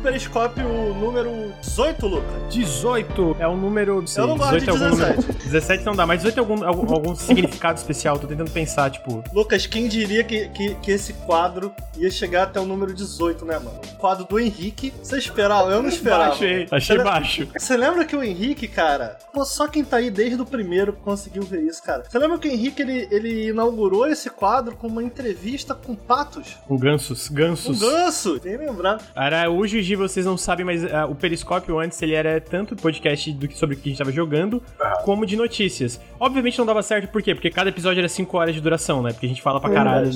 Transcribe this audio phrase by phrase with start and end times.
[0.00, 2.54] Periscópio número 18, Lucas.
[2.54, 4.04] 18 é o número.
[4.16, 5.20] Eu não gosto de 18 é algum 17.
[5.20, 8.18] número- 17 não dá, mas 18 é algum, algum, algum significado especial.
[8.18, 9.22] Tô tentando pensar, tipo.
[9.32, 13.58] Lucas, quem diria que, que, que esse quadro ia chegar até o número 18, né,
[13.58, 13.80] mano?
[13.92, 14.92] O quadro do Henrique.
[15.02, 15.70] Você esperava?
[15.70, 16.32] Eu não esperava.
[16.32, 17.48] Achei, achei Você- baixo.
[17.56, 21.42] Você lembra que o Henrique, cara, pô, só quem tá aí desde o primeiro conseguiu
[21.42, 22.04] ver isso, cara.
[22.08, 26.56] Você lembra que o Henrique ele, ele inaugurou esse quadro com uma entrevista com patos?
[26.66, 27.78] Com gansos, gansos.
[27.80, 29.02] ganso, bem lembrado.
[29.14, 29.66] Era o
[29.96, 33.74] Vocês não sabem, mas ah, o Periscópio antes ele era tanto podcast do que sobre
[33.76, 34.62] o que a gente tava jogando,
[35.04, 36.00] como de notícias.
[36.18, 37.34] Obviamente não dava certo, por quê?
[37.34, 39.12] Porque cada episódio era 5 horas de duração, né?
[39.12, 40.10] Porque a gente fala pra caralho,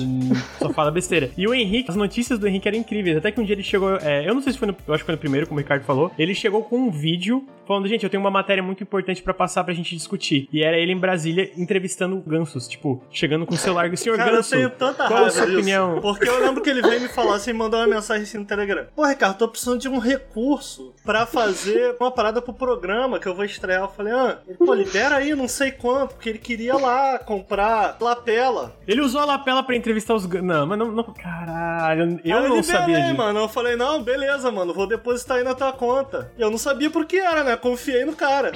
[0.59, 1.29] só fala besteira.
[1.37, 3.17] E o Henrique, as notícias do Henrique eram incríveis.
[3.17, 5.03] Até que um dia ele chegou, é, eu não sei se foi no, eu acho
[5.03, 8.03] que foi no primeiro, como o Ricardo falou, ele chegou com um vídeo falando, gente,
[8.03, 10.49] eu tenho uma matéria muito importante pra passar pra gente discutir.
[10.51, 14.31] E era ele em Brasília entrevistando gansos, tipo, chegando com o celular do senhor Cara,
[14.31, 14.49] eu Ganso.
[14.51, 15.57] tenho tanta qual raiva a sua disso.
[15.57, 16.01] opinião?
[16.01, 18.85] Porque eu lembro que ele veio me falar assim, mandou uma mensagem assim no Telegram.
[18.95, 23.33] Pô, Ricardo, tô precisando de um recurso pra fazer uma parada pro programa que eu
[23.35, 23.81] vou estrear.
[23.83, 27.97] Eu falei, ah, ele, pô, libera aí, não sei quanto, porque ele queria lá comprar
[27.99, 28.75] lapela.
[28.87, 30.25] Ele usou a lapela pra entrevistar os.
[30.27, 33.15] Não, mas não, não- Caralho, eu Aí não liberei, sabia disso.
[33.17, 33.39] mano.
[33.39, 36.31] Eu falei, não, beleza, mano, vou depositar aí na tua conta.
[36.37, 37.55] E eu não sabia por que era, né?
[37.55, 38.51] Confiei no cara.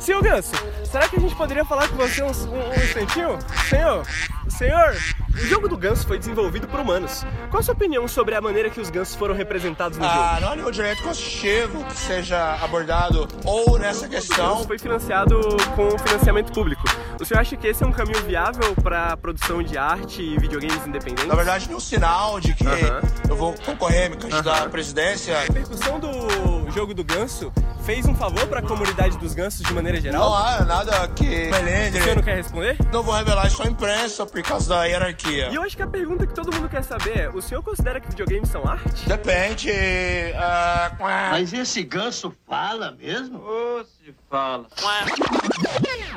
[0.00, 0.52] Senhor Ganso,
[0.84, 3.38] será que a gente poderia falar com você um, um, um instantinho?
[3.68, 4.02] Senhor,
[4.56, 4.96] senhor,
[5.34, 7.24] o jogo do ganso foi desenvolvido por humanos.
[7.50, 10.40] Qual a sua opinião sobre a maneira que os gansos foram representados no Ah, jogo?
[10.42, 14.54] não há nenhum direito constitutivo que seja abordado ou nessa O questão.
[14.56, 15.40] ganso foi financiado
[15.74, 16.82] com financiamento público.
[17.20, 20.38] O senhor acha que esse é um caminho viável para a produção de arte e
[20.38, 21.26] videogames independentes?
[21.26, 23.00] Na verdade, nenhum sinal de que Aham.
[23.28, 25.36] eu vou concorrer, me candidatar à presidência.
[25.38, 27.52] a repercussão do jogo do ganso
[27.84, 30.34] fez um favor para a comunidade dos gansos de maneira Não geral?
[30.34, 32.76] há nada que O senhor não quer responder?
[32.92, 35.48] Não vou revelar isso à imprensa por causa da hierarquia.
[35.50, 38.00] E eu acho que a pergunta que todo mundo quer saber é: o senhor considera
[38.00, 39.08] que videogames são arte?
[39.08, 39.70] Depende.
[40.36, 40.92] ah,
[41.30, 43.40] Mas esse ganso fala mesmo?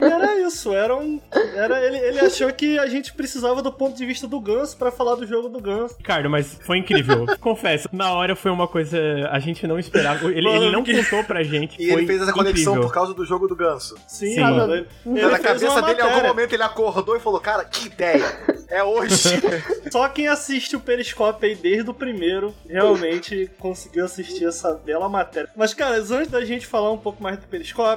[0.02, 1.20] Era isso, era um.
[1.56, 4.92] Era, ele, ele achou que a gente precisava do ponto de vista do Ganso pra
[4.92, 5.96] falar do jogo do Ganso.
[5.98, 7.26] Ricardo, mas foi incrível.
[7.40, 8.98] Confesso, na hora foi uma coisa.
[9.32, 10.26] A gente não esperava.
[10.32, 11.76] Ele, Mano, ele não que- contou pra gente.
[11.86, 12.82] E foi ele fez essa conexão incrível.
[12.90, 13.96] por causa do jogo do ganso.
[14.08, 14.40] Sim, Sim.
[14.42, 14.74] mano.
[14.76, 18.26] Ele, ele Na cabeça dele, em algum momento, ele acordou e falou: Cara, que ideia!
[18.70, 19.16] É hoje!
[19.92, 25.50] Só quem assiste o Periscópio aí desde o primeiro realmente conseguiu assistir essa bela matéria.
[25.56, 27.46] Mas, cara, antes da gente falar um pouco mais do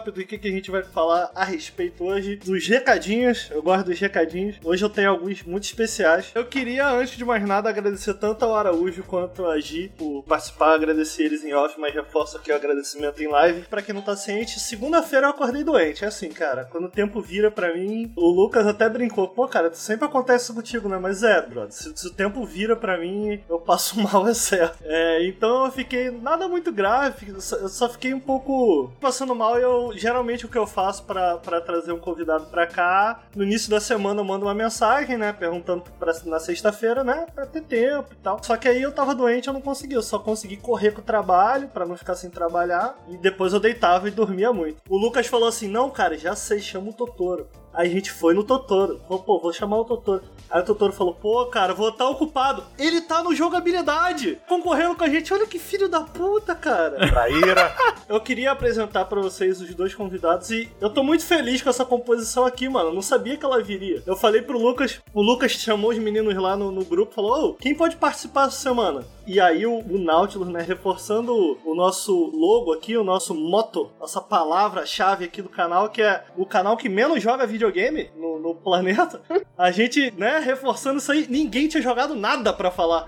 [0.09, 3.87] Periscópio, do que, que a gente vai falar a respeito hoje, dos recadinhos, eu gosto
[3.87, 4.57] dos recadinhos.
[4.65, 6.31] Hoje eu tenho alguns muito especiais.
[6.35, 10.75] Eu queria, antes de mais nada, agradecer tanto ao Araújo quanto a Gi por participar,
[10.75, 13.63] agradecer eles em off, mas reforço aqui o agradecimento em live.
[13.63, 16.05] Pra quem não tá ciente, segunda-feira eu acordei doente.
[16.05, 19.73] É assim, cara, quando o tempo vira pra mim, o Lucas até brincou, pô, cara,
[19.75, 20.99] sempre acontece isso contigo, né?
[20.99, 24.79] Mas é, brother, se, se o tempo vira pra mim, eu passo mal, é certo.
[24.85, 29.63] É, então eu fiquei nada muito grave, eu só fiquei um pouco passando mal e
[29.63, 33.81] eu, geralmente o que eu faço pra trazer um convidado pra cá, no início da
[33.81, 38.17] semana eu mando uma mensagem, né, perguntando pra, na sexta-feira, né, pra ter tempo e
[38.17, 38.43] tal.
[38.43, 41.05] Só que aí eu tava doente, eu não consegui, eu só consegui correr com o
[41.05, 44.83] trabalho, pra não ficar sem trabalhar, e depois eu deitava e dormia muito.
[44.89, 47.49] O Lucas falou assim, não, cara, já sei, chama o Totoro.
[47.78, 49.00] A gente foi no Totoro.
[49.06, 50.25] Falou, pô, vou chamar o Totoro.
[50.50, 52.65] Aí o Totoro falou, pô, cara, vou estar ocupado.
[52.77, 55.33] Ele tá no jogabilidade, concorrendo com a gente.
[55.33, 56.97] Olha que filho da puta, cara.
[57.09, 57.72] Traíra.
[58.09, 61.84] Eu queria apresentar pra vocês os dois convidados e eu tô muito feliz com essa
[61.84, 62.88] composição aqui, mano.
[62.88, 64.03] Eu não sabia que ela viria.
[64.05, 67.55] Eu falei pro Lucas, o Lucas chamou os meninos lá no, no grupo, falou: Ô,
[67.55, 69.06] quem pode participar essa semana?
[69.28, 73.91] E aí o, o Nautilus, né, reforçando o, o nosso logo aqui, o nosso motto,
[74.00, 78.55] nossa palavra-chave aqui do canal, que é o canal que menos joga videogame no, no
[78.55, 79.21] planeta.
[79.56, 83.05] A gente, né, reforçando isso aí, ninguém tinha jogado nada pra falar.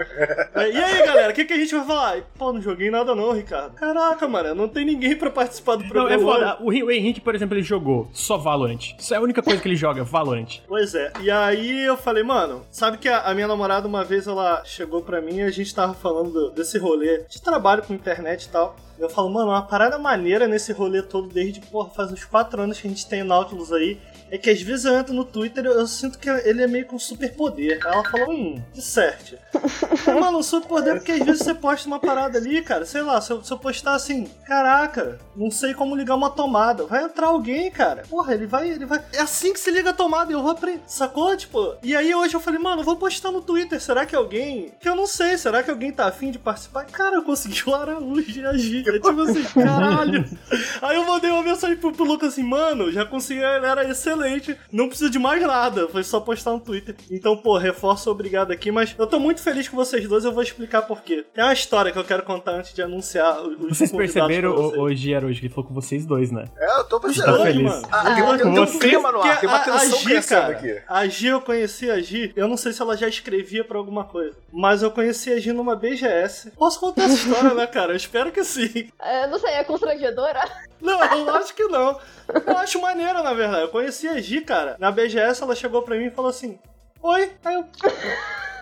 [0.55, 2.23] É, E aí, galera, o que, que a gente vai falar?
[2.39, 3.75] Pô, não joguei nada não, Ricardo.
[3.75, 6.15] Caraca, mano, não tem ninguém pra participar do Não, programa.
[6.15, 6.59] é foda.
[6.61, 8.95] O, o Henrique, por exemplo, ele jogou só Valorant.
[8.99, 10.59] Isso é a única coisa que ele joga, Valorant.
[10.69, 11.13] Pois é.
[11.23, 15.01] E aí eu falei, mano, sabe que a, a minha namorada uma vez ela chegou
[15.01, 18.49] pra mim e a gente tava falando do- desse rolê de trabalho com internet e
[18.49, 18.77] tal.
[18.99, 22.79] Eu falo, mano, uma parada maneira nesse rolê todo desde, porra, faz uns 4 anos
[22.81, 23.99] que a gente tem Nautilus aí.
[24.31, 26.67] É que às vezes eu entro no Twitter e eu, eu sinto que ele é
[26.67, 27.79] meio com superpoder.
[27.85, 29.37] Aí ela falou, hum, de certo.
[30.07, 32.87] Mano, um superpoder porque às vezes você posta uma parada ali, cara.
[32.87, 36.85] Sei lá, se eu, se eu postar assim, caraca, não sei como ligar uma tomada.
[36.87, 38.05] Vai entrar alguém, cara.
[38.09, 39.03] Porra, ele vai, ele vai.
[39.13, 40.83] É assim que se liga a tomada e eu vou aprender.
[40.87, 41.37] Sacou?
[41.37, 41.77] Tipo.
[41.83, 43.81] E aí hoje eu falei, mano, eu vou postar no Twitter.
[43.81, 44.73] Será que alguém.
[44.81, 46.85] Que eu não sei, será que alguém tá afim de participar?
[46.85, 48.93] Cara, eu consegui o Araújo e a Giga.
[48.93, 50.25] Tipo assim, caralho.
[50.83, 53.85] aí eu mandei uma mensagem pro, pro Lucas assim, mano, já consegui a galera
[54.25, 54.57] excelente.
[54.73, 55.89] não precisa de mais nada.
[55.89, 56.95] Foi só postar no Twitter.
[57.11, 58.71] Então, pô, reforço obrigado aqui.
[58.71, 60.25] Mas eu tô muito feliz com vocês dois.
[60.25, 61.25] Eu vou explicar por quê.
[61.35, 64.79] Tem uma história que eu quero contar antes de anunciar os Vocês perceberam vocês.
[64.81, 66.45] hoje, era hoje, que falou com vocês dois, né?
[66.59, 67.43] É, eu tô Estou percebendo.
[67.43, 67.63] feliz.
[67.63, 67.89] mano.
[67.91, 70.81] Ah, tem, uma- tem um Você- clima no ar, tem uma a- Gi, cara, aqui.
[70.89, 74.05] A Gi, eu conheci a Gi, eu não sei se ela já escrevia pra alguma
[74.05, 76.51] coisa, mas eu conheci a Gi numa BGS.
[76.53, 77.93] Posso contar essa história, né, cara?
[77.93, 78.89] Eu espero que sim.
[79.01, 80.41] É, não sei, é constrangedora?
[80.81, 81.99] Não, eu acho que não.
[82.47, 83.63] Eu acho maneiro, na verdade.
[83.63, 84.77] Eu conheci a Gi, cara.
[84.79, 86.59] Na BGS, ela chegou pra mim e falou assim:
[87.03, 87.33] Oi.
[87.45, 87.65] Aí eu.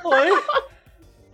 [0.05, 0.43] Oi.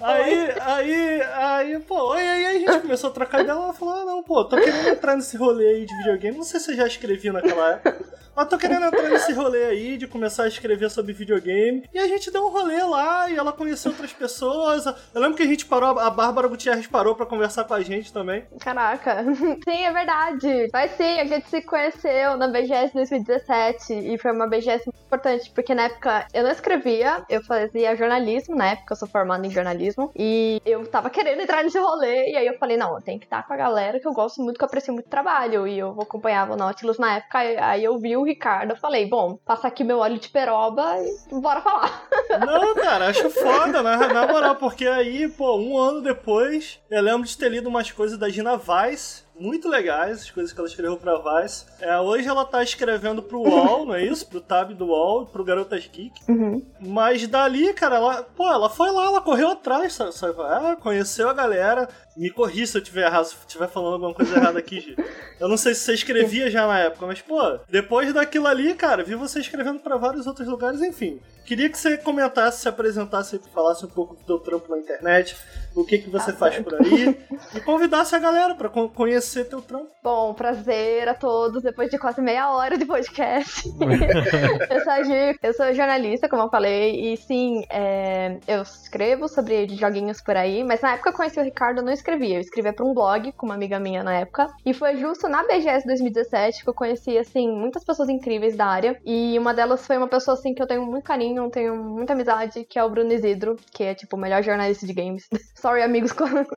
[0.00, 3.56] Aí, aí, aí, pô, oi, aí a gente começou a trocar ideia.
[3.56, 6.36] Ela falou: Ah, não, pô, tô querendo entrar nesse rolê aí de videogame.
[6.36, 8.23] Não sei se eu já escrevi naquela época.
[8.36, 11.88] Mas tô querendo entrar nesse rolê aí de começar a escrever sobre videogame.
[11.92, 14.86] E a gente deu um rolê lá e ela conheceu outras pessoas.
[14.86, 18.12] Eu lembro que a gente parou, a Bárbara Gutierrez parou pra conversar com a gente
[18.12, 18.44] também.
[18.60, 19.24] Caraca.
[19.64, 20.68] Sim, é verdade.
[20.72, 25.50] Mas sim, a gente se conheceu na BGS 2017 e foi uma BGS muito importante,
[25.54, 29.50] porque na época eu não escrevia, eu fazia jornalismo, na época eu sou formada em
[29.50, 33.26] jornalismo, e eu tava querendo entrar nesse rolê, e aí eu falei, não, tenho que
[33.26, 35.90] estar com a galera que eu gosto muito, que eu aprecio muito trabalho, e eu
[36.00, 39.84] acompanhava o Nautilus na época, aí eu vi o Ricardo, eu falei, bom, passar aqui
[39.84, 42.08] meu óleo de peroba e bora falar.
[42.44, 47.26] Não, cara, acho foda, na, na moral, porque aí, pô, um ano depois, eu lembro
[47.26, 50.96] de ter lido umas coisas da Gina Weiss, muito legais, as coisas que ela escreveu
[50.96, 51.64] pra Vice.
[51.80, 54.26] É, hoje ela tá escrevendo pro UOL, não é isso?
[54.26, 56.12] Pro tab do UOL, pro Garotas Geek.
[56.28, 56.64] Uhum.
[56.80, 60.14] Mas dali, cara, ela, pô, ela foi lá, ela correu atrás, sabe?
[60.14, 60.34] sabe?
[60.40, 61.88] Ah, conheceu a galera.
[62.16, 64.96] Me corri se eu tiver errado, se eu estiver falando alguma coisa errada aqui, Gi.
[65.40, 69.02] Eu não sei se você escrevia já na época, mas, pô, depois daquilo ali, cara,
[69.02, 71.20] vi você escrevendo pra vários outros lugares, enfim.
[71.44, 75.36] Queria que você comentasse, se apresentasse, falasse um pouco do teu trampo na internet,
[75.74, 76.70] o que que você Tá faz certo.
[76.70, 77.16] por aí,
[77.54, 79.90] e convidasse a galera pra con- conhecer teu trampo.
[80.02, 83.68] Bom, prazer a todos, depois de quase meia hora de podcast.
[84.70, 89.28] eu, sou a Gi, eu sou jornalista, como eu falei, e sim, é, eu escrevo
[89.28, 92.36] sobre joguinhos por aí, mas na época que eu conheci o Ricardo, eu não escrevia.
[92.36, 95.42] Eu escrevia pra um blog com uma amiga minha na época, e foi justo na
[95.46, 99.96] BGS 2017 que eu conheci, assim, muitas pessoas incríveis da área, e uma delas foi
[99.98, 103.12] uma pessoa, assim, que eu tenho muito carinho, tenho muita amizade, que é o Bruno
[103.12, 105.26] Isidro, que é, tipo, o melhor jornalista de games.
[105.54, 106.12] Sorry, amigos,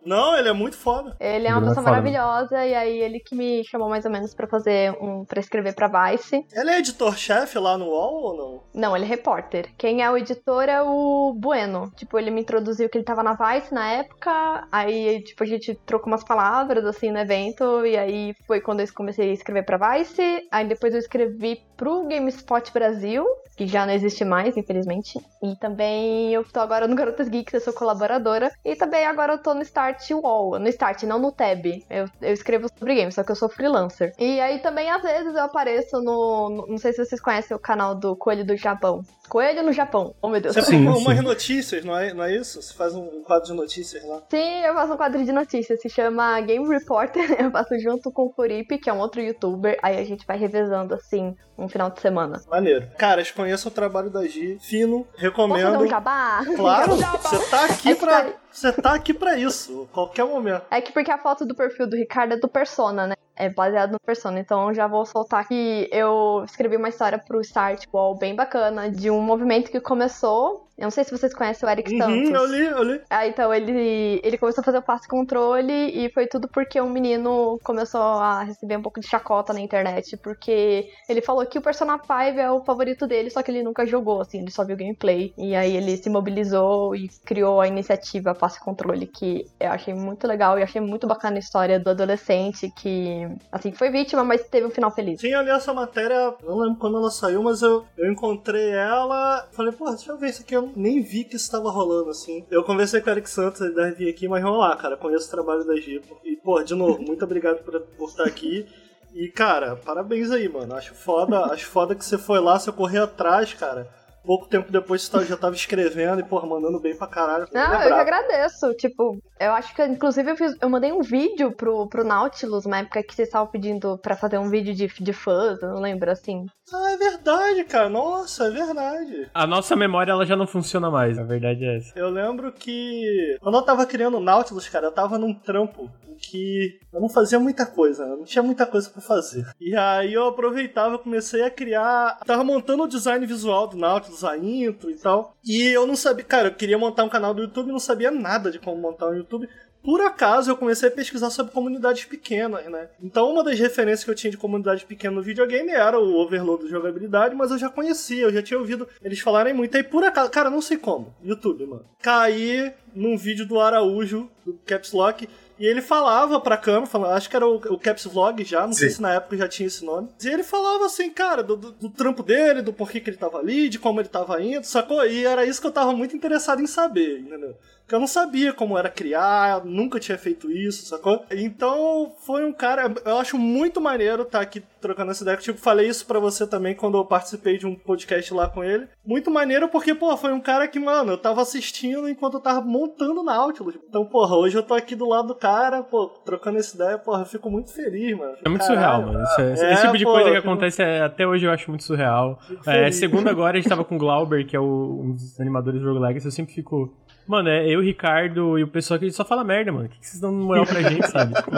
[0.05, 1.15] Não, ele é muito foda.
[1.19, 1.91] ele é uma Bruno é pessoa né?
[1.91, 5.73] maravilhosa e aí ele que me chamou mais ou menos pra fazer um para escrever
[5.73, 6.45] pra Vice.
[6.53, 8.63] Ele é editor-chefe lá no UOL ou não?
[8.73, 9.69] Não, ele é repórter.
[9.77, 11.91] Quem é o editor é o Bueno.
[11.95, 15.73] Tipo, ele me introduziu que ele tava na Vice na época, aí tipo a gente
[15.85, 19.77] trocou umas palavras assim no evento e aí foi quando eu comecei a escrever pra
[19.77, 20.47] Vice.
[20.51, 23.25] Aí depois eu escrevi pro GameSpot Brasil,
[23.55, 25.19] que já não existe mais, infelizmente.
[25.41, 28.51] E também eu tô agora no Garotas Geeks, eu sou colaboradora.
[28.63, 30.59] E também agora eu tô no Start Wall.
[30.59, 31.65] No Start, não no Tab.
[31.89, 34.13] Eu, eu escrevo sobre games, só que eu sou freelancer.
[34.19, 37.59] E aí também, às vezes, eu apareço no, no- Não sei se vocês conhecem o
[37.59, 39.03] canal do Coelho do Japão.
[39.29, 40.13] Coelho no Japão.
[40.21, 40.55] Oh, meu Deus.
[40.55, 42.61] Você Sim, faz umas notícias, não é, não é isso?
[42.61, 44.21] Você faz um quadro de notícias lá.
[44.29, 47.27] Sim, eu faço um quadro de notícias, se chama Game Reporter.
[47.37, 49.77] Eu faço junto com o Furipe, que é um outro youtuber.
[49.83, 52.41] Aí a gente vai revezando, assim, um final de semana.
[52.49, 52.87] Maneiro.
[52.97, 54.56] Caras, conheçam o trabalho da Gi.
[54.59, 55.79] Fino, Posso recomendo.
[55.83, 56.41] um jabá?
[56.55, 58.27] Claro, você tá aqui pra.
[58.57, 60.63] Você tá aqui pra isso, qualquer momento.
[60.71, 63.13] É que porque a foto do perfil do Ricardo é do Persona, né?
[63.35, 64.39] É baseado no Persona.
[64.39, 68.89] Então eu já vou soltar que eu escrevi uma história pro Start Wall bem bacana,
[68.89, 70.65] de um movimento que começou.
[70.75, 72.29] Eu não sei se vocês conhecem o Eric Uhum, Santos.
[72.31, 73.01] eu li, eu li.
[73.09, 76.89] Ah, então ele, ele começou a fazer o passe controle e foi tudo porque um
[76.89, 81.63] menino começou a receber um pouco de chacota na internet, porque ele falou que o
[81.63, 84.77] Persona 5 é o favorito dele, só que ele nunca jogou, assim, ele só viu
[84.77, 85.33] gameplay.
[85.35, 90.25] E aí ele se mobilizou e criou a iniciativa Passe Controle, que eu achei muito
[90.25, 94.65] legal e achei muito bacana a história do adolescente que, assim, foi vítima, mas teve
[94.65, 95.19] um final feliz.
[95.19, 99.45] Sim, eu li essa matéria, não lembro quando ela saiu, mas eu, eu encontrei ela.
[99.51, 100.55] Falei, pô, deixa eu ver isso aqui.
[100.55, 102.45] Eu nem vi que isso tava rolando assim.
[102.49, 104.95] Eu conversei com o Eric Santos, ele deve vir aqui, mas vamos lá, cara.
[104.95, 106.01] Conheço o trabalho da Gi.
[106.23, 108.65] E, pô, de novo, muito obrigado por, por estar aqui.
[109.13, 110.73] E, cara, parabéns aí, mano.
[110.73, 113.89] Acho foda, acho foda que você foi lá, você correu atrás, cara.
[114.27, 117.47] Pouco tempo depois você já tava escrevendo e, porra, mandando bem pra caralho.
[117.53, 118.73] Não, eu que agradeço.
[118.73, 122.79] Tipo, eu acho que, inclusive, eu, fiz, eu mandei um vídeo pro, pro Nautilus na
[122.79, 126.11] época que vocês estavam pedindo pra fazer um vídeo de, de fãs, eu não lembro,
[126.11, 126.45] assim.
[126.73, 127.87] Ah, é verdade, cara.
[127.87, 129.29] Nossa, é verdade.
[129.33, 131.97] A nossa memória ela já não funciona mais, a verdade é essa.
[131.97, 136.15] Eu lembro que quando eu tava criando o Nautilus, cara, eu tava num trampo em
[136.15, 138.15] que eu não fazia muita coisa, né?
[138.17, 139.45] não tinha muita coisa pra fazer.
[139.61, 144.16] E aí eu aproveitava, eu comecei a criar, tava montando o design visual do Nautilus,
[144.23, 145.35] a intro e tal.
[145.45, 148.51] E eu não sabia, cara, eu queria montar um canal do YouTube, não sabia nada
[148.51, 149.47] de como montar um YouTube.
[149.87, 152.89] por acaso eu comecei a pesquisar sobre comunidades pequenas, né?
[153.01, 156.65] Então uma das referências que eu tinha de comunidade pequena no videogame era o overload
[156.65, 159.77] de jogabilidade, mas eu já conhecia, eu já tinha ouvido eles falarem muito.
[159.77, 161.85] Aí por acaso, cara, não sei como, YouTube, mano.
[162.01, 167.29] Caí num vídeo do Araújo, do Caps Lock, e ele falava pra câmera, falava, acho
[167.29, 168.95] que era o, o Caps Vlog já, não sei Sim.
[168.95, 170.09] se na época já tinha esse nome.
[170.23, 173.37] E ele falava assim, cara, do, do- do trampo dele, do porquê que ele tava
[173.39, 175.05] ali, de como ele tava indo, sacou?
[175.05, 177.55] E era isso que eu tava muito interessado em saber, entendeu?
[177.87, 181.23] Porque eu não sabia como era criar, nunca tinha feito isso, sacou?
[181.31, 182.93] Então foi um cara.
[183.05, 185.37] Eu acho muito maneiro estar aqui trocando essa ideia.
[185.37, 188.89] Tipo, falei isso pra você também quando eu participei de um podcast lá com ele.
[189.05, 192.59] Muito maneiro porque, pô, foi um cara que, mano, eu tava assistindo enquanto eu tava
[192.59, 193.75] montando Nautilus.
[193.87, 197.21] Então, porra, hoje eu tô aqui do lado do cara, pô, trocando essa ideia, porra,
[197.21, 198.33] eu fico muito feliz, mano.
[198.43, 199.05] É muito Caralho.
[199.05, 199.23] surreal, mano.
[199.23, 201.51] Isso é- esse É, tipo de pô, coisa que fico- acontece é, até hoje eu
[201.51, 202.37] acho muito surreal.
[202.67, 202.89] É,
[203.29, 206.01] agora, a gente tava com o Glauber, que é o- um dos animadores do Rogue
[206.01, 206.93] Legacy, eu sempre fico.
[207.27, 209.85] Mano, é eu, o Ricardo e o pessoal que só fala merda, mano.
[209.85, 211.33] O que que vocês dão moral pra gente, sabe?
[211.43, 211.51] Tipo,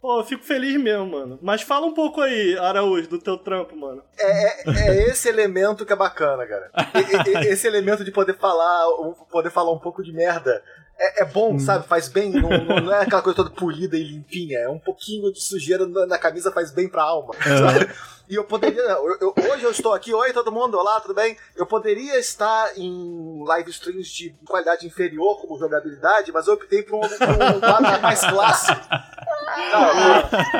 [0.00, 1.38] Pô, eu fico feliz mesmo, mano.
[1.42, 4.02] Mas fala um pouco aí, Araújo, do teu trampo, mano.
[4.18, 6.70] É, é- é esse elemento que é bacana, cara.
[6.94, 10.62] E- e- esse elemento de poder falar, um- poder falar um pouco de merda.
[10.98, 11.88] É, é bom, sabe?
[11.88, 12.30] Faz bem.
[12.30, 14.58] Não, não- não é aquela coisa toda polida e limpinha.
[14.60, 17.34] É um pouquinho de sujeira na, na camisa faz bem pra alma.
[17.42, 17.90] sabe?
[18.28, 18.80] E eu poderia.
[18.80, 21.36] eu- eu- hoje eu estou aqui, oi todo mundo, olá, tudo bem?
[21.56, 26.96] Eu poderia estar em live streams de qualidade inferior, como jogabilidade, mas eu optei por
[26.96, 28.80] um, um quadro mais clássico.
[29.72, 29.88] Não,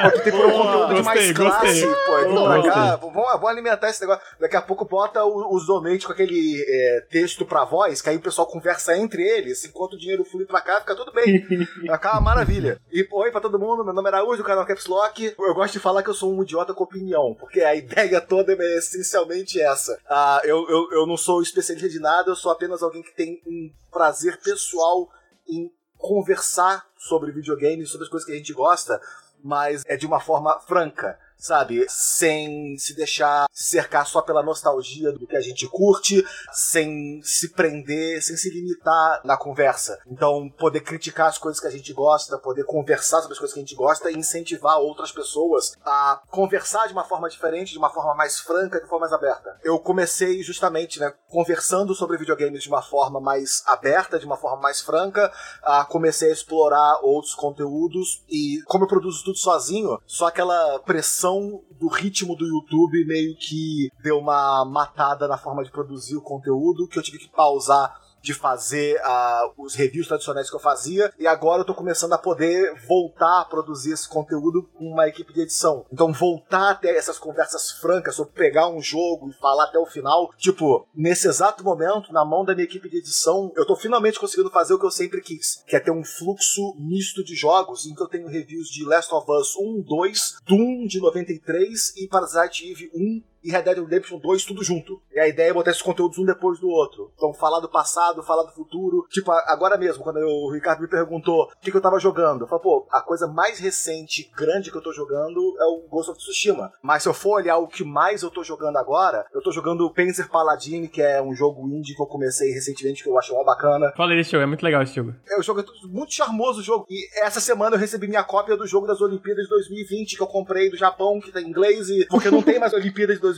[0.03, 1.35] eu optei por um conteúdo de mais gostei.
[1.35, 2.19] classe, pô.
[2.19, 4.23] Eu vim pra cá, vamos, vamos alimentar esse negócio.
[4.39, 8.17] Daqui a pouco bota o- os donates com aquele é, texto pra voz, que aí
[8.17, 11.25] o pessoal conversa entre eles, enquanto o dinheiro flui pra cá, fica tudo bem.
[11.85, 12.79] Fica uma maravilha.
[12.93, 15.35] E oi pra todo mundo, meu nome é Araújo, o canal Caps Lock.
[15.39, 18.53] Eu gosto de falar que eu sou um idiota com opinião, porque a ideia toda
[18.53, 19.99] é essencialmente essa.
[20.09, 23.41] Ah, eu, eu, eu não sou especialista de nada, eu sou apenas alguém que tem
[23.47, 25.09] um prazer pessoal
[25.49, 29.01] em conversar sobre videogames, sobre as coisas que a gente gosta,
[29.43, 31.85] mas é de uma forma franca, sabe?
[31.91, 38.23] Sem se deixar cercar só pela nostalgia do que a gente curte, sem se prender,
[38.23, 39.99] sem se limitar na conversa.
[40.07, 43.61] Então, poder criticar as coisas que a gente gosta, poder conversar sobre as coisas que
[43.61, 47.93] a gente gosta e incentivar outras pessoas a conversar de uma forma diferente, de uma
[47.93, 49.59] forma mais franca, de forma mais aberta.
[49.63, 54.63] Eu comecei justamente, né, conversando sobre videogames de uma forma mais aberta, de uma forma
[54.63, 55.31] mais franca,
[55.63, 61.34] ah, comecei a explorar outros conteúdos e como eu produzo tudo sozinho, só aquela pressão
[61.79, 66.89] do ritmo do YouTube meio que deu uma matada na forma de produzir o conteúdo
[66.89, 71.27] que eu tive que pausar de fazer ah, os reviews tradicionais que eu fazia e
[71.27, 75.43] agora eu tô começando a poder voltar a produzir esse conteúdo com uma equipe de
[75.43, 75.85] edição.
[75.93, 79.85] Então voltar a ter essas conversas francas sobre pegar um jogo e falar até o
[79.85, 84.19] final, tipo, nesse exato momento, na mão da minha equipe de edição, eu tô finalmente
[84.19, 87.85] conseguindo fazer o que eu sempre quis, que é ter um fluxo misto de jogos,
[87.85, 92.09] em que eu tenho reviews de Last of Us 1, 2, Doom de 93 e
[92.09, 95.01] Parasite Eve 1 e Red Dead Redemption 2 tudo junto.
[95.13, 97.13] E a ideia é botar esses conteúdos um depois do outro.
[97.17, 99.07] Então, falar do passado, falar do futuro.
[99.11, 102.43] Tipo, agora mesmo, quando eu- o Ricardo me perguntou o que, que eu tava jogando,
[102.43, 106.11] eu falei, pô, a coisa mais recente, grande que eu tô jogando é o Ghost
[106.11, 106.73] of Tsushima.
[106.83, 109.85] Mas se eu for olhar o que mais eu tô jogando agora, eu tô jogando
[109.85, 113.35] o Panzer Paladin, que é um jogo indie que eu comecei recentemente, que eu acho
[113.35, 113.93] uma bacana.
[113.97, 115.15] Fala desse jogo, é muito legal esse jogo.
[115.29, 116.87] É um jogo é muito charmoso o jogo.
[116.89, 120.27] E essa semana eu recebi minha cópia do jogo das Olimpíadas de 2020, que eu
[120.27, 123.34] comprei do Japão, que tá em inglês, e porque não tem mais Olimpíadas de 2020,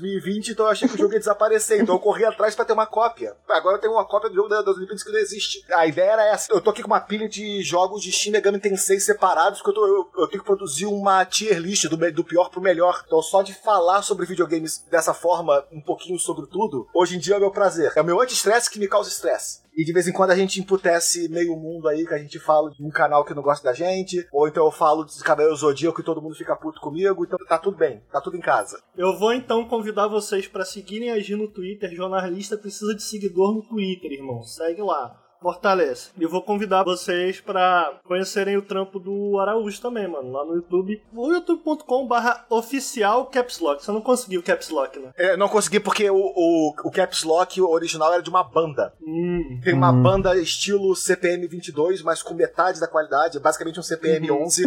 [0.52, 1.80] então eu achei que o jogo ia desaparecer.
[1.80, 3.36] Então eu corri atrás pra ter uma cópia.
[3.48, 5.64] Agora eu tenho uma cópia do jogo da- das Olimpíadas que não existe.
[5.72, 6.52] A ideia era essa.
[6.52, 9.74] Eu tô aqui com uma pilha de jogos de Shin Megami Tensei separados, que eu,
[9.74, 13.02] tô- eu- eu tenho que produzir uma tier list do, do pior pro melhor.
[13.06, 17.34] Então só de falar sobre videogames dessa forma, um pouquinho sobre tudo, hoje em dia
[17.34, 17.92] é o meu prazer.
[17.96, 19.65] É o meu anti-estresse que me causa estresse.
[19.76, 22.70] E de vez em quando a gente emputece meio mundo aí, que a gente fala
[22.70, 26.00] de um canal que não gosta da gente, ou então eu falo de Cabelo Zodíaco
[26.00, 28.82] e todo mundo fica puto comigo, então tá tudo bem, tá tudo em casa.
[28.96, 31.94] Eu vou então convidar vocês pra seguirem a Gi no Twitter.
[31.94, 34.42] Jornalista precisa de seguidor no Twitter, irmão.
[34.42, 35.25] Segue lá.
[35.40, 36.10] Fortalece.
[36.18, 40.54] E eu vou convidar vocês pra conhecerem o trampo do Araújo também, mano, lá no
[40.56, 41.00] YouTube.
[41.14, 43.84] O youtube.com barra oficial Caps Lock.
[43.84, 45.10] Você não conseguiu Caps Lock, né?
[45.16, 48.92] É, não consegui porque o, o, o Caps Lock original era de uma banda.
[49.06, 49.60] Hum.
[49.62, 54.64] Tem uma banda estilo CPM 22, mas com metade da qualidade, basicamente um CPM 11.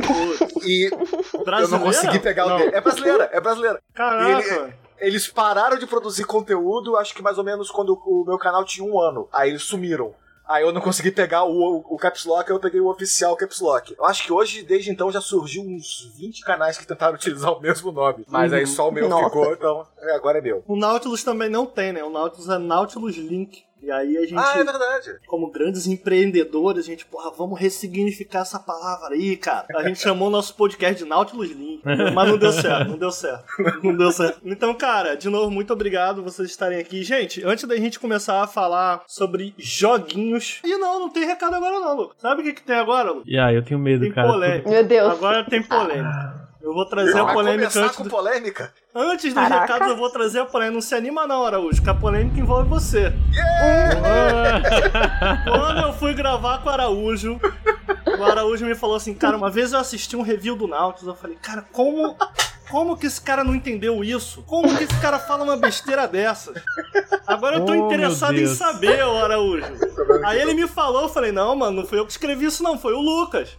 [0.63, 0.97] e eu
[1.37, 1.85] não Brasileira?
[1.85, 2.57] consegui pegar o Não.
[2.57, 2.71] dele.
[2.75, 3.81] É brasileira, é brasileira.
[3.93, 4.27] Caraca.
[4.47, 8.37] E ele- Eles pararam de produzir conteúdo, acho que mais ou menos quando o meu
[8.37, 9.29] canal tinha um ano.
[9.31, 10.13] Aí eles sumiram.
[10.49, 13.93] Aí eu não consegui pegar o, o Caps Lock, eu peguei o oficial Caps Lock.
[13.95, 17.61] Eu acho que hoje, desde então, já surgiu uns 20 canais que tentaram utilizar o
[17.61, 18.25] mesmo nome.
[18.27, 19.25] Mas aí só o meu Nossa.
[19.25, 20.63] ficou, então é, agora é meu.
[20.67, 22.03] O Nautilus também não tem, né?
[22.03, 23.63] O Nautilus é Nautilus Link.
[23.81, 25.19] E aí a gente, Ah, é verdade.
[25.27, 29.65] como grandes empreendedores, a gente, porra, vamos ressignificar essa palavra aí, cara.
[29.75, 31.81] A gente chamou o nosso podcast de Nautilus Link,
[32.13, 33.45] mas não deu certo, não deu certo.
[33.83, 34.39] Não deu certo.
[34.43, 37.03] Então, cara, de novo, muito obrigado vocês estarem aqui.
[37.03, 40.59] Gente, antes da gente começar a falar sobre joguinhos...
[40.63, 42.17] E não, não tem recado agora não, Lucas.
[42.19, 43.23] Sabe o que, que tem agora, Lucas?
[43.27, 44.27] E aí, eu tenho medo, Tem cara.
[44.31, 44.69] polêmica.
[44.69, 45.11] Meu Deus.
[45.13, 46.48] Agora tem polêmica.
[46.61, 48.09] Eu vou trazer a Vai polêmica começar antes com do...
[48.09, 48.73] polêmica.
[48.93, 49.61] Antes dos Caraca.
[49.61, 50.73] recados, eu vou trazer a polêmica.
[50.73, 53.13] Não se anima não, Araújo, que a polêmica envolve você.
[55.45, 57.39] Quando eu fui gravar com o Araújo,
[58.19, 61.15] o Araújo me falou assim, cara, uma vez eu assisti um review do Nautilus, eu
[61.15, 62.15] falei, cara, como...
[62.69, 64.43] Como que esse cara não entendeu isso?
[64.43, 66.53] Como que esse cara fala uma besteira dessa?
[67.25, 69.65] Agora eu tô Oh, interessado em saber, Araújo.
[70.23, 72.77] Aí ele me falou, eu falei, não, mano, não foi eu que escrevi isso não,
[72.77, 73.57] foi o Lucas.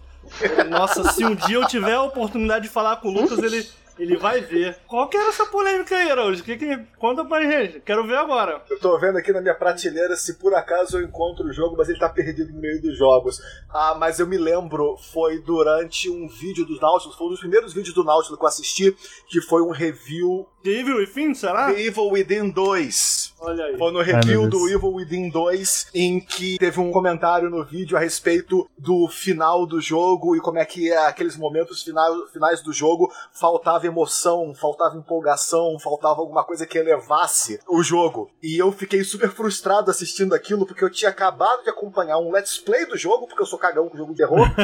[0.68, 3.66] Nossa, se um dia eu tiver a oportunidade de falar com o Lucas, ele,
[4.00, 4.78] ele vai ver.
[4.86, 6.42] Qual que era essa polêmica aí, Araújo?
[6.42, 6.78] Que que...
[6.98, 8.62] Conta pra gente, quero ver agora.
[8.70, 11.88] Eu tô vendo aqui na minha prateleira se por acaso eu encontro o jogo, mas
[11.88, 13.40] ele tá perdido no meio dos jogos.
[13.68, 17.72] Ah, mas eu me lembro, foi durante um vídeo do Nautilus, foi um dos primeiros
[17.72, 18.96] vídeos do Nautilus que eu assisti,
[19.28, 21.72] que foi um review The Evil Within, será?
[21.72, 23.34] The Evil Within 2.
[23.40, 23.78] Olha aí.
[23.78, 24.68] Foi no Ai, review meu do.
[24.68, 29.80] Evil Within 2, em que teve um comentário no vídeo a respeito do final do
[29.80, 34.96] jogo e como é que é aqueles momentos finais, finais do jogo faltava emoção, faltava
[34.96, 38.30] empolgação, faltava alguma coisa que elevasse o jogo.
[38.42, 42.58] E eu fiquei super frustrado assistindo aquilo porque eu tinha acabado de acompanhar um let's
[42.58, 44.46] play do jogo, porque eu sou cagão com jogo de terror.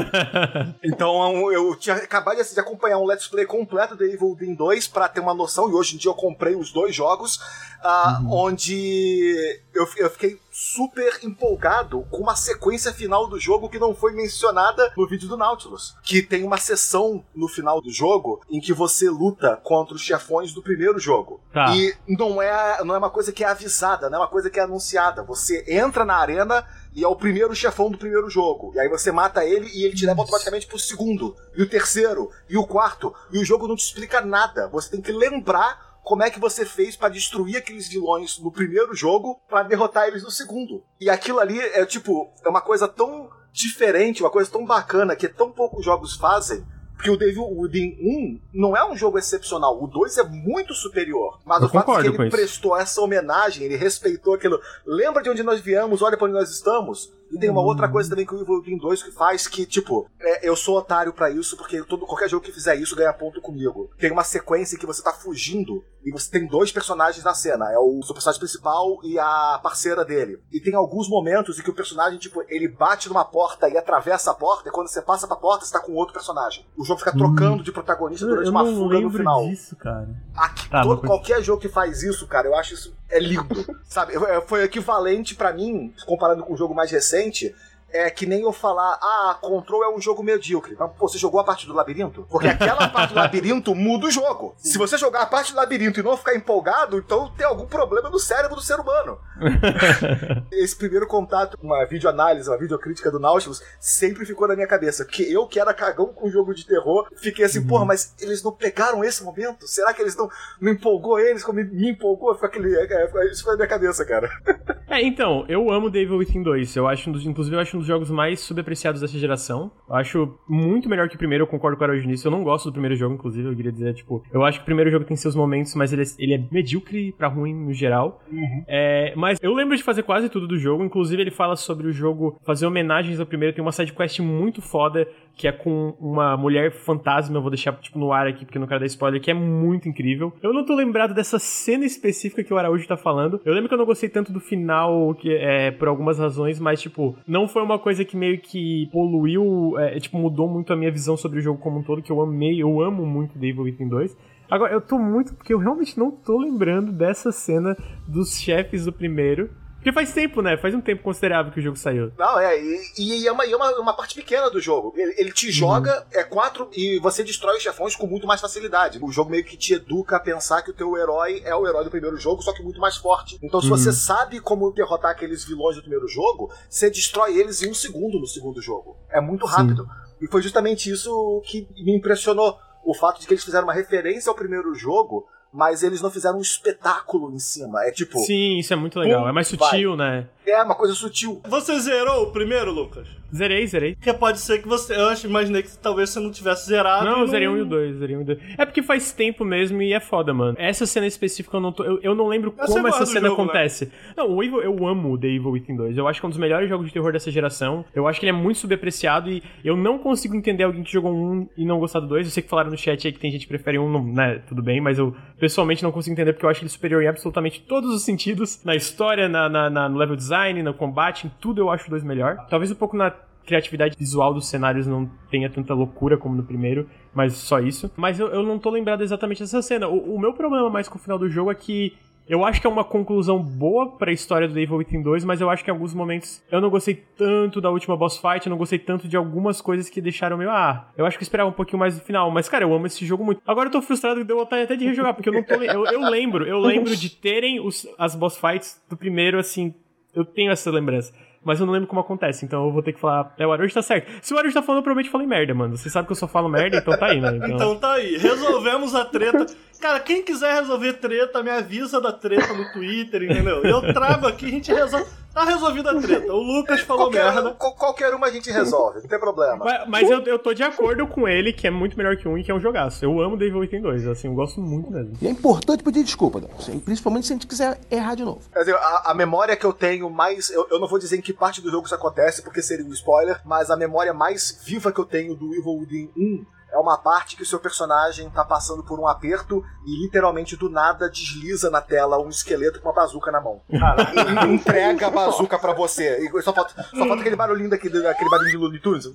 [0.82, 5.08] Então eu tinha acabado de acompanhar um let's play completo do Evil Within 2 pra
[5.08, 7.40] ter uma noção, e hoje em dia eu comprei os dois jogos,
[7.82, 13.94] ah, onde eu, eu fiquei super empolgado com uma sequência final do jogo que não
[13.94, 15.94] foi mencionada no vídeo do Nautilus.
[16.02, 20.54] Que tem uma sessão no final do jogo em que você luta contra os chefões
[20.54, 21.42] do primeiro jogo.
[21.52, 21.76] Tá.
[21.76, 24.58] E não é, não é uma coisa que é avisada, não é uma coisa que
[24.58, 25.22] é anunciada.
[25.24, 28.72] Você entra na arena e é o primeiro chefão do primeiro jogo.
[28.74, 32.30] E aí você mata ele e ele te leva automaticamente pro segundo, e o terceiro,
[32.48, 33.14] e o quarto.
[33.30, 34.66] E o jogo não te explica nada.
[34.68, 38.94] Você tem que lembrar como é que você fez pra destruir aqueles vilões no primeiro
[38.94, 40.84] jogo pra derrotar eles no segundo.
[41.00, 45.28] E aquilo ali é tipo, é uma coisa tão diferente, uma coisa tão bacana que
[45.28, 46.64] tão poucos jogos fazem.
[46.94, 51.40] Porque o Devil Within 1 não é um jogo excepcional, o 2 é muito superior.
[51.44, 54.60] Mas Eu o fato de que ele prestou essa homenagem, ele respeitou aquilo.
[54.86, 57.12] Lembra de onde nós viemos, olha pra onde nós estamos.
[57.32, 60.08] E tem uma outra coisa também que o Evil Within 2 que faz que, tipo,
[60.20, 63.40] é, eu sou otário pra isso, porque todo, qualquer jogo que fizer isso ganha ponto
[63.40, 63.90] comigo.
[63.98, 67.70] Tem uma sequência em que você tá fugindo e você tem dois personagens na cena.
[67.72, 70.38] É o seu personagem principal e a parceira dele.
[70.52, 74.30] E tem alguns momentos em que o personagem, tipo, ele bate numa porta e atravessa
[74.30, 76.64] a porta, e quando você passa pra porta, você tá com outro personagem.
[76.76, 78.28] O jogo fica trocando de protagonista Hum.
[78.28, 79.48] Eu, durante eu uma fuga no final.
[79.48, 80.08] disso, cara.
[80.36, 83.46] Aqui, Tá, todo- qualquer jogo que faz isso, cara, eu acho isso é lindo.
[83.88, 84.14] Sabe,
[84.46, 87.54] foi equivalente pra mim, comparando com o jogo mais recente, recente
[87.92, 90.76] é que nem eu falar, ah, Control é um jogo medíocre.
[90.78, 92.26] Mas, pô, você jogou a parte do labirinto?
[92.28, 94.54] Porque aquela parte do labirinto muda o jogo.
[94.58, 98.10] Se você jogar a parte do labirinto e não ficar empolgado, então tem algum problema
[98.10, 99.18] no cérebro do ser humano.
[100.52, 105.04] Esse primeiro contato, uma videoanálise, uma videocrítica do Nautilus, sempre ficou na minha cabeça.
[105.04, 108.52] Porque eu, que era cagão com jogo de terror, fiquei assim, porra, mas eles não
[108.52, 109.66] pegaram esse momento?
[109.66, 110.28] Será que eles não,
[110.60, 112.34] não empolgou eles como me empolgou?
[112.34, 114.30] Ficou aquele, é, é, isso foi na minha cabeça, cara.
[114.88, 116.76] É, então, eu amo Devil Within 2.
[116.76, 119.70] Eu acho, inclusive, eu acho um dos jogos mais subapreciados dessa geração.
[119.88, 122.26] Eu acho muito melhor que o primeiro, eu concordo com o Araújo nisso.
[122.26, 124.66] Eu não gosto do primeiro jogo, inclusive, eu queria dizer, tipo, eu acho que o
[124.66, 128.22] primeiro jogo tem seus momentos, mas ele é, ele é medíocre pra ruim no geral.
[128.66, 131.92] É, mas eu lembro de fazer quase tudo do jogo, inclusive ele fala sobre o
[131.92, 133.54] jogo fazer homenagens ao primeiro.
[133.54, 137.98] Tem uma sidequest muito foda, que é com uma mulher fantasma, eu vou deixar tipo,
[137.98, 140.32] no ar aqui porque não quero dar spoiler, que é muito incrível.
[140.42, 143.38] Eu não tô lembrado dessa cena específica que o Araújo tá falando.
[143.44, 146.80] Eu lembro que eu não gostei tanto do final, que é por algumas razões, mas
[146.80, 150.90] tipo, não foi uma coisa que meio que poluiu, é, tipo, mudou muito a minha
[150.90, 153.88] visão sobre o jogo como um todo, que eu amei, eu amo muito Devil Within
[153.88, 154.16] 2.
[154.50, 157.76] Agora, eu tô muito, porque eu realmente não tô lembrando dessa cena
[158.08, 159.50] dos chefes do primeiro.
[159.86, 160.56] Porque faz tempo, né?
[160.56, 162.10] Faz um tempo considerável que o jogo saiu.
[162.18, 164.92] Não, é, e, e é, uma, é uma, uma parte pequena do jogo.
[164.96, 168.98] Ele, ele te joga, é quatro, e você destrói os chefões com muito mais facilidade.
[169.00, 171.84] O jogo meio que te educa a pensar que o teu herói é o herói
[171.84, 173.38] do primeiro jogo, só que muito mais forte.
[173.40, 177.70] Então, se você sabe como derrotar aqueles vilões do primeiro jogo, você destrói eles em
[177.70, 178.96] um segundo no segundo jogo.
[179.08, 179.88] É muito rápido.
[180.20, 182.58] E foi justamente isso que me impressionou.
[182.84, 186.38] O fato de que eles fizeram uma referência ao primeiro jogo, mas eles não fizeram
[186.38, 187.84] um espetáculo em cima.
[187.84, 189.22] É tipo, Sim, isso é muito legal.
[189.22, 190.26] Pum, É mais sutil, né?
[190.46, 191.40] é uma coisa sutil.
[191.48, 193.08] Você zerou o primeiro, Lucas?
[193.34, 193.94] Zerei, zerei.
[193.96, 194.94] Porque pode ser que você.
[194.94, 197.04] Eu acho, imaginei que talvez você não tivesse zerado.
[197.04, 198.38] Não, eu zerei um e o dois, zerei um e o dois.
[198.56, 200.56] É porque faz tempo mesmo e é foda, mano.
[200.58, 201.84] Essa cena específica eu não tô.
[201.84, 203.48] Eu, eu não lembro Mas como você essa cena jogo, né?
[203.50, 203.92] acontece.
[204.16, 205.96] Não, o Evil, eu amo The Evil Within 2.
[205.98, 207.84] Eu acho que é um dos melhores jogos de terror dessa geração.
[207.94, 211.12] Eu acho que ele é muito subapreciado e eu não consigo entender alguém que jogou
[211.14, 212.26] um e não gostar do dois.
[212.26, 214.40] Eu sei que falaram no chat aí que tem gente que prefere um, não- né?
[214.48, 217.60] Tudo bem, mas eu pessoalmente não consigo entender porque eu acho ele superior em absolutamente
[217.60, 218.62] todos os sentidos.
[218.64, 221.90] Na história, na, na- na- no level design, no combate, em tudo eu acho o
[221.90, 222.36] dois melhor.
[222.48, 223.15] Talvez um pouco na
[223.46, 227.90] criatividade visual dos cenários não tenha tanta loucura como no primeiro, mas só isso.
[227.96, 229.88] Mas eu, eu não tô lembrado exatamente dessa cena.
[229.88, 231.96] O, o meu problema mais com o final do jogo é que
[232.28, 235.48] eu acho que é uma conclusão boa pra história do Evil Within 2, mas eu
[235.48, 238.58] acho que em alguns momentos eu não gostei tanto da última boss fight, eu não
[238.58, 241.52] gostei tanto de algumas coisas que deixaram meio, ah, eu acho que eu esperava um
[241.52, 243.40] pouquinho mais do final, mas cara, eu amo esse jogo muito.
[243.46, 245.86] Agora eu tô frustrado que deu vontade até de rejogar, porque eu não tô, eu,
[245.86, 249.72] eu lembro, eu lembro de terem os, as boss fights do primeiro, assim,
[250.12, 251.14] eu tenho essa lembrança.
[251.46, 253.32] Mas eu não lembro como acontece, então eu vou ter que falar.
[253.38, 254.10] É, o Arujo tá certo.
[254.20, 255.76] Se o Arujo tá falando, eu provavelmente falei merda, mano.
[255.76, 257.36] Você sabe que eu só falo merda, então tá aí, né?
[257.36, 259.46] Então, Então tá aí, resolvemos a treta.
[259.80, 263.62] Cara, quem quiser resolver treta, me avisa da treta no Twitter, entendeu?
[263.62, 265.06] Eu trago aqui, a gente resolve.
[265.36, 266.32] Tá resolvida a treta.
[266.32, 267.50] O Lucas falou Qualquer, merda.
[267.52, 269.62] qual- qualquer uma a gente resolve, não tem problema.
[269.62, 272.38] Mas, mas eu, eu tô de acordo com ele, que é muito melhor que um
[272.38, 273.04] e que é um jogaço.
[273.04, 275.12] Eu amo Devil Within 2, assim, eu gosto muito mesmo.
[275.20, 276.40] E é importante pedir desculpa.
[276.60, 278.40] Sim, Principalmente se a gente quiser errar de novo.
[278.50, 280.48] Quer dizer, a, a memória que eu tenho mais.
[280.48, 282.92] Eu, eu não vou dizer em que parte do jogo isso acontece, porque seria um
[282.94, 286.98] spoiler, mas a memória mais viva que eu tenho do Evil Within 1 é uma
[286.98, 291.70] parte que o seu personagem tá passando por um aperto e literalmente do nada desliza
[291.70, 293.62] na tela um esqueleto com uma bazuca na mão.
[293.70, 296.18] E entrega a bazuca pra você.
[296.18, 299.06] E só falta, só falta aquele barulhinho daquele, aquele barulho de Looney Tunes.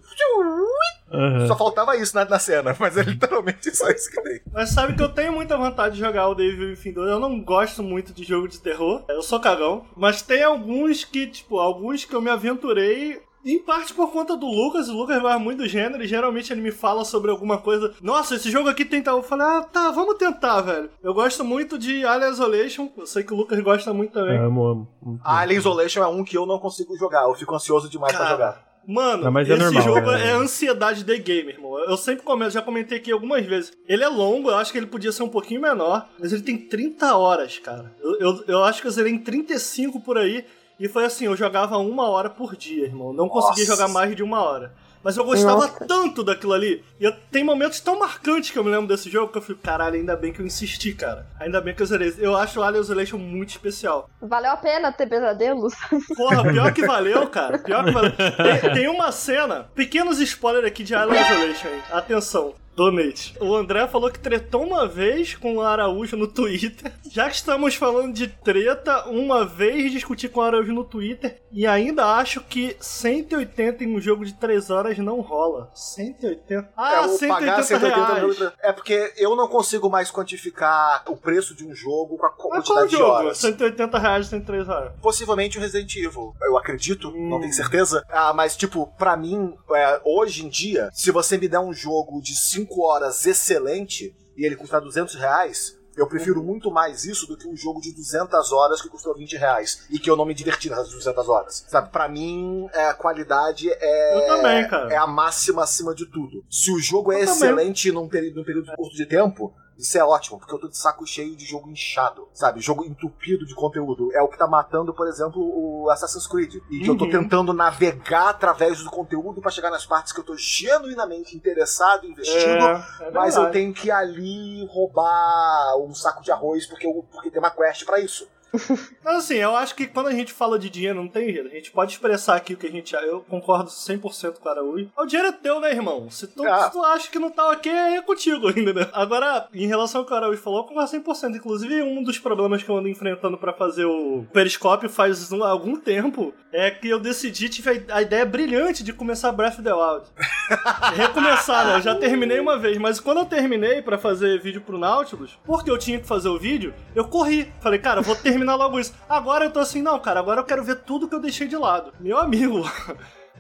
[1.14, 1.48] Aham.
[1.48, 4.42] Só faltava isso na, na cena, mas é literalmente só isso que tem.
[4.52, 7.10] Mas sabe que eu tenho muita vontade de jogar o Devil Within 2.
[7.10, 9.04] Eu não gosto muito de jogo de terror.
[9.10, 9.86] Eu sou cagão.
[9.96, 13.22] Mas tem alguns que, tipo, alguns que eu me aventurei.
[13.44, 16.62] Em parte por conta do Lucas, o Lucas gosta muito do gênero e geralmente ele
[16.62, 17.94] me fala sobre alguma coisa.
[18.02, 19.18] Nossa, esse jogo aqui tem tal.
[19.18, 20.90] Eu falei, ah, tá, vamos tentar, velho.
[21.04, 24.38] Eu gosto muito de Alien Isolation, eu sei que o Lucas gosta muito também.
[24.38, 25.20] Amo, amo.
[25.24, 28.26] A Alien Isolation é um que eu não consigo jogar, eu fico ansioso demais pra
[28.26, 28.72] Cara, jogar.
[28.88, 30.30] Mano, Não, mas é esse normal, jogo né?
[30.30, 31.78] é ansiedade de game, irmão.
[31.80, 33.72] Eu sempre comento, já comentei aqui algumas vezes.
[33.88, 36.58] Ele é longo, eu acho que ele podia ser um pouquinho menor, mas ele tem
[36.58, 37.94] 30 horas, cara.
[38.02, 40.44] Eu, eu, eu acho que eu zerei em 35 por aí,
[40.80, 43.14] e foi assim, eu jogava uma hora por dia, irmão.
[43.14, 43.76] Não conseguia Nossa.
[43.76, 44.74] jogar mais de uma hora.
[45.04, 45.86] Mas eu gostava Nossa.
[45.86, 46.84] tanto daquilo ali.
[47.00, 49.60] E eu, tem momentos tão marcantes que eu me lembro desse jogo que eu fico,
[49.62, 51.26] caralho, ainda bem que eu insisti, cara.
[51.40, 52.14] Ainda bem que eu zerei.
[52.18, 54.10] Eu acho o Alien Isolation muito especial.
[54.22, 55.74] Valeu a pena ter pesadelos?
[56.16, 57.58] Porra, pior que valeu, cara.
[57.58, 58.12] Pior que valeu.
[58.62, 61.70] Tem, tem uma cena, pequenos spoilers aqui de Alien Isolation.
[61.92, 62.54] Atenção.
[62.76, 63.36] Donate.
[63.40, 66.92] O André falou que tretou uma vez com o Araújo no Twitter.
[67.12, 71.68] Já que estamos falando de treta, uma vez discuti com o Araújo no Twitter e
[71.68, 75.70] ainda acho que 180 em um jogo de 3 horas não rola.
[75.76, 76.70] 180?
[76.76, 78.54] Ah, é, o 180 pagar 180 reais.
[78.62, 82.40] É porque eu não consigo mais quantificar o preço de um jogo com a Mas
[82.40, 83.12] qual quantidade de jogo?
[83.12, 83.38] horas.
[83.38, 84.94] 180 reais em 3 horas.
[85.02, 86.34] Possivelmente o Resident Evil.
[86.42, 87.42] Eu acredito, não Hum.
[87.42, 88.06] tenho certeza.
[88.10, 92.22] Ah, mas, tipo, pra mim, é, hoje em dia, se você me der um jogo
[92.22, 95.78] de 5 horas excelente e ele custar 200 reais.
[95.96, 96.46] Eu prefiro Uhum.
[96.46, 100.00] muito mais isso do que um jogo de 200 horas que custou 20 reais e
[100.00, 101.66] que eu não me diverti nas 200 horas.
[101.68, 106.46] Sabe, pra mim, é, a qualidade é, também, é a máxima acima de tudo.
[106.50, 107.34] Se o jogo é também.
[107.34, 110.78] excelente num período, num período curto de tempo, isso é ótimo, porque eu tô de
[110.78, 112.62] saco cheio de jogo inchado, sabe?
[112.62, 114.10] Jogo entupido de conteúdo.
[114.14, 116.56] É o que tá matando, por exemplo, o Assassin's Creed.
[116.70, 117.12] E que eu tô Uhum.
[117.12, 122.64] tentando navegar através do conteúdo pra chegar nas partes que eu tô genuinamente interessado, investindo.
[122.66, 127.32] É, é mas eu tenho que ali roubar um saco de arroz porque, eu, porque
[127.32, 128.28] tem uma quest pra isso.
[129.04, 131.48] Mas assim, eu acho que quando a gente fala de dinheiro, não tem jeito.
[131.48, 132.94] A gente pode expressar aqui o que a gente.
[132.96, 134.90] Eu concordo 100% com o Araújo.
[134.98, 136.10] O dinheiro é teu, né, irmão?
[136.10, 136.64] Se tu, Ah.
[136.66, 138.90] se tu acha que não tá ok, é contigo ainda, né?
[138.94, 141.36] Agora, em relação ao que o Araújo falou, eu concordo 100%.
[141.38, 145.76] Inclusive, um dos problemas que eu ando enfrentando pra fazer o Periscópio faz um- algum
[145.76, 150.06] tempo é que eu decidi, tive a ideia brilhante de começar Breath of the Wild.
[150.96, 151.76] Recomeçar, né?
[151.78, 155.70] Eu já terminei uma vez, mas quando eu terminei pra fazer vídeo pro Nautilus, porque
[155.70, 157.52] eu tinha que fazer o vídeo, eu corri.
[157.62, 158.94] Falei, cara, eu vou terminar logo isso.
[159.10, 161.56] Agora eu tô assim, não, cara, agora eu quero ver tudo que eu deixei de
[161.56, 161.94] lado.
[162.00, 162.64] Meu amigo.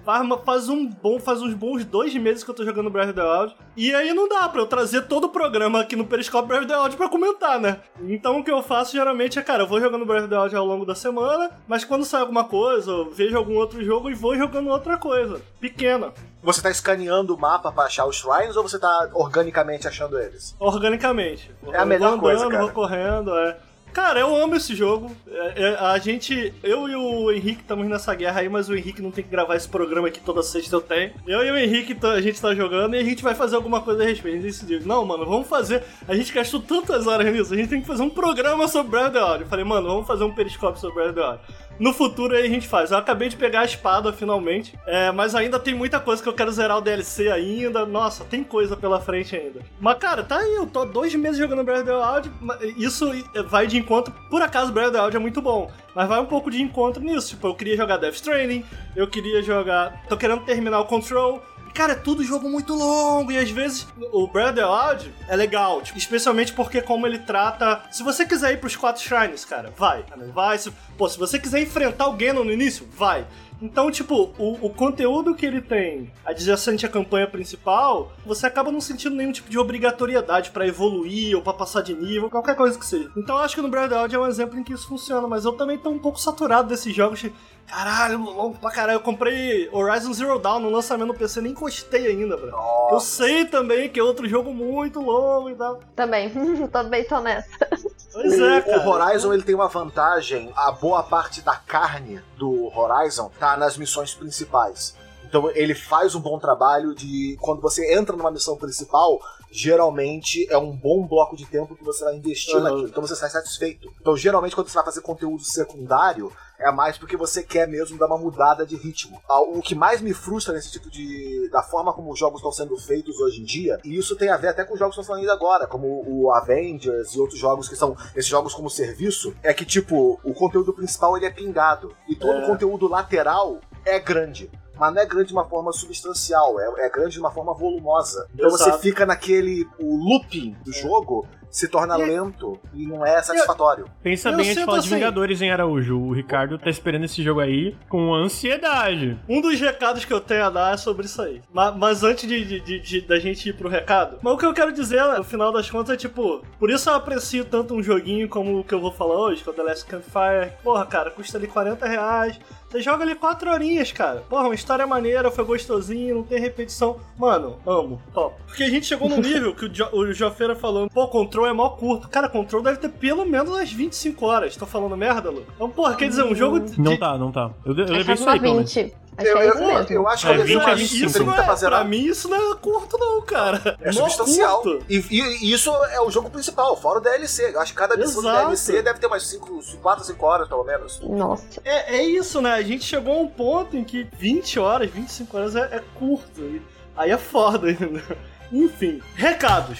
[0.03, 3.21] Faz, um bom, faz uns bons dois meses que eu tô jogando Breath of the
[3.21, 3.55] Wild.
[3.77, 6.71] E aí não dá pra eu trazer todo o programa aqui no Periscope Breath of
[6.71, 7.79] the Wild pra comentar, né?
[8.01, 10.55] Então o que eu faço geralmente é, cara, eu vou jogando Breath of the Wild
[10.55, 14.15] ao longo da semana, mas quando sai alguma coisa, eu vejo algum outro jogo e
[14.15, 15.39] vou jogando outra coisa.
[15.59, 16.11] Pequena.
[16.41, 20.55] Você tá escaneando o mapa pra achar os shrines ou você tá organicamente achando eles?
[20.59, 21.51] Organicamente.
[21.71, 22.63] É a melhor andando, coisa, cara.
[22.63, 23.57] vou correndo, é.
[23.93, 25.11] Cara, eu amo esse jogo.
[25.29, 29.01] É, é, a gente, eu e o Henrique estamos nessa guerra aí, mas o Henrique
[29.01, 31.11] não tem que gravar esse programa aqui toda sexta eu tenho.
[31.27, 33.81] Eu e o Henrique, tá- a gente tá jogando e a gente vai fazer alguma
[33.81, 34.45] coisa a respeito.
[34.45, 35.83] A gente não, mano, vamos fazer.
[36.07, 39.07] A gente gastou tantas horas nisso, a gente tem que fazer um programa sobre Breath
[39.07, 39.41] of the Wild.
[39.43, 41.41] Eu falei, mano, vamos fazer um periscópio sobre Breath of the Wild.
[41.81, 42.91] No futuro aí a gente faz.
[42.91, 46.33] Eu acabei de pegar a espada finalmente, é, mas ainda tem muita coisa que eu
[46.33, 47.87] quero zerar o DLC ainda.
[47.87, 49.61] Nossa, tem coisa pela frente ainda.
[49.79, 52.75] Mas cara, tá aí, eu tô dois meses jogando Breath of the Wild.
[52.77, 53.09] Isso
[53.47, 54.13] vai de encontro.
[54.29, 55.71] Por acaso, Breath of the Wild é muito bom.
[55.95, 57.29] Mas vai um pouco de encontro nisso.
[57.29, 58.63] Tipo, eu queria jogar Death Stranding,
[58.95, 60.03] eu queria jogar.
[60.07, 61.41] Tô querendo terminar o Control.
[61.73, 65.35] Cara, é tudo jogo muito longo e às vezes o Breath of the Wild é
[65.35, 67.83] legal, tipo, especialmente porque como ele trata...
[67.91, 70.03] Se você quiser ir pros quatro shrines, cara, vai,
[70.33, 70.57] vai.
[70.57, 73.25] Se, pô, se você quiser enfrentar o Ganon no início, vai.
[73.61, 78.81] Então, tipo, o, o conteúdo que ele tem adjacente à campanha principal, você acaba não
[78.81, 82.85] sentindo nenhum tipo de obrigatoriedade pra evoluir ou pra passar de nível, qualquer coisa que
[82.85, 83.09] seja.
[83.15, 84.87] Então, eu acho que no Breath of the Wild é um exemplo em que isso
[84.87, 87.19] funciona, mas eu também tô um pouco saturado desses jogos.
[87.19, 87.31] de,
[87.71, 88.97] Caralho, longo pra caralho.
[88.97, 92.51] Eu comprei Horizon Zero Dawn no lançamento no PC, nem encostei ainda, bro.
[92.91, 95.79] Eu sei também que é outro jogo muito longo e tal.
[95.95, 96.29] Também,
[96.69, 97.47] também tô nessa.
[98.11, 98.89] Pois o, é, o cara.
[98.89, 104.13] Horizon ele tem uma vantagem, a boa parte da carne do Horizon tá nas missões
[104.13, 104.95] principais.
[105.23, 109.17] Então ele faz um bom trabalho de quando você entra numa missão principal,
[109.49, 112.63] geralmente é um bom bloco de tempo que você vai investir Uhum.
[112.63, 112.87] naquilo.
[112.87, 113.89] Então você sai satisfeito.
[114.01, 116.31] Então geralmente quando você vai fazer conteúdo secundário,
[116.63, 119.21] é mais porque você quer mesmo dar uma mudada de ritmo.
[119.29, 121.49] Ah, O que mais me frustra nesse tipo de.
[121.51, 124.37] da forma como os jogos estão sendo feitos hoje em dia, e isso tem a
[124.37, 127.67] ver até com os jogos que estão falando agora, como o Avengers e outros jogos
[127.67, 131.95] que são esses jogos como serviço, é que, tipo, o conteúdo principal ele é pingado.
[132.07, 132.43] E todo É.
[132.43, 134.49] o conteúdo lateral é grande.
[134.79, 138.27] Mas não é grande de uma forma substancial, é, é grande de uma forma volumosa.
[138.33, 138.71] Então Exato.
[138.71, 139.67] você fica naquele.
[139.79, 143.85] O looping do jogo se torna E- lento e não é satisfatório.
[144.01, 145.99] Pensa Eu bem antes de falar de assim- Vingadores, hein, Araújo?
[145.99, 149.19] O Ricardo tá esperando esse jogo aí com ansiedade.
[149.29, 151.41] Um dos recados que eu tenho a dar é sobre isso aí.
[151.53, 154.45] Ma- Mas, antes de, de- de- de- da gente ir pro recado, mas o que
[154.45, 157.83] eu quero dizer, no final das contas, é tipo, por isso eu aprecio tanto um
[157.83, 160.53] joguinho como o que eu vou falar hoje, que é o The Last Campfire.
[160.63, 162.39] Porra, cara, custa ali 40 reais.
[162.69, 164.21] Você joga ali 4 horinhas, cara.
[164.29, 166.97] Porra, uma história maneira, foi gostosinho, não tem repetição.
[167.17, 168.35] Mano, amo, top.
[168.47, 171.07] Porque a gente chegou num nível que o, jo o Jofeira falando, pô,
[171.41, 172.07] Control é mó curto.
[172.07, 174.55] Cara, Control deve ter pelo menos umas 25 horas.
[174.55, 175.43] Tô falando merda, Lu?
[175.55, 176.79] Então, porra, quer dizer, um jogo de...
[176.79, 177.49] Não tá, não tá.
[177.65, 178.73] Eu, eu Acho levei isso aí, pelo menos.
[178.73, 178.93] 20.
[179.17, 179.93] Acho Eu, que é eu, isso mesmo.
[179.93, 181.05] eu acho que É, eu levei 20 a umas 25.
[181.09, 181.79] Isso não 30 pra é, zerar.
[181.81, 183.77] pra mim isso não é curto não, cara.
[183.81, 184.63] É Mó substancial.
[184.87, 187.51] E, e- e isso é o jogo principal, fora o DLC.
[187.53, 189.33] Eu acho que cada missão do DLC deve ter umas
[189.81, 190.99] 4, 5 horas, pelo menos.
[191.01, 191.43] Nossa.
[191.65, 192.53] É, é isso, né?
[192.53, 196.61] A gente chegou a um ponto em que 20 horas, 25 horas é, é curto.
[196.95, 198.03] Aí é foda ainda.
[198.51, 199.79] Enfim, recados.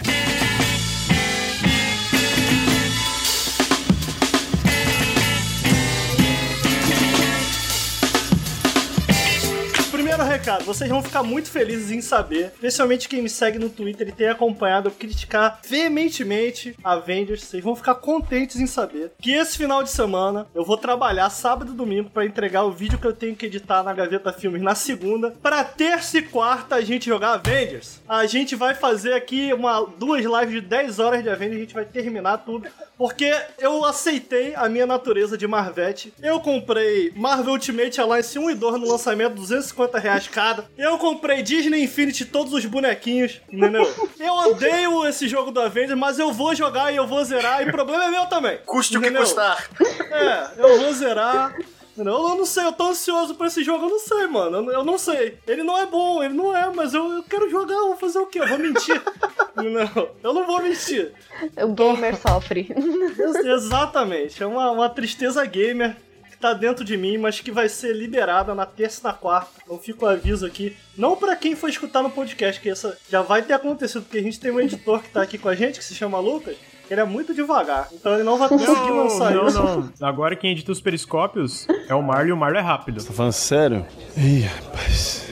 [10.31, 14.13] Recado, vocês vão ficar muito felizes em saber, especialmente quem me segue no Twitter e
[14.13, 19.83] tem acompanhado eu criticar veementemente Avengers, vocês vão ficar contentes em saber que esse final
[19.83, 23.35] de semana eu vou trabalhar sábado e domingo pra entregar o vídeo que eu tenho
[23.35, 27.99] que editar na Gaveta Filmes na segunda, pra terça e quarta a gente jogar Avengers.
[28.07, 31.73] A gente vai fazer aqui uma duas lives de 10 horas de Avengers, a gente
[31.73, 36.13] vai terminar tudo, porque eu aceitei a minha natureza de Marvete.
[36.21, 40.27] Eu comprei Marvel Ultimate Alliance 1 e 2 no lançamento, 250 reais
[40.77, 43.83] Eu comprei Disney Infinity, todos os bonequinhos, entendeu?
[44.19, 47.69] Eu odeio esse jogo do Avengers, mas eu vou jogar e eu vou zerar, e
[47.69, 48.59] o problema é meu também.
[48.65, 49.67] Custe o que custar.
[50.11, 51.55] É, eu vou zerar.
[51.93, 52.13] entendeu?
[52.13, 54.57] Eu não sei, eu tô ansioso pra esse jogo, eu não sei, mano.
[54.57, 55.37] Eu, eu não sei.
[55.47, 58.19] Ele não é bom, ele não é, mas eu, eu quero jogar, eu vou fazer
[58.19, 58.39] o quê?
[58.39, 59.01] Eu vou mentir.
[59.55, 61.11] não, eu não vou mentir.
[61.57, 62.67] O gamer sofre.
[62.69, 64.41] Ex- Exatamente.
[64.41, 65.95] É uma, uma tristeza gamer
[66.41, 69.51] tá dentro de mim, mas que vai ser liberada na terça e na quarta.
[69.63, 70.75] Então fica o aviso aqui.
[70.97, 74.23] Não pra quem for escutar no podcast, que essa já vai ter acontecido, porque a
[74.23, 76.55] gente tem um editor que tá aqui com a gente, que se chama Lucas.
[76.89, 79.63] Ele é muito devagar, então ele não vai conseguir Não, lançar não, isso.
[79.63, 79.89] não.
[80.01, 83.01] Agora quem edita os periscópios é o Marlon e o Marlon é rápido.
[83.01, 83.85] Tá falando sério?
[84.17, 85.29] Ih, rapaz.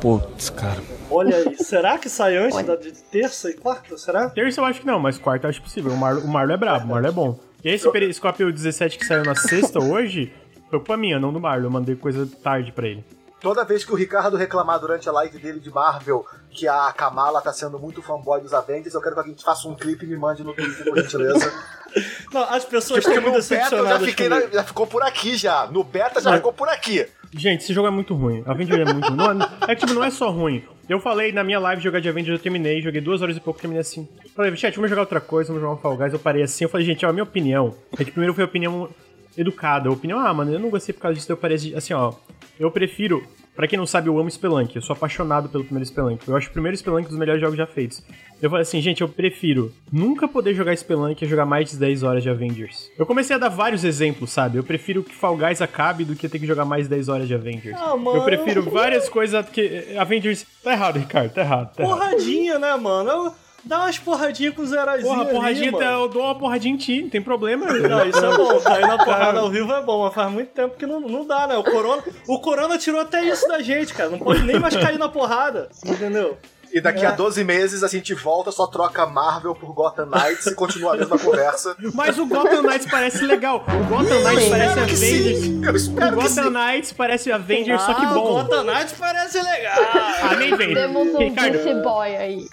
[0.00, 0.80] Putz, cara.
[1.10, 3.96] Olha aí, será que sai antes da de terça e quarta?
[3.98, 4.28] Será?
[4.30, 5.90] Terça eu acho que não, mas quarta eu acho possível.
[5.92, 7.40] O Marlon, o Marlon é brabo, o Marlon é bom.
[7.64, 10.32] E esse periscópio 17 que saiu na sexta hoje,
[10.70, 11.64] foi culpa minha, não do Marlon.
[11.66, 13.04] Eu mandei coisa tarde pra ele.
[13.40, 17.40] Toda vez que o Ricardo reclamar durante a live dele de Marvel que a Kamala
[17.40, 20.16] tá sendo muito fanboy dos Avengers, eu quero que alguém faça um clipe e me
[20.16, 21.52] mande no Twitter, por gentileza.
[22.34, 25.36] Não, as pessoas estão no muito eu já, decepcionadas fiquei na- já ficou por aqui
[25.36, 25.66] já.
[25.68, 27.06] No beta já ficou por aqui.
[27.32, 28.42] Gente, esse jogo é muito ruim.
[28.44, 29.16] A Avenger é muito ruim.
[29.16, 30.64] Não é, é que tipo, não é só ruim.
[30.88, 33.60] Eu falei na minha live jogar de Avengers, eu terminei, joguei duas horas e pouco,
[33.60, 34.08] terminei assim.
[34.34, 36.12] Falei, chat, vamos jogar outra coisa, vamos jogar um Fall Guys.
[36.14, 38.46] Eu parei assim, eu falei, gente, ó, a minha opinião é que primeiro foi a
[38.46, 38.88] opinião
[39.36, 39.90] educada.
[39.90, 42.14] A opinião, ah, mano, eu não gostei por causa disso, eu parei assim, ó.
[42.58, 43.22] Eu prefiro
[43.58, 44.76] Pra quem não sabe, eu amo Spelunk.
[44.76, 46.28] Eu sou apaixonado pelo primeiro Spelunk.
[46.28, 48.00] Eu acho o primeiro Spelunk dos melhores jogos já feitos.
[48.40, 52.04] Eu falei assim, gente, eu prefiro nunca poder jogar Spelunk e jogar mais de 10
[52.04, 52.88] horas de Avengers.
[52.96, 54.58] Eu comecei a dar vários exemplos, sabe?
[54.58, 57.26] Eu prefiro que Fall Guys acabe do que ter que jogar mais de 10 horas
[57.26, 57.76] de Avengers.
[57.76, 58.18] Ah, mano.
[58.18, 61.74] Eu prefiro várias coisas que Avengers tá errado, Ricardo, tá errado.
[61.74, 61.98] Tá errado.
[61.98, 63.10] Porradinha, né, mano?
[63.10, 63.32] Eu-
[63.68, 65.14] Dá umas porradinhas com os heróizinhos.
[65.14, 65.84] Porra, ali, porradinha, mano.
[65.84, 67.66] eu dou uma porradinha em ti, não tem problema.
[67.88, 68.58] Não, isso é bom.
[68.60, 71.46] Cair na porrada ao vivo é bom, mas faz muito tempo que não, não dá,
[71.46, 71.54] né?
[71.56, 74.08] O Corona, o Corona tirou até isso da gente, cara.
[74.08, 76.38] Não pode nem mais cair na porrada, entendeu?
[76.72, 77.08] E daqui É.
[77.08, 80.96] a 12 meses a gente volta, só troca Marvel por Gotham Knights e continua a
[80.96, 81.76] mesma conversa.
[81.94, 83.64] Mas o Gotham Knights parece legal.
[83.66, 85.38] O Gotham Knights parece espero que Avengers.
[85.40, 85.62] sim.
[85.64, 86.50] Eu O Gotham sim.
[86.50, 88.20] Knights parece Avengers, só que Ah, bom.
[88.40, 89.74] O Gotham Knights parece legal.
[90.22, 90.74] Ah, nem vem.
[90.74, 91.52] Temos um Ricardo.
[91.52, 92.48] DC Boy aí.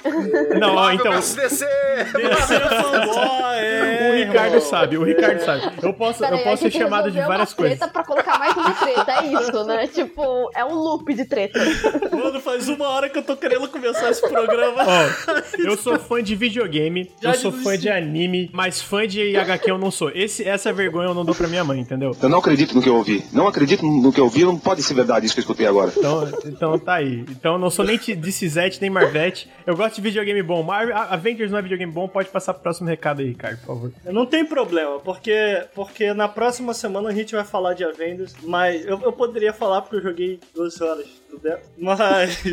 [0.59, 1.11] Não, ó, Marvel então.
[1.13, 1.35] DC!
[1.45, 4.69] Você é fanboy, é, O Ricardo irmão.
[4.69, 5.61] sabe, o Ricardo sabe.
[5.81, 7.77] Eu posso, Pera eu posso ser chamado de várias uma coisas.
[7.79, 9.87] treta pra colocar mais uma treta, é isso, né?
[9.87, 11.59] Tipo, é um loop de treta.
[12.11, 14.83] Mano, faz uma hora que eu tô querendo começar esse programa.
[14.85, 17.69] Ó, eu sou fã de videogame, Já eu sou desisti.
[17.71, 20.09] fã de anime, mas fã de HQ eu não sou.
[20.13, 22.15] Esse, essa vergonha eu não dou pra minha mãe, entendeu?
[22.21, 23.23] Eu não acredito no que eu ouvi.
[23.31, 25.91] Não acredito no que eu ouvi, não pode ser verdade isso que eu escutei agora.
[25.95, 27.25] Então, então tá aí.
[27.29, 29.49] Então eu não sou nem de Cisete, nem Marvete.
[29.65, 30.61] Eu gosto de videogame bom.
[30.63, 33.65] Mar a- Avengers não é videogame bom, pode passar pro próximo recado aí, Ricardo, por
[33.67, 33.91] favor.
[34.05, 38.85] Não tem problema, porque, porque na próxima semana a gente vai falar de Avengers, mas
[38.85, 42.43] eu, eu poderia falar porque eu joguei 12 horas do Death, mas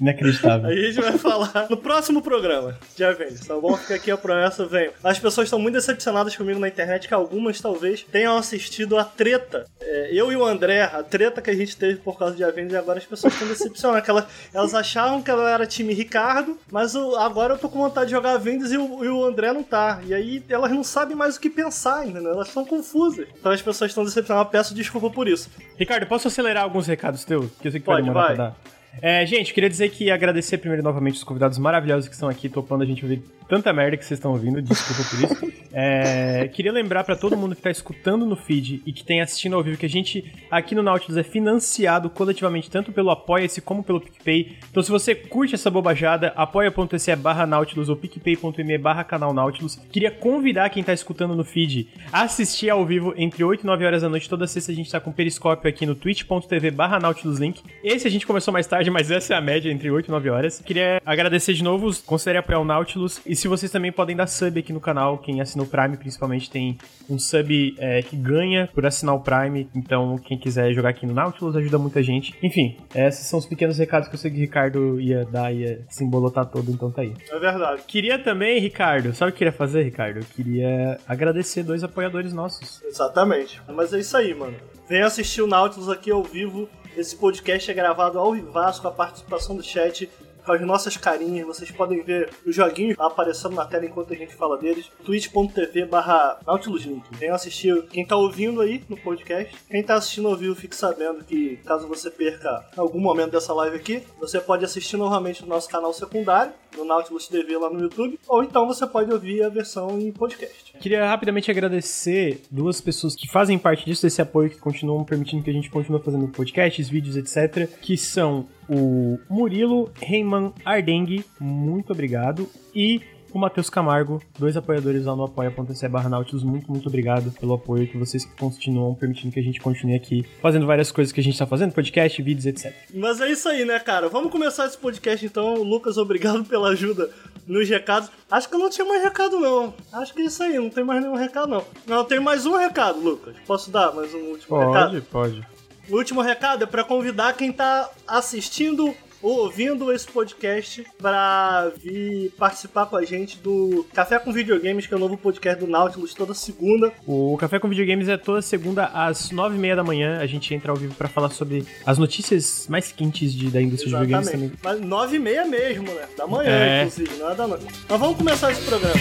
[0.00, 0.68] Inacreditável.
[0.70, 3.76] a gente vai falar no próximo programa de Avengers, tá bom?
[3.76, 4.92] Fica aqui a promessa, venho.
[5.02, 9.64] As pessoas estão muito decepcionadas comigo na internet, que algumas talvez tenham assistido a treta.
[9.80, 12.72] É, eu e o André, a treta que a gente teve por causa de Avengers,
[12.74, 16.58] e agora as pessoas estão decepcionadas, que elas, elas achavam que ela era time Ricardo,
[16.70, 19.52] mas o- agora eu tô com vontade de jogar Avengers e o, e o André
[19.52, 20.00] não tá.
[20.06, 22.32] E aí elas não sabem mais o que pensar, entendeu?
[22.32, 23.26] Elas estão confusas.
[23.38, 25.48] Então as pessoas estão decepcionadas, eu peço desculpa por isso.
[25.78, 27.50] Ricardo, posso acelerar alguns recados teus?
[27.60, 28.25] Que eu sei que Pode, vai demorar vai.
[28.26, 28.75] Pra dar.
[29.02, 32.82] É, gente, queria dizer que agradecer primeiro novamente os convidados maravilhosos que estão aqui topando
[32.82, 35.56] a gente ouvir tanta merda que vocês estão ouvindo, desculpa por isso.
[35.78, 39.56] É, queria lembrar pra todo mundo que tá escutando no feed e que tem assistindo
[39.56, 43.84] ao vivo que a gente aqui no Nautilus é financiado coletivamente tanto pelo Apoia-se como
[43.84, 44.56] pelo PicPay.
[44.70, 49.76] Então se você curte essa bobajada, apoia.se barra Nautilus ou picpay.me barra canal Nautilus.
[49.92, 53.84] Queria convidar quem tá escutando no feed a assistir ao vivo entre 8 e 9
[53.84, 54.30] horas da noite.
[54.30, 57.62] Toda sexta a gente tá com periscópio aqui no twitch.tv barra Nautilus Link.
[57.84, 60.30] Esse a gente começou mais tarde, mas essa é a média entre 8 e 9
[60.30, 60.60] horas.
[60.64, 63.20] Queria agradecer de novo, considere apoiar o Nautilus.
[63.26, 66.50] E se vocês também podem dar sub aqui no canal, quem assinou o Prime principalmente
[66.50, 69.68] tem um sub é, que ganha por assinar o Prime.
[69.74, 72.34] Então, quem quiser jogar aqui no Nautilus ajuda muita gente.
[72.42, 75.84] Enfim, esses são os pequenos recados que eu sei que o Ricardo ia dar, ia
[75.88, 77.12] se embolotar todo, então tá aí.
[77.30, 77.82] É verdade.
[77.86, 80.18] Queria também, Ricardo, sabe o que eu queria fazer, Ricardo?
[80.18, 82.82] Eu queria agradecer dois apoiadores nossos.
[82.84, 83.60] Exatamente.
[83.68, 84.56] Mas é isso aí, mano.
[84.88, 86.68] Venha assistir o Nautilus aqui ao vivo.
[86.96, 90.08] Esse podcast é gravado ao vivaço com a participação do chat,
[90.46, 91.46] com as nossas carinhas.
[91.46, 94.86] Vocês podem ver os joguinhos aparecendo na tela enquanto a gente fala deles.
[95.04, 97.04] twitch.tv barra Nautilus Link.
[97.12, 97.82] Venha assistir.
[97.88, 101.88] Quem tá ouvindo aí no podcast, quem tá assistindo ao vivo, fique sabendo que caso
[101.88, 106.52] você perca algum momento dessa live aqui, você pode assistir novamente no nosso canal secundário,
[106.76, 110.74] no Nautilus TV lá no YouTube, ou então você pode ouvir a versão em podcast.
[110.78, 115.50] Queria rapidamente agradecer duas pessoas que fazem parte disso, desse apoio, que continuam permitindo que
[115.50, 117.68] a gente continue fazendo podcasts, vídeos, etc.
[117.80, 123.00] Que são o Murilo Reiman Ardengue, muito obrigado, e
[123.36, 127.86] o Matheus Camargo, dois apoiadores lá no apoia.se barra Nautilus, muito, muito obrigado pelo apoio
[127.86, 131.38] que vocês continuam permitindo que a gente continue aqui fazendo várias coisas que a gente
[131.38, 132.72] tá fazendo, podcast, vídeos, etc.
[132.94, 134.08] Mas é isso aí, né, cara?
[134.08, 135.62] Vamos começar esse podcast então.
[135.62, 137.10] Lucas, obrigado pela ajuda
[137.46, 138.10] nos recados.
[138.30, 139.74] Acho que eu não tinha mais recado, não.
[139.92, 141.64] Acho que é isso aí, não tem mais nenhum recado, não.
[141.86, 143.36] Não, tem mais um recado, Lucas.
[143.46, 145.02] Posso dar mais um último recado?
[145.10, 145.55] pode.
[145.90, 152.30] O último recado é pra convidar quem tá assistindo ou ouvindo esse podcast pra vir
[152.38, 156.12] participar com a gente do Café com Videogames, que é o novo podcast do Nautilus,
[156.12, 156.92] toda segunda.
[157.06, 160.18] O Café com Videogames é toda segunda às nove e meia da manhã.
[160.20, 163.90] A gente entra ao vivo pra falar sobre as notícias mais quentes de, da indústria
[163.90, 164.52] de videogames também.
[164.62, 166.02] Mas nove e meia mesmo, né?
[166.16, 166.82] Da manhã, É.
[166.84, 167.64] inclusive, não é da noite.
[167.88, 168.94] Mas vamos começar esse programa.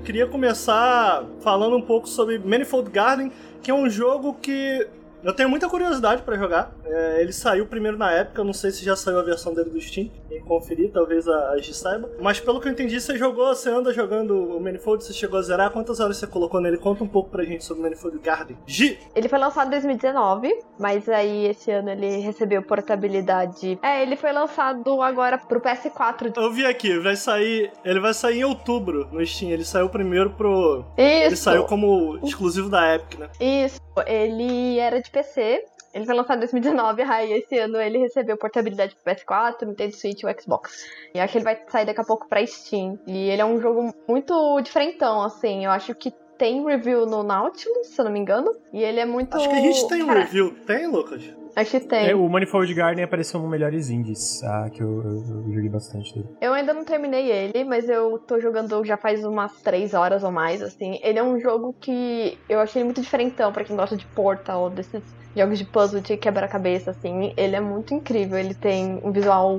[0.00, 3.30] Eu queria começar falando um pouco sobre Manifold Garden,
[3.62, 4.88] que é um jogo que
[5.22, 6.72] Eu tenho muita curiosidade pra jogar.
[6.90, 9.70] É, ele saiu primeiro na época, eu não sei se já saiu a versão dele
[9.70, 10.10] do Steam.
[10.28, 12.10] Tem que conferir, talvez a, a G saiba.
[12.20, 15.42] Mas pelo que eu entendi, você jogou, você anda jogando o Manifold, você chegou a
[15.42, 15.70] zerar.
[15.70, 16.76] Quantas horas você colocou nele?
[16.78, 18.56] Conta um pouco pra gente sobre o Manifold Garden.
[18.66, 18.98] G!
[19.14, 23.78] Ele foi lançado em 2019, mas aí esse ano ele recebeu portabilidade.
[23.82, 26.32] É, ele foi lançado agora pro PS4.
[26.36, 27.70] Eu vi aqui, vai sair.
[27.84, 29.50] Ele vai sair em outubro no Steam.
[29.50, 30.84] Ele saiu primeiro pro.
[30.96, 31.26] Isso.
[31.26, 33.28] Ele saiu como exclusivo da Epic, né?
[33.40, 33.80] Isso.
[34.06, 35.64] Ele era de PC.
[35.92, 40.22] Ele foi lançado em 2019, aí esse ano ele recebeu portabilidade pro PS4, Nintendo Switch
[40.22, 40.86] e o Xbox.
[41.14, 42.98] E acho que ele vai sair daqui a pouco pra Steam.
[43.06, 45.64] E ele é um jogo muito diferentão, assim.
[45.64, 48.56] Eu acho que tem review no Nautilus, se eu não me engano.
[48.72, 49.36] E ele é muito.
[49.36, 50.54] Acho que a gente tem um review.
[50.66, 51.39] Tem, Lucas?
[51.56, 52.10] Acho que tem.
[52.10, 56.14] É, o Manifold Garden apareceu no Melhores Indies, ah, que eu, eu- eu joguei bastante
[56.14, 56.28] dele.
[56.40, 60.30] Eu ainda não terminei ele, mas eu tô jogando já faz umas 3 horas ou
[60.30, 60.98] mais, assim.
[61.02, 65.02] Ele é um jogo que eu achei muito diferentão pra quem gosta de Portal, desses
[65.36, 67.32] jogos de puzzle de quebra-cabeça, assim.
[67.36, 69.58] Ele é muito incrível, ele tem um visual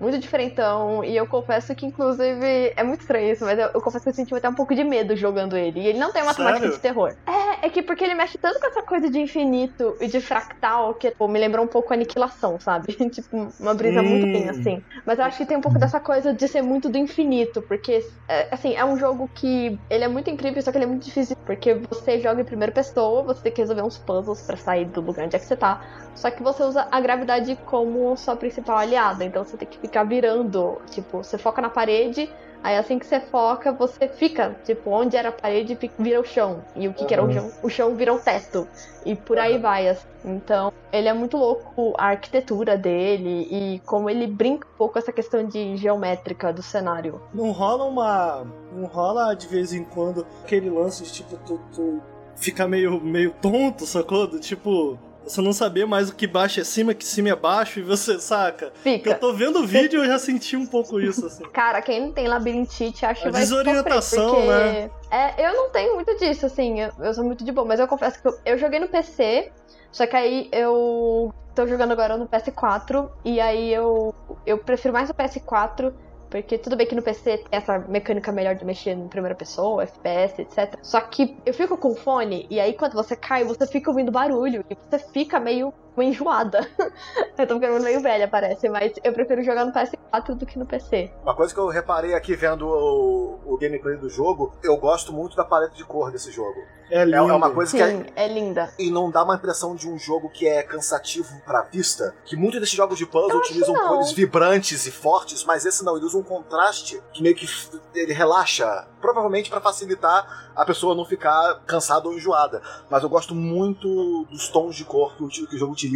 [0.00, 4.04] muito diferentão, e eu confesso que, inclusive, é muito estranho isso, mas eu, eu confesso
[4.04, 5.80] que eu senti até um pouco de medo jogando ele.
[5.80, 6.74] E ele não tem uma temática Sério?
[6.76, 7.14] de terror.
[7.26, 10.94] É, é que porque ele mexe tanto com essa coisa de infinito e de fractal
[10.94, 12.94] que pô, me lembrou um pouco aniquilação, sabe?
[13.10, 14.82] tipo, uma brisa muito bem assim.
[15.06, 18.00] Mas eu acho que tem um pouco dessa coisa de ser muito do infinito, porque,
[18.28, 21.04] é, assim, é um jogo que ele é muito incrível, só que ele é muito
[21.04, 24.84] difícil, porque você joga em primeira pessoa, você tem que resolver uns puzzles pra sair
[24.86, 25.80] do lugar onde é que você tá.
[26.14, 30.04] Só que você usa a gravidade como sua principal aliada, então você tem que ficar
[30.04, 32.30] virando, tipo, você foca na parede,
[32.62, 36.62] aí assim que você foca, você fica, tipo, onde era a parede vira o chão,
[36.76, 37.32] e o que, que era o Uhum.
[37.32, 37.50] chão?
[37.62, 38.68] O chão vira o teto,
[39.04, 40.06] e por aí vai, assim.
[40.24, 44.98] Então, ele é muito louco a arquitetura dele e como ele brinca um pouco com
[44.98, 47.20] essa questão de geométrica do cenário.
[47.32, 48.46] Não rola uma.
[48.72, 52.02] Não rola de vez em quando aquele lance de tipo, tu, tu
[52.34, 54.26] fica meio, meio tonto, sacou?
[54.26, 54.98] Do tipo.
[55.28, 58.18] Você não saber mais o que baixo é cima, que cima é baixo, e você
[58.18, 58.72] saca.
[58.82, 59.10] Fica.
[59.10, 61.44] Eu tô vendo o vídeo e eu já senti um pouco isso, assim.
[61.52, 64.48] Cara, quem não tem labirintite, acho que vai desorientação, sofrer, porque...
[64.48, 64.90] né?
[65.10, 67.86] É, eu não tenho muito disso, assim, eu, eu sou muito de boa, mas eu
[67.86, 69.52] confesso que eu, eu joguei no PC,
[69.92, 74.14] só que aí eu tô jogando agora no PS4, e aí eu,
[74.46, 75.92] eu prefiro mais o PS4,
[76.30, 79.82] porque tudo bem que no PC tem essa mecânica melhor de mexer em primeira pessoa,
[79.82, 80.78] FPS, etc.
[80.82, 84.64] Só que eu fico com fone, e aí quando você cai, você fica ouvindo barulho,
[84.70, 85.72] e você fica meio
[86.02, 86.68] enjoada.
[87.38, 90.66] eu tô ficando meio velha, parece, mas eu prefiro jogar no PS4 do que no
[90.66, 91.10] PC.
[91.22, 95.36] Uma coisa que eu reparei aqui vendo o, o gameplay do jogo, eu gosto muito
[95.36, 96.58] da paleta de cor desse jogo.
[96.90, 97.16] É É, lindo.
[97.16, 98.72] é uma coisa que é, Sim, é linda.
[98.78, 102.14] e não dá uma impressão de um jogo que é cansativo pra vista.
[102.24, 105.96] Que muitos desses jogos de puzzle Eu utilizam cores vibrantes e fortes, mas esse não,
[105.96, 107.46] ele usa um contraste que meio que
[107.94, 108.86] ele relaxa.
[109.02, 112.62] Provavelmente pra facilitar a pessoa não ficar cansada ou enjoada.
[112.90, 115.87] Mas eu gosto muito dos tons de cor que o, que o jogo utiliza.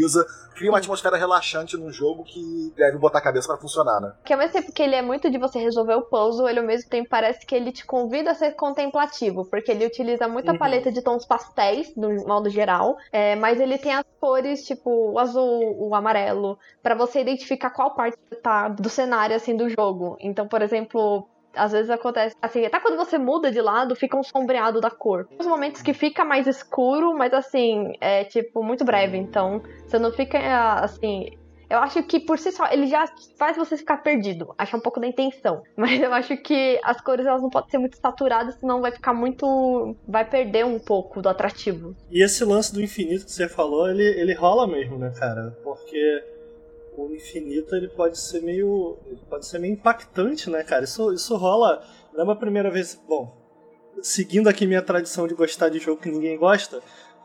[0.55, 4.12] Cria uma atmosfera relaxante num jogo que deve botar a cabeça pra funcionar, né?
[4.24, 6.66] Que ao mesmo tempo que ele é muito de você resolver o puzzle, ele ao
[6.66, 10.59] mesmo tempo parece que ele te convida a ser contemplativo, porque ele utiliza muita Uhum.
[10.59, 15.18] paleta de tons pastéis, no modo geral, é, mas ele tem as cores, tipo, o
[15.18, 20.16] azul, o amarelo, pra você identificar qual parte tá do cenário, assim, do jogo.
[20.20, 24.22] Então, por exemplo, às vezes acontece, assim, até quando você muda de lado, fica um
[24.22, 25.26] sombreado da cor.
[25.26, 30.12] Tem momentos que fica mais escuro, mas assim, é tipo muito breve, então você não
[30.12, 30.38] fica
[30.80, 31.30] assim.
[31.68, 33.07] Eu acho que por si só ele já
[33.38, 34.55] faz você ficar perdido.
[34.59, 35.62] Acho um pouco da intenção.
[35.74, 39.14] Mas eu acho que as cores elas não podem ser muito saturadas, senão vai ficar
[39.14, 39.96] muito.
[40.07, 41.96] Vai perder um pouco do atrativo.
[42.11, 45.57] E esse lance do infinito que você falou, ele, ele rola mesmo, né, cara?
[45.64, 46.22] Porque
[46.97, 48.99] o infinito ele pode ser meio.
[49.28, 50.84] pode ser meio impactante, né, cara?
[50.84, 51.82] Isso, isso rola.
[52.12, 53.01] Lembra a primeira vez.
[53.09, 53.34] Bom,
[54.03, 56.82] seguindo aqui minha tradição de gostar de jogo que ninguém gosta,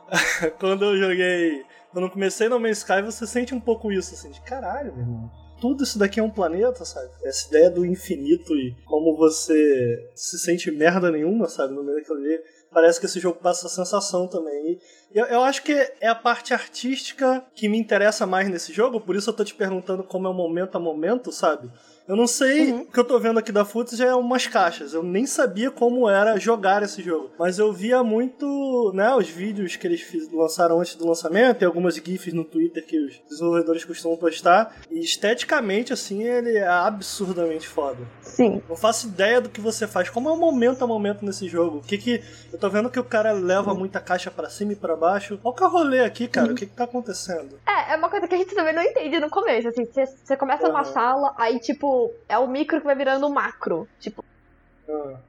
[0.60, 1.66] quando eu joguei.
[1.92, 5.04] Quando eu comecei no Man's Sky, você sente um pouco isso, assim, de caralho, meu
[5.04, 5.32] irmão.
[5.60, 7.10] Tudo isso daqui é um planeta, sabe?
[7.24, 11.74] Essa ideia do infinito e como você se sente merda nenhuma, sabe?
[11.74, 12.40] No meio daquilo ali.
[12.72, 14.74] Parece que esse jogo passa essa sensação também.
[14.74, 14.80] E
[15.18, 19.16] eu, eu acho que é a parte artística que me interessa mais nesse jogo, por
[19.16, 21.70] isso eu tô te perguntando como é o momento a momento, sabe?
[22.08, 24.94] Eu não sei, o que eu tô vendo aqui da Futs já é umas caixas.
[24.94, 27.32] Eu nem sabia como era jogar esse jogo.
[27.38, 31.66] Mas eu via muito, né, os vídeos que eles fiz- lançaram antes do lançamento e
[31.66, 34.74] algumas GIFs no Twitter que os desenvolvedores costumam postar.
[34.90, 38.00] E esteticamente, assim, ele é absurdamente foda.
[38.22, 38.62] Sim.
[38.70, 40.10] Não faço ideia do que você faz.
[40.10, 41.80] Como é o momento a momento nesse jogo?
[41.80, 42.24] O que que.
[42.54, 45.07] Eu tô vendo que o cara leva muita caixa pra cima e pra baixo.
[45.42, 46.52] Qual que é o rolê aqui, cara?
[46.52, 47.58] O que que tá acontecendo?
[47.68, 49.68] É, é uma coisa que a gente também não entende no começo.
[49.70, 50.86] Assim, você, começa numa Uhum.
[50.86, 53.88] sala, aí, tipo, é o micro que vai virando o macro.
[54.00, 54.24] Tipo,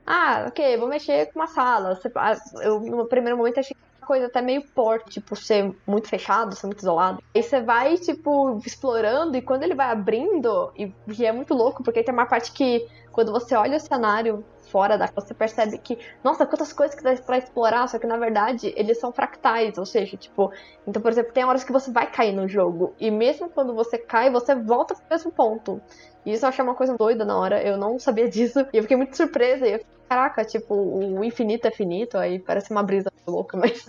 [0.06, 1.98] Ah, ah, ok, vou mexer com uma sala.
[2.16, 6.54] Ah, Eu, no primeiro momento, achei que coisa até meio porte, tipo, ser muito fechado,
[6.56, 7.18] ser muito isolado.
[7.36, 11.82] Aí você vai, tipo, explorando e quando ele vai abrindo, e, e é muito louco,
[11.82, 12.80] porque tem uma parte que
[13.12, 17.14] quando você olha o cenário fora da você percebe que, nossa, quantas coisas que dá
[17.16, 20.52] pra explorar, só que na verdade eles são fractais, ou seja, tipo,
[20.86, 23.98] então, por exemplo, tem horas que você vai cair no jogo, e mesmo quando você
[23.98, 25.80] cai, você volta pro mesmo ponto.
[26.32, 28.96] Isso eu achei uma coisa doida na hora, eu não sabia disso, e eu fiquei
[28.96, 33.12] muito surpresa, e eu fiquei, caraca, tipo, o infinito é finito, aí parece uma brisa
[33.26, 33.84] louca, mas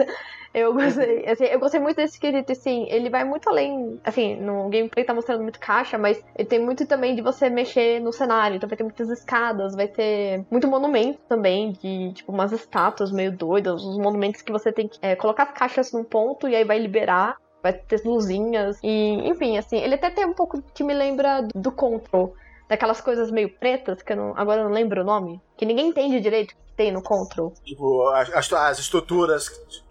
[0.54, 4.70] eu gostei, assim, eu gostei muito desse quesito, assim, ele vai muito além, assim, no
[4.70, 8.58] gameplay tá mostrando muito caixa, mas ele tem muito também de você mexer no cenário,
[8.58, 13.32] então vai ter muitas escadas, vai ter muito monumento também, de, tipo, umas estátuas meio
[13.32, 16.64] doidas, uns monumentos que você tem que é, colocar as caixas num ponto e aí
[16.64, 20.94] vai liberar, vai ter luzinhas, e, enfim, assim, ele até tem um pouco que me
[20.94, 22.34] lembra do Control,
[22.68, 25.90] daquelas coisas meio pretas, que eu não, agora eu não lembro o nome, que ninguém
[25.90, 27.54] entende direito que tem no Control.
[27.66, 29.50] Tipo, as, as estruturas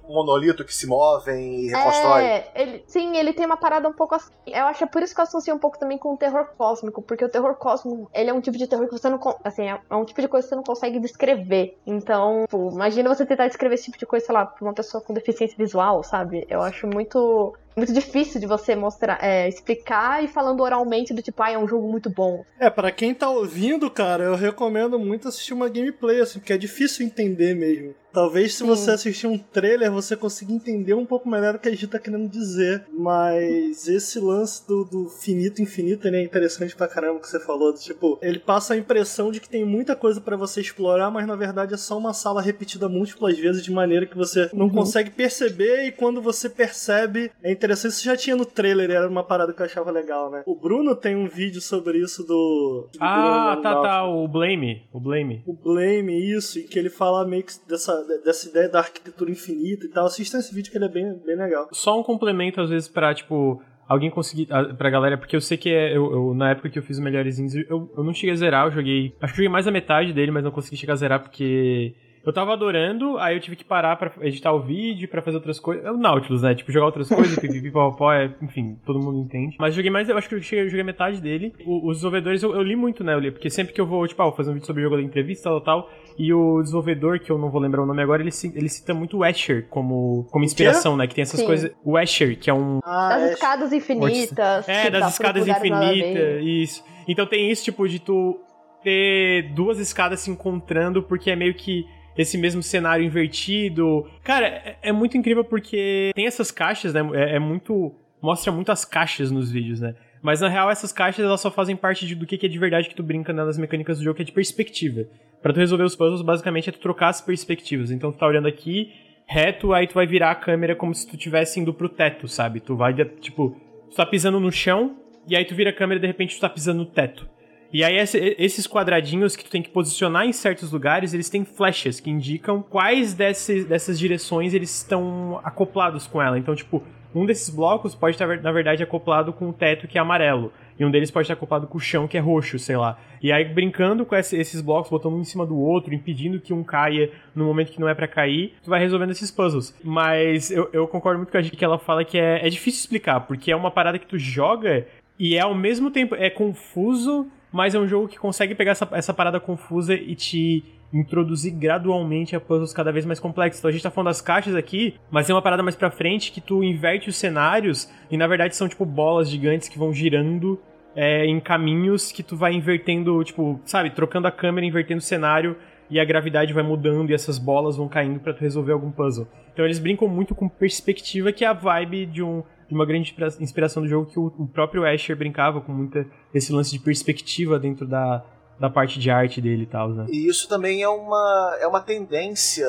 [0.09, 2.25] monolito que se movem e reconstrói.
[2.25, 4.33] É, ele, sim, ele tem uma parada um pouco assim.
[4.47, 6.49] Eu acho que é por isso que eu associo um pouco também com o terror
[6.57, 9.69] cósmico, porque o terror cósmico, ele é um tipo de terror que você não, assim,
[9.69, 11.79] é um tipo de coisa que você não consegue descrever.
[11.87, 15.03] Então, pô, imagina você tentar descrever esse tipo de coisa, sei lá, pra uma pessoa
[15.03, 16.47] com deficiência visual, sabe?
[16.49, 21.43] Eu acho muito muito difícil de você mostrar, é, explicar e falando oralmente do tipo,
[21.43, 22.45] ah, é um jogo muito bom.
[22.59, 26.59] É, para quem tá ouvindo, cara, eu recomendo muito assistir uma gameplay, assim, porque é
[26.59, 27.95] difícil entender mesmo.
[28.12, 28.66] Talvez se Sim.
[28.66, 31.99] você assistir um trailer, você consiga entender um pouco melhor o que a gente tá
[31.99, 32.85] querendo dizer.
[32.93, 37.72] Mas esse lance do, do finito infinito né, é interessante pra caramba que você falou.
[37.74, 41.37] Tipo, ele passa a impressão de que tem muita coisa para você explorar, mas na
[41.37, 44.72] verdade é só uma sala repetida múltiplas vezes de maneira que você não uhum.
[44.72, 47.68] consegue perceber e quando você percebe, é interessante.
[47.73, 50.43] Isso já tinha no trailer, era uma parada que eu achava legal, né?
[50.47, 52.89] O Bruno tem um vídeo sobre isso do.
[52.93, 54.89] do ah, tá, tá, o Blame.
[54.93, 55.43] O Blame.
[55.47, 57.95] O Blame, isso, e que ele fala meio que dessa
[58.25, 60.07] dessa ideia da arquitetura infinita e tal.
[60.07, 61.69] Assista esse vídeo que ele é bem, bem legal.
[61.73, 64.47] Só um complemento, às vezes, pra, tipo, alguém conseguir.
[64.77, 67.03] Pra galera, porque eu sei que é, eu, eu, na época que eu fiz o
[67.03, 69.14] melhores eu, eu não cheguei a zerar, eu joguei.
[69.21, 71.95] Acho que joguei mais a metade dele, mas não consegui chegar a zerar porque
[72.25, 75.59] eu tava adorando, aí eu tive que parar pra editar o vídeo, pra fazer outras
[75.59, 75.85] coisas.
[75.85, 76.55] É o Nautilus, né?
[76.55, 79.57] Tipo, jogar outras coisas, pipipi, popó, é, enfim, todo mundo entende.
[79.59, 81.55] Mas joguei mais, eu acho que eu cheguei, eu joguei metade dele.
[81.64, 83.14] O, os desenvolvedores, eu, eu, li muito, né?
[83.14, 84.85] Eu li, porque sempre que eu vou, tipo, ah, vou fazer um vídeo sobre o
[84.85, 88.03] jogo da entrevista, tal, tal, e o desenvolvedor, que eu não vou lembrar o nome
[88.03, 91.07] agora, ele, ele cita muito o Asher como, como inspiração, né?
[91.07, 91.47] Que tem essas Sim.
[91.47, 91.71] coisas.
[91.85, 92.81] O Asher, que é um.
[92.85, 94.69] Ah, das escadas infinitas.
[94.69, 96.85] É, das escadas infinitas, isso.
[97.07, 98.39] Então tem isso, tipo, de tu
[98.83, 101.87] ter duas escadas se encontrando, porque é meio que
[102.19, 104.07] esse mesmo cenário invertido.
[104.25, 107.01] Cara, é, é muito incrível porque tem essas caixas, né?
[107.14, 107.95] É, é, muito.
[108.21, 109.95] Mostra muitas caixas nos vídeos, né?
[110.21, 112.59] Mas na real, essas caixas elas só fazem parte de, do que, que é de
[112.59, 115.07] verdade que tu brinca nas mecânicas do jogo, que é de perspectiva.
[115.41, 117.93] Para tu resolver os puzzles, basicamente é tu trocar as perspectivas.
[117.93, 118.93] Então tu tá olhando aqui,
[119.25, 122.59] reto, aí tu vai virar a câmera como se tu estivesse indo pro teto, sabe?
[122.59, 123.57] Tu vai, tipo,
[123.89, 124.97] tu tá pisando no chão,
[125.29, 127.29] e aí tu vira a câmera e de repente tu tá pisando no teto.
[127.73, 132.01] E aí esses quadradinhos que tu tem que posicionar em certos lugares, eles têm flechas
[132.01, 136.39] que indicam quais desses, dessas direções eles estão acoplados com ela.
[136.39, 136.83] Então, tipo,
[137.14, 140.53] um desses blocos pode estar, na verdade, acoplado com o teto que é amarelo.
[140.79, 142.99] E um deles pode estar acoplado com o chão que é roxo, sei lá.
[143.21, 146.62] E aí, brincando com esses blocos, botando um em cima do outro, impedindo que um
[146.62, 149.77] caia no momento que não é para cair, tu vai resolvendo esses puzzles.
[149.83, 152.81] Mas eu, eu concordo muito com a gente que ela fala que é, é difícil
[152.81, 154.87] explicar, porque é uma parada que tu joga
[155.19, 158.88] e é ao mesmo tempo é confuso, mas é um jogo que consegue pegar essa,
[158.92, 163.61] essa parada confusa e te introduzir gradualmente a puzzles cada vez mais complexos.
[163.61, 166.32] Então a gente tá falando das caixas aqui, mas tem uma parada mais pra frente
[166.32, 170.59] que tu inverte os cenários e na verdade são tipo bolas gigantes que vão girando
[170.96, 175.57] é, em caminhos que tu vai invertendo, tipo, sabe, trocando a câmera, invertendo o cenário
[175.91, 179.26] e a gravidade vai mudando e essas bolas vão caindo para tu resolver algum puzzle.
[179.53, 183.16] Então eles brincam muito com perspectiva, que é a vibe de um de uma grande
[183.41, 187.59] inspiração do jogo que o, o próprio Asher brincava com muita esse lance de perspectiva
[187.59, 188.22] dentro da,
[188.61, 190.07] da parte de arte dele e tal, né?
[190.11, 192.66] E isso também é uma, é uma tendência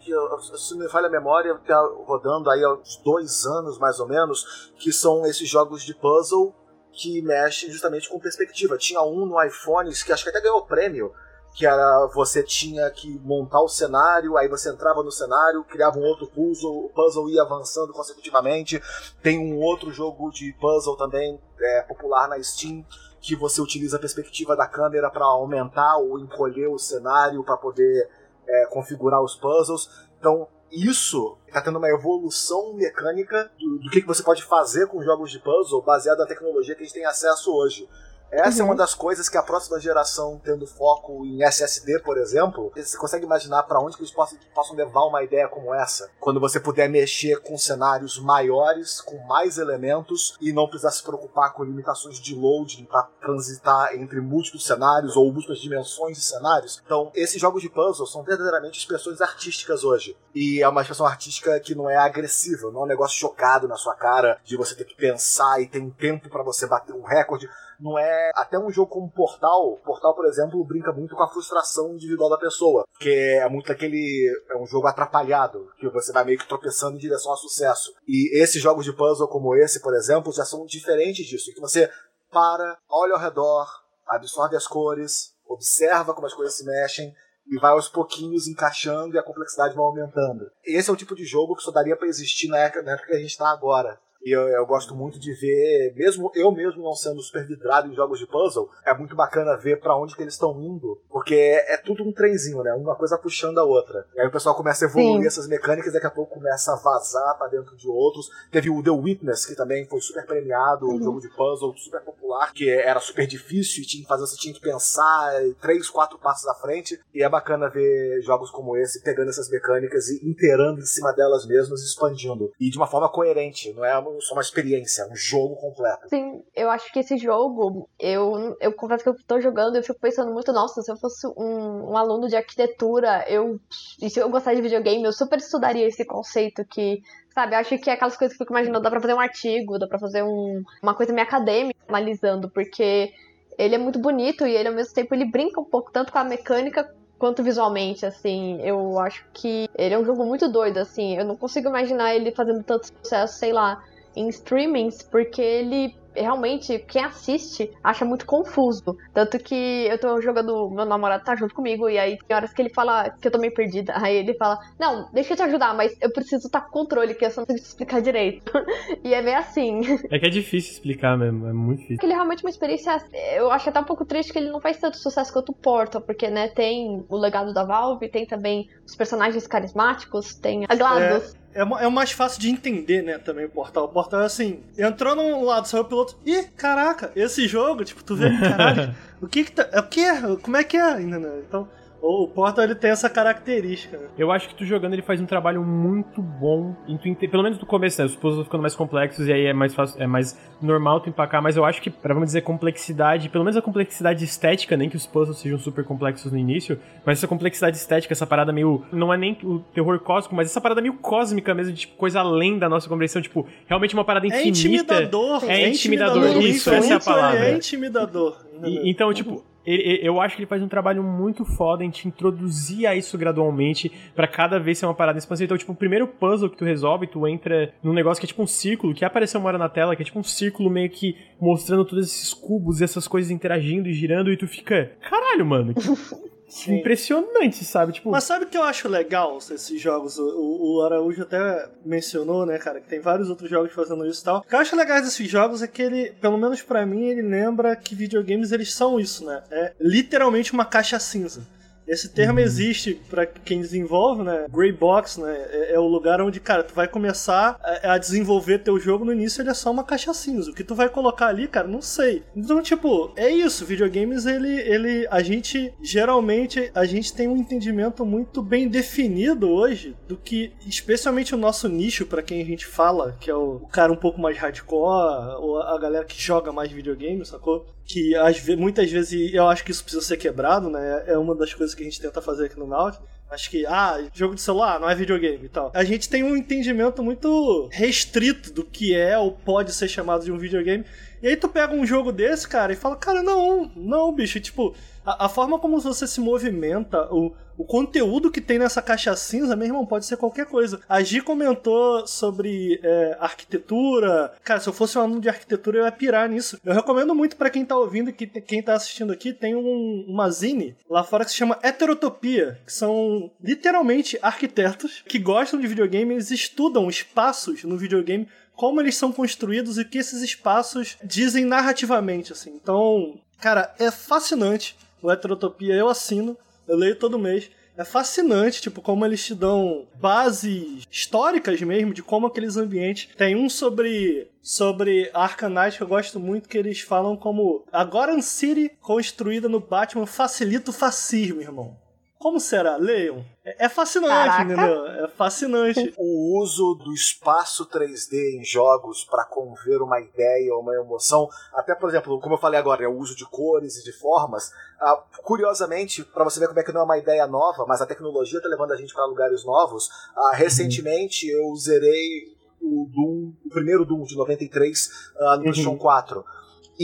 [0.00, 0.12] que,
[0.58, 4.72] se me falha a memória, tá rodando aí há uns dois anos mais ou menos,
[4.78, 6.54] que são esses jogos de puzzle
[6.92, 8.76] que mexem justamente com perspectiva.
[8.76, 11.12] Tinha um no iPhone que acho que até ganhou prêmio,
[11.54, 16.02] que era você tinha que montar o cenário, aí você entrava no cenário, criava um
[16.02, 18.80] outro puzzle, o puzzle ia avançando consecutivamente.
[19.22, 22.84] Tem um outro jogo de puzzle também é, popular na Steam
[23.20, 28.10] que você utiliza a perspectiva da câmera para aumentar ou encolher o cenário para poder
[28.48, 29.88] é, configurar os puzzles.
[30.18, 35.02] Então isso está tendo uma evolução mecânica do, do que, que você pode fazer com
[35.02, 37.88] jogos de puzzle baseado na tecnologia que a gente tem acesso hoje.
[38.32, 42.72] Essa é uma das coisas que a próxima geração, tendo foco em SSD, por exemplo,
[42.74, 46.10] você consegue imaginar para onde que eles possam, possam levar uma ideia como essa?
[46.18, 51.52] Quando você puder mexer com cenários maiores, com mais elementos e não precisar se preocupar
[51.52, 56.80] com limitações de loading para transitar entre múltiplos cenários ou múltiplas dimensões de cenários.
[56.86, 60.16] Então, esses jogos de puzzle são verdadeiramente expressões artísticas hoje.
[60.34, 63.76] E é uma expressão artística que não é agressiva, não é um negócio chocado na
[63.76, 67.02] sua cara de você ter que pensar e ter um tempo para você bater um
[67.02, 67.46] recorde
[67.82, 69.78] não é até um jogo como Portal.
[69.84, 74.32] Portal, por exemplo, brinca muito com a frustração individual da pessoa, que é muito aquele
[74.48, 77.92] é um jogo atrapalhado, que você vai meio que tropeçando em direção ao sucesso.
[78.06, 81.90] E esses jogos de puzzle como esse, por exemplo, já são diferentes disso, que você
[82.30, 83.66] para, olha ao redor,
[84.06, 87.12] absorve as cores, observa como as coisas se mexem
[87.46, 90.50] e vai aos pouquinhos encaixando e a complexidade vai aumentando.
[90.64, 93.08] Esse é o tipo de jogo que só daria para existir na época, na época
[93.08, 93.98] que a gente está agora.
[94.24, 97.94] E eu, eu, gosto muito de ver, mesmo eu mesmo não sendo super vidrado em
[97.94, 101.74] jogos de puzzle, é muito bacana ver para onde que eles estão indo, porque é,
[101.74, 102.72] é, tudo um trenzinho, né?
[102.74, 104.06] Uma coisa puxando a outra.
[104.14, 105.26] E aí o pessoal começa a evoluir Sim.
[105.26, 108.30] essas mecânicas, daqui a pouco começa a vazar para dentro de outros.
[108.50, 110.96] Teve o The Witness, que também foi super premiado, uhum.
[110.96, 114.36] um jogo de puzzle super popular, que era super difícil e tinha que fazer, você
[114.36, 117.00] tinha que pensar três, quatro passos à frente.
[117.14, 121.46] E é bacana ver jogos como esse pegando essas mecânicas e inteirando em cima delas
[121.46, 122.52] mesmas, expandindo.
[122.60, 126.08] E de uma forma coerente, não é só uma experiência, um jogo completo.
[126.08, 129.98] Sim, eu acho que esse jogo, eu, eu confesso que eu tô jogando, eu fico
[130.00, 133.58] pensando muito, nossa, se eu fosse um, um aluno de arquitetura, eu.
[134.00, 137.02] E se eu gostar de videogame, eu super estudaria esse conceito que
[137.34, 139.78] Sabe, acho que é aquelas coisas que eu fico imaginando, dá pra fazer um artigo,
[139.78, 143.10] dá pra fazer um, uma coisa meio acadêmica analisando, porque
[143.56, 146.18] ele é muito bonito e ele ao mesmo tempo ele brinca um pouco tanto com
[146.18, 148.60] a mecânica quanto visualmente, assim.
[148.62, 151.16] Eu acho que ele é um jogo muito doido, assim.
[151.16, 153.82] Eu não consigo imaginar ele fazendo tanto sucesso, sei lá,
[154.16, 158.96] em streamings, porque ele realmente, quem assiste acha muito confuso.
[159.12, 159.54] Tanto que
[159.88, 163.10] eu tô jogando, meu namorado tá junto comigo, e aí tem horas que ele fala
[163.10, 163.94] que eu tô meio perdida.
[163.96, 167.14] Aí ele fala: Não, deixa eu te ajudar, mas eu preciso estar tá com controle,
[167.14, 168.52] que eu só não consigo te explicar direito.
[169.02, 169.82] e é meio assim.
[170.12, 171.96] É que é difícil explicar mesmo, é muito difícil.
[171.96, 172.98] Porque ele é realmente uma experiência.
[173.34, 176.02] Eu acho até um pouco triste que ele não faz tanto sucesso quanto o Portal,
[176.02, 181.34] porque, né, tem o legado da Valve, tem também os personagens carismáticos, tem a GLaDOS.
[181.34, 183.84] É é, é mais fácil de entender, né, também o portal.
[183.84, 186.16] O portal é assim, entrou num lado, saiu pelo outro.
[186.24, 189.68] Ih, caraca, esse jogo, tipo, tu vê, caralho, o que que tá.
[189.78, 190.04] O que?
[190.42, 191.00] Como é que é?
[191.00, 191.68] Então,
[192.02, 193.96] o Portal ele tem essa característica.
[193.96, 194.08] Né?
[194.18, 197.60] Eu acho que tu jogando ele faz um trabalho muito bom, em tu, pelo menos
[197.60, 198.06] no começo, né?
[198.06, 201.08] Os puzzles vão ficando mais complexos e aí é mais fácil, é mais normal tu
[201.08, 204.88] empacar, mas eu acho que, pra vamos dizer, complexidade, pelo menos a complexidade estética, nem
[204.88, 208.84] que os puzzles sejam super complexos no início, mas essa complexidade estética, essa parada meio.
[208.90, 212.18] Não é nem o terror cósmico, mas essa parada meio cósmica mesmo, de tipo, coisa
[212.18, 214.46] além da nossa compreensão, tipo, realmente uma parada infinita.
[214.46, 215.44] É intimidador.
[215.44, 216.50] É, é intimidador, intimidador.
[216.50, 217.48] isso, essa é a palavra.
[217.48, 218.36] É intimidador.
[218.64, 222.08] E, então, tipo, ele, eu acho que ele faz um trabalho muito foda em te
[222.08, 225.46] introduzir a isso gradualmente para cada vez ser uma parada expansiva.
[225.46, 228.42] Então, tipo, o primeiro puzzle que tu resolve, tu entra num negócio que é tipo
[228.42, 231.16] um círculo, que apareceu uma hora na tela, que é tipo um círculo meio que
[231.40, 235.74] mostrando todos esses cubos e essas coisas interagindo e girando, e tu fica, caralho, mano,
[235.74, 235.80] que,
[236.52, 236.80] Sim.
[236.80, 237.94] impressionante, sabe?
[237.94, 238.10] Tipo...
[238.10, 240.18] Mas sabe o que eu acho legal esses jogos?
[240.18, 244.24] O, o, Araújo até mencionou, né, cara, que tem vários outros jogos fazendo isso e
[244.24, 244.38] tal.
[244.38, 247.22] O que eu acho legal desses jogos é que ele, pelo menos para mim, ele
[247.22, 249.42] lembra que videogames eles são isso, né?
[249.50, 251.40] É literalmente uma caixa cinza.
[251.86, 252.44] Esse termo uhum.
[252.44, 254.46] existe para quem desenvolve, né?
[254.50, 255.34] Gray box, né?
[255.50, 259.12] É, é, o lugar onde, cara, tu vai começar a, a, desenvolver teu jogo no
[259.12, 260.50] início, ele é só uma caixa cinza.
[260.50, 262.22] O que tu vai colocar ali, cara, não sei.
[262.34, 263.66] Então, tipo, é isso.
[263.66, 269.96] Videogames, ele, ele, a gente geralmente a gente tem um entendimento muito bem definido hoje
[270.06, 273.68] do que, especialmente o nosso nicho para quem a gente fala, que é o, o
[273.68, 277.66] cara um pouco mais hardcore, ou a galera que joga mais videogame, sacou?
[277.92, 281.04] Que às, muitas vezes eu acho que isso precisa ser quebrado, né?
[281.06, 283.06] É uma das coisas que a gente tenta fazer aqui no Nautilus.
[283.30, 285.70] Acho que, ah, jogo de celular não é videogame e tal.
[285.74, 290.32] A gente tem um entendimento muito restrito do que é ou pode ser chamado de
[290.32, 290.84] um videogame.
[291.22, 294.74] E aí tu pega um jogo desse, cara, e fala, cara, não, não, bicho, tipo,
[295.04, 299.54] a, a forma como você se movimenta, o, o conteúdo que tem nessa caixa cinza,
[299.54, 300.80] meu irmão, pode ser qualquer coisa.
[300.88, 304.32] A Gi comentou sobre é, arquitetura.
[304.42, 306.58] Cara, se eu fosse um aluno de arquitetura, eu ia pirar nisso.
[306.64, 310.04] Eu recomendo muito para quem tá ouvindo e que, quem tá assistindo aqui, tem um,
[310.08, 315.66] uma zine lá fora que se chama Heterotopia, que são literalmente arquitetos que gostam de
[315.66, 320.96] videogame, eles estudam espaços no videogame como eles são construídos e o que esses espaços
[321.02, 322.50] dizem narrativamente, assim.
[322.54, 326.36] Então, cara, é fascinante o Heterotopia, eu assino.
[326.66, 327.50] Eu leio todo mês.
[327.76, 333.08] é fascinante, tipo, como eles te dão bases históricas mesmo de como aqueles ambientes.
[333.16, 338.20] Tem um sobre sobre Arcanite que eu gosto muito que eles falam como a Gotham
[338.20, 341.76] City construída no Batman facilita o fascismo, irmão.
[342.22, 342.76] Como será?
[342.76, 343.24] Leiam.
[343.44, 344.44] É, é fascinante, Caraca.
[344.44, 344.86] entendeu?
[344.86, 345.92] É fascinante.
[345.98, 351.74] O uso do espaço 3D em jogos para conver uma ideia ou uma emoção, até
[351.74, 354.52] por exemplo, como eu falei agora, é o uso de cores e de formas.
[354.80, 357.86] Ah, curiosamente, para você ver como é que não é uma ideia nova, mas a
[357.86, 359.90] tecnologia tá levando a gente para lugares novos.
[360.16, 366.24] ah, recentemente eu zerei o Doom, o primeiro Doom de 93 ah, no PlayStation 4.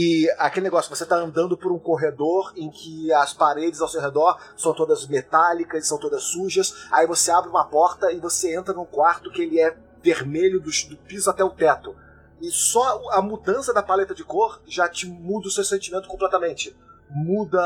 [0.01, 4.01] E aquele negócio, você tá andando por um corredor em que as paredes ao seu
[4.01, 6.87] redor são todas metálicas, são todas sujas.
[6.93, 10.71] Aí você abre uma porta e você entra num quarto que ele é vermelho do,
[10.89, 11.97] do piso até o teto.
[12.41, 16.77] E só a mudança da paleta de cor já te muda o seu sentimento completamente.
[17.11, 17.61] Muda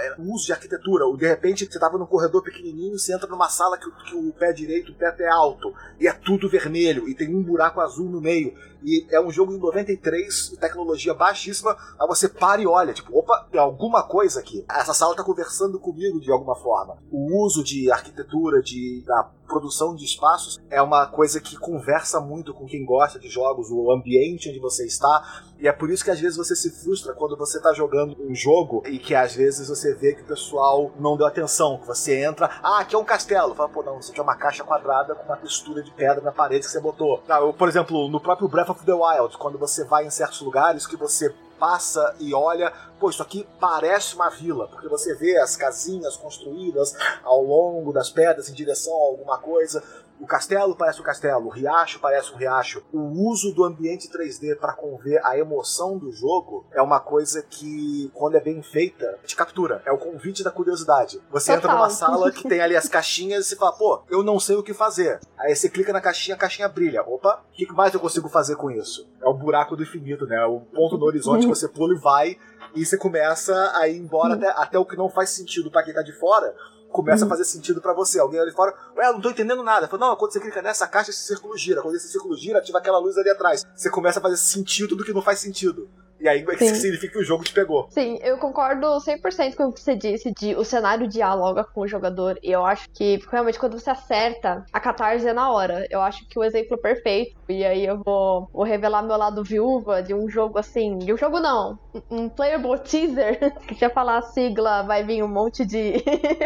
[0.00, 1.06] é, o uso de arquitetura.
[1.16, 4.52] De repente você tava num corredor pequenininho, você entra numa sala que, que o pé
[4.52, 5.72] direito, o teto é alto.
[5.98, 7.08] E é tudo vermelho.
[7.08, 8.54] E tem um buraco azul no meio.
[8.82, 11.76] E é um jogo de 93, tecnologia baixíssima.
[11.98, 14.64] Aí você para e olha, tipo, opa, tem alguma coisa aqui.
[14.68, 16.98] Essa sala tá conversando comigo de alguma forma.
[17.10, 22.54] O uso de arquitetura, de, da produção de espaços, é uma coisa que conversa muito
[22.54, 25.42] com quem gosta de jogos, o ambiente onde você está.
[25.58, 28.34] E é por isso que às vezes você se frustra quando você tá jogando um
[28.34, 31.78] jogo e que às vezes você vê que o pessoal não deu atenção.
[31.78, 33.54] Que você entra, ah, aqui é um castelo.
[33.54, 36.32] Fala, pô, não, isso aqui é uma caixa quadrada com uma textura de pedra na
[36.32, 37.22] parede que você botou.
[37.28, 40.40] Ah, eu, por exemplo, no próprio Breath of the Wild, quando você vai em certos
[40.40, 45.36] lugares que você passa e olha, pô, isso aqui parece uma vila, porque você vê
[45.38, 49.82] as casinhas construídas ao longo das pedras em direção a alguma coisa.
[50.20, 52.82] O castelo parece um castelo, o riacho parece um riacho.
[52.92, 58.10] O uso do ambiente 3D para conver a emoção do jogo é uma coisa que,
[58.12, 59.82] quando é bem feita, te captura.
[59.86, 61.22] É o convite da curiosidade.
[61.30, 61.78] Você entra Total.
[61.78, 64.62] numa sala que tem ali as caixinhas e você fala, pô, eu não sei o
[64.62, 65.18] que fazer.
[65.38, 67.02] Aí você clica na caixinha, a caixinha brilha.
[67.02, 69.08] Opa, o que mais eu consigo fazer com isso?
[69.22, 70.44] É o buraco do infinito, né?
[70.44, 72.36] O ponto no horizonte que você pula e vai.
[72.74, 75.94] E você começa a ir embora até, até o que não faz sentido pra quem
[75.94, 76.54] tá de fora.
[76.90, 78.18] Começa a fazer sentido pra você.
[78.18, 79.86] Alguém ali fora, ué, eu não tô entendendo nada.
[79.86, 81.82] Fala, não, quando você clica nessa caixa, esse círculo gira.
[81.82, 83.64] Quando esse círculo gira, ativa aquela luz ali atrás.
[83.74, 85.88] Você começa a fazer sentido do que não faz sentido.
[86.20, 86.74] E aí é que Sim.
[86.74, 87.86] significa que o jogo te pegou.
[87.90, 91.88] Sim, eu concordo 100% com o que você disse de o cenário dialoga com o
[91.88, 92.38] jogador.
[92.42, 95.86] E eu acho que realmente quando você acerta, a catarse é na hora.
[95.90, 100.02] Eu acho que o exemplo perfeito, e aí eu vou, vou revelar meu lado viúva
[100.02, 100.98] de um jogo assim.
[100.98, 101.78] De um jogo não,
[102.10, 103.38] um playable teaser.
[103.66, 105.94] Que se eu falar a sigla, vai vir um monte de,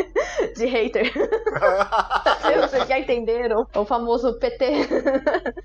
[0.57, 1.11] de hater.
[2.61, 3.66] Vocês já entenderam?
[3.75, 4.66] O famoso PT.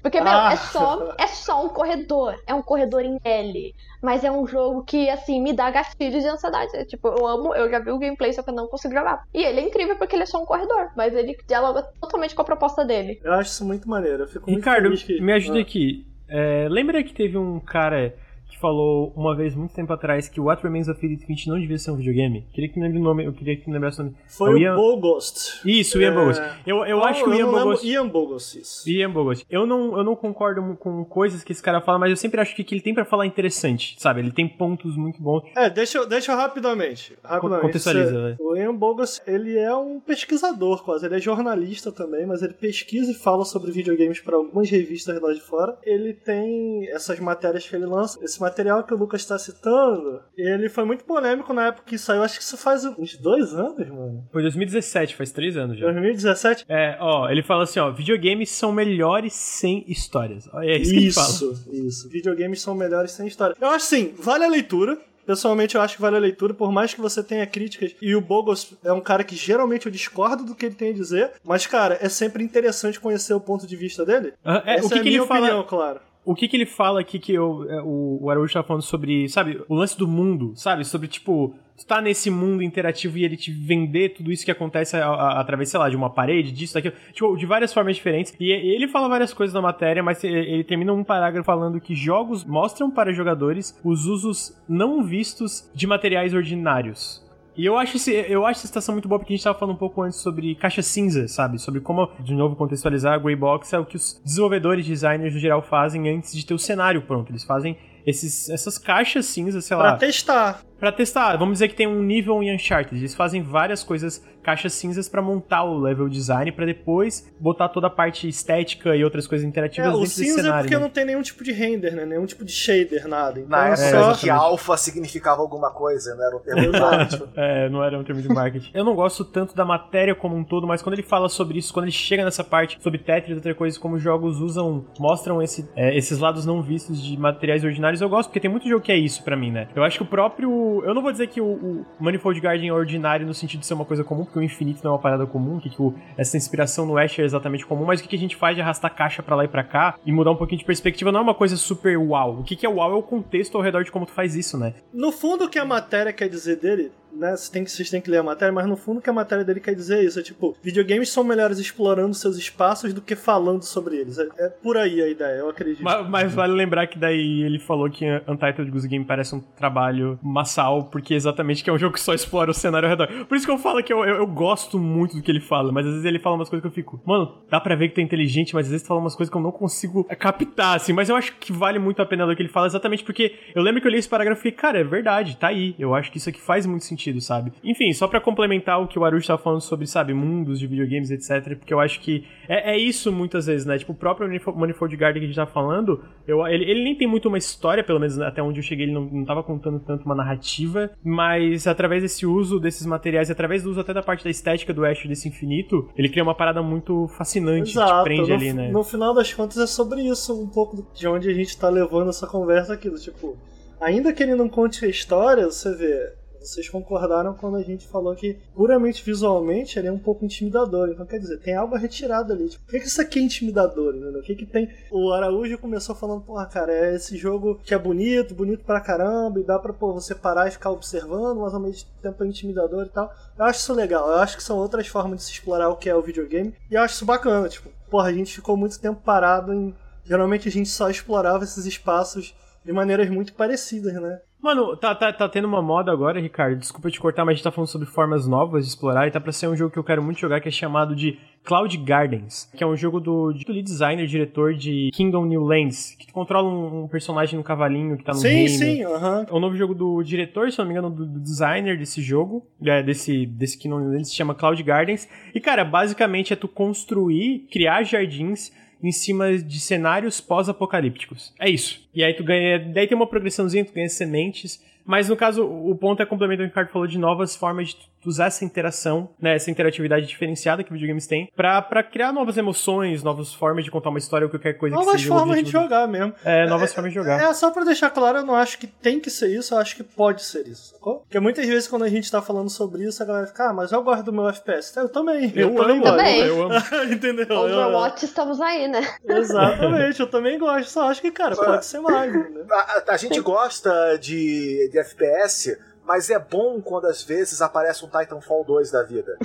[0.02, 0.54] Porque, meu, Ah.
[0.54, 2.36] é só, é só um corredor.
[2.48, 3.76] É um corredor em L.
[4.02, 6.76] Mas é um jogo que, assim, me dá gatilhos de ansiedade.
[6.76, 9.24] É, Tipo, eu amo, eu já vi o gameplay, só que eu não consigo jogar.
[9.34, 10.90] E ele é incrível porque ele é só um corredor.
[10.96, 13.20] Mas ele dialoga totalmente com a proposta dele.
[13.24, 14.24] Eu acho isso muito maneiro.
[14.24, 15.22] Eu fico muito Ricardo, feliz que...
[15.22, 15.62] me ajuda Ah.
[15.62, 16.06] aqui.
[16.28, 18.14] É, lembra que teve um cara
[18.50, 21.78] que falou uma vez, muito tempo atrás, que What Remains of Edith Finch não devia
[21.78, 22.46] ser um videogame?
[22.52, 24.16] Queria que me lembre o nome, eu queria que me lembrasse o nome.
[24.28, 25.62] Foi É o Ian- Bogost.
[25.66, 26.16] Isso, o Ian É.
[26.16, 26.42] Bogost.
[26.66, 27.88] Eu, eu Não, acho que o Ian Bogost...
[27.88, 28.90] Ian Bogost, isso.
[28.90, 29.46] Ian Bogost.
[29.50, 32.56] Eu não, eu não concordo com coisas que esse cara fala, mas eu sempre acho
[32.56, 34.20] que o que ele tem pra falar é interessante, sabe?
[34.22, 35.44] Ele tem pontos muito bons.
[35.56, 37.14] É, deixa, eu- deixa eu rapidamente.
[37.24, 37.62] rapidamente.
[37.68, 38.36] Contextualiza, vai.
[38.40, 41.06] O Ian Bogost, ele é um pesquisador quase.
[41.06, 45.34] Ele é jornalista também, mas ele pesquisa e fala sobre videogames para algumas revistas lá
[45.34, 45.78] de fora.
[45.84, 48.18] Ele tem essas matérias que ele lança.
[48.24, 52.24] Esse material que o Lucas está citando, ele foi muito polêmico na época que saiu.
[52.24, 54.28] Acho que isso faz uns dois anos, mano.
[54.32, 55.86] Foi 2017, faz três anos já.
[55.86, 56.66] 2017.
[56.68, 60.50] É, ó, ele fala assim, ó, videogames são melhores sem histórias.
[60.56, 61.30] É isso que ele fala.
[61.30, 62.10] Isso, isso.
[62.10, 63.56] Videogames são melhores sem história.
[63.60, 64.98] Eu acho sim, vale a leitura.
[65.26, 67.94] Pessoalmente, eu acho que vale a leitura, por mais que você tenha críticas.
[68.02, 70.94] E o Bogos é um cara que geralmente eu discordo do que ele tem a
[70.94, 71.34] dizer.
[71.44, 74.34] Mas, cara, é sempre interessante conhecer o ponto de vista dele.
[74.44, 75.42] Ah, é, Essa o que, é que minha ele fala?
[75.42, 76.00] opinião, claro.
[76.26, 79.28] O que que ele fala aqui que eu, é, o, o Araújo tá falando sobre,
[79.30, 80.84] sabe, o lance do mundo, sabe?
[80.86, 84.96] Sobre, tipo, tu tá nesse mundo interativo e ele te vender tudo isso que acontece
[84.98, 88.36] a- a- através, sei lá, de uma parede, disso, daquilo, tipo, de várias formas diferentes.
[88.40, 92.44] E ele fala várias coisas na matéria, mas ele termina um parágrafo falando que jogos
[92.46, 97.28] mostram para jogadores os usos não vistos de materiais ordinários.
[97.60, 99.76] E eu acho, esse, eu acho essa citação muito boa porque a gente tava falando
[99.76, 101.60] um pouco antes sobre caixa cinza, sabe?
[101.60, 105.40] Sobre como, de novo, contextualizar a Grey Box é o que os desenvolvedores, designers no
[105.42, 107.32] geral fazem antes de ter o cenário pronto.
[107.34, 109.98] Eles fazem esses, essas caixas cinzas, sei Pra lá.
[109.98, 110.62] testar.
[110.80, 111.36] Pra testar.
[111.38, 113.00] Vamos dizer que tem um nível em Uncharted.
[113.00, 117.88] Eles fazem várias coisas, caixas cinzas, pra montar o level design, pra depois botar toda
[117.88, 120.64] a parte estética e outras coisas interativas É, o dentro cinza é cenário.
[120.64, 120.82] porque né?
[120.82, 122.06] não tem nenhum tipo de render, né?
[122.06, 123.40] Nenhum tipo de shader, nada.
[123.40, 123.88] Então Na é época só...
[123.98, 124.20] exatamente.
[124.22, 127.24] que alfa significava alguma coisa, não era um termo de marketing.
[127.36, 128.72] É, não era um termo de marketing.
[128.74, 131.74] Eu não gosto tanto da matéria como um todo, mas quando ele fala sobre isso,
[131.74, 135.42] quando ele chega nessa parte sobre Tetris e outras coisas, como os jogos usam, mostram
[135.42, 138.84] esse, é, esses lados não vistos de materiais ordinários, eu gosto, porque tem muito jogo
[138.84, 139.68] que é isso pra mim, né?
[139.76, 140.50] Eu acho que o próprio.
[140.84, 143.74] Eu não vou dizer que o, o Manifold Garden é ordinário no sentido de ser
[143.74, 146.38] uma coisa comum, porque o infinito não é uma parada comum, que, que o- essa
[146.38, 148.94] inspiração no Ash é exatamente comum, mas o que, que a gente faz de arrastar
[148.96, 151.34] caixa pra lá e pra cá e mudar um pouquinho de perspectiva não é uma
[151.36, 152.40] coisa super uau.
[152.40, 154.58] O que, que é uau é o contexto ao redor de como tu faz isso,
[154.58, 154.74] né?
[154.94, 157.36] No fundo, o que a matéria quer dizer dele, né?
[157.36, 157.64] Vocês têm
[158.00, 160.00] que, que ler a matéria, mas no fundo, o que a matéria dele quer dizer
[160.00, 164.18] é isso: é tipo, videogames são melhores explorando seus espaços do que falando sobre eles.
[164.18, 165.84] É, é por aí a ideia, eu acredito.
[165.84, 170.20] Mas, mas vale lembrar que daí ele falou que Untitled Goose Game parece um trabalho
[170.22, 173.26] massal, porque exatamente que é um jogo que só explora o cenário ao redor.
[173.26, 175.72] Por isso que eu falo que eu, eu, eu gosto muito do que ele fala,
[175.72, 178.00] mas às vezes ele fala umas coisas que eu fico, mano, dá pra ver que
[178.00, 180.94] é inteligente, mas às vezes tu fala umas coisas que eu não consigo captar, assim.
[180.94, 183.34] Mas eu acho que vale muito a pena ler o que ele fala, exatamente porque
[183.56, 185.76] eu lembro que eu li esse parágrafo e fiquei, cara, é verdade, tá aí.
[185.78, 187.52] Eu acho que isso aqui faz muito sentido, sabe?
[187.64, 191.10] Enfim, só pra complementar o que o Arush tava falando sobre, sabe, mundos de videogames,
[191.12, 191.56] etc.
[191.58, 193.78] Porque eu acho que é, é isso muitas vezes, né?
[193.78, 196.96] Tipo, o próprio Manifo- Manifold Garden que a gente tava falando, eu, ele, ele nem
[196.96, 199.80] tem muito uma história, pelo menos até onde eu cheguei, ele não, não tava contando
[199.80, 204.24] tanto uma narrativa, mas através desse uso desses materiais, através do uso até da parte
[204.24, 208.30] da estética do Ash desse infinito, ele cria uma parada muito fascinante que te prende
[208.30, 208.72] no, ali, né?
[208.72, 212.10] no final das contas é sobre isso, um pouco de onde a gente tá levando
[212.10, 212.90] essa conversa aqui.
[212.90, 213.38] do Tipo,
[213.80, 216.14] ainda que ele não conte a história, você vê.
[216.40, 220.90] Vocês concordaram quando a gente falou que, puramente visualmente, ele é um pouco intimidador.
[220.90, 222.50] Então, quer dizer, tem algo retirado ali.
[222.50, 223.94] Tipo, por que, que isso aqui é intimidador?
[223.94, 224.70] O que, que tem.
[224.92, 229.40] O Araújo começou falando, porra, cara, é esse jogo que é bonito, bonito pra caramba,
[229.40, 232.86] e dá pra pô, você parar e ficar observando, mas ao mesmo tempo é intimidador
[232.86, 233.14] e tal.
[233.38, 234.10] Eu acho isso legal.
[234.10, 236.56] Eu acho que são outras formas de se explorar o que é o videogame.
[236.72, 237.50] E eu acho isso bacana.
[237.50, 239.76] Tipo, porra, a gente ficou muito tempo parado em.
[240.04, 242.34] Geralmente a gente só explorava esses espaços
[242.64, 244.22] de maneiras muito parecidas, né?
[244.42, 246.58] Mano, tá, tá, tá tendo uma moda agora, Ricardo.
[246.60, 249.20] Desculpa te cortar, mas a gente tá falando sobre formas novas de explorar e tá
[249.20, 252.50] pra ser um jogo que eu quero muito jogar que é chamado de Cloud Gardens,
[252.56, 256.14] que é um jogo do, do lead designer, diretor de Kingdom New Lands, que tu
[256.14, 258.50] controla um, um personagem no cavalinho que tá no sim, reino.
[258.50, 259.26] sim, aham.
[259.30, 262.46] É um novo jogo do diretor, se não me engano, do, do designer desse jogo,
[262.64, 265.08] é, desse, desse Kingdom New Lands, se chama Cloud Gardens.
[265.36, 268.52] E, cara, basicamente é tu construir, criar jardins
[268.82, 271.34] em cima de cenários pós-apocalípticos.
[271.40, 271.88] É isso.
[271.94, 272.60] E aí tu ganha.
[272.60, 274.64] Daí tem uma progressãozinha, tu ganha sementes.
[274.90, 277.70] Mas no caso, o ponto é complementar o que o Ricardo falou de novas formas
[277.70, 277.78] de
[278.10, 283.04] usar essa interação, né, essa interatividade diferenciada que videogames têm, pra, pra criar novas emoções,
[283.04, 285.52] novas formas de contar uma história ou qualquer coisa que Novas seja o formas de
[285.52, 286.12] jogar mesmo.
[286.26, 287.22] É, novas formas de jogar.
[287.22, 289.76] É, só pra deixar claro, eu não acho que tem que ser isso, eu acho
[289.76, 291.02] que pode ser isso, sacou?
[291.02, 293.72] Porque muitas vezes quando a gente tá falando sobre isso, a galera fica, ah, mas
[293.72, 294.76] eu gosto do meu FPS.
[294.76, 295.32] Eu também.
[295.36, 295.84] Eu também amo.
[295.84, 296.20] Também.
[296.22, 296.54] eu amo.
[296.92, 297.26] Entendeu?
[297.30, 298.82] Eu- Overwatch, estamos aí, né?
[299.08, 300.70] Exatamente, eu também gosto.
[300.70, 302.12] Só acho que, cara, pode ser mais.
[302.12, 302.46] Né?
[302.50, 307.84] A, a- a gente gosta de, de FPS, mas é bom quando às vezes aparece
[307.84, 309.18] um Titanfall 2 da vida.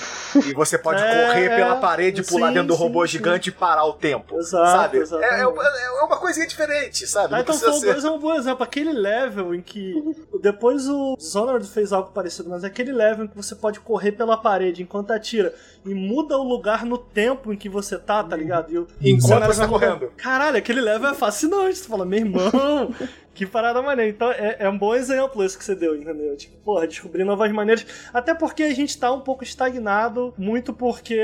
[0.46, 3.12] E você pode É, correr pela parede, pular sim, dentro do robô sim.
[3.12, 4.38] gigante e parar o tempo.
[4.38, 4.70] Exato,
[5.06, 5.24] sabe?
[5.24, 7.36] É, é, uma- é uma coisinha diferente, sabe?
[7.36, 8.64] Titanfall ser- 2 é um bom exemplo.
[8.64, 9.94] Aquele level em que.
[10.40, 14.12] Depois o Dishonored fez algo parecido, mas é aquele level em que você pode correr
[14.12, 15.54] pela parede enquanto atira
[15.84, 18.88] e muda o lugar no tempo em que você tá, tá ligado?
[19.00, 20.10] E Enquanto você tá correndo.
[20.16, 21.76] Caralho, aquele level é fascinante.
[21.78, 22.94] Você fala, meu irmão.
[23.34, 24.08] Que parada maneira.
[24.08, 26.36] Então é, é um bom exemplo esse que você deu, entendeu?
[26.36, 27.84] Tipo, porra, descobrir novas maneiras.
[28.12, 31.20] Até porque a gente tá um pouco estagnado, muito porque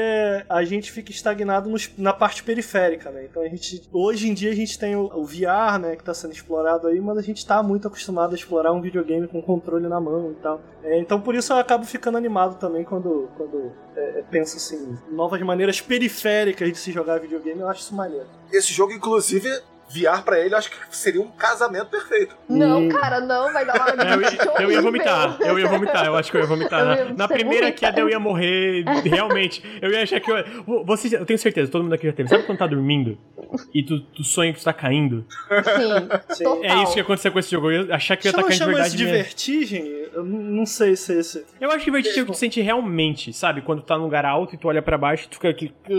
[0.48, 3.26] a gente fica estagnado nos- na parte periférica, né?
[3.30, 3.88] Então a gente.
[3.92, 7.00] Hoje em dia a gente tem o, o VR, né, que tá sendo explorado aí,
[7.00, 10.42] mas a gente tá muito acostumado a explorar um videogame com controle na mão e
[10.42, 10.60] tal.
[10.82, 14.98] É, então por isso eu acabo ficando animado também quando, quando é, é, penso assim,
[15.10, 18.26] novas maneiras periféricas de se jogar videogame, eu acho isso maneiro.
[18.52, 19.48] Esse jogo, inclusive,
[19.92, 22.36] VR pra ele, eu acho que seria um casamento perfeito.
[22.48, 26.16] Não, cara, não, vai dar uma Eu, ia- eu ia vomitar, eu ia vomitar, eu
[26.16, 26.80] acho que eu ia vomitar.
[26.80, 29.62] Eu Na, ia na primeira queda eu ia morrer, realmente.
[29.82, 30.84] Eu ia achar que eu.
[30.84, 32.28] Você, eu tenho certeza, todo mundo aqui já teve.
[32.28, 33.18] Sabe quando tá dormindo
[33.74, 35.24] e tu, tu sonha que tu tá caindo?
[36.28, 36.44] Sim, Sim.
[36.44, 36.64] total.
[36.64, 37.70] É isso que aconteceu com esse jogo.
[37.70, 39.16] Eu ia achar que eu ia tá caindo de verdade isso de mesmo.
[39.18, 40.00] vertigem?
[40.12, 41.46] Eu não sei se é esse.
[41.60, 43.60] Eu acho que vertigem é o que tu sente realmente, sabe?
[43.62, 45.54] Quando tu tá num lugar alto e tu olha pra baixo, tu fica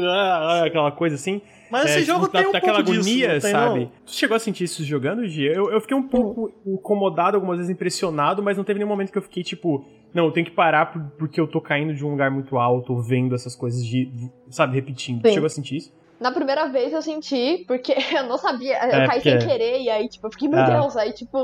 [0.07, 1.41] ah, aquela coisa assim.
[1.71, 3.79] Mas esse É, jogo tipo, tem dá- um pouco disso, agonia, tem, sabe?
[3.79, 3.91] não?
[4.05, 5.45] Tu chegou a sentir isso jogando, Gi?
[5.45, 9.17] Eu, eu fiquei um pouco incomodado, algumas vezes impressionado, mas não teve nenhum momento que
[9.17, 12.09] eu fiquei tipo, não, eu tenho que parar por- porque eu tô caindo de um
[12.11, 14.11] lugar muito alto, vendo essas coisas de,
[14.49, 15.21] sabe, repetindo.
[15.21, 15.33] Tu Sim.
[15.35, 15.93] chegou a sentir isso?
[16.19, 19.81] Na primeira vez eu senti, porque eu não sabia, eu É, caí sem porque- querer,
[19.81, 20.69] e aí, tipo, eu fiquei, meu Ah.
[20.81, 21.37] Deus, aí, tipo,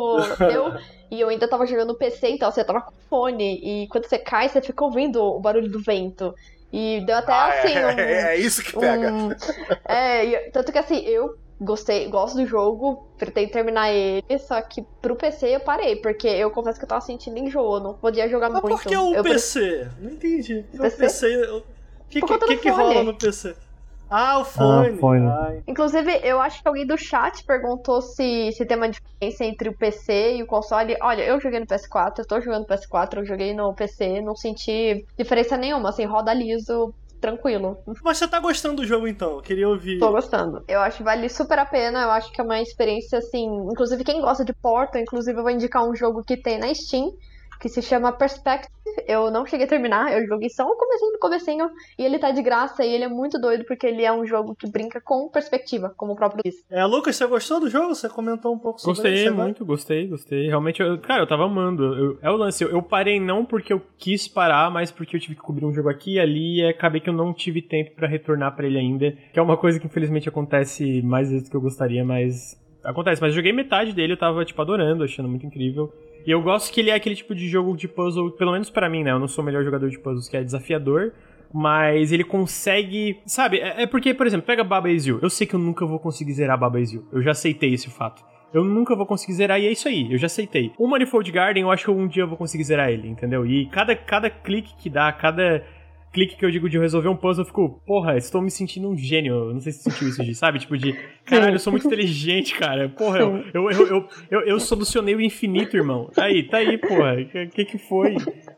[0.52, 0.74] eu.
[1.10, 4.18] E eu ainda tava jogando no PC, então você tava com fone, e quando você
[4.20, 6.36] cai, você fica ouvindo o barulho do vento.
[6.72, 7.74] E deu até Ah, assim.
[7.74, 9.12] é, um- é- é isso que pega.
[9.12, 9.32] um-
[9.86, 15.16] é, tanto que assim, eu gostei, gosto do jogo, pretendo terminar ele, só que pro
[15.16, 18.62] PC eu parei, porque eu confesso que eu tava sentindo enjoo, não podia jogar Mas
[18.62, 18.78] muito.
[18.78, 19.88] por que o eu PC?
[20.00, 20.66] Não entendi.
[20.74, 20.98] O PC?
[20.98, 21.38] PC.
[21.52, 21.64] O
[22.10, 23.56] que, Por que, que, que rola no PC?
[24.10, 24.90] Ah, o fone.
[24.90, 25.28] o fone.
[25.28, 25.64] Ai.
[25.68, 29.78] Inclusive, eu acho que alguém do chat perguntou se, se tem uma diferença entre o
[29.78, 30.96] PC e o console.
[31.02, 34.36] Olha, eu joguei no PS4, eu tô jogando no PS4, eu joguei no PC, não
[34.36, 37.78] senti diferença nenhuma, assim, roda liso, tranquilo.
[38.04, 39.34] Mas você tá gostando do jogo então?
[39.34, 40.00] Eu queria ouvir.
[40.00, 40.64] Tô gostando.
[40.68, 44.04] Eu acho que vale super a pena, eu acho que é uma experiência, assim, inclusive
[44.04, 47.12] quem gosta de Portal, inclusive eu vou indicar um jogo que tem na Steam,
[47.60, 48.72] que se chama Perspective.
[49.08, 52.32] Eu não cheguei a terminar, eu joguei só um comecinho do comecinho, e ele tá
[52.32, 55.30] de graça, e ele é muito doido, porque ele é um jogo que brinca com
[55.30, 56.56] perspectiva, como o próprio diz.
[56.70, 57.94] É, Lucas, você gostou do jogo?
[57.94, 60.48] Você comentou um pouco sobre Gostei muito, gostei, gostei.
[60.48, 61.84] Realmente, eu, cara, eu tava amando.
[61.96, 65.20] Eu- é o lance, eu, eu parei não porque eu quis parar, mas porque eu
[65.20, 67.92] tive que cobrir um jogo aqui e ali e acabei que eu não tive tempo
[67.96, 69.12] pra retornar pra ele ainda.
[69.34, 72.58] Que é uma coisa que infelizmente acontece mais vezes do que eu gostaria, mas.
[72.84, 75.92] Acontece, mas eu joguei metade dele, eu tava, tipo, adorando, achando muito incrível.
[76.26, 78.90] E eu gosto que ele é aquele tipo de jogo de puzzle, pelo menos pra
[78.90, 79.12] mim, né?
[79.12, 81.14] Eu não sou o melhor jogador de puzzles, que é desafiador.
[81.54, 83.20] Mas ele consegue.
[83.26, 85.08] Sabe, é, é porque, por exemplo, pega Baba Is.
[85.08, 86.94] Eu sei que eu nunca vou conseguir zerar Baba Is.
[87.12, 88.24] Eu já aceitei esse fato.
[88.54, 90.72] Eu nunca vou conseguir zerar e é isso aí, eu já aceitei.
[90.78, 93.46] O Manifold Garden, eu acho que um dia eu vou conseguir zerar ele, entendeu?
[93.46, 95.64] E cada, cada clique que dá, cada
[96.18, 98.98] clique que eu digo de resolver um puzzle, eu fico, porra, estou me sentindo um
[98.98, 99.36] gênio.
[99.36, 100.58] Eu não sei se você sentiu isso, de, sabe?
[100.58, 100.94] Tipo de,
[101.24, 102.90] caralho, eu sou muito inteligente, cara.
[102.90, 106.10] Porra, eu, eu, eu, eu, eu, solucionei o infinito, irmão.
[106.18, 107.14] Aí, tá aí, porra.
[107.14, 108.16] O que, que foi?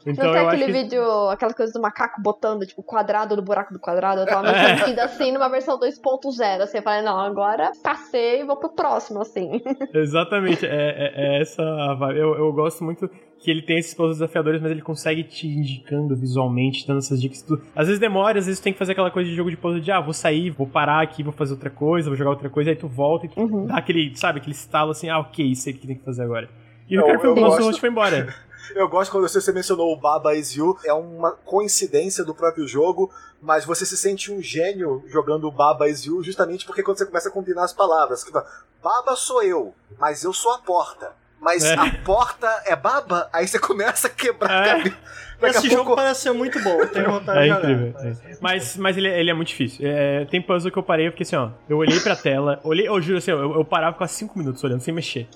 [0.08, 0.72] Então não tem eu acho aquele que...
[0.72, 4.22] vídeo, aquela coisa do macaco botando, tipo, quadrado no buraco do quadrado.
[4.22, 4.78] Eu tava me É.
[4.78, 6.62] sentindo assim numa versão 2.0.
[6.62, 9.62] Assim, eu falei, não, agora passei e vou pro próximo, assim.
[9.94, 12.20] Exatamente, é, é- é essa a vibe.
[12.20, 13.10] Eu, eu gosto muito
[13.42, 17.42] que ele tem esses puzzles desafiadores, mas ele consegue te indicando visualmente, dando essas dicas.
[17.42, 17.64] Tudo.
[17.76, 19.80] Às vezes demora, às vezes tu tem que fazer aquela coisa de jogo de puzzle
[19.80, 22.70] de, ah, vou sair, vou parar aqui, vou fazer outra coisa, vou jogar outra coisa,
[22.70, 23.66] aí tu volta e tu Uhum.
[23.68, 26.50] dá aquele, sabe, aquele estalo assim, ah, ok, sei o que tem que fazer agora.
[26.90, 27.64] E o Eu- foi o nosso gosto.
[27.68, 28.36] host foi embora.
[28.76, 32.68] Eu gosto quando você, você mencionou o Baba Is You, é uma coincidência do próprio
[32.68, 33.10] jogo,
[33.42, 37.06] mas você se sente um gênio jogando o Baba Is You justamente porque quando você
[37.06, 38.24] começa a combinar as palavras.
[38.24, 38.46] que fala,
[38.84, 41.14] Baba sou eu, mas eu sou a porta.
[41.42, 41.74] Mas É.
[41.74, 44.78] a porta é baba, aí você começa a quebrar a É.
[44.78, 44.98] cabeça.
[45.40, 47.72] Daqui Esse a jogo pouco- parece ser muito bom, eu tenho vontade É de jogar.
[47.72, 47.94] incrível.
[48.02, 48.38] é.
[48.42, 49.88] Mas, mas ele, é- ele é muito difícil.
[49.88, 53.02] É, tem puzzle que eu parei porque assim, ó, eu olhei pra tela, olhei, eu
[53.02, 55.30] juro assim, eu, eu parava quase 5 minutos olhando sem mexer.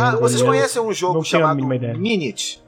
[0.00, 1.92] Ah, vocês conhecem um jogo Não tenho a chamado mínima ideia.
[1.94, 2.62] Minute?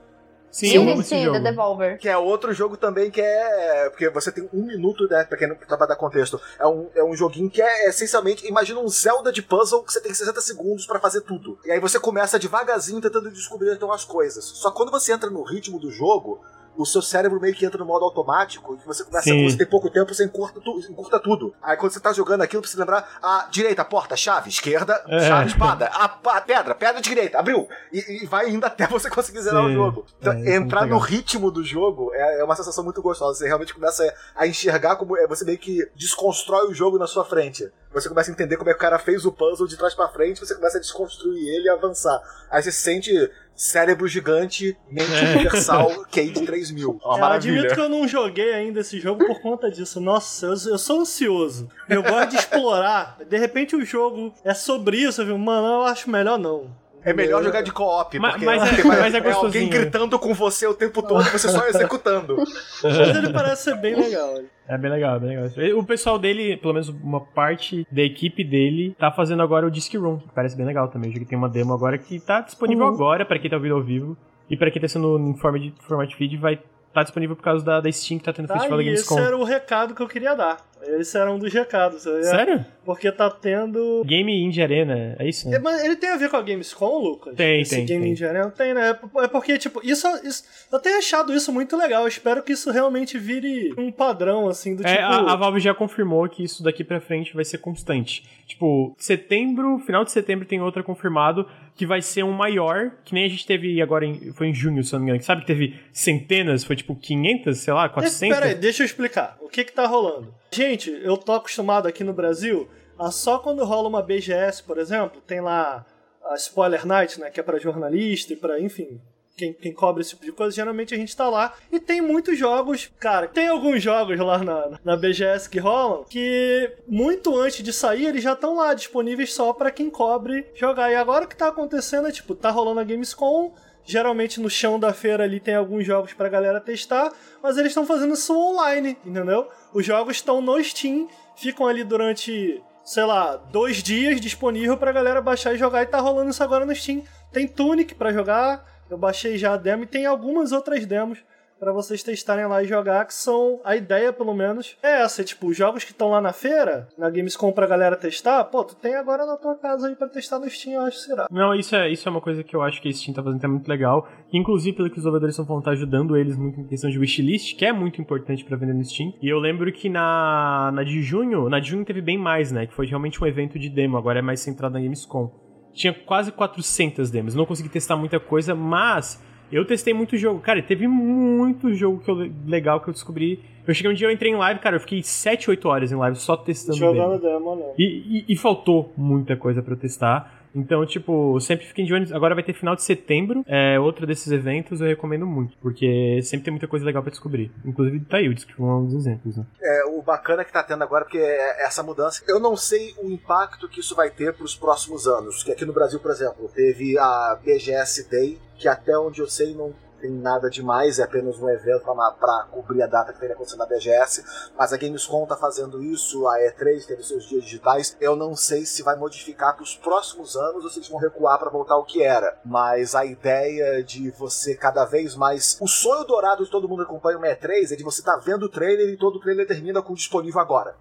[0.50, 1.36] Sim, eu amo sim, esse sim, jogo.
[1.36, 1.98] The Devolver.
[1.98, 3.90] Que é outro jogo também que é.
[3.90, 5.24] Porque você tem um minuto, né?
[5.24, 6.40] Pra quem não pra dar contexto.
[6.58, 8.46] É um, é um joguinho que é essencialmente.
[8.46, 11.58] Imagina um Zelda de puzzle que você tem 60 segundos pra fazer tudo.
[11.64, 14.44] E aí você começa devagarzinho tentando descobrir então as coisas.
[14.44, 16.40] Só que quando você entra no ritmo do jogo.
[16.78, 19.50] O seu cérebro meio que entra no modo automático, e você começa, Sim.
[19.50, 21.52] você tem pouco tempo, você encurta, tu, encurta tudo.
[21.60, 25.26] Aí quando você tá jogando aquilo, precisa lembrar, a direita, porta, chave, esquerda, É.
[25.26, 27.68] chave, espada, a, a pedra, pedra direita, abriu.
[27.92, 29.74] E, e vai indo até você conseguir zerar o Sim.
[29.74, 30.06] jogo.
[30.20, 33.38] Então, É, é entrar no ritmo do jogo é, é uma sensação muito gostosa.
[33.38, 37.24] Você realmente começa a enxergar como é, você meio que desconstrói o jogo na sua
[37.24, 37.68] frente.
[37.92, 40.08] Você começa a entender como é que o cara fez o puzzle de trás pra
[40.08, 42.20] frente, você começa a desconstruir ele e avançar.
[42.50, 45.34] Aí você se sente cérebro gigante, mente É.
[45.34, 47.00] universal, QI de 3 mil.
[47.04, 47.54] Uma Eu maravilha.
[47.60, 50.00] admito que eu não joguei ainda esse jogo por conta disso.
[50.00, 51.68] Nossa, eu, eu sou ansioso.
[51.88, 53.16] Eu gosto de explorar.
[53.28, 55.36] De repente o jogo é sobre isso, viu?
[55.38, 56.70] Mano, eu acho melhor não.
[57.02, 59.70] É melhor jogar de co-op, Mas- porque, mas é- porque mas é alguém gostosinho.
[59.70, 62.36] gritando com você o tempo todo, você só executando.
[62.82, 64.40] Mas ele parece ser bem legal.
[64.68, 65.78] É bem legal, é bem legal.
[65.78, 69.94] O pessoal dele, pelo menos uma parte da equipe dele, tá fazendo agora o Disc
[69.94, 71.10] Room, que parece bem legal também.
[71.10, 72.94] Jogo tem uma demo agora que tá disponível Uhum.
[72.94, 74.16] agora pra quem tá ouvindo ao vivo.
[74.50, 76.58] E pra quem tá sendo em forma de format feed, vai
[76.92, 78.88] tá disponível por causa da, da Steam que tá tendo o Tá, Festival da e
[78.88, 79.26] esse Gamescom.
[79.26, 80.56] era o recado que eu queria dar.
[80.82, 82.04] Esse era um dos recados.
[82.06, 82.64] ia- Sério?
[82.84, 84.02] Porque tá tendo.
[84.06, 85.52] Game Indie Arena, é isso?
[85.52, 87.34] É, mas ele tem a ver com a Gamescom, Lucas?
[87.34, 88.12] Tem, Esse tem, Game tem.
[88.12, 88.98] Indie Arena tem, né?
[89.18, 90.44] É porque, tipo, isso, isso.
[90.72, 92.02] Eu tenho achado isso muito legal.
[92.02, 95.02] Eu espero que isso realmente vire um padrão, assim, do É, tipo.
[95.02, 98.24] a, a Valve já confirmou que isso daqui pra frente vai ser constante.
[98.46, 103.24] Tipo, setembro, final de setembro tem outra confirmado que vai ser um maior, que nem
[103.24, 105.22] a gente teve agora, em, foi em junho, se não me engano.
[105.22, 108.36] Sabe que teve centenas, foi tipo 500, sei lá, 400?
[108.36, 109.36] Pera aí, deixa eu explicar.
[109.40, 110.34] O que que tá rolando?
[110.50, 112.68] Gente, eu tô acostumado aqui no Brasil
[112.98, 115.86] a só quando rola uma BGS, por exemplo, tem lá
[116.24, 119.00] a Spoiler Night, né, que é pra jornalista e pra, enfim,
[119.38, 121.54] quem, quem cobre esse tipo de coisa, geralmente a gente tá lá.
[121.70, 126.72] E tem muitos jogos, cara, tem alguns jogos lá na, na BGS que rolam que
[126.88, 130.90] muito antes de sair eles já estão lá disponíveis só para quem cobre jogar.
[130.90, 133.54] E agora o que tá acontecendo é tipo, tá rolando a Gamescom.
[133.88, 137.10] Geralmente no chão da feira ali tem alguns jogos pra galera testar,
[137.42, 139.48] mas eles estão fazendo isso online, entendeu?
[139.72, 145.22] Os jogos estão no Steam, ficam ali durante sei lá, dois dias disponível pra galera
[145.22, 147.02] baixar e jogar e tá rolando isso agora no Steam.
[147.32, 151.24] Tem Tunic para jogar, eu baixei já a demo e tem algumas outras demos
[151.58, 155.48] para vocês testarem lá e jogar, que são a ideia, pelo menos, é essa, tipo,
[155.48, 158.94] os jogos que estão lá na feira, na Gamescom pra galera testar, pô, tu tem
[158.94, 161.26] agora na tua casa aí pra testar no Steam, eu acho que será.
[161.30, 163.40] Não, isso é, isso é uma coisa que eu acho que a Steam tá fazendo
[163.40, 166.60] que é muito legal, inclusive pelo que os desenvolvedores estão falando, tá ajudando eles muito
[166.60, 169.72] em questão de wishlist, que é muito importante para vender no Steam, e eu lembro
[169.72, 173.22] que na, na de junho, na de junho teve bem mais, né, que foi realmente
[173.22, 175.30] um evento de demo, agora é mais centrado na Gamescom.
[175.72, 180.40] Tinha quase 400 demos, não consegui testar muita coisa, mas eu testei muito jogo.
[180.40, 183.40] Cara, teve muito jogo que eu, legal que eu descobri.
[183.66, 185.94] Eu cheguei um dia, eu entrei em live, cara, eu fiquei 7, 8 horas em
[185.94, 187.54] live só testando Jogando demo.
[187.54, 187.74] né?
[187.78, 187.84] e,
[188.18, 190.37] e, e, faltou muita coisa para eu testar.
[190.54, 192.14] Então, tipo, sempre fiquem de olho.
[192.14, 193.44] Agora vai ter final de setembro.
[193.46, 195.56] É outro desses eventos, eu recomendo muito.
[195.58, 197.50] Porque sempre tem muita coisa legal para descobrir.
[197.64, 199.46] Inclusive Taildes, que foi um dos exemplos, né?
[199.62, 202.22] É, o bacana que tá tendo agora, porque é essa mudança.
[202.26, 205.42] Eu não sei o impacto que isso vai ter pros próximos anos.
[205.42, 209.54] Que aqui no Brasil, por exemplo, teve a BGS Day, que até onde eu sei
[209.54, 211.84] não tem nada demais, é apenas um evento
[212.18, 214.24] para cobrir a data que teria acontecido na BGS.
[214.56, 217.96] Mas a Gamescom está fazendo isso, a E3 teve seus dias digitais.
[218.00, 221.38] Eu não sei se vai modificar para os próximos anos ou se eles vão recuar
[221.38, 222.38] para voltar ao que era.
[222.44, 225.58] Mas a ideia de você cada vez mais.
[225.60, 228.22] O sonho dourado de todo mundo que acompanha uma E3 é de você estar tá
[228.24, 230.74] vendo o trailer e todo o trailer termina com disponível agora.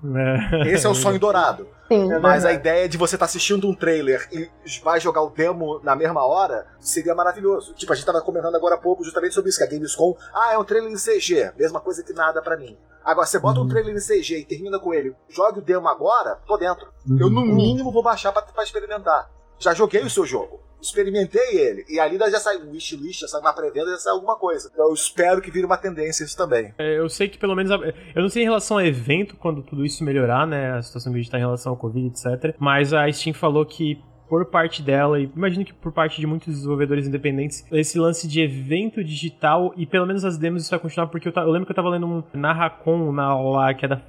[0.63, 0.69] É.
[0.69, 1.67] Esse é o sonho dourado.
[1.87, 4.49] Sim, é Mas a ideia de você estar tá assistindo um trailer e
[4.83, 7.73] vai jogar o demo na mesma hora seria maravilhoso.
[7.73, 10.53] Tipo, a gente estava comentando agora há pouco justamente sobre isso, que a Gamescom, ah,
[10.53, 12.77] é um trailer em CG, mesma coisa que nada para mim.
[13.03, 13.69] Agora, você bota um uhum.
[13.69, 16.87] trailer em CG e termina com ele, jogue o demo agora, tô dentro.
[17.19, 17.55] Eu, no uhum.
[17.55, 19.31] mínimo, vou baixar pra, pra experimentar.
[19.57, 21.85] Já joguei o seu jogo experimentei ele.
[21.89, 24.71] E ali já sai um wishlist, já sai uma pré-venda, já sai alguma coisa.
[24.77, 26.73] Eu espero que vire uma tendência isso também.
[26.77, 27.71] É, eu sei que pelo menos.
[27.71, 30.77] Eu não sei em relação ao evento, quando tudo isso melhorar, né?
[30.77, 32.55] A situação que a gente tá em relação ao Covid, etc.
[32.59, 36.53] Mas a Steam falou que por parte dela, e imagino que por parte de muitos
[36.53, 41.07] desenvolvedores independentes, esse lance de evento digital, e pelo menos as demos isso vai continuar,
[41.07, 44.01] porque eu, eu lembro que eu tava lendo um Narracon na, lá, que é da.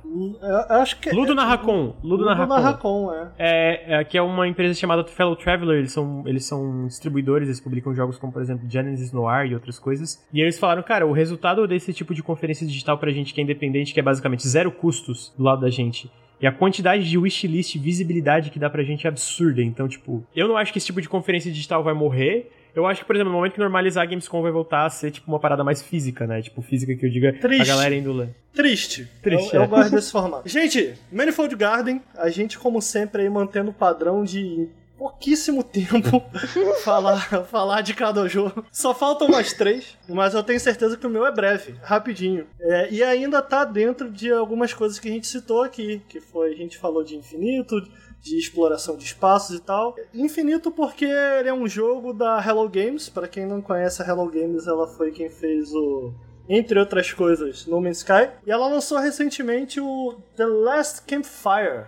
[0.70, 1.10] Eu acho que.
[1.10, 1.94] Ludo é, Narracon.
[2.02, 2.54] Ludo, Ludo Narracon.
[2.54, 3.30] Narracon é.
[3.38, 4.00] é.
[4.00, 7.94] É, que é uma empresa chamada Fellow Traveler, eles são, eles são distribuidores, eles publicam
[7.94, 10.24] jogos como, por exemplo, Genesis Noir e outras coisas.
[10.32, 13.44] E eles falaram, cara, o resultado desse tipo de conferência digital pra gente que é
[13.44, 16.10] independente, que é basicamente zero custos do lado da gente,
[16.40, 19.62] e a quantidade de wishlist visibilidade que dá pra gente é absurda.
[19.62, 22.50] Então, tipo, eu não acho que esse tipo de conferência digital vai morrer.
[22.74, 25.10] Eu acho que, por exemplo, no momento que normalizar a Gamescom vai voltar a ser,
[25.10, 26.40] tipo, uma parada mais física, né?
[26.40, 27.62] Tipo, física que eu diga Triste.
[27.62, 28.28] a galera indo lá.
[28.54, 29.08] Triste.
[29.20, 29.64] Triste, eu, é.
[29.64, 30.48] eu gosto desse formato.
[30.48, 34.68] Gente, Manifold Garden, a gente, como sempre, aí mantendo o padrão de
[34.98, 36.22] pouquíssimo tempo
[36.82, 38.66] falar, falar de cada jogo.
[38.72, 42.46] Só faltam mais três, mas eu tenho certeza que o meu é breve, rapidinho.
[42.60, 46.52] É, e ainda tá dentro de algumas coisas que a gente citou aqui, que foi,
[46.52, 47.80] a gente falou de infinito,
[48.20, 49.94] de exploração de espaços e tal.
[50.12, 54.28] Infinito porque ele é um jogo da Hello Games, para quem não conhece a Hello
[54.28, 56.12] Games, ela foi quem fez o
[56.48, 61.84] entre outras coisas, No Man's Sky, e ela lançou recentemente o The Last Campfire.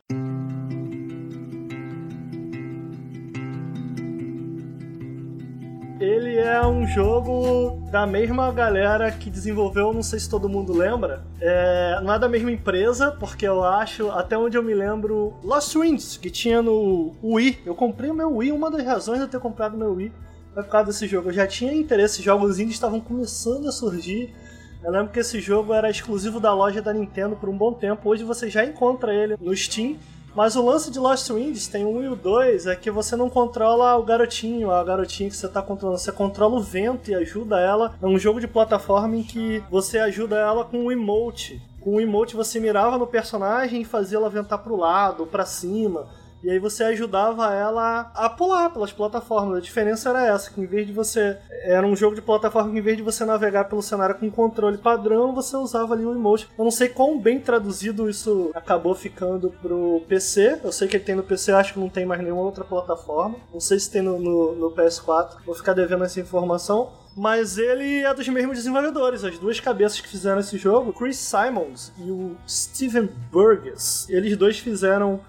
[6.41, 11.23] É um jogo da mesma galera que desenvolveu, não sei se todo mundo lembra.
[11.41, 15.75] É, não é da mesma empresa, porque eu acho, até onde eu me lembro, Lost
[15.77, 17.61] Winds, que tinha no Wii.
[17.65, 20.13] Eu comprei o meu Wii, uma das razões de eu ter comprado meu Wii
[20.53, 21.29] foi por causa desse jogo.
[21.29, 24.35] Eu já tinha interesse, jogos indies estavam começando a surgir.
[24.83, 28.09] Eu lembro que esse jogo era exclusivo da loja da Nintendo por um bom tempo.
[28.09, 29.97] Hoje você já encontra ele no Steam.
[30.35, 33.29] Mas o lance de Lost Winds, tem um e o dois, é que você não
[33.29, 35.99] controla o garotinho, a garotinha que você tá controlando.
[35.99, 37.95] Você controla o vento e ajuda ela.
[38.01, 41.61] É um jogo de plataforma em que você ajuda ela com um emote.
[41.81, 46.07] Com o emote você mirava no personagem e fazia ela ventar pro lado, para cima.
[46.43, 49.59] E aí você ajudava ela a pular pelas plataformas.
[49.59, 51.39] A diferença era essa, que em vez de você.
[51.65, 54.79] Era um jogo de plataforma que em vez de você navegar pelo cenário com controle
[54.79, 56.49] padrão, você usava ali o emote.
[56.59, 60.61] Eu não sei quão bem traduzido isso acabou ficando pro PC.
[60.65, 63.37] Eu sei que tem no PC, acho que não tem mais nenhuma outra plataforma.
[63.53, 65.37] Não sei se tem no, no, no PS4.
[65.45, 69.25] Vou ficar devendo essa informação mas ele é dos mesmos desenvolvedores.
[69.25, 74.59] As duas cabeças que fizeram esse jogo, Chris Simons e o Steven Burgess, eles dois
[74.59, 75.21] fizeram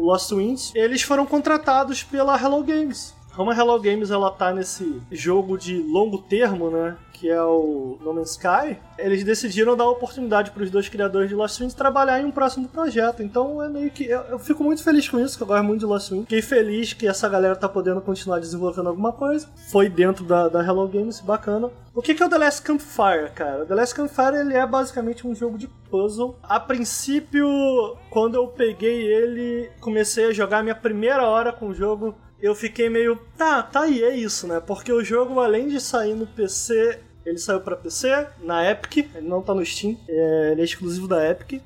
[0.00, 3.14] Lost Winds, eles foram contratados pela Hello Games.
[3.34, 6.96] Como a Hello Games ela tá nesse jogo de longo termo, né?
[7.12, 11.34] Que é o No Man's Sky, eles decidiram dar oportunidade para os dois criadores de
[11.34, 13.22] Lost Wind trabalhar em um próximo projeto.
[13.22, 14.04] Então é meio que.
[14.04, 16.22] Eu, eu, fico muito feliz com isso, que eu gosto muito de Lost Wind.
[16.22, 19.48] Fiquei feliz que essa galera tá podendo continuar desenvolvendo alguma coisa.
[19.70, 21.70] Foi dentro da, da Hello Games, bacana.
[21.94, 23.64] O que, que é o The Last Campfire, cara?
[23.64, 26.38] O The Last Campfire ele é basicamente um jogo de puzzle.
[26.42, 27.46] A princípio,
[28.08, 32.88] quando eu peguei ele, comecei a jogar minha primeira hora com o jogo eu fiquei
[32.88, 34.60] meio, tá, tá aí, é isso, né?
[34.60, 39.28] Porque o jogo, além de sair no PC, ele saiu para PC, na Epic, ele
[39.28, 41.62] não tá no Steam, é, ele é exclusivo da Epic.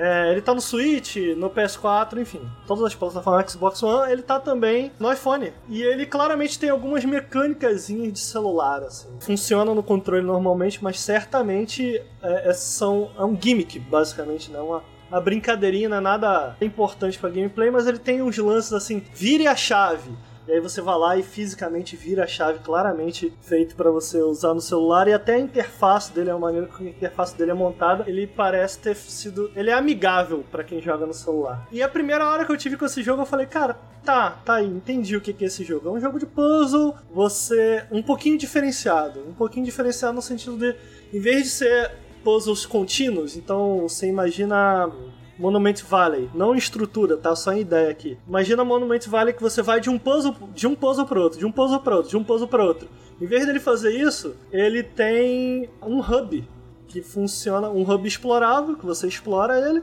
[0.00, 4.38] É, ele tá no Switch, no PS4, enfim, todas as plataformas Xbox One, ele tá
[4.38, 5.52] também no iPhone.
[5.68, 9.08] E ele claramente tem algumas mecânicas de celular, assim.
[9.18, 14.60] Funciona no controle normalmente, mas certamente é, é, são, é um gimmick, basicamente, né?
[14.60, 19.02] Uma, uma brincadeirinha, não é nada importante pra gameplay, mas ele tem uns lances assim,
[19.14, 20.10] vire a chave.
[20.48, 24.54] E aí você vai lá e fisicamente vira a chave claramente feito para você usar
[24.54, 28.04] no celular e até a interface dele, a maneira que a interface dele é montada,
[28.06, 31.68] ele parece ter sido, ele é amigável para quem joga no celular.
[31.70, 34.54] E a primeira hora que eu tive com esse jogo, eu falei, cara, tá, tá
[34.54, 35.86] aí, entendi o que é esse jogo.
[35.90, 40.74] É um jogo de puzzle, você um pouquinho diferenciado, um pouquinho diferenciado no sentido de
[41.12, 41.92] em vez de ser
[42.22, 44.90] puzzles contínuos, então você imagina
[45.38, 47.34] Monument Valley, não em estrutura, tá?
[47.36, 48.18] Só em ideia aqui.
[48.26, 51.46] Imagina Monument Valley que você vai de um puzzle, de um puzzle para outro, de
[51.46, 52.88] um puzzle para outro, de um puzzle para outro.
[53.20, 56.44] Em vez dele fazer isso, ele tem um hub
[56.88, 59.82] que funciona, um hub explorável, que você explora ele,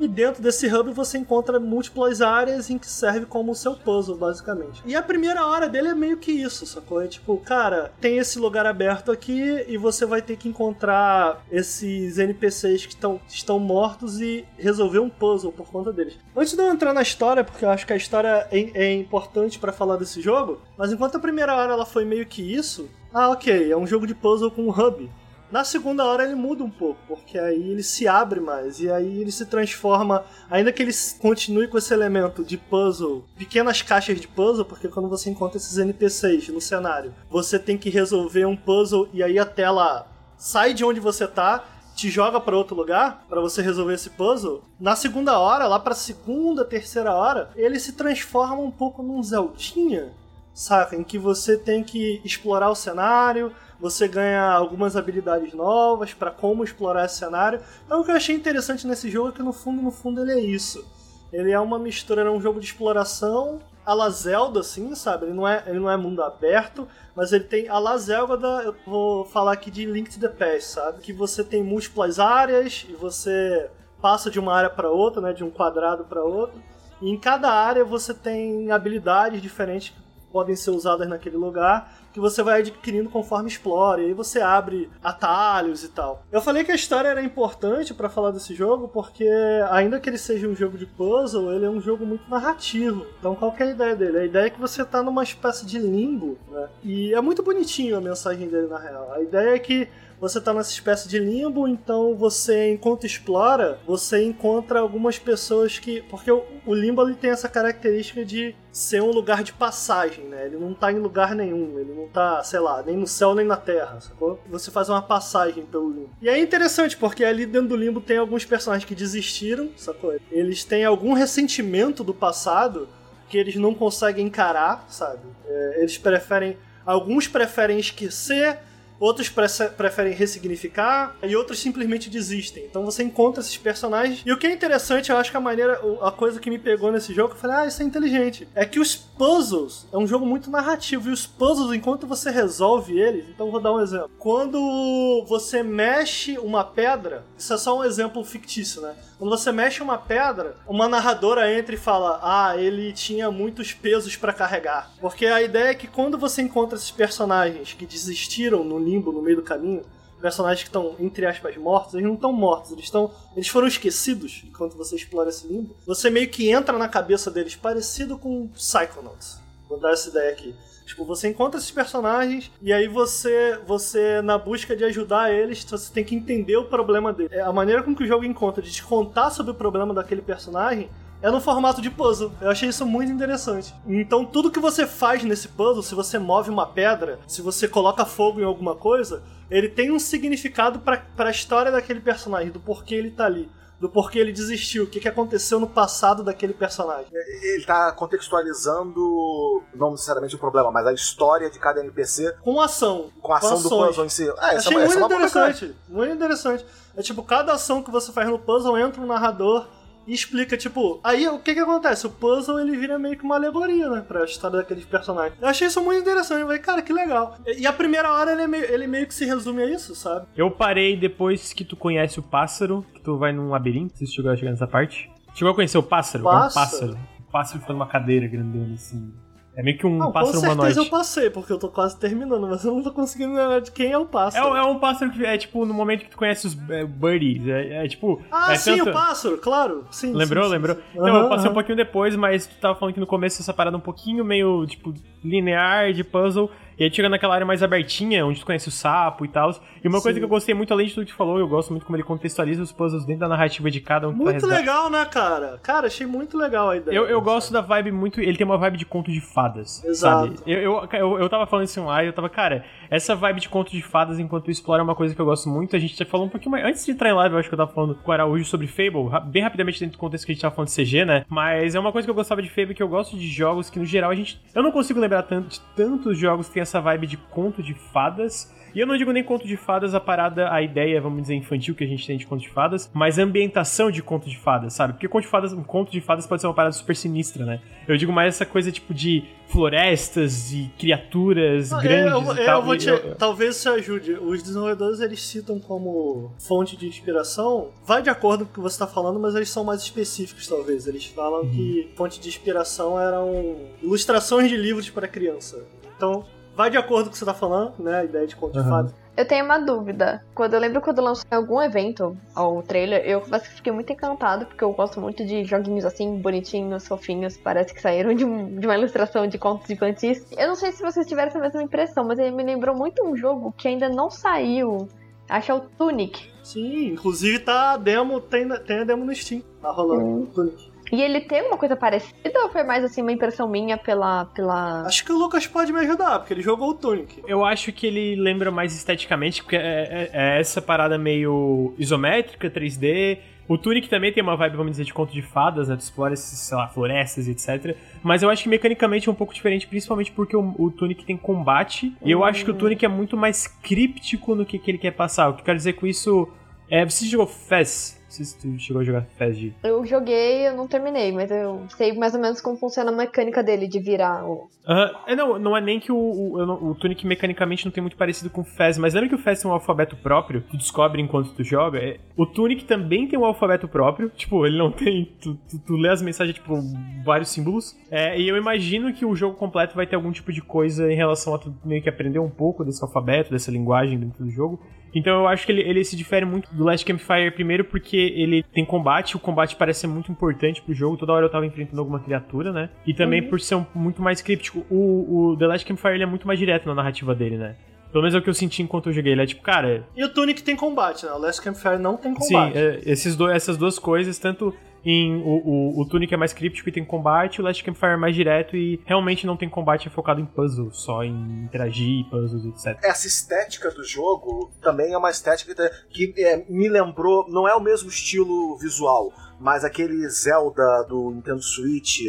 [0.00, 4.82] e dentro desse hub você encontra múltiplas áreas em que serve como seu puzzle, basicamente.
[4.84, 7.02] E a primeira hora dele é meio que isso, sacou?
[7.02, 12.18] É tipo, cara, tem esse lugar aberto aqui e você vai ter que encontrar esses
[12.18, 16.18] NPCs que tão, estão mortos e resolver um puzzle por conta deles.
[16.36, 19.58] Antes de eu entrar na história, porque eu acho que a história é, é importante
[19.58, 23.30] para falar desse jogo, mas enquanto a primeira hora ela foi meio que isso, ah,
[23.30, 25.10] ok, é um jogo de puzzle com um hub.
[25.52, 29.20] Na segunda hora ele muda um pouco, porque aí ele se abre mais e aí
[29.20, 34.26] ele se transforma, ainda que ele continue com esse elemento de puzzle, pequenas caixas de
[34.26, 39.10] puzzle, porque quando você encontra esses NPCs no cenário, você tem que resolver um puzzle
[39.12, 40.06] e aí a tela
[40.38, 41.62] sai de onde você tá
[41.94, 44.62] te joga para outro lugar para você resolver esse puzzle.
[44.80, 50.14] Na segunda hora, lá para segunda, terceira hora, ele se transforma um pouco num Zeldinha,
[50.54, 50.96] saca?
[50.96, 53.52] Em que você tem que explorar o cenário,
[53.82, 57.60] você ganha algumas habilidades novas para como explorar esse cenário.
[57.84, 60.30] Então o que eu achei interessante nesse jogo é que no fundo, no fundo ele
[60.30, 60.86] é isso.
[61.32, 65.26] Ele é uma mistura, é um jogo de exploração a la Zelda, assim, sabe?
[65.26, 66.86] Ele não é, ele não é mundo aberto,
[67.16, 70.70] mas ele tem a la Zelda, eu vou falar aqui de Link to the Past,
[70.74, 71.00] sabe?
[71.00, 73.68] Que você tem múltiplas áreas e você
[74.00, 75.32] passa de uma área para outra, né?
[75.32, 76.62] De um quadrado para outro.
[77.00, 79.92] E em cada área você tem habilidades diferentes
[80.32, 84.90] podem ser usadas naquele lugar que você vai adquirindo conforme explora, e aí você abre
[85.02, 86.22] atalhos e tal.
[86.30, 89.26] Eu falei que a história era importante para falar desse jogo, porque
[89.70, 93.06] ainda que ele seja um jogo de puzzle, ele é um jogo muito narrativo.
[93.18, 94.18] Então qual é a ideia dele?
[94.18, 96.68] A ideia é que você tá numa espécie de limbo, né?
[96.82, 99.10] E é muito bonitinho a mensagem dele na real.
[99.14, 99.88] A ideia é que
[100.22, 106.00] você tá nessa espécie de limbo, então você, enquanto explora, você encontra algumas pessoas que.
[106.02, 110.46] Porque o, limbo ele tem essa característica de ser um lugar de passagem, né?
[110.46, 113.44] Ele não tá em lugar nenhum, ele não tá, sei lá, nem no céu nem
[113.44, 114.38] na terra, sacou?
[114.48, 116.10] Você faz uma passagem pelo limbo.
[116.22, 120.14] E é interessante, porque ali dentro do limbo tem alguns personagens que desistiram, sacou?
[120.30, 122.88] Eles têm algum ressentimento do passado
[123.28, 125.22] que eles não conseguem encarar, sabe?
[125.48, 126.56] É, eles preferem.
[126.86, 128.60] Alguns preferem esquecer
[129.02, 132.64] outros preferem ressignificar e outros simplesmente desistem.
[132.64, 134.22] Então você encontra esses personagens.
[134.24, 136.92] E o que é interessante, eu acho que a maneira, a coisa que me pegou
[136.92, 138.46] nesse jogo, eu falei, ah, isso é inteligente.
[138.54, 142.96] É que os puzzles é um jogo muito narrativo e os puzzles, enquanto você resolve
[142.96, 144.10] eles, então vou dar um exemplo.
[144.18, 148.94] Quando você mexe uma pedra, isso é só um exemplo fictício, né?
[149.22, 154.16] Quando você mexe uma pedra, uma narradora entra e fala: Ah, ele tinha muitos pesos
[154.16, 154.90] para carregar.
[155.00, 159.22] Porque a ideia é que quando você encontra esses personagens que desistiram no limbo no
[159.22, 159.84] meio do caminho,
[160.20, 163.12] personagens que estão, entre aspas, mortos, eles não estão mortos, eles estão.
[163.36, 165.76] Eles foram esquecidos enquanto você explora esse limbo.
[165.86, 169.38] Você meio que entra na cabeça deles, parecido com Psychonauts.
[169.68, 170.52] Vou dar essa ideia aqui.
[170.92, 175.90] Tipo, você encontra esses personagens e aí você, você na busca de ajudar eles, você
[175.90, 177.30] tem que entender o problema dele.
[177.34, 180.20] É, a maneira com que o jogo encontra de te contar sobre o problema daquele
[180.20, 180.90] personagem
[181.22, 182.30] é no formato de puzzle.
[182.42, 183.72] Eu achei isso muito interessante.
[183.86, 188.04] Então, tudo que você faz nesse puzzle, se você move uma pedra, se você coloca
[188.04, 192.96] fogo em alguma coisa, ele tem um significado para a história daquele personagem, do porquê
[192.96, 193.48] ele tá ali.
[193.82, 197.08] Do porquê ele desistiu, o que, que aconteceu no passado daquele personagem.
[197.12, 202.32] Ele tá contextualizando, não necessariamente o problema, mas a história de cada NPC.
[202.42, 203.10] Com ação.
[203.20, 204.28] Com a ação do puzzle em si.
[204.30, 206.64] Essa Achei é uma- essa muito é uma boa interessante, muito interessante.
[206.96, 209.66] É tipo, cada ação que você faz no puzzle entra um narrador
[210.06, 212.06] e explica, tipo, aí o que que acontece?
[212.06, 215.34] O puzzle ele vira meio que uma alegoria, né, pra história daqueles personagens.
[215.40, 217.36] Eu achei isso muito interessante, eu falei, cara, que legal.
[217.46, 220.26] E a primeira hora ele, é meio, ele meio que se resume a isso, sabe?
[220.36, 224.30] Eu parei depois que tu conhece o pássaro, que tu vai num labirinto, se chegou
[224.30, 225.10] a chegar nessa parte.
[225.34, 226.24] Chegou a conhecer o pássaro?
[226.24, 226.70] É um Pássaro?
[226.70, 226.98] pássaro.
[227.20, 229.12] O pássaro fica numa cadeira grandona, assim.
[229.54, 230.78] É meio que um Não, com pássaro certeza humanoide.
[230.78, 233.92] eu passei, porque eu tô quase terminando, mas eu não tô conseguindo lembrar de quem
[233.92, 234.50] é o É, pássaro.
[234.50, 237.46] um- é um pássaro que é tipo no momento que tu conhece os é, birdies.
[237.46, 238.22] É, é tipo.
[238.30, 239.86] Ah, é sim, tanto- o pássaro, claro.
[239.90, 240.44] Sim, Lembrou?
[240.44, 240.76] sim, sim, Lembrou?
[240.76, 240.82] sim.
[240.94, 241.54] Não, Aham, eu passei um aham.
[241.54, 244.94] pouquinho depois, mas tu tava falando que no começo essa parada um pouquinho meio, tipo,
[245.22, 246.50] linear de puzzle.
[246.78, 249.50] E aí chega naquela área mais abertinha, onde tu conhece o sapo e tal.
[249.82, 250.20] E uma coisa Sim.
[250.20, 252.04] que eu gostei muito, além de tudo que tu falou, eu gosto muito como ele
[252.04, 255.58] contextualiza os puzzles dentro da narrativa de cada um Muito legal, né, cara?
[255.62, 256.94] Cara, achei muito legal a ideia.
[256.94, 258.20] Eu, eu gosto da vibe muito.
[258.20, 259.82] Ele tem uma vibe de conto de fadas.
[259.84, 260.38] Exato.
[260.38, 260.50] Sabe?
[260.50, 263.48] Eu, eu, eu, eu tava falando isso lá e eu tava, cara, essa vibe de
[263.48, 265.74] conto de fadas enquanto explora é uma coisa que eu gosto muito.
[265.74, 266.64] A gente já falou um pouquinho mais.
[266.64, 268.66] Antes de entrar em live, eu acho que eu tava falando com o Araújo sobre
[268.66, 271.24] Fable, bem rapidamente dentro do contexto que a gente tava falando de CG, né?
[271.28, 273.78] Mas é uma coisa que eu gostava de Fable, que eu gosto de jogos que,
[273.78, 274.40] no geral, a gente.
[274.54, 277.74] Eu não consigo lembrar tanto de tantos jogos que tem essa vibe de conto de
[277.74, 278.52] fadas.
[278.74, 281.74] E eu não digo nem conto de fadas, a parada, a ideia, vamos dizer, infantil
[281.74, 284.72] que a gente tem de conto de fadas, mas a ambientação de conto de fadas,
[284.72, 284.94] sabe?
[284.94, 287.60] Porque conto de fadas, um conto de fadas pode ser uma parada super sinistra, né?
[287.86, 292.46] Eu digo mais essa coisa tipo de florestas e criaturas Não, grandes eu, eu, e
[292.46, 292.60] tal.
[292.60, 294.12] eu vou te, eu- talvez isso ajude.
[294.14, 297.68] Os desenvolvedores eles citam como fonte de inspiração.
[297.84, 300.86] Vai de acordo com o que você está falando, mas eles são mais específicos, talvez.
[300.86, 305.62] Eles falam que fonte de inspiração eram ilustrações de livros para criança.
[305.96, 306.24] Então,
[306.56, 308.00] vai de acordo com o que você está falando, né?
[308.00, 308.68] A ideia de conto de Aham.
[308.70, 308.94] fadas.
[309.14, 310.24] Eu tenho uma dúvida.
[310.34, 314.72] Quando eu lembro quando lançou algum evento o trailer, eu fiquei muito encantado, porque eu
[314.72, 319.26] gosto muito de joguinhos assim, bonitinhos, fofinhos, parece que saíram de, um- de uma ilustração
[319.26, 320.26] de contos infantis.
[320.32, 323.14] Eu não sei se vocês tiveram essa mesma impressão, mas ele me lembrou muito um
[323.14, 324.88] jogo que ainda não saiu.
[325.28, 326.30] Acho que é o Tunic.
[326.42, 329.42] Sim, inclusive tá a demo, tem, tem a demo no Steam.
[329.60, 330.02] Tá rolando.
[330.06, 330.26] Hum.
[330.34, 330.71] Tunic.
[330.92, 334.26] E ele tem uma coisa parecida ou foi mais assim uma impressão minha pela.
[334.26, 334.82] pela...
[334.86, 337.22] Acho que o Lucas pode me ajudar, porque ele jogou o Tunic.
[337.26, 342.50] Eu acho que ele lembra mais esteticamente, porque é, é- é essa parada meio isométrica,
[342.50, 343.18] 3D.
[343.48, 345.76] O Tunic também tem uma vibe, vamos dizer, de conto de fadas, né?
[345.76, 347.74] Tu explora, esses, sei lá, florestas e etc.
[348.02, 351.16] Mas eu acho que mecanicamente é um pouco diferente, principalmente porque o, o Tunic tem
[351.16, 351.96] combate.
[352.04, 354.92] E eu acho que o Tunic é muito mais críptico no que, que ele quer
[354.92, 355.28] passar.
[355.30, 356.28] O que eu quero dizer com isso
[356.70, 356.84] é.
[356.84, 358.00] Você jogou Fez?
[358.12, 359.54] Não sei se tu chegou a jogar Fez de.
[359.64, 363.42] Eu joguei, eu não terminei, mas eu sei mais ou menos como funciona a mecânica
[363.42, 364.50] dele de virar o.
[364.68, 364.90] Aham.
[365.06, 368.28] É, não, não é nem que o, o, o Tunic mecanicamente não tem muito parecido
[368.28, 371.32] com o Fez, mas lembra que o Fez tem um alfabeto próprio, tu descobre enquanto
[371.32, 371.78] tu joga?
[371.78, 375.06] É, o Tunic também tem um alfabeto próprio, tipo, ele não tem.
[375.18, 376.54] Tu, tu, tu lê as mensagens, tipo,
[377.02, 377.74] vários símbolos.
[377.90, 380.96] É, e eu imagino que o jogo completo vai ter algum tipo de coisa em
[380.96, 384.60] relação a tu meio que aprender um pouco desse alfabeto, dessa linguagem dentro do jogo.
[384.94, 388.42] Então eu acho que ele, ele se difere muito do Last Campfire, primeiro porque ele
[388.52, 391.80] tem combate, o combate parece ser muito importante pro jogo, toda hora eu tava enfrentando
[391.80, 392.68] alguma criatura, né?
[392.86, 393.28] E também Uhum.
[393.28, 394.64] por ser um- muito mais críptico.
[394.70, 397.56] O, o The Last Campfire ele é muito mais direto na narrativa dele, né?
[397.90, 399.12] Pelo menos é o que eu senti enquanto eu joguei.
[399.12, 399.86] Ele é tipo, cara.
[399.94, 401.12] E o Tunic tem combate, né?
[401.12, 402.56] O Last Campfire não tem Sim, combate.
[402.56, 404.54] é, esses do, essas duas coisas, tanto
[404.84, 407.96] em o, o, o Tunic é mais críptico e tem combate, o Last Campfire é
[407.96, 412.44] mais direto e realmente não tem combate, é focado em puzzle, só em interagir, puzzles,
[412.44, 412.78] etc.
[412.82, 417.60] Essa estética do jogo também é uma estética que é, me lembrou, não é o
[417.60, 422.00] mesmo estilo visual, mas aquele Zelda do Nintendo Switch,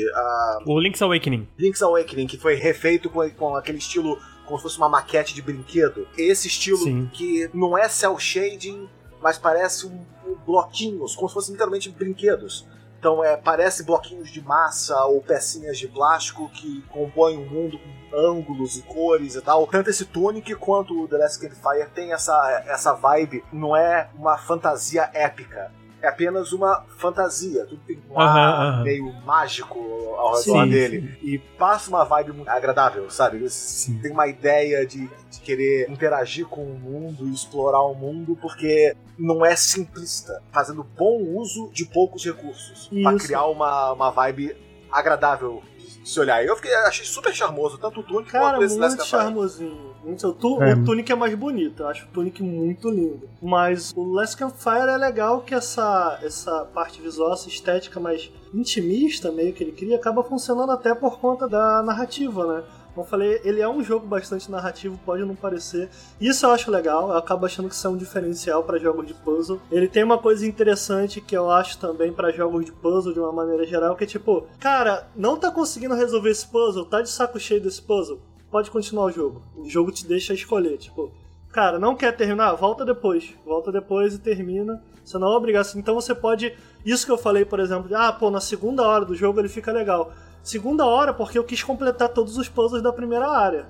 [0.66, 1.48] O Link's Awakening.
[1.58, 5.42] Link's Awakening, que foi refeito com, com aquele estilo como se fosse uma maquete de
[5.42, 6.08] brinquedo.
[6.18, 7.10] Esse estilo Sim.
[7.14, 8.88] que não é cel shading,
[9.24, 12.68] mas parece um, um bloquinhos, como se fossem literalmente brinquedos.
[13.00, 18.18] Então é, parece bloquinhos de massa ou pecinhas de plástico que compõem o mundo com
[18.18, 19.66] ângulos e cores e tal.
[19.68, 24.38] Tanto esse Tunic quanto o The Last Campfire tem essa, essa vibe, não é uma
[24.38, 25.72] fantasia épica.
[26.04, 27.66] É apenas uma fantasia.
[27.66, 29.80] Tudo tem um ar meio mágico
[30.18, 31.18] ao redor Sim, dele.
[31.22, 33.46] E passa uma vibe muito agradável, sabe?
[34.02, 38.94] Tem uma ideia de, de querer interagir com o mundo e explorar o mundo, porque
[39.18, 42.90] não é simplista, fazendo bom uso de poucos recursos.
[42.92, 43.26] Isso.
[43.26, 44.58] criar uma, uma vibe
[44.92, 45.64] agradável
[46.04, 46.44] se olhar.
[46.46, 49.94] Eu fiquei, achei super charmoso, tanto o Tunic Cara, quanto esse muito charmosinho.
[50.04, 50.74] Muito- O, tu, É.
[50.74, 53.30] o Tunic é mais bonito, eu acho o Tunic muito lindo.
[53.42, 59.32] Mas o Last Campfire é legal que essa, essa parte visual, essa estética mais intimista
[59.32, 62.64] meio que ele cria, acaba funcionando até por conta da narrativa, né?
[62.94, 65.90] Como eu falei, ele é um jogo bastante narrativo, pode não parecer.
[66.22, 69.16] Isso eu acho legal, eu acabo achando que isso é um diferencial para jogos de
[69.16, 69.60] puzzle.
[69.72, 73.32] Ele tem uma coisa interessante que eu acho também para jogos de puzzle de uma
[73.32, 77.40] maneira geral, que é tipo, cara, não tá conseguindo resolver esse puzzle, tá de saco
[77.40, 78.22] cheio desse puzzle,
[78.52, 79.42] pode continuar o jogo.
[79.58, 81.12] O jogo te deixa escolher, tipo,
[81.52, 82.54] cara, não quer terminar?
[82.54, 83.34] Volta depois.
[83.44, 84.84] Volta depois e termina.
[85.04, 85.68] Você não é obrigado.
[85.76, 86.56] Então você pode.
[86.86, 89.72] Isso que eu falei, por exemplo, ah, pô, na segunda hora do jogo ele fica
[89.72, 90.12] legal.
[90.44, 93.66] Segunda hora porque eu quis completar todos os puzzles da primeira área.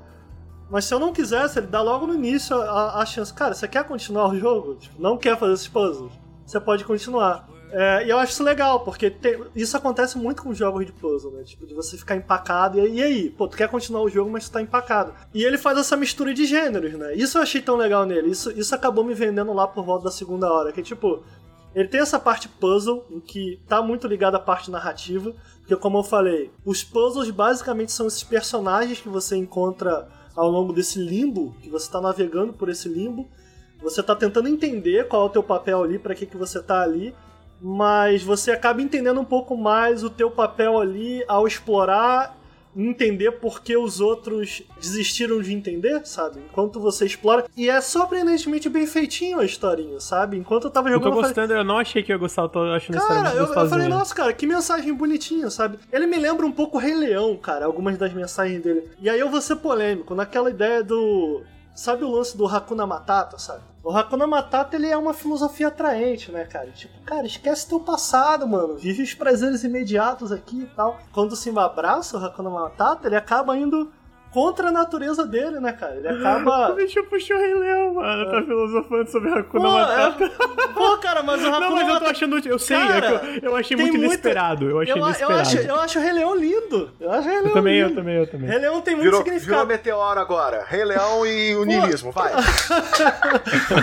[0.69, 3.31] Mas se eu não quisesse, ele dá logo no início a, a chance.
[3.31, 4.75] Cara, você quer continuar o jogo?
[4.75, 6.11] Tipo, não quer fazer esses puzzles?
[6.45, 7.47] Você pode continuar.
[7.71, 11.31] É, e eu acho isso legal, porque tem, isso acontece muito com jogos de puzzle,
[11.31, 11.43] né?
[11.43, 13.29] Tipo, de você ficar empacado e, e aí?
[13.31, 15.13] Pô, tu quer continuar o jogo, mas tu tá empacado.
[15.33, 17.13] E ele faz essa mistura de gêneros, né?
[17.15, 18.29] Isso eu achei tão legal nele.
[18.29, 20.71] Isso, isso acabou me vendendo lá por volta da segunda hora.
[20.71, 21.23] Que tipo,
[21.73, 25.33] ele tem essa parte puzzle, em que tá muito ligada à parte narrativa,
[25.63, 30.73] porque como eu falei, os puzzles basicamente são esses personagens que você encontra ao longo
[30.73, 33.29] desse limbo, que você tá navegando por esse limbo,
[33.81, 36.81] você tá tentando entender qual é o teu papel ali, para que que você tá
[36.81, 37.15] ali,
[37.61, 42.37] mas você acaba entendendo um pouco mais o teu papel ali ao explorar
[42.75, 46.39] entender por que os outros desistiram de entender, sabe?
[46.49, 47.45] Enquanto você explora.
[47.55, 50.37] E é surpreendentemente bem feitinho a historinha, sabe?
[50.37, 51.07] Enquanto eu tava jogando.
[51.07, 51.61] Eu tô gostando, eu, falei...
[51.61, 54.33] eu não achei que ia gostar, eu tô achando Cara, eu, eu falei, nossa, cara,
[54.33, 55.77] que mensagem bonitinha, sabe?
[55.91, 58.89] Ele me lembra um pouco o Rei Leão, cara, algumas das mensagens dele.
[58.99, 61.41] E aí eu vou ser polêmico, naquela ideia do.
[61.75, 63.72] Sabe o lance do Hakuna Matata, sabe?
[63.83, 66.71] O Hakuna Matata, ele é uma filosofia atraente, né, cara?
[66.71, 68.77] Tipo, cara, esquece teu passado, mano.
[68.77, 70.97] Vive os prazeres imediatos aqui e tal.
[71.11, 73.91] Quando Simba abraça o Hakuna Matata, ele acaba indo
[74.33, 75.95] contra a natureza dele, né, cara?
[75.95, 76.71] Ele acaba.
[76.73, 78.31] Deixa eu puxar o Rei Leão, mano.
[78.31, 80.23] Tá filosofando sobre Hakuna Pô, Matata.
[80.25, 80.67] É...
[80.73, 82.39] Pô, cara, mas o Hakuna Não, mas eu tô achando.
[82.47, 84.69] Eu sei, Cara, é que eu, eu achei muito muita- inesperado.
[84.69, 85.39] Eu achei eu, eu inesperado.
[85.41, 86.89] acho, eu acho o Rei Leão lindo.
[86.99, 87.99] Eu acho o Rei Leão Eu também, eu lindo.
[87.99, 88.49] também, eu também.
[88.49, 89.67] Rei Leão tem muito Virou, virou significado.
[89.67, 90.65] meteoro agora.
[90.67, 92.31] Rei Leão e o niilismo, vai.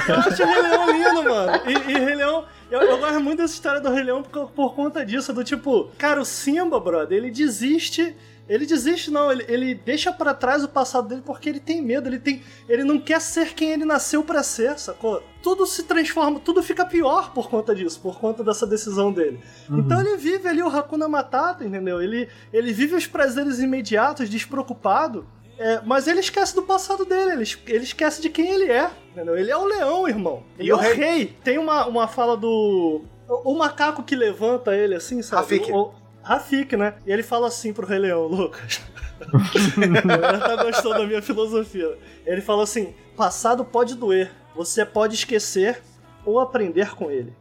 [0.09, 1.53] Eu acho o Rei Leão lindo, mano.
[1.67, 2.45] E, e Rei Leão.
[2.71, 5.91] Eu, eu gosto muito dessa história do Rei Leão por, por conta disso, do tipo,
[5.99, 8.17] cara, o Simba, brother, ele desiste.
[8.51, 12.09] Ele desiste, não, ele, ele deixa pra trás o passado dele porque ele tem medo,
[12.09, 12.43] ele tem.
[12.69, 15.23] Ele não quer ser quem ele nasceu pra ser, sacou?
[15.41, 19.41] Tudo se transforma, tudo fica pior por conta disso, por conta dessa decisão dele.
[19.71, 22.03] Então ele vive ali o Hakuna Matata, entendeu?
[22.03, 25.25] Ele, ele vive os prazeres imediatos, despreocupado.
[25.57, 28.91] É, mas ele esquece do passado dele, ele, ele esquece de quem ele é.
[29.13, 29.37] Entendeu?
[29.37, 30.43] Ele é o leão, irmão.
[30.59, 30.95] Ele E é o rei?
[30.95, 31.37] rei.
[31.45, 33.03] Tem uma, uma fala do.
[33.29, 35.43] O, o macaco que levanta ele assim, sabe?
[35.59, 35.71] Rafik.
[35.73, 35.93] O-
[36.23, 36.95] Rafik, né?
[37.07, 38.81] E ele fala assim pro Rei Leão, Lucas.
[39.77, 41.99] Ele tá gostando da minha filosofia.
[42.25, 45.83] Ele fala assim: passado pode doer, você pode esquecer
[46.25, 47.33] ou aprender com ele.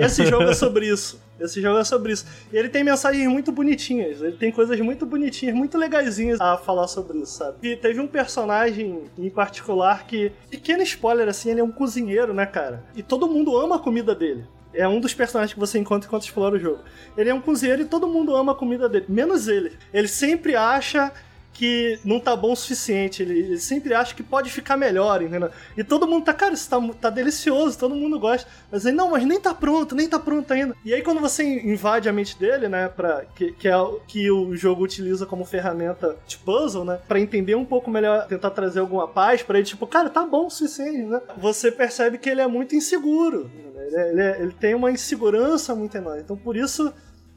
[0.00, 1.20] Esse jogo é sobre isso.
[1.40, 2.26] Esse jogo é sobre isso.
[2.52, 4.20] E ele tem mensagens muito bonitinhas.
[4.20, 7.56] Ele tem coisas muito bonitinhas, muito legaisinhas a falar sobre isso, sabe?
[7.62, 12.44] E teve um personagem em particular que, pequeno spoiler assim, ele é um cozinheiro, né,
[12.44, 12.84] cara?
[12.94, 14.44] E todo mundo ama a comida dele.
[14.72, 16.82] É um dos personagens que você encontra enquanto explora o jogo.
[17.16, 19.76] Ele é um cozinheiro e todo mundo ama a comida dele, menos ele.
[19.92, 21.12] Ele sempre acha
[21.58, 23.20] que não tá bom o suficiente.
[23.20, 25.50] Ele, ele sempre acha que pode ficar melhor, entendeu?
[25.76, 28.48] E todo mundo tá, cara, isso tá, tá delicioso, todo mundo gosta.
[28.70, 30.76] Mas ele, não, mas nem tá pronto, nem tá pronto ainda.
[30.84, 34.30] E aí quando você invade a mente dele, né, pra, que, que é o que
[34.30, 38.78] o jogo utiliza como ferramenta de puzzle, né, pra entender um pouco melhor, tentar trazer
[38.78, 41.20] alguma paz pra ele, tipo, cara, tá bom o suficiente, né?
[41.38, 43.86] Você percebe que ele é muito inseguro, né?
[43.88, 46.20] ele, é- ele é- ele tem uma insegurança muito enorme.
[46.20, 46.92] Então por isso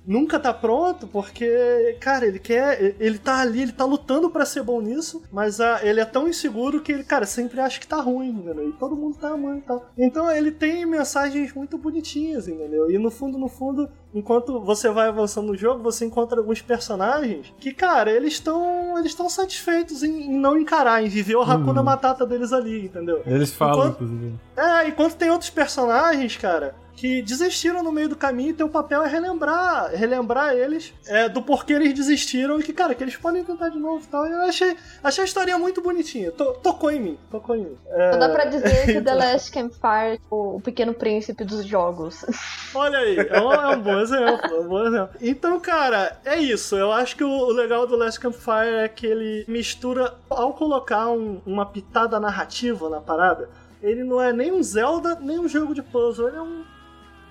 [0.05, 2.95] nunca tá pronto, porque, cara, ele quer.
[2.99, 6.27] Ele tá ali, ele tá lutando pra ser bom nisso, mas ah, ele é tão
[6.27, 8.69] inseguro que ele, cara, sempre acha que tá ruim, entendeu?
[8.69, 9.85] E todo mundo tá amando e tal.
[9.97, 12.89] Então ele tem mensagens muito bonitinhas, entendeu?
[12.89, 17.53] E no fundo, no fundo, enquanto você vai avançando no jogo, você encontra alguns personagens
[17.59, 21.81] que, cara, eles estão eles estão satisfeitos em, em não encarar, em viver o Hakuna
[21.83, 23.21] Matata deles ali, entendeu?
[23.25, 24.33] Eles falam, Enquanto- inclusive.
[24.57, 29.01] é, enquanto tem outros personagens, cara, que desistiram no meio do caminho e teu papel
[29.01, 33.43] é relembrar, relembrar eles é, do porquê eles desistiram e que, cara, que eles podem
[33.43, 34.23] tentar de novo e tal.
[34.27, 36.31] Eu achei, achei a historinha muito bonitinha.
[36.31, 37.77] To- tocou em mim, tocou em mim.
[37.89, 42.23] É, dá pra dizer que The Last Campfire é o o pequeno príncipe dos jogos.
[42.75, 45.09] Olha aí, é um, é um bom exemplo, é um bom exemplo.
[45.21, 46.75] Então, cara, é isso.
[46.75, 51.09] Eu acho que o, o legal do Last Campfire é que ele mistura, ao colocar
[51.09, 53.49] um- uma pitada narrativa na parada,
[53.81, 56.63] ele não é nem um Zelda, nem um jogo de puzzle, ele é um-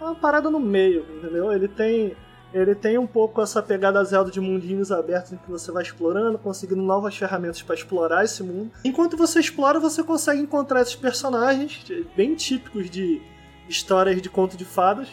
[0.01, 1.53] uma parada no meio, entendeu?
[1.53, 2.17] Ele tem.
[2.53, 6.37] Ele tem um pouco essa pegada Zelda de mundinhos abertos em que você vai explorando,
[6.37, 8.73] conseguindo novas ferramentas pra explorar esse mundo.
[8.85, 11.85] Enquanto você explora, você consegue encontrar esses personagens
[12.17, 13.23] bem típicos de
[13.69, 15.07] histórias de conto de fadas,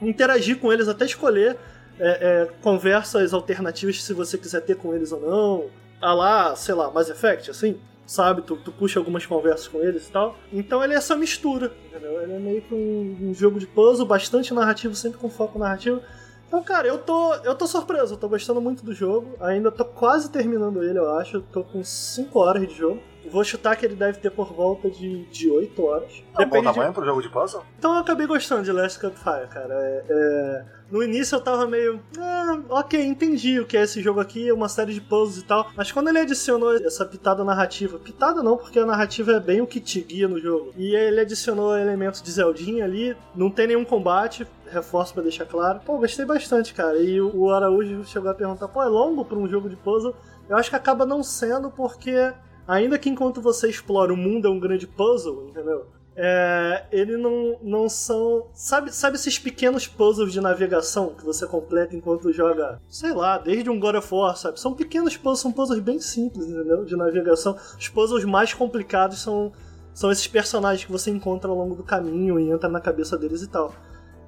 [0.00, 1.58] interagir com eles até escolher
[1.98, 5.66] é, é, conversas alternativas se você quiser ter com eles ou não.
[6.00, 7.78] a lá, sei lá, Mass Effect, assim,
[8.10, 8.42] sabe?
[8.42, 10.36] Tu, tu puxa algumas conversas com eles e tal.
[10.52, 12.20] Então ele é essa mistura, entendeu?
[12.20, 16.02] Ele é meio que um, um jogo de puzzle, bastante narrativo, sempre com foco narrativo.
[16.48, 19.36] Então, cara, eu tô, eu tô surpreso, eu tô gostando muito do jogo.
[19.40, 21.40] Ainda tô quase terminando ele, eu acho.
[21.42, 23.00] Tô com 5 horas de jogo.
[23.30, 26.24] Vou chutar que ele deve ter por volta de, de 8 horas.
[26.36, 26.94] É um bom tamanho de...
[26.94, 27.62] pro jogo de puzzle?
[27.78, 29.72] Então eu acabei gostando de Last Campfire, cara.
[29.72, 32.00] É, é, No início eu tava meio.
[32.18, 35.44] Ah, ok, entendi o que é esse jogo aqui, é uma série de puzzles e
[35.44, 35.70] tal.
[35.76, 39.66] Mas quando ele adicionou essa pitada narrativa, pitada não, porque a narrativa é bem o
[39.66, 40.72] que te guia no jogo.
[40.76, 45.80] E ele adicionou elementos de Zeldinha ali, não tem nenhum combate, reforço pra deixar claro.
[45.86, 46.98] Pô, gostei bastante, cara.
[46.98, 50.14] E o Araújo chegou a perguntar: pô, é longo pra um jogo de puzzle?
[50.48, 52.32] Eu acho que acaba não sendo porque.
[52.66, 55.86] Ainda que enquanto você explora o mundo é um grande puzzle, entendeu?
[56.22, 58.48] É, ele não, não são.
[58.52, 62.78] Sabe, sabe esses pequenos puzzles de navegação que você completa enquanto joga?
[62.90, 64.60] Sei lá, desde um God of War, sabe?
[64.60, 66.84] São pequenos puzzles, são puzzles bem simples, entendeu?
[66.84, 67.56] De navegação.
[67.78, 69.50] Os puzzles mais complicados são,
[69.94, 73.40] são esses personagens que você encontra ao longo do caminho e entra na cabeça deles
[73.40, 73.72] e tal.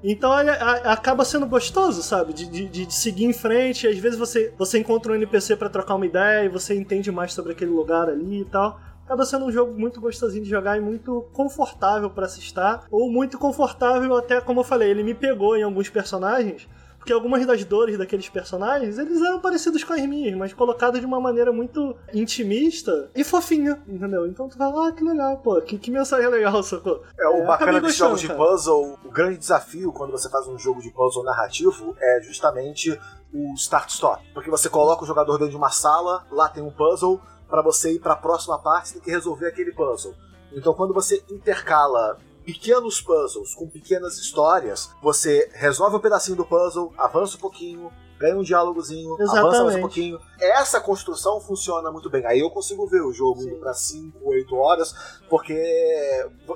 [0.03, 2.33] Então ele acaba sendo gostoso, sabe?
[2.33, 3.87] De, de, de seguir em frente.
[3.87, 7.33] Às vezes você, você encontra um NPC pra trocar uma ideia e você entende mais
[7.33, 8.79] sobre aquele lugar ali e tal.
[9.05, 12.85] Acaba sendo um jogo muito gostosinho de jogar e muito confortável pra se estar.
[12.89, 16.67] Ou muito confortável, até como eu falei, ele me pegou em alguns personagens.
[17.03, 21.05] Porque algumas das dores daqueles personagens, eles eram parecidos com as minhas, mas colocados de
[21.05, 24.25] uma maneira muito intimista e fofinha, entendeu?
[24.25, 27.03] Então tu fala, ah, que legal, pô, que, que mensagem legal, sacou?
[27.19, 30.57] É, o bacana acabei dos jogos de puzzle, o grande desafio quando você faz um
[30.57, 32.97] jogo de puzzle narrativo é justamente
[33.33, 34.23] o start-stop.
[34.33, 37.19] Porque você coloca o jogador dentro de uma sala, lá tem um puzzle,
[37.53, 40.15] pra você ir pra próxima parte você tem que resolver aquele puzzle.
[40.51, 46.91] Então quando você intercala pequenos puzzles com pequenas histórias, você resolve um pedacinho do puzzle,
[46.97, 50.19] avança um pouquinho, ganha um diálogozinho, avança mais um pouquinho.
[50.39, 52.25] Essa construção funciona muito bem.
[52.25, 55.53] Aí eu consigo ver o jogo indo pra 5, 8 horas, porque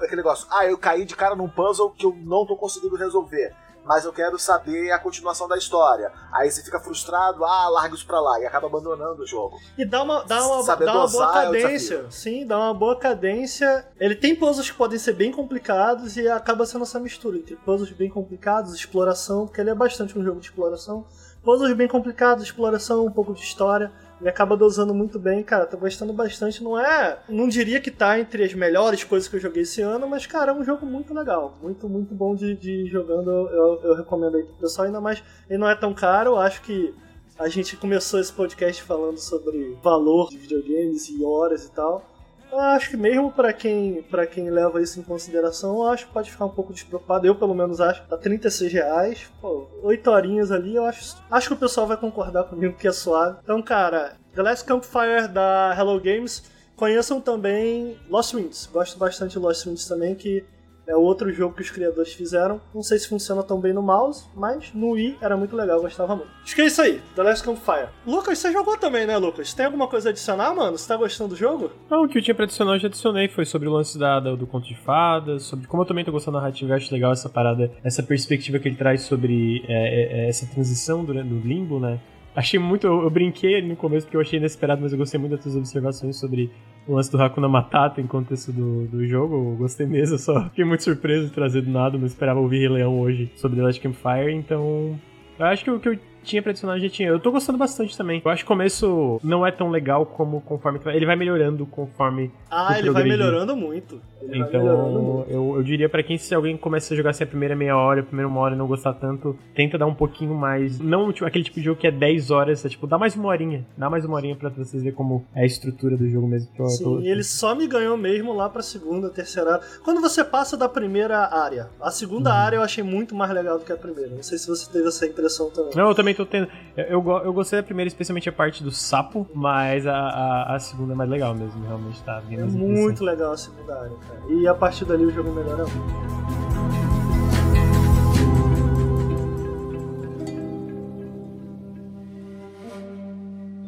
[0.02, 3.56] aquele negócio, ah, eu caí de cara num puzzle que eu não tô conseguindo resolver.
[3.88, 6.12] Mas eu quero saber a continuação da história.
[6.32, 9.58] Aí você fica frustrado, ah, larga isso pra lá, e acaba abandonando o jogo.
[9.78, 12.06] E dá uma, dá uma, Saber dá uma boa é cadência.
[12.12, 13.88] Sim, dá uma boa cadência.
[14.00, 17.92] Ele tem puzzles que podem ser bem complicados e acaba sendo essa mistura entre puzzles
[17.92, 21.06] bem complicados, exploração, porque ele é bastante um jogo de exploração.
[21.44, 23.92] Puzzles bem complicados, exploração, um pouco de história.
[24.20, 25.66] Ele acaba dosando muito bem, cara.
[25.66, 26.64] Tô gostando bastante.
[26.64, 27.20] Não é.
[27.30, 30.52] Não diria que tá entre as melhores coisas que eu joguei esse ano, mas, cara,
[30.52, 31.58] é um jogo muito legal.
[31.62, 33.30] Muito, muito bom de, de jogando.
[33.30, 35.24] Eu, eu, recomendo aí pro pessoal, ainda mais.
[35.50, 36.94] Ele não é tão caro, acho que
[37.38, 42.04] a gente começou esse podcast falando sobre valor de videogames e horas e tal.
[42.52, 46.32] Acho que mesmo pra quem, pra quem leva isso em consideração, eu acho que pode
[46.32, 47.28] ficar um pouco despreocupado.
[47.28, 48.06] Eu, pelo menos, acho.
[48.08, 49.30] Tá 36 reais.
[49.42, 51.18] Pô, 8 horinhas ali, eu acho.
[51.30, 53.38] Acho que o pessoal vai concordar comigo que é suave.
[53.44, 56.44] Então, cara, The Last Campfire da Hello Games.
[56.76, 58.70] Conheçam também Lost Winds.
[58.72, 60.46] Gosto bastante de Lost Winds também, que
[60.88, 62.62] é outro jogo que os criadores fizeram.
[62.74, 66.16] Não sei se funciona tão bem no mouse, mas no Wii era muito legal, gostava
[66.16, 66.30] muito.
[66.44, 67.88] Acho que é isso aí, The Last Campfire.
[68.06, 69.54] Lucas, você jogou também, né, Lucas?
[69.54, 70.78] Tem alguma coisa a adicionar, mano?
[70.78, 71.72] Você tá gostando do jogo?
[71.90, 73.28] Não, o que eu tinha pra adicionar eu já adicionei.
[73.28, 76.38] Foi sobre o lance da- do conto de fadas, sobre como eu também tô gostando
[76.38, 76.72] da narrativa.
[76.72, 80.46] Eu acho legal essa parada, essa perspectiva que ele traz sobre é, é, é, essa
[80.48, 82.00] transição do, do limbo, né?
[82.38, 82.86] Achei muito.
[82.86, 86.18] Eu, brinquei no começo porque eu achei inesperado, mas eu gostei muito das tuas observações
[86.18, 86.52] sobre
[86.86, 89.34] o lance do Hakuna Matata em contexto do, do jogo.
[89.34, 91.98] Eu gostei mesmo, só fiquei muito surpreso de trazer do nada.
[91.98, 95.00] Não esperava ouvir Rei Leão hoje sobre The Last Campfire, então.
[95.40, 97.10] Eu acho que o que eu tinha pra adicionar já tinha.
[97.10, 98.22] Eu tô gostando bastante também.
[98.24, 100.80] Eu acho que o começo não é tão legal como conforme.
[100.88, 102.32] Ele vai melhorando conforme.
[102.50, 104.02] Ah, ele vai melhorando muito.
[104.22, 105.30] Ele vai melhorando Então, muito.
[105.32, 108.02] eu, eu diria pra quem, se alguém começa a jogar assim a primeira meia hora,
[108.02, 110.80] a primeira uma hora e não gostar tanto, tenta dar um pouquinho mais.
[110.80, 113.28] Não tipo, aquele tipo de jogo que é 10 horas, é tipo, dá mais uma
[113.30, 113.66] horinha.
[113.78, 116.50] Dá mais uma horinha pra vocês verem como é a estrutura do jogo mesmo.
[116.54, 119.66] que eu Sim, tô- ele só me ganhou mesmo lá pra segunda, terceira área.
[119.84, 122.36] Quando você passa da primeira área, a segunda Uhum.
[122.36, 124.10] área eu achei muito mais legal do que a primeira.
[124.16, 125.72] Não sei se você teve essa impressão também.
[125.76, 126.48] Não, eu também tô tendo.
[126.76, 130.56] Eu, eu, go- eu gostei da primeira, especialmente a parte do sapo, mas a, a,
[130.56, 133.96] a segunda é mais legal mesmo, realmente tá bem É muito legal a segunda área,
[134.08, 134.22] cara.
[134.30, 136.08] E a partir dali o jogo melhora muito.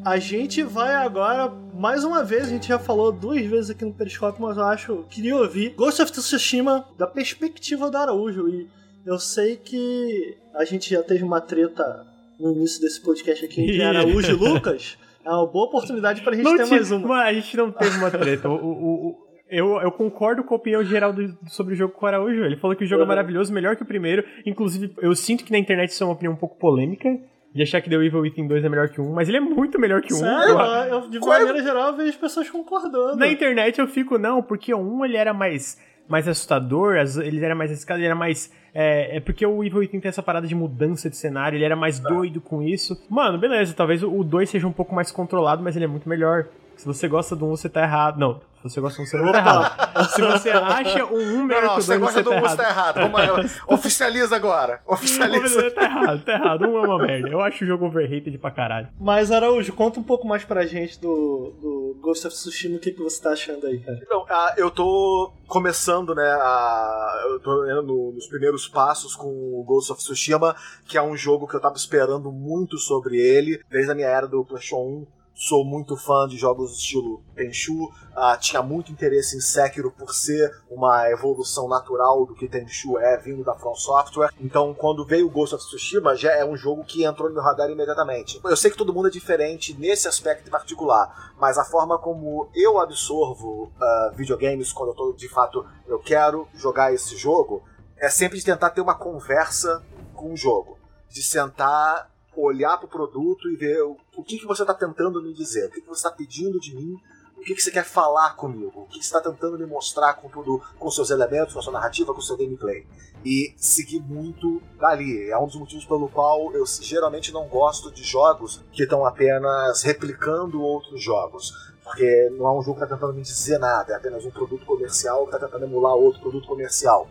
[0.03, 3.93] A gente vai agora, mais uma vez, a gente já falou duas vezes aqui no
[3.93, 8.47] Periscópio, mas eu acho, queria ouvir Ghost of Tsushima da perspectiva do Araújo.
[8.47, 8.67] E
[9.05, 12.07] eu sei que a gente já teve uma treta
[12.39, 14.97] no início desse podcast aqui entre Araújo e Lucas.
[15.25, 17.07] É uma boa oportunidade pra gente Não ter mais uma.
[17.07, 18.49] Mano, a gente não teve uma treta.
[18.49, 19.15] O- o- o-
[19.51, 22.43] eu, eu concordo com a opinião geral do- sobre o jogo com o Araújo.
[22.43, 23.05] Ele falou que o jogo Uhum.
[23.05, 24.23] é maravilhoso, melhor que o primeiro.
[24.45, 27.09] Inclusive, eu sinto que na internet isso é uma opinião um pouco polêmica.
[27.51, 29.79] de achar que The Evil Within 2 é melhor que um, mas ele é muito
[29.79, 30.17] melhor que um.
[30.17, 30.55] Sério?
[30.87, 33.15] Eu- de Qual é- maneira geral, eu vejo pessoas concordando.
[33.17, 35.75] Na internet eu fico, não, porque o 1 ele era mais,
[36.09, 38.51] mais assustador, as- ele era mais arriscado, ele era mais.
[38.73, 41.75] É, é porque o Evil Within tem essa parada de mudança de cenário, ele era
[41.75, 43.01] mais doido com isso.
[43.09, 46.47] Mano, beleza, talvez o 2 seja um pouco mais controlado, mas ele é muito melhor.
[46.79, 48.17] Se você gosta do 1, você tá errado.
[48.17, 50.09] Não, se você gosta do 1, você não tá errado.
[50.15, 52.29] Se você acha o 1 Não, melhor não, que o você 2, gosta você do
[52.29, 52.93] tá um, você errado.
[52.95, 53.11] tá errado.
[53.35, 54.81] Vamos oficializa agora.
[54.87, 55.71] Oficializa.
[55.71, 56.61] tá errado, tá errado.
[56.69, 57.27] Um é uma merda.
[57.27, 58.87] Eu acho o jogo overrated pra caralho.
[58.97, 62.91] Mas, Araújo, conta um pouco mais pra gente do, do Ghost of Tsushima, o que,
[62.91, 63.99] que você tá achando aí, cara?
[64.01, 69.27] Então, ah, eu tô começando, né, a, eu tô indo no- nos primeiros passos com
[69.27, 73.59] o Ghost of Tsushima, que é um jogo que eu tava esperando muito sobre ele,
[73.69, 75.18] desde a minha era do PlayStation 1.
[75.39, 80.53] Sou muito fã de jogos estilo Tenchu, ah, tinha muito interesse em Sekiro por ser
[80.69, 84.33] uma evolução natural do que Tenchu é, vindo da From Software.
[84.37, 87.41] Então, quando veio o Ghost of Tsushima, já é um jogo que entrou no meu
[87.41, 88.41] radar imediatamente.
[88.43, 92.49] Eu sei que todo mundo é diferente nesse aspecto em particular, mas a forma como
[92.53, 97.63] eu absorvo ah, videogames quando eu tô, de fato, eu quero jogar esse jogo,
[97.95, 99.81] é sempre de tentar ter uma conversa
[100.13, 100.77] com o jogo.
[101.07, 102.11] De sentar,
[102.41, 105.71] olhar pro produto e ver o, o que, que você tá tentando me dizer, o
[105.71, 106.97] que, que você tá pedindo de mim,
[107.39, 110.13] o que, que você quer falar comigo, o que, que você tá tentando me mostrar
[110.15, 112.85] com tudo, com seus elementos, com a sua narrativa, com o seu gameplay.
[113.23, 115.29] E seguir muito dali.
[115.29, 119.83] É um dos motivos pelo qual eu geralmente não gosto de jogos que estão apenas
[119.83, 121.53] replicando outros jogos.
[121.83, 124.65] Porque não é um jogo que está tentando me dizer nada, é apenas um produto
[124.65, 127.07] comercial que está tentando emular outro produto comercial.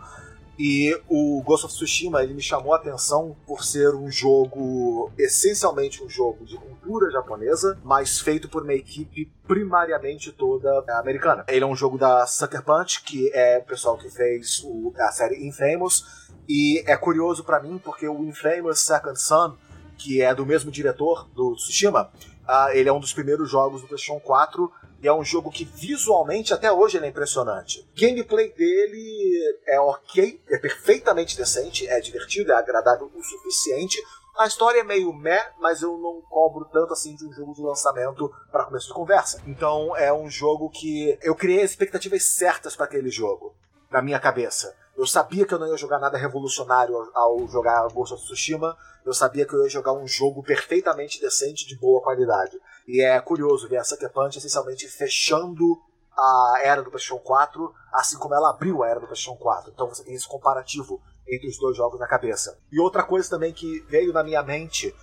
[0.58, 6.02] E o Ghost of Tsushima ele me chamou a atenção por ser um jogo, essencialmente
[6.02, 10.68] um jogo de cultura japonesa, mas feito por uma equipe primariamente toda
[10.98, 11.44] americana.
[11.48, 15.12] Ele é um jogo da Sucker Punch, que é o pessoal que fez o- a
[15.12, 19.54] série Infamous, e é curioso pra mim porque o Infamous Second Son,
[19.96, 22.10] que é do mesmo diretor do Tsushima,
[22.46, 25.64] ah, ele é um dos primeiros jogos do PlayStation 4 e é um jogo que
[25.64, 27.88] visualmente até hoje ele é impressionante.
[27.96, 34.02] Gameplay dele é ok, é perfeitamente decente, é divertido, é agradável o suficiente.
[34.36, 37.62] A história é meio meh, mas eu não cobro tanto assim de um jogo de
[37.62, 39.40] lançamento para começo de conversa.
[39.46, 43.54] Então é um jogo que eu criei expectativas certas para aquele jogo
[43.90, 44.74] na minha cabeça.
[44.96, 48.76] Eu sabia que eu não ia jogar nada revolucionário ao jogar Ghost of Tsushima.
[49.06, 52.60] Eu sabia que eu ia jogar um jogo perfeitamente decente, de boa qualidade.
[52.88, 55.78] E é curioso ver a Sucker Punch essencialmente fechando
[56.16, 59.70] a era do PlayStation 4, assim como ela abriu a era do PlayStation 4.
[59.70, 60.98] Então você tem esse comparativo
[61.28, 62.58] entre os dois jogos na cabeça.
[62.72, 64.94] E outra coisa também que veio na minha mente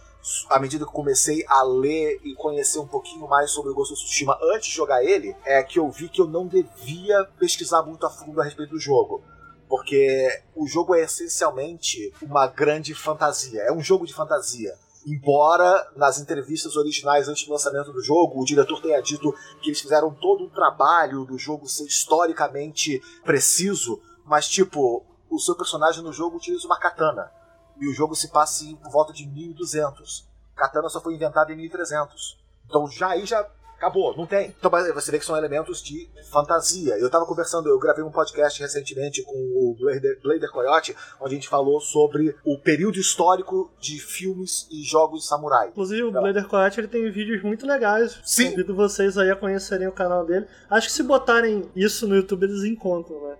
[0.49, 4.01] à medida que comecei a ler e conhecer um pouquinho mais sobre o Ghost of
[4.01, 8.03] Tsushima antes de jogar ele, é que eu vi que eu não devia pesquisar muito
[8.07, 9.23] a fundo a respeito do jogo.
[9.69, 13.61] Porque o jogo é essencialmente uma grande fantasia.
[13.61, 14.73] É um jogo de fantasia.
[15.05, 19.79] Embora nas entrevistas originais antes do lançamento do jogo, o diretor tenha dito que eles
[19.79, 26.11] fizeram todo um trabalho do jogo ser historicamente preciso, mas tipo, o seu personagem no
[26.11, 27.31] jogo utiliza uma katana.
[27.79, 30.27] E o jogo se passa em por volta de 1200.
[30.55, 32.39] Katana só foi inventada em 1300.
[32.65, 33.47] Então já aí já
[33.85, 34.53] acabou, não tem.
[34.57, 36.97] Então você vê que são elementos de fantasia.
[36.97, 41.35] Eu tava conversando, eu gravei um podcast recentemente com o Blader, Blader Coyote, onde a
[41.35, 45.69] gente falou sobre o período histórico de filmes e jogos de samurai.
[45.69, 48.19] Inclusive, o Blader Coyote ele tem vídeos muito legais.
[48.23, 48.51] Sim.
[48.51, 50.47] Convido vocês aí a conhecerem o canal dele.
[50.69, 53.35] Acho que se botarem isso no YouTube, eles encontram, né?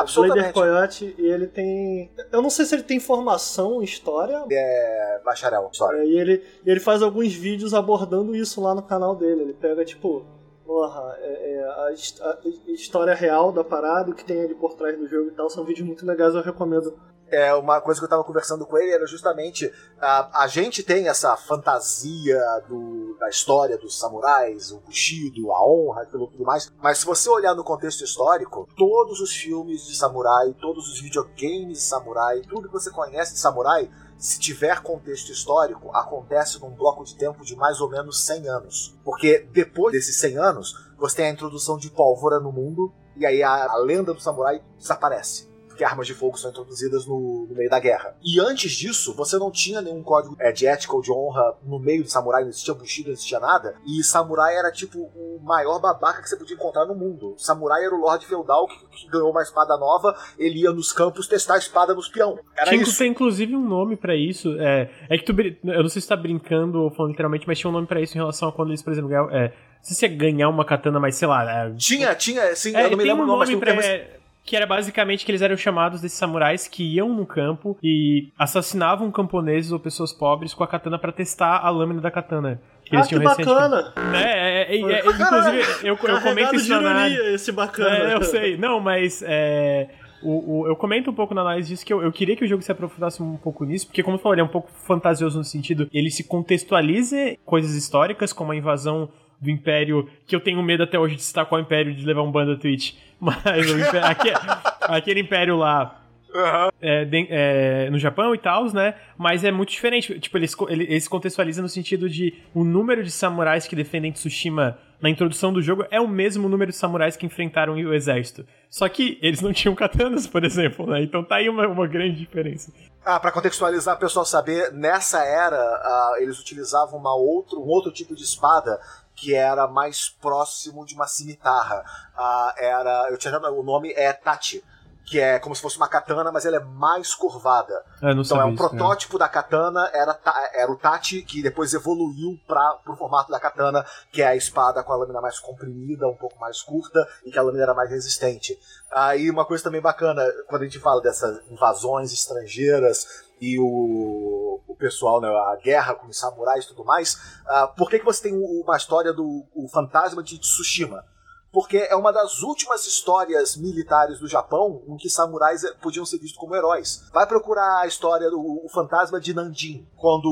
[0.00, 0.52] Absolutamente.
[0.52, 2.10] Coyote, e ele tem.
[2.30, 4.44] Eu não sei se ele tem formação em história.
[4.50, 5.98] É bacharel, história.
[5.98, 9.42] é, E ele, ele faz alguns vídeos abordando isso lá no canal dele.
[9.42, 10.24] Ele pega, tipo,
[10.64, 14.98] porra, é, é, a, a história real da parada, o que tem ali por trás
[14.98, 15.50] do jogo e tal.
[15.50, 16.94] São vídeos muito legais, eu recomendo.
[17.32, 21.08] É uma coisa que eu tava conversando com ele era justamente a, a gente tem
[21.08, 22.38] essa fantasia
[22.68, 26.70] do, da história dos samurais, o Bushido, a honra, aquilo tudo mais.
[26.82, 31.78] Mas se você olhar no contexto histórico, todos os filmes de samurai, todos os videogames
[31.78, 37.02] de samurai, tudo que você conhece de samurai, se tiver contexto histórico, acontece num bloco
[37.02, 38.94] de tempo de mais ou menos 100 anos.
[39.02, 43.42] Porque depois desses 100 anos, você tem a introdução de pólvora no mundo, e aí
[43.42, 47.68] a, a lenda do samurai desaparece porque armas de fogo são introduzidas no, no meio
[47.70, 48.14] da guerra.
[48.22, 51.78] E antes disso, você não tinha nenhum código é, de ética ou de honra no
[51.78, 53.74] meio de samurai, não existia Bushido, não existia nada.
[53.86, 57.34] E samurai era tipo o maior babaca que você podia encontrar no mundo.
[57.38, 61.26] Samurai era o lord feudal que, que ganhou uma espada nova, ele ia nos campos
[61.26, 62.38] testar a espada nos peão.
[62.56, 62.98] Era tinha isso.
[62.98, 64.54] tem inclusive um nome pra isso.
[64.60, 65.34] É, é que tu.
[65.64, 68.14] Eu não sei se tá brincando ou falando literalmente, mas tinha um nome pra isso
[68.16, 70.64] em relação a quando eles, por exemplo, ganham- é, não sei se é ganhar uma
[70.64, 71.66] katana, mas sei lá.
[71.66, 73.60] É, Tinha, tinha, sim, é, eu não me lembro um o nome, mas tem um
[73.60, 73.74] pra.
[73.74, 78.28] termo- que era basicamente que eles eram chamados desses samurais que iam no campo e
[78.38, 82.60] assassinavam camponeses ou pessoas pobres com a katana para testar a lâmina da katana.
[82.84, 83.92] Que eles ah, tinham que bacana!
[84.14, 88.10] É, é, é, é inclusive, eu, eu comento isso de ironia, esse bacana.
[88.10, 88.56] É, eu sei.
[88.56, 89.88] Não, mas é,
[90.22, 92.48] o, o, eu comento um pouco na análise disso que eu, eu, queria que o
[92.48, 95.44] jogo se aprofundasse um pouco nisso, porque, como eu falei, é um pouco fantasioso no
[95.44, 99.08] sentido ele se contextualiza coisas históricas, como a invasão
[99.42, 102.30] do Império, que eu tenho medo até hoje de citar qual Império de levar um
[102.30, 103.38] bando Twitch, mas
[103.68, 104.36] império, aquele,
[104.82, 105.98] aquele Império lá
[106.34, 106.70] Uhum.
[106.80, 108.94] É, de, é, no Japão e tal, né?
[109.18, 110.18] Mas é muito diferente.
[110.18, 115.10] Tipo, eles, eles contextualizam no sentido de o número de samurais que defendem Tsushima na
[115.10, 118.46] introdução do jogo é o mesmo número de samurais que enfrentaram o exército.
[118.70, 121.02] Só que eles não tinham katanas, por exemplo, né?
[121.02, 122.72] Então tá aí uma, uma grande diferença.
[123.04, 127.90] Ah, para contextualizar, o pessoal saber, nessa era uh, eles utilizavam uma outro, um outro
[127.90, 128.78] tipo de espada
[129.14, 131.84] que era mais próximo de uma cimitarra.
[132.16, 134.62] Uh, era, eu tinha o nome é Tati
[135.04, 137.84] que é como se fosse uma katana, mas ela é mais curvada.
[138.02, 140.18] É, então é um isso, protótipo da katana, era,
[140.54, 144.82] era o Tati, que depois evoluiu para o formato da katana, que é a espada
[144.82, 147.90] com a lâmina mais comprimida, um pouco mais curta, e que a lâmina era mais
[147.90, 148.58] resistente.
[148.90, 153.06] Aí uma coisa também bacana, quando a gente fala dessas invasões estrangeiras
[153.40, 157.14] e o, o pessoal, né, a guerra com os samurais e tudo mais,
[157.44, 161.04] uh, por que, que você tem uma história do fantasma de Tsushima?
[161.52, 166.38] Porque é uma das últimas histórias militares do Japão em que samurais podiam ser vistos
[166.38, 167.04] como heróis.
[167.12, 170.28] Vai procurar a história do fantasma de Nanjing, quando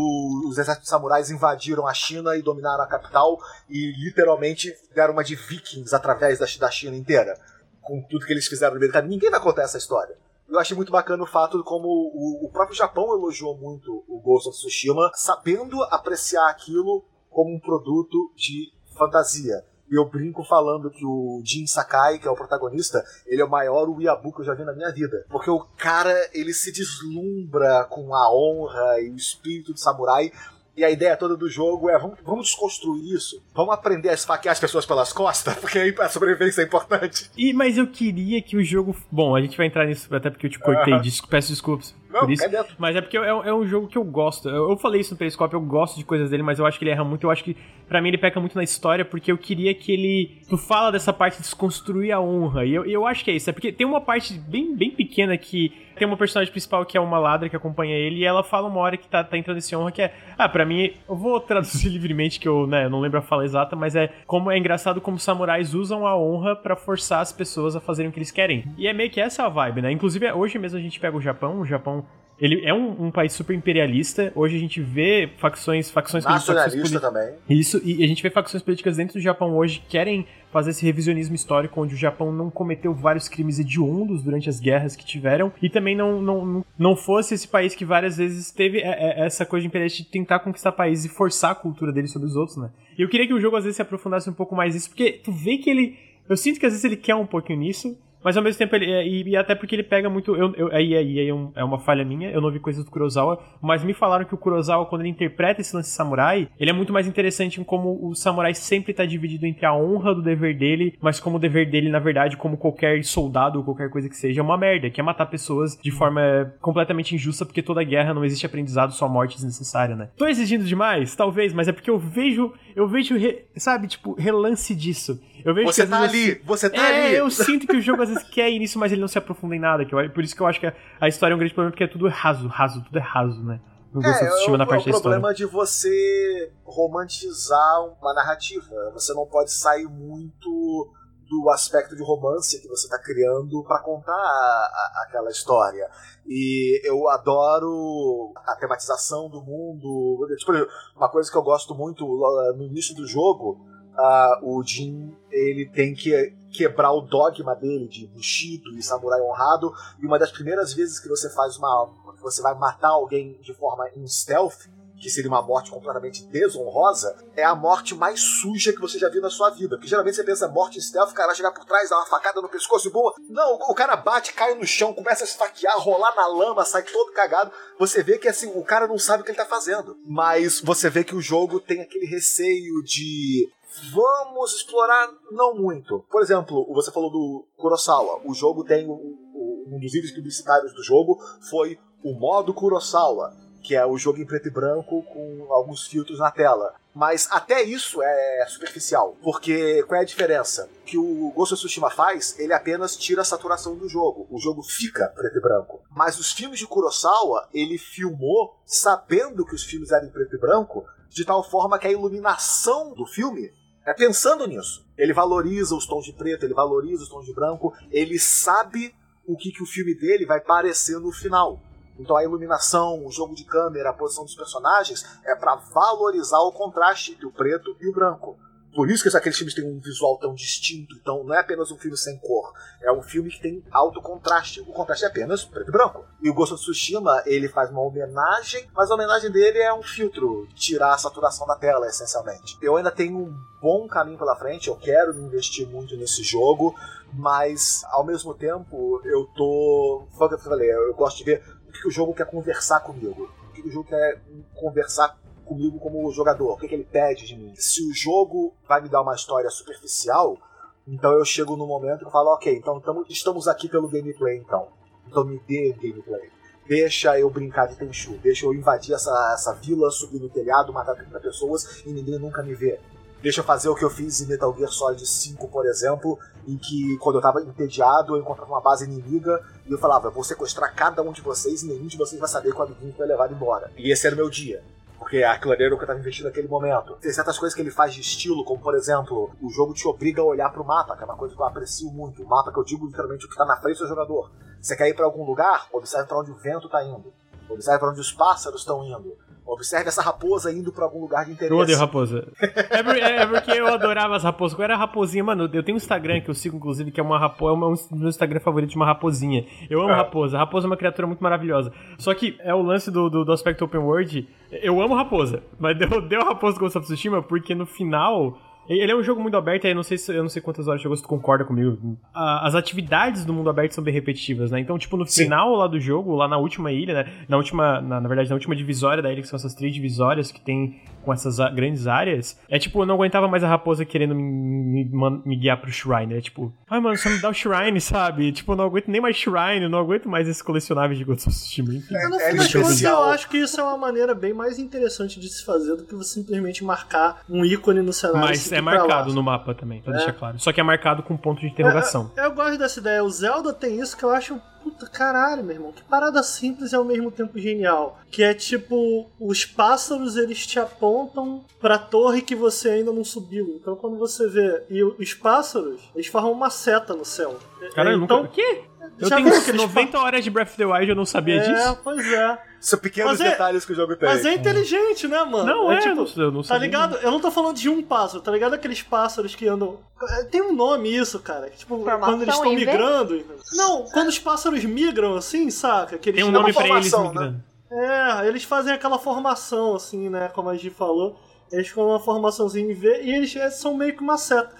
[0.48, 3.38] os exércitos samurais invadiram a China e dominaram a capital
[3.68, 7.38] e literalmente deram uma de vikings através da China inteira,
[7.82, 9.12] com tudo que eles fizeram no caminho.
[9.12, 10.16] Ninguém vai contar essa história.
[10.48, 14.48] Eu achei muito bacana o fato de como o próprio Japão elogiou muito o Ghost
[14.48, 21.04] of Tsushima, sabendo apreciar aquilo como um produto de fantasia e eu brinco falando que
[21.04, 24.54] o Jin Sakai, que é o protagonista, ele é o maior Weeaboo que eu já
[24.54, 25.26] vi na minha vida.
[25.28, 30.30] Porque o cara, ele se deslumbra com a honra e o espírito de samurai
[30.76, 33.42] e a ideia toda do jogo é vamos, vamos desconstruir isso.
[33.54, 37.30] Vamos aprender a esfaquear as pessoas pelas costas, porque aí a sobrevivência é importante.
[37.36, 38.96] E, mas eu queria que o jogo.
[39.10, 40.94] Bom, a gente vai entrar nisso até porque eu te cortei.
[40.94, 41.28] Uh -huh.
[41.28, 41.94] Peço desculpas.
[42.10, 42.44] Não, por isso.
[42.44, 44.48] É mas é porque é, é, um jogo que eu gosto.
[44.48, 46.84] Eu, eu, falei isso no Periscope, eu gosto de coisas dele, mas eu acho que
[46.84, 47.24] ele erra muito.
[47.24, 47.56] Eu acho que,
[47.88, 50.42] para mim, ele peca muito na história, porque eu queria que ele.
[50.48, 52.66] Tu fala dessa parte de desconstruir a honra.
[52.66, 53.48] E eu, eu acho que é isso.
[53.48, 57.00] É porque tem uma parte bem, bem pequena que tem uma personagem principal que é
[57.00, 59.76] uma ladra que acompanha ele, e ela fala uma hora que tá, tá entrando esse
[59.76, 60.14] honra que é.
[60.36, 63.74] Ah, pra mim, eu vou traduzir livremente, que eu, né, não lembro a fala exata,
[63.76, 67.80] mas é como é engraçado como samurais usam a honra para forçar as pessoas a
[67.80, 68.64] fazerem o que eles querem.
[68.76, 69.92] E é meio que essa a vibe, né?
[69.92, 72.04] Inclusive, hoje mesmo a gente pega o Japão, o Japão
[72.40, 74.32] ele é um, um, país super imperialista.
[74.34, 77.34] Hoje a gente vê facções, facções nacionalista também.
[77.48, 80.84] Isso, e a gente vê facções políticas dentro do Japão hoje que querem fazer esse
[80.84, 85.52] revisionismo histórico onde o Japão não cometeu vários crimes hediondos durante as guerras que tiveram
[85.62, 89.46] e também não, não, não fosse esse país que várias vezes teve é, é, essa
[89.46, 92.56] coisa de imperialista de tentar conquistar países e forçar a cultura dele sobre os outros,
[92.56, 92.70] né?
[92.98, 95.12] E eu queria que o jogo às vezes se aprofundasse um pouco mais nisso, porque
[95.12, 95.96] tu vê que ele.
[96.28, 98.90] Eu sinto que às vezes ele quer um pouquinho nisso, mas ao mesmo tempo, ele,
[98.90, 100.36] é, e, e, até porque ele pega muito.
[100.36, 102.90] Eu, eu, aí, aí, aí é, é, uma falha minha, eu não vi coisas do
[102.90, 106.72] Kurosawa, mas me falaram que o Kurosawa, quando ele interpreta esse lance samurai, ele é
[106.72, 110.56] muito mais interessante em como o samurai sempre tá dividido entre a honra do dever
[110.56, 114.16] dele, mas como o dever dele, na verdade, como qualquer soldado ou qualquer coisa que
[114.16, 118.12] seja, é uma merda, que é matar pessoas de forma completamente injusta, porque toda guerra
[118.12, 120.10] não existe aprendizado, só morte desnecessária, né?
[120.16, 121.14] Tô exigindo demais?
[121.16, 123.14] Talvez, mas é porque eu vejo, eu vejo,
[123.56, 125.20] sabe, tipo, relance disso.
[125.44, 127.16] Eu vejo você tá ali, vezes, você tá é, ali.
[127.16, 129.54] Eu sinto que o jogo às vezes quer ir nisso, mas ele não se aprofunda
[129.54, 129.84] em nada.
[129.84, 131.72] Que eu, por isso que eu acho que a, a história é um grande problema,
[131.72, 133.60] porque é tudo raso, raso, tudo é raso, né?
[133.92, 138.90] Não gosto é, de na parte é o problema de você romantizar uma narrativa.
[138.94, 140.90] Você não pode sair muito
[141.28, 145.88] do aspecto de romance que você está criando para contar a, a, aquela história.
[146.26, 150.26] E eu adoro a tematização do mundo.
[150.36, 150.52] Tipo,
[150.96, 155.94] uma coisa que eu gosto muito no início do jogo uh, o Jin ele tem
[155.94, 159.72] que quebrar o dogma dele de Bushido e samurai honrado.
[160.00, 161.90] E uma das primeiras vezes que você faz uma.
[162.16, 164.68] que você vai matar alguém de forma em stealth,
[165.00, 169.22] que seria uma morte completamente desonrosa, é a morte mais suja que você já viu
[169.22, 169.76] na sua vida.
[169.76, 172.42] Porque geralmente você pensa morte em stealth, o cara chegar por trás, dar uma facada
[172.42, 173.14] no pescoço e boa.
[173.28, 177.12] Não, o cara bate, cai no chão, começa a esfaquear, rolar na lama, sai todo
[177.12, 177.50] cagado.
[177.78, 179.96] Você vê que assim, o cara não sabe o que ele tá fazendo.
[180.04, 183.48] Mas você vê que o jogo tem aquele receio de
[183.92, 186.04] Vamos explorar não muito.
[186.10, 188.20] Por exemplo, você falou do Kurosawa.
[188.24, 191.18] O jogo tem um dos vídeos publicitários do jogo
[191.48, 196.18] foi o modo Kurosawa, que é o jogo em preto e branco com alguns filtros
[196.18, 196.74] na tela.
[196.92, 199.16] Mas até isso é superficial.
[199.22, 200.68] Porque qual é a diferença?
[200.82, 204.26] O que o Ghost of Tsushima faz, ele apenas tira a saturação do jogo.
[204.28, 205.80] O jogo fica preto e branco.
[205.90, 210.38] Mas os filmes de Kurosawa, ele filmou sabendo que os filmes eram em preto e
[210.38, 213.52] branco, de tal forma que a iluminação do filme
[213.84, 214.86] é pensando nisso.
[214.96, 218.94] Ele valoriza os tons de preto, ele valoriza os tons de branco, ele sabe
[219.26, 221.60] o que, que o filme dele vai parecer no final.
[221.98, 226.52] Então a iluminação, o jogo de câmera, a posição dos personagens é para valorizar o
[226.52, 228.38] contraste entre o preto e o branco.
[228.74, 231.76] Por isso que aqueles filmes têm um visual tão distinto, então não é apenas um
[231.76, 234.60] filme sem cor, é um filme que tem alto contraste.
[234.60, 236.04] O contraste é apenas preto e branco.
[236.22, 239.82] E o Ghost of Tsushima, ele faz uma homenagem, mas a homenagem dele é um
[239.82, 242.56] filtro, tirar a saturação da tela, essencialmente.
[242.62, 246.74] Eu ainda tenho um bom caminho pela frente, eu quero investir muito nesse jogo,
[247.12, 250.06] mas ao mesmo tempo eu tô.
[250.16, 252.80] Foi o que eu falei, eu gosto de ver o que o jogo quer conversar
[252.80, 253.30] comigo.
[253.48, 254.22] O que o jogo quer
[254.54, 255.18] conversar
[255.50, 256.52] comigo como jogador.
[256.52, 257.52] O que, que ele pede de mim.
[257.56, 260.38] Se o jogo vai me dar uma história superficial,
[260.86, 264.68] então eu chego no momento eu falo, ok, então tamo, estamos aqui pelo gameplay então.
[265.08, 266.30] Então me dê gameplay.
[266.68, 270.94] Deixa eu brincar de Tenchu, deixa eu invadir essa, essa vila, subir no telhado, matar
[270.94, 272.78] 30 pessoas e ninguém nunca me vê.
[273.20, 276.16] Deixa eu fazer o que eu fiz em Metal Gear Solid 5, por exemplo,
[276.46, 280.12] em que quando eu tava entediado, eu encontrava uma base inimiga e eu falava, eu
[280.12, 282.94] vou sequestrar cada um de vocês e nenhum de vocês vai saber que o amiguinho
[282.94, 283.70] foi levado embora.
[283.76, 284.62] E esse era o meu dia.
[285.00, 286.94] Porque aquilo ali era o que eu tava investindo naquele momento.
[286.96, 290.20] Tem certas coisas que ele faz de estilo, como por exemplo, o jogo te obriga
[290.20, 292.22] a olhar pro mapa, que é uma coisa que eu aprecio muito.
[292.22, 294.30] O mapa que eu digo literalmente o que tá na frente do jogador.
[294.60, 295.68] Você quer ir para algum lugar?
[295.72, 297.14] Observe para onde o vento tá indo.
[297.48, 299.16] Observe para onde os pássaros estão indo.
[299.52, 301.52] Observe essa raposa indo pra algum lugar de interesse.
[301.52, 302.26] Eu odeio raposa.
[302.70, 304.54] É, por- é porque eu adorava as raposas.
[304.56, 305.24] Qual era a raposinha?
[305.24, 307.52] Mano, eu tenho um Instagram que eu sigo, inclusive, que é uma raposa.
[307.52, 309.44] É um meu Instagram favorito de uma raposinha.
[309.68, 309.96] Eu amo É.
[309.96, 310.36] raposa.
[310.36, 311.72] A raposa é uma criatura muito maravilhosa.
[311.98, 314.28] Só que é o lance do, do, do aspecto open world.
[314.50, 315.42] Eu amo raposa.
[315.58, 318.38] Mas deu, deu raposa Ghost of Tsushima porque no final.
[318.68, 320.68] Ele é um jogo muito aberto, aí eu não sei se eu não sei quantas
[320.68, 321.98] horas de jogo, se tu concorda comigo.
[322.14, 324.60] As atividades do mundo aberto são bem repetitivas, né?
[324.60, 327.12] Então, tipo, no final lá do jogo, lá na última ilha, né?
[327.28, 330.30] Na última, na, na verdade, na última divisória da ilha, que são essas três divisórias
[330.30, 334.14] que tem com essas grandes áreas, é tipo, eu não aguentava mais a raposa querendo
[334.14, 336.14] me, me, me guiar pro shrine.
[336.14, 338.30] É tipo, ai, mano, só me dá o shrine, sabe?
[338.32, 341.28] Tipo, eu não aguento nem mais shrine, eu não aguento mais esses colecionáveis de Ghost
[341.28, 341.72] of Tsushima.
[341.72, 343.02] No É fim das contas, especial.
[343.04, 345.94] eu acho que isso é uma maneira bem mais interessante de se fazer do que
[345.94, 348.20] você simplesmente marcar um ícone no cenário.
[348.20, 349.96] Mas é marcado no mapa também, pra É.
[349.96, 350.38] deixar claro.
[350.38, 352.10] Só que é marcado com ponto de interrogação.
[352.16, 353.04] Eu, eu gosto dessa ideia.
[353.04, 354.40] O Zelda tem isso que eu acho.
[354.62, 355.72] Puta caralho, meu irmão.
[355.72, 357.98] Que parada simples e ao mesmo tempo genial.
[358.10, 363.56] Que é tipo: os pássaros eles te apontam pra torre que você ainda não subiu.
[363.58, 364.62] Então quando você vê.
[364.68, 367.38] E os pássaros, eles formam uma seta no céu.
[367.74, 368.30] Caralho, eu então, nunca.
[368.30, 368.64] O quê?
[368.98, 371.06] Eu Já tenho viu aqueles 90 horas de Breath of the Wild e eu não
[371.06, 371.78] sabia É, disso.
[371.82, 372.38] pois é.
[372.60, 374.06] São pequenos Mas é- detalhes que o jogo tem.
[374.06, 375.46] Mas é inteligente, né, mano?
[375.46, 376.96] Não, é, tipo, eu não- eu não Tá ligado?
[376.96, 378.52] Eu não tô falando de um pássaro, tá ligado?
[378.54, 379.78] Aqueles pássaros que andam.
[380.18, 381.48] É, Tem um nome isso, cara.
[381.48, 383.24] Tipo, Formação quando eles estão migrando.
[383.54, 385.96] Não, quando os pássaros migram assim, saca?
[385.96, 387.42] Que eles Tem um é nome pra eles formação, migrando.
[387.72, 390.28] É, eles fazem aquela formação, assim, né?
[390.34, 391.18] Como a gente falou.
[391.50, 394.50] Eles ficam uma formaçãozinha em V e eles é, são meio que uma seta.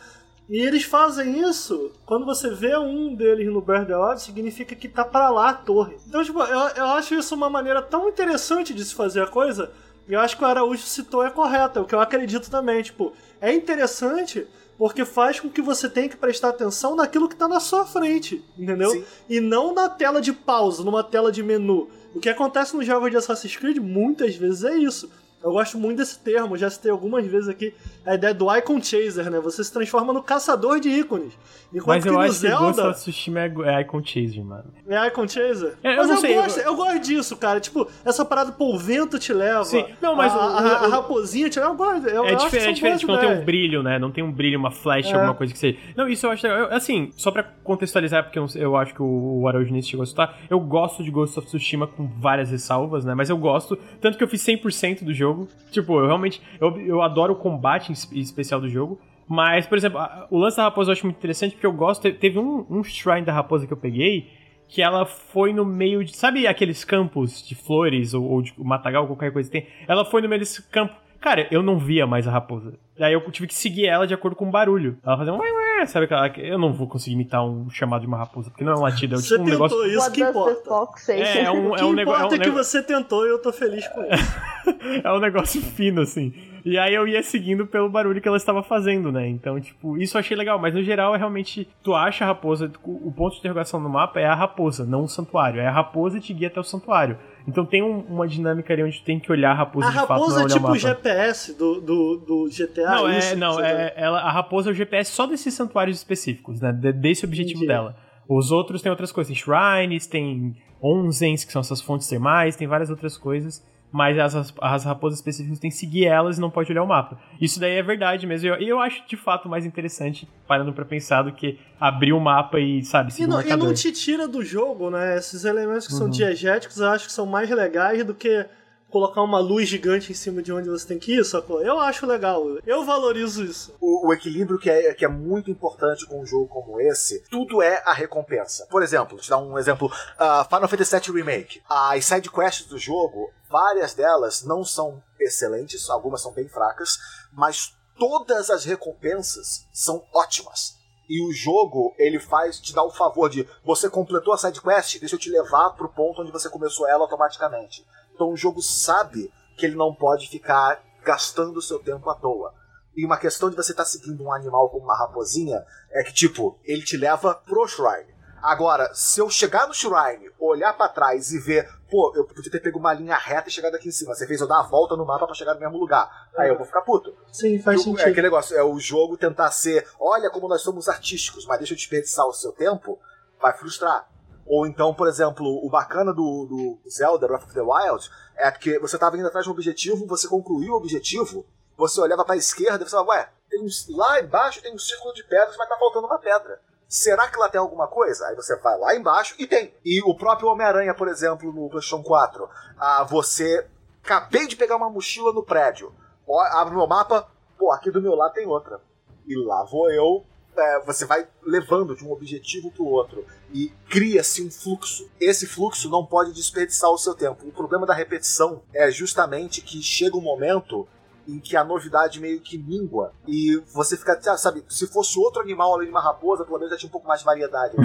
[0.51, 5.31] E eles fazem isso, quando você vê um deles no Wild, significa que tá pra
[5.31, 5.97] lá a torre.
[6.09, 9.71] Então, tipo, eu, eu acho isso uma maneira tão interessante de se fazer a coisa,
[10.09, 12.83] e eu acho que o Araújo citou é correto, é o que eu acredito também.
[12.83, 14.45] Tipo, é interessante
[14.77, 18.43] porque faz com que você tenha que prestar atenção naquilo que tá na sua frente,
[18.59, 18.91] entendeu?
[18.91, 19.05] Sim.
[19.29, 21.89] E não na tela de pausa, numa tela de menu.
[22.13, 25.09] O que acontece nos jogos de Assassin's Creed muitas vezes é isso.
[25.43, 27.73] Eu gosto muito desse termo, já citei algumas vezes aqui
[28.05, 29.41] a ideia do Icon Chaser, né?
[29.41, 31.33] Você se transforma no caçador de ícones.
[31.73, 34.65] Enquanto Mas que eu no acho que Ghost Zelda of Tsushima é, Icon Chaser, mano.
[34.89, 35.75] é Icon Chaser.
[35.83, 36.77] É, eu mas não eu, sei, gosto, eu- eu...
[36.77, 37.59] gosto disso, cara.
[37.61, 39.65] Tipo, essa parada, pô, o vento te leva.
[39.65, 41.71] Sim, não, mas a, o- a- a o- raposinha te leva.
[41.71, 42.07] Eu gosto.
[42.09, 42.37] Eu, É, que é
[42.73, 43.99] diferente, boas não tem um brilho, né?
[43.99, 45.15] Não tem um brilho, uma flash, É.
[45.15, 45.79] alguma coisa que seja.
[45.97, 46.69] Não, isso eu acho legal.
[46.71, 50.07] Assim, só pra contextualizar, porque eu, eu acho que o, o Araújo nem chegou a
[50.07, 53.15] citar, eu gosto de Ghost of Tsushima com várias ressalvas, né?
[53.15, 55.30] Mas eu gosto, tanto que eu fiz 100% do jogo.
[55.71, 59.01] Tipo, eu realmente, eu, eu adoro o combate especial do jogo.
[59.29, 60.01] Mas, por exemplo,
[60.31, 62.83] o lance da raposa eu acho muito interessante, porque eu gosto, te- teve um, um
[62.83, 64.29] shrine da raposa que eu peguei,
[64.67, 66.17] que ela foi no meio de.
[66.17, 69.69] Sabe aqueles campos de flores ou, ou de matagal, qualquer coisa que tem?
[69.87, 70.95] Ela foi no meio desse campo.
[71.21, 72.79] Cara, eu não via mais a raposa.
[72.99, 74.97] Daí eu tive que seguir ela de acordo com o barulho.
[75.05, 75.39] Ela fazia um
[75.81, 76.29] ué, sabe aquela.
[76.39, 79.15] Eu não vou conseguir imitar um chamado de uma raposa, porque não é um latido,
[79.15, 79.87] é Você tipo um tentou negócio.
[79.87, 80.65] isso What que does the importa.
[80.69, 81.09] fox?
[81.09, 82.19] É, é um, é que um negócio.
[82.27, 85.01] importa É um é que você tentou e eu tô feliz com isso.
[85.05, 86.33] é um negócio fino, assim.
[86.65, 89.27] E aí eu ia seguindo pelo barulho que ela estava fazendo, né?
[89.27, 90.59] Então, tipo, isso eu achei legal.
[90.59, 91.67] Mas no geral é realmente.
[91.83, 92.71] Tu acha a raposa.
[92.85, 95.61] O o ponto de interrogação no mapa é a raposa, não o santuário.
[95.61, 97.17] É a raposa e te guia até o santuário.
[97.51, 100.09] Então tem um- uma dinâmica ali onde tem que olhar a raposa A de fato,
[100.09, 100.77] raposa não é olhar tipo o.
[100.79, 102.91] GPS do, do, do GTA.
[102.91, 106.61] Não, é, que não é, ela, a raposa é o GPS só desses santuários específicos,
[106.61, 106.73] né?
[106.73, 107.97] de- desse objetivo dela.
[108.29, 112.67] Os outros tem outras coisas, tem shrines, tem onsens, que são essas fontes termais, tem
[112.69, 116.71] várias outras coisas, mas as, as raposas específicas tem que seguir elas e não pode
[116.71, 117.19] olhar o mapa.
[117.41, 120.85] Isso daí é verdade mesmo, e eu, eu acho de fato mais interessante, parando pra
[120.85, 124.29] pensar, do que abrir o mapa e, sabe, seguir E não, e não te tira
[124.29, 125.17] do jogo, né?
[125.17, 126.11] Esses elementos que são Uhum.
[126.13, 128.47] diegéticos eu acho que são mais legais do que
[128.91, 131.63] colocar uma luz gigante em cima de onde você tem que ir, sacou?
[131.63, 132.45] Eu acho legal.
[132.67, 133.75] Eu valorizo isso.
[133.81, 137.63] O, o equilíbrio que é, que é muito importante com um jogo como esse, tudo
[137.63, 138.67] é a recompensa.
[138.71, 141.63] Por exemplo, te dar um exemplo: ah, Final Fantasy VII Remake.
[141.69, 146.99] As side quests do jogo, várias delas não são excelentes, algumas são bem fracas,
[147.33, 150.81] mas todas as recompensas são ótimas.
[151.09, 155.01] E o jogo, ele faz, te dá o favor de você completou a side quest,
[155.01, 157.85] deixa eu te levar pro ponto onde você começou ela automaticamente.
[158.21, 162.53] Então o jogo sabe que ele não pode ficar gastando o seu tempo à toa.
[162.95, 166.59] E uma questão de você estar seguindo um animal como uma raposinha é que, tipo,
[166.63, 168.15] ele te leva pro shrine.
[168.43, 172.61] Agora, se eu chegar no shrine, olhar pra trás e ver, pô, eu podia ter
[172.61, 174.15] pego uma linha reta e chegado aqui em cima.
[174.15, 176.29] Você fez eu dar a volta no mapa pra chegar no mesmo lugar.
[176.37, 177.17] Aí eu vou ficar puto.
[177.33, 178.01] Sim, faz sentido.
[178.01, 181.73] É aquele negócio, é o jogo tentar ser, olha como nós somos artísticos, mas deixa
[181.73, 182.99] eu desperdiçar o seu tempo,
[183.41, 184.07] vai frustrar.
[184.53, 188.81] Ou então, por exemplo, o bacana do, do Zelda Breath of the Wild é que
[188.81, 191.47] você estava indo atrás de um objetivo, você concluiu o objetivo,
[191.77, 194.79] você olhava para a esquerda e você falava, ué, tem um- lá embaixo tem um
[194.79, 196.61] círculo de pedras, mas tá faltando uma pedra.
[196.89, 198.27] Será que lá tem alguma coisa?
[198.27, 199.73] Aí você vai lá embaixo e tem.
[199.85, 203.65] E o próprio Homem-Aranha, por exemplo, no PlayStation 4, ah, você
[204.03, 205.95] acabei de pegar uma mochila no prédio,
[206.27, 208.81] ó, abre meu mapa, pô, aqui do meu lado tem outra.
[209.29, 210.27] E lá vou eu.
[210.57, 215.09] É, você vai levando de um objetivo para o outro e cria-se um fluxo.
[215.21, 217.47] Esse fluxo não pode desperdiçar o seu tempo.
[217.47, 220.87] O problema da repetição é justamente que chega um momento
[221.29, 225.75] em que a novidade meio que mingua e você fica, sabe, se fosse outro animal
[225.75, 227.77] além de uma raposa, pelo menos já tinha um pouco mais de variedade.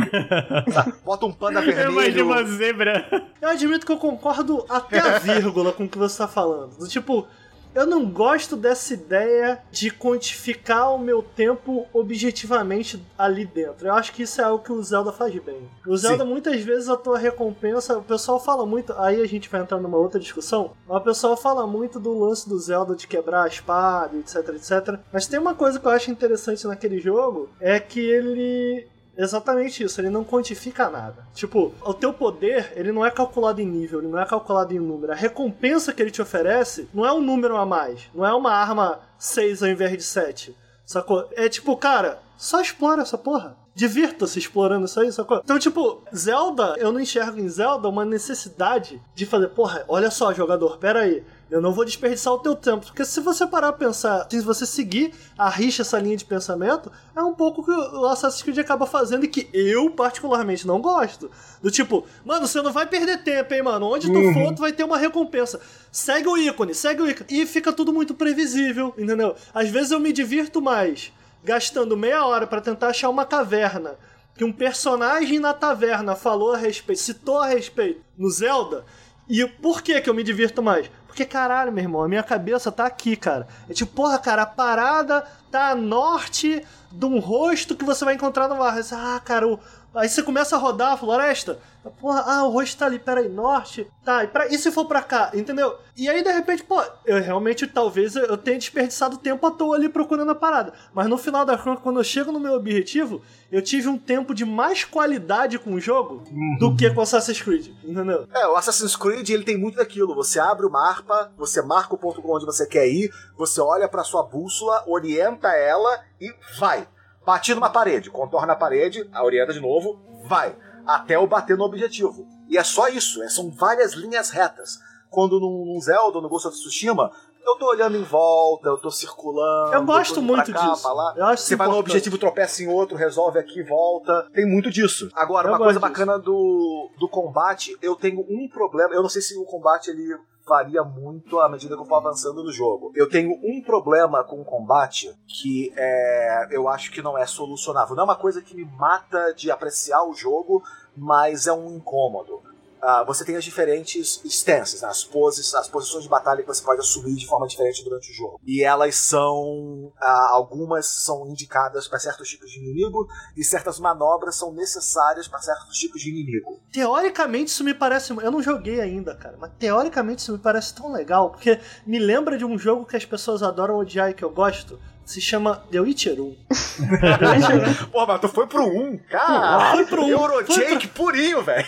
[1.04, 2.26] Bota um panda Eu imagino vermelho.
[2.26, 3.30] uma zebra.
[3.42, 6.78] Eu admito que eu concordo até a vírgula com o que você tá falando.
[6.78, 7.28] Do tipo,
[7.76, 13.88] eu não gosto dessa ideia de quantificar o meu tempo objetivamente ali dentro.
[13.88, 15.69] Eu acho que isso é algo que o Zelda faz bem.
[15.85, 19.61] O Zelda, muitas vezes, a tua recompensa, o pessoal fala muito, aí a gente vai
[19.61, 23.43] entrar numa outra discussão, mas o pessoal fala muito do lance do Zelda de quebrar
[23.43, 24.99] a espada, etc, etc.
[25.11, 28.88] Mas tem uma coisa que eu acho interessante naquele jogo, é que ele
[29.18, 31.26] Exatamente isso, ele não quantifica nada.
[31.34, 34.80] Tipo, o teu poder, ele não é calculado em nível, ele não é calculado em
[34.80, 35.14] número.
[35.14, 38.52] A recompensa que ele te oferece não é um número a mais, não é uma
[38.52, 40.56] arma 6 ao invés de 7.
[40.86, 41.28] Sacou?
[41.36, 43.58] É tipo, cara, só explora essa porra.
[43.74, 45.42] Divirta-se explorando isso aí, sacou?
[45.44, 50.34] Então, tipo, Zelda, eu não enxergo em Zelda uma necessidade de fazer, porra, olha só,
[50.34, 51.26] jogador, pera aí.
[51.49, 52.88] Eu não vou desperdiçar o teu tempo.
[52.88, 56.91] Porque se você parar pra pensar, se você seguir a rixa essa linha de pensamento,
[57.15, 61.30] é um pouco que o Assassin's Creed acaba fazendo e que eu, particularmente, não gosto.
[61.61, 63.85] Do tipo, mano, você não vai perder tempo, hein, mano?
[63.93, 64.34] Onde tu Uhum.
[64.34, 65.61] for, tu vai ter uma recompensa.
[65.91, 67.27] Segue o ícone, segue o ícone.
[67.30, 69.35] E fica tudo muito previsível, entendeu?
[69.53, 71.13] Às vezes eu me divirto mais
[71.43, 73.95] gastando meia hora pra tentar achar uma caverna
[74.35, 78.84] que um personagem na taverna falou a respeito, citou a respeito no Zelda.
[79.27, 80.89] E por que que eu me divirto mais?
[81.07, 83.47] Porque, caralho, meu irmão, a minha cabeça tá aqui, cara.
[83.69, 86.61] É tipo, porra, cara, a parada tá a norte
[86.91, 88.77] de um rosto que você vai encontrar no mar.
[88.91, 89.60] Ah, cara, o...
[89.95, 91.59] aí você começa a rodar a floresta.
[91.99, 93.88] Porra, ah, o rosto tá ali, peraí, norte.
[94.03, 94.47] Tá, e, pra...
[94.47, 95.31] e se for pra cá?
[95.34, 95.77] Entendeu?
[95.95, 99.88] E aí, de repente, pô, eu realmente, talvez, eu tenha desperdiçado tempo à toa ali
[99.88, 100.73] procurando a parada.
[100.93, 104.34] Mas no final da conta, quando eu chego no meu objetivo, eu tive um tempo
[104.34, 106.23] de mais qualidade com o jogo
[106.59, 108.27] do que com Assassin's Creed, entendeu?
[108.34, 110.15] É, o Assassin's Creed ele tem muito daquilo.
[110.15, 114.03] Você abre o mapa, você marca o ponto onde você quer ir, você olha pra
[114.03, 116.88] sua bússola, orienta ela e vai.
[117.26, 120.56] Bati numa parede, contorna a parede, a orienta de novo, vai.
[120.85, 122.27] Até eu bater no objetivo.
[122.47, 124.80] E é só isso, é- são várias linhas retas.
[125.10, 127.11] Quando num, Zelda ou no Ghost of Tsushima,
[127.45, 129.73] eu tô olhando em volta, eu tô circulando.
[129.73, 130.88] Eu gosto muito cá, disso.
[131.15, 131.89] Eu acho Você vai importante.
[131.91, 134.27] objetivo, tropeça em outro, resolve aqui, volta.
[134.34, 135.09] Tem muito disso.
[135.15, 135.81] Agora, Eu uma coisa disso.
[135.81, 138.93] bacana do, do combate, eu tenho um problema.
[138.93, 140.17] Eu não sei se o combate ele
[140.47, 142.91] varia muito à medida que eu for avançando no jogo.
[142.95, 147.95] Eu tenho um problema com o combate que é, eu acho que não é solucionável.
[147.95, 150.63] Não é uma coisa que me mata de apreciar o jogo,
[150.95, 152.41] mas é um incômodo.
[152.81, 154.88] Ah, você tem as diferentes stances, né?
[154.88, 158.14] as poses, as posições de batalha que você pode assumir de forma diferente durante o
[158.14, 158.39] jogo.
[158.45, 159.91] E elas são.
[159.99, 165.39] ah, algumas são indicadas para certos tipos de inimigo e certas manobras são necessárias para
[165.39, 166.60] certos tipos de inimigo.
[166.72, 168.11] Teoricamente isso me parece.
[168.11, 172.38] Eu não joguei ainda, cara, mas teoricamente isso me parece tão legal, porque me lembra
[172.38, 174.80] de um jogo que as pessoas adoram odiar e que eu gosto.
[175.06, 176.36] Se chama The Witcher 1.
[176.49, 177.91] The Witcher 1.
[177.91, 179.72] Pô, mas tu foi pro 1, cara.
[179.72, 180.10] Foi pro um.
[180.10, 181.68] Eurojake purinho, velho.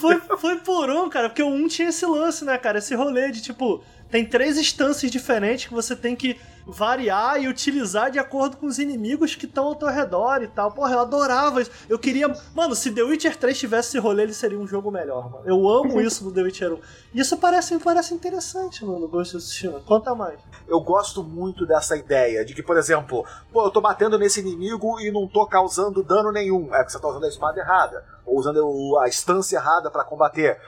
[0.00, 2.78] Foi, foi por um, cara, porque o 1 tinha esse lance, né, cara?
[2.78, 8.10] Esse rolê de tipo, tem três instâncias diferentes que você tem que variar e utilizar
[8.10, 10.70] de acordo com os inimigos que estão ao teu redor e tal.
[10.70, 11.70] Porra, eu adorava isso.
[11.88, 12.28] Eu queria.
[12.54, 15.44] Mano, se The Witcher 3 tivesse esse rolê, ele seria um jogo melhor, mano.
[15.46, 16.78] Eu amo isso do The Witcher 1.
[17.14, 19.80] E isso parece, parece interessante, mano, Ghost of Tsushima.
[19.80, 20.38] Conta mais.
[20.68, 25.00] Eu gosto muito dessa ideia de que, por exemplo, pô, eu tô batendo nesse inimigo
[25.00, 26.66] e não tô causando dano nenhum.
[26.74, 30.60] É porque você tá usando a espada errada, ou usando a instância errada pra combater.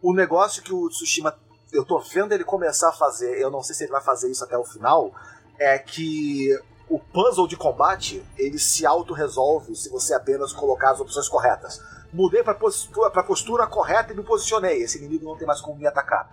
[0.00, 1.34] O negócio que o Tsushima,
[1.72, 4.44] eu tô vendo ele começar a fazer, eu não sei se ele vai fazer isso
[4.44, 5.12] até o final,
[5.58, 6.50] é que
[6.88, 11.80] o puzzle de combate, ele se auto-resolve se você apenas colocar as opções corretas.
[12.12, 14.82] Mudei pra postura, pra postura correta e me posicionei.
[14.82, 16.30] Esse inimigo não tem mais como me atacar.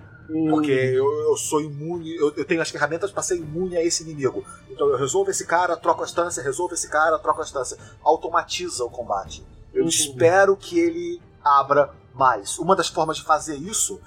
[0.49, 4.03] Porque eu, eu sou imune, eu, eu tenho as ferramentas para ser imune a esse
[4.03, 4.44] inimigo.
[4.70, 7.78] Então eu resolvo esse cara, troco a distância, resolvo esse cara, troco a distância.
[8.03, 9.45] Automatiza o combate.
[9.74, 12.60] Eu espero que ele abra mais.
[12.60, 13.99] Uma das formas de fazer isso.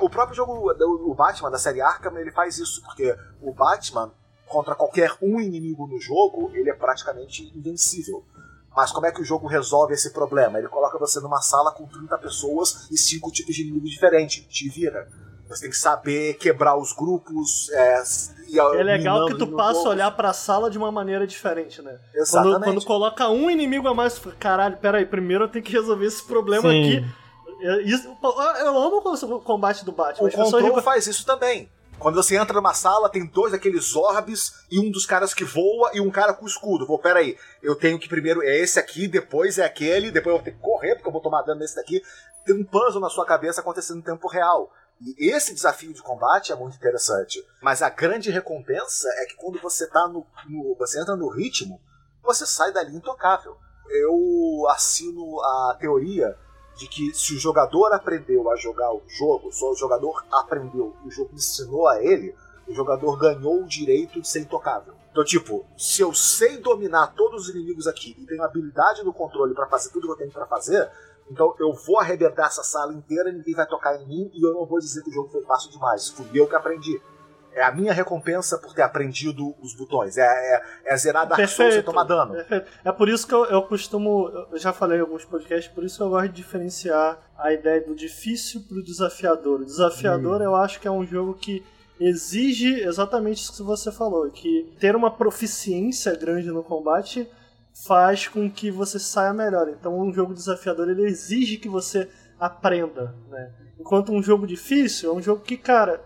[0.00, 0.70] O próprio jogo,
[1.10, 4.12] o Batman da série Arkham, ele faz isso, porque o Batman,
[4.46, 8.24] contra qualquer um inimigo no jogo, ele é praticamente invencível.
[8.74, 10.58] Mas como é que o jogo resolve esse problema?
[10.58, 14.46] Ele coloca você numa sala com 30 pessoas e cinco tipos de inimigos diferentes.
[14.46, 15.08] Te vira.
[15.48, 17.68] Você tem que saber quebrar os grupos.
[17.70, 18.02] É,
[18.48, 21.98] e É legal que tu passa a olhar pra sala de uma maneira diferente, né?
[22.12, 22.64] Quando, Exatamente.
[22.64, 26.70] quando coloca um inimigo a mais, caralho, peraí, primeiro eu tenho que resolver esse problema
[26.70, 26.80] Sim.
[26.80, 27.21] aqui.
[27.62, 30.24] Eu, isso- eu amo o combate do Batman.
[30.24, 31.70] O As pessoas control reclamam- faz isso também.
[31.98, 35.90] Quando você entra numa sala, tem dois daqueles orbes e um dos caras que voa
[35.94, 36.84] e um cara com escudo.
[36.86, 40.44] Vou, peraí, eu tenho que primeiro é esse aqui, depois é aquele, depois eu vou
[40.44, 42.02] ter que correr porque eu vou tomar dano nesse daqui.
[42.44, 44.72] Tem um puzzle na sua cabeça acontecendo em tempo real.
[45.00, 47.44] E esse desafio de combate é muito interessante.
[47.60, 51.80] Mas a grande recompensa é que quando você tá no, no- você entra no ritmo,
[52.22, 53.56] você sai dali intocável.
[53.88, 56.36] Eu assino a teoria
[56.76, 61.08] de que se o jogador aprendeu a jogar o jogo, só o jogador aprendeu e
[61.08, 62.34] o jogo ensinou a ele,
[62.66, 64.94] o jogador ganhou o direito de ser intocável.
[65.10, 69.54] Então, tipo, se eu sei dominar todos os inimigos aqui e tenho habilidade no controle
[69.54, 70.90] pra fazer tudo que eu tenho pra fazer,
[71.30, 74.64] então eu vou arrebentar essa sala inteira, ninguém vai tocar em mim e eu não
[74.64, 76.08] vou dizer que o jogo foi fácil demais.
[76.08, 77.00] Fui eu que aprendi.
[77.54, 80.16] É a minha recompensa por ter aprendido os botões.
[80.16, 82.32] É, é, é zerar Dark Souls sem tomar dano.
[82.34, 82.66] perfeito.
[82.84, 84.28] É por isso que eu, eu costumo.
[84.50, 87.94] Eu já falei em alguns podcasts, por isso eu gosto de diferenciar a ideia do
[87.94, 89.60] difícil pro desafiador.
[89.60, 91.64] O desafiador eu acho que é um jogo que
[92.00, 97.28] exige exatamente isso que você falou, que ter uma proficiência grande no combate
[97.86, 99.68] faz com que você saia melhor.
[99.68, 102.08] Então um jogo desafiador ele exige que você
[102.38, 103.52] aprenda, né?
[103.78, 106.02] Enquanto um jogo difícil é um jogo que, cara,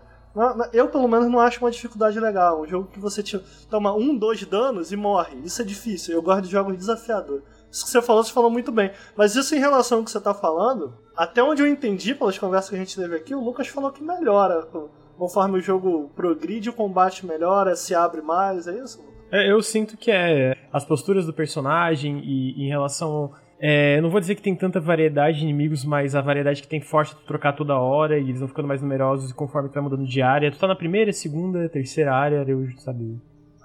[0.73, 2.61] eu pelo menos não acho uma dificuldade legal.
[2.61, 3.21] Um jogo que você
[3.69, 5.37] toma um, dois danos e morre.
[5.43, 6.13] Isso é difícil.
[6.15, 7.43] Eu gosto de jogos desafiadores.
[7.71, 8.91] Isso que você falou, você falou muito bem.
[9.15, 12.69] Mas isso em relação ao que você tá falando, até onde eu entendi pelas conversas
[12.69, 14.63] que a gente teve aqui, o Lucas falou que melhora.
[14.63, 19.03] co- Conforme o jogo progride, o combate melhora, se abre mais, é isso?
[19.31, 23.31] É, eu sinto que é as posturas do personagem e em relação.
[23.59, 26.67] É, eu não vou dizer que tem tanta variedade de inimigos, mas a variedade que
[26.67, 29.73] tem forte é tu trocar toda hora e eles vão ficando mais numerosos conforme tu
[29.73, 30.51] vai mudando de área.
[30.51, 33.15] Tu tá na primeira, segunda, terceira área, eu sabia.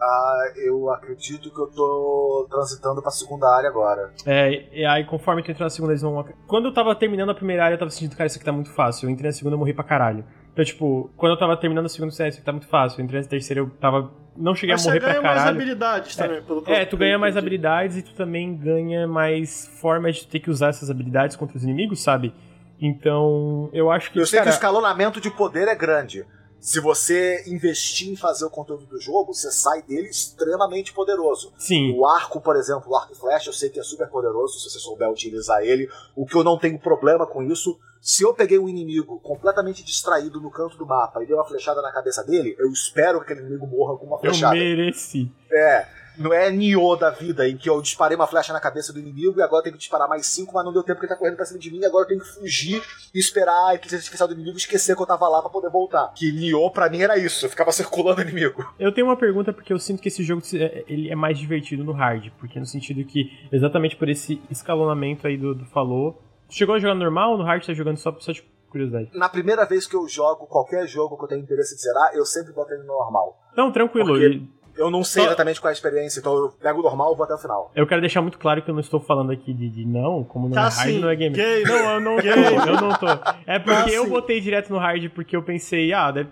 [0.01, 4.13] Ah, eu acredito que eu tô transitando pra segunda área agora.
[4.27, 6.25] É, e aí conforme tu entra na segunda, eles vão.
[6.47, 8.73] Quando eu tava terminando a primeira área, eu tava sentindo, cara, isso aqui tá muito
[8.75, 9.07] fácil.
[9.07, 10.25] Eu entrei na segunda, eu morri pra caralho.
[10.53, 13.03] Então, tipo, quando eu tava terminando disse, "Ah, isso aqui tá muito fácil.
[13.03, 14.11] Entrei na terceira, eu tava.
[14.37, 15.57] Não cheguei Mas a morrer você ganha pra mais caralho.
[15.57, 20.17] habilidades também, pelo que É, tu ganha mais habilidades e tu também ganha mais formas
[20.17, 22.35] de ter que usar essas habilidades contra os inimigos, sabe?
[22.81, 24.19] Então, eu acho que.
[24.19, 26.27] Eu sei cara, que o escalonamento de poder é grande.
[26.61, 31.53] Se você investir em fazer o conteúdo do jogo, você sai dele extremamente poderoso.
[31.59, 31.93] Sim.
[31.97, 34.71] O arco, por exemplo, o arco e flecha, eu sei que é super poderoso se
[34.71, 35.89] você souber utilizar ele.
[36.15, 40.41] O que eu não tenho problema com isso, se eu peguei um inimigo completamente distraído
[40.41, 43.47] no canto do mapa e dei uma flechada na cabeça dele, eu espero que aquele
[43.47, 44.55] inimigo morra com uma eu flechada.
[44.57, 45.31] mereci.
[45.53, 45.87] É.
[46.19, 49.39] Não é Nioh da vida, em que eu disparei uma flecha na cabeça do inimigo
[49.39, 51.19] e agora eu tenho que disparar mais cinco, mas não deu tempo porque ele tá
[51.19, 52.83] correndo pra cima de mim, e agora eu tenho que fugir
[53.15, 56.13] e esperar a inteligência artificial do inimigo esquecer que eu tava lá pra poder voltar.
[56.15, 58.63] Que Nioh pra mim era isso, eu ficava circulando o inimigo.
[58.79, 61.83] Eu tenho uma pergunta porque eu sinto que esse jogo é- ele é mais divertido
[61.83, 66.21] no hard, porque no sentido que, exatamente por esse escalonamento aí do, do falou.
[66.53, 69.11] Tu chegou a jogar normal, no hard tá jogando só, só tipo, curiosidade.
[69.15, 72.25] Na primeira vez que eu jogo qualquer jogo que eu tenho interesse de zerar, eu
[72.27, 73.39] sempre boto ele no normal.
[73.57, 74.09] Não, tranquilo.
[74.09, 77.13] Porque e- Eu não sei exatamente qual é a experiência, então eu pego o normal
[77.13, 77.71] e vou até o final.
[77.75, 80.47] Eu quero deixar muito claro que eu não estou falando aqui de, de não, como
[80.49, 81.35] não Tá é hard, sim, não é game.
[81.37, 81.63] gay.
[81.65, 82.33] Não, eu não tô, Gay.
[82.57, 83.07] eu não tô.
[83.47, 84.11] É porque Tá eu sim.
[84.11, 86.31] botei direto no hard porque eu pensei, ah, deve-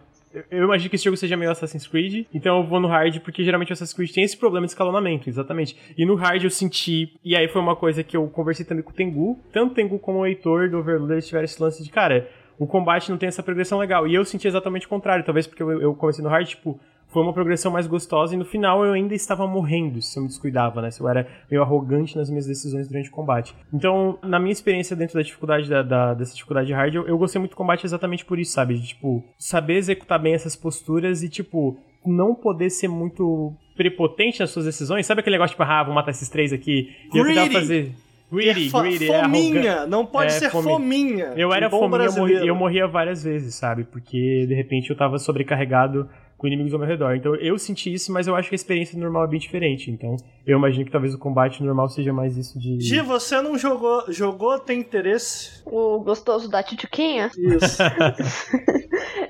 [0.50, 3.42] eu- imagino que esse jogo seja meio Assassin's Creed, então eu vou no hard porque
[3.44, 5.76] geralmente o Assassin's Creed tem esse problema de escalonamento, exatamente.
[5.96, 8.90] E no hard eu senti, e aí foi uma coisa que eu conversei também com
[8.90, 12.28] o Tengu, tanto o Tengu como o Heitor do Overlord tiveram esse lance de, cara,
[12.60, 14.06] o combate não tem essa progressão legal.
[14.06, 16.78] E eu senti exatamente o contrário, talvez porque eu, eu comecei no hard, tipo,
[17.08, 20.28] foi uma progressão mais gostosa e no final eu ainda estava morrendo se eu me
[20.28, 20.92] descuidava, né?
[20.92, 23.56] Se eu era meio arrogante nas minhas decisões durante o combate.
[23.74, 27.40] Então, na minha experiência dentro da dificuldade da, da- dessa dificuldade hard, eu, eu gostei
[27.40, 28.74] muito do combate exatamente por isso, sabe?
[28.74, 31.76] De, tipo, saber executar bem essas posturas e, tipo,
[32.06, 35.04] não poder ser muito prepotente nas suas decisões.
[35.06, 37.52] Sabe aquele negócio, tipo, ah, vou matar esses três aqui e eu Greedy.
[37.52, 37.92] fazer.
[38.32, 41.32] Greedy, É greedy, é fominha, arrogan- não pode é, ser fominha.
[41.36, 43.84] Eu era fominha, eu morria, eu morria várias vezes, sabe?
[43.84, 46.08] Porque de repente eu tava sobrecarregado
[46.40, 47.14] com inimigos ao meu redor.
[47.14, 49.90] Então eu senti isso, mas eu acho que a experiência normal é bem diferente.
[49.90, 52.80] Então eu imagino que talvez o combate normal seja mais isso de.
[52.80, 55.60] Gi, você não jogou, jogou, tem interesse?
[55.66, 57.30] O gostoso da tchutchuquinha?
[57.36, 57.82] Isso.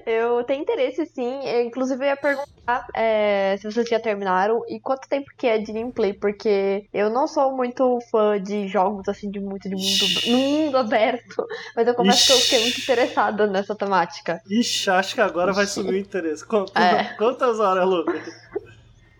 [0.06, 1.40] Eu tenho interesse sim.
[1.46, 5.58] Eu, inclusive, eu ia perguntar é, se vocês já terminaram e quanto tempo que é
[5.58, 10.26] de gameplay, porque eu não sou muito fã de jogos assim, de muito de mundo,
[10.26, 11.44] no mundo aberto.
[11.76, 12.44] Mas eu confesso que eu Ixi.
[12.44, 14.40] fiquei muito interessada nessa temática.
[14.50, 16.44] Ixi, acho que agora vai subir o interesse.
[16.44, 17.04] Qu- qu- É.
[17.18, 18.22] Quantas horas, Lucas?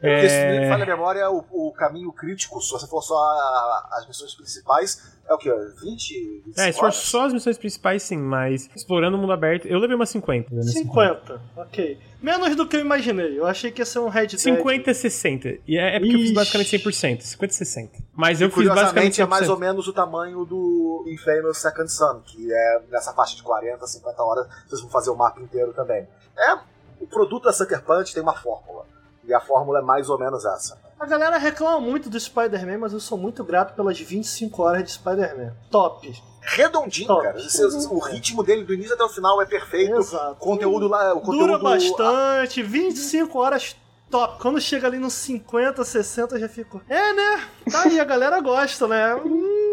[0.01, 0.66] Porque se É...
[0.70, 5.12] falha a memória, o, o caminho crítico, se você for só a- as missões principais,
[5.28, 5.51] é o quê?
[5.82, 6.43] 20?
[6.47, 9.78] 25 É, se for só as missões principais, sim, mas explorando o mundo aberto, eu
[9.78, 10.55] levei umas 50.
[10.55, 11.98] né, nesse 50, ok.
[12.23, 13.39] Menos do que eu imaginei.
[13.39, 14.39] Eu achei que ia ser um Red Dead.
[14.39, 15.48] 50 60.
[15.69, 16.35] E é, é porque eu fiz Ixi.
[16.35, 17.20] basicamente 100%.
[17.20, 17.98] 50 60.
[18.15, 19.23] Mas E, eu fiz basicamente curiosamente, 100%.
[19.23, 23.43] é mais ou menos o tamanho do Infamous Second Son, que é nessa faixa de
[23.43, 26.09] 40, 50 horas, vocês vão fazer o mapa inteiro também.
[26.39, 26.59] É,
[27.01, 28.86] o produto da Sucker Punch tem uma fórmula.
[29.24, 30.78] E a fórmula é mais ou menos essa.
[30.98, 34.93] A galera reclama muito do Spider-Man, mas eu sou muito grato pelas 25 horas de
[34.93, 35.52] Spider-Man.
[35.70, 36.12] Top.
[36.43, 37.22] Redondinho, Top.
[37.22, 37.39] cara.
[37.39, 39.97] Esse- o ritmo dele do início até o final é perfeito.
[39.97, 40.32] Exato.
[40.32, 41.12] O conteúdo lá.
[41.14, 43.77] O conteúdo, Dura bastante, 25 horas
[44.10, 44.40] top.
[44.40, 46.81] Quando chega ali nos 50, 60, eu já fico.
[46.89, 47.44] É, né?
[47.70, 49.14] Tá aí, a galera gosta, né?
[49.16, 49.20] Hum,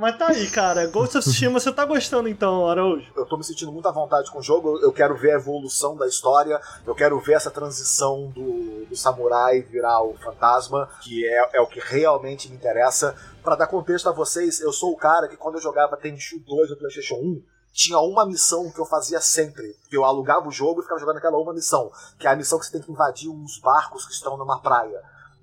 [0.00, 0.86] mas tá aí, cara.
[0.86, 3.12] Ghost of Tsushima, você tá gostando então, Araújo?
[3.14, 4.78] eu tô me sentindo muito à vontade com o jogo.
[4.78, 6.58] Eu quero ver a evolução da história.
[6.86, 11.66] Eu quero ver essa transição do, do samurai virar o fantasma, que é, é o
[11.66, 13.14] que realmente me interessa.
[13.42, 16.70] Pra dar contexto a vocês, eu sou o cara que quando eu jogava Tenchu 2
[16.70, 19.76] no PlayStation 1, tinha uma missão que eu fazia sempre.
[19.92, 21.92] Eu alugava o jogo e ficava jogando aquela uma missão.
[22.18, 24.98] Que é a missão que você tem que invadir uns barcos que estão numa praia.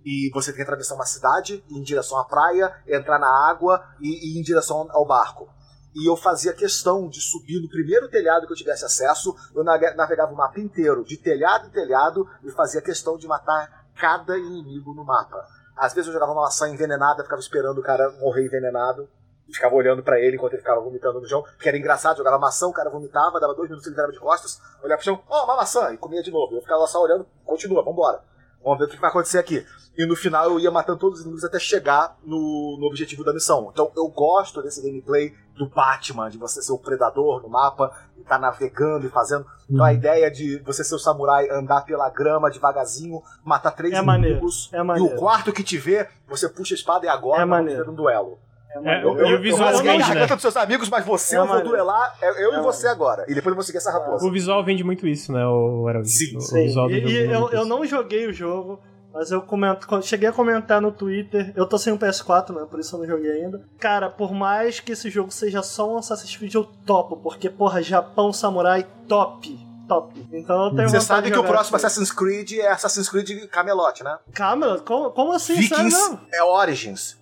[0.08, 3.84] E você tem que atravessar uma cidade, ir em direção à praia, entrar na água
[4.00, 5.50] e ir em direção ao barco
[5.98, 9.36] e eu fazia questão de subir no primeiro telhado que eu tivesse acesso.
[9.56, 14.38] Eu navegava o mapa inteiro, de telhado em telhado, e fazia questão de matar cada
[14.38, 15.44] inimigo no mapa.
[15.76, 19.10] Às vezes eu jogava uma maçã envenenada, ficava esperando o cara morrer envenenado.
[19.48, 21.42] E ficava olhando pra ele enquanto ele ficava vomitando no chão.
[21.42, 24.62] Porque era engraçado, jogava maçã, o cara vomitava, dava dois minutos ele virava de costas,
[24.84, 26.56] olhava pro chão, ó, uma maçã, e comia de novo.
[26.56, 28.22] Eu ficava só olhando, continua, vambora.
[28.64, 29.66] Vamos ver o que vai acontecer aqui.
[29.98, 33.34] E no final eu ia matando todos os inimigos até chegar no, no objetivo da
[33.34, 33.70] missão.
[33.74, 38.24] Então eu gosto desse gameplay do Batman, de você ser o predador no mapa, e
[38.24, 39.46] tá navegando e fazendo.
[39.68, 44.02] Então a ideia de você ser o samurai, andar pela grama devagarzinho, matar três É
[44.02, 45.16] maneiro, inimigos, é e maneiro.
[45.16, 47.84] o quarto que te vê, você puxa a espada e agora É maneiro.
[47.84, 48.38] ter um duelo.
[48.70, 50.28] É, Eu, e eu, o eu visual a vende, né?
[50.28, 53.26] dos seus amigos, mas você É eu vou duelar, é eu É e você agora.
[53.28, 54.26] E depois eu vou seguir essa raposa.
[54.26, 56.10] O visual vende muito isso, né, o Araújo?
[56.10, 56.60] Sim, o, Sim.
[56.60, 58.80] o visual E, e eu, eu não joguei o jogo,
[59.14, 61.52] mas eu comento, cheguei a comentar no Twitter.
[61.56, 62.68] Eu tô sem um PS4, né?
[62.70, 63.66] Por isso eu não joguei ainda.
[63.80, 67.82] Cara, por mais que esse jogo seja só um Assassin's Creed, eu topo, porque, porra,
[67.82, 69.66] Japão Samurai top.
[69.88, 70.14] Top.
[70.34, 71.78] Então eu tenho Você sabe de que o próximo.
[71.78, 74.18] Assassin's Creed é Assassin's Creed Camelot, né?
[74.34, 74.84] Camelot?
[74.84, 75.56] Como, como assim?
[75.56, 77.17] Vikings é Origins.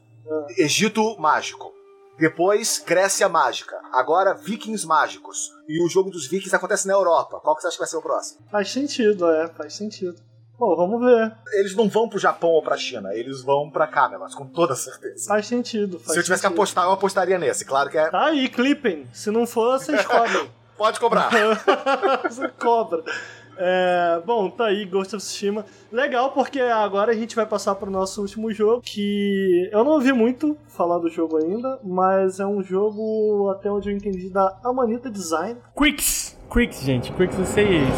[0.57, 1.73] Egito mágico.
[2.17, 3.75] Depois, Grécia mágica.
[3.91, 5.51] Agora, Vikings mágicos.
[5.67, 7.39] E o jogo dos Vikings acontece na Europa.
[7.41, 8.39] Qual que você acha que vai ser o próximo?
[8.49, 10.15] Faz sentido, é, faz sentido.
[10.57, 11.35] Pô, vamos ver.
[11.55, 15.27] Eles não vão pro Japão ou pra China, eles vão pra Camelot, com toda certeza.
[15.27, 15.99] Faz sentido.
[15.99, 16.57] Faz Se eu tivesse que sentido.
[16.57, 17.65] apostar, eu apostaria nesse.
[17.65, 18.09] Claro que é.
[18.09, 19.05] Tá aí, clipping.
[19.11, 20.49] Se não for, vocês cobrem.
[20.77, 21.29] Pode cobrar.
[22.29, 23.01] Você cobra.
[23.57, 25.65] É, bom, tá aí Ghost of Tsushima.
[25.91, 30.11] Legal, porque agora a gente vai passar pro nosso último jogo, que eu não ouvi
[30.11, 35.09] muito falar do jogo ainda, mas é um jogo, até onde eu entendi, da Amanita
[35.09, 35.57] Design.
[35.77, 36.37] Quicks!
[36.51, 37.11] Quicks, gente.
[37.13, 37.89] Quicks, vocês...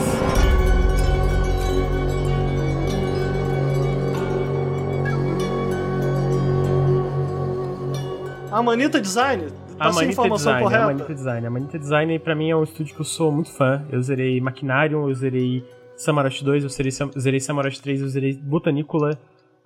[8.52, 10.86] Amanita Design, A Passei a Manita informação Design, a correta?
[10.86, 11.48] Manita Design.
[11.48, 13.86] A Manita Design, pra mim, é um estúdio que eu sou muito fã.
[13.92, 15.64] Eu zerei Machinarium, eu zerei
[15.96, 19.18] Samarash 2, eu zerei, Sam- zerei Samarash 3, eu zerei Botanicula.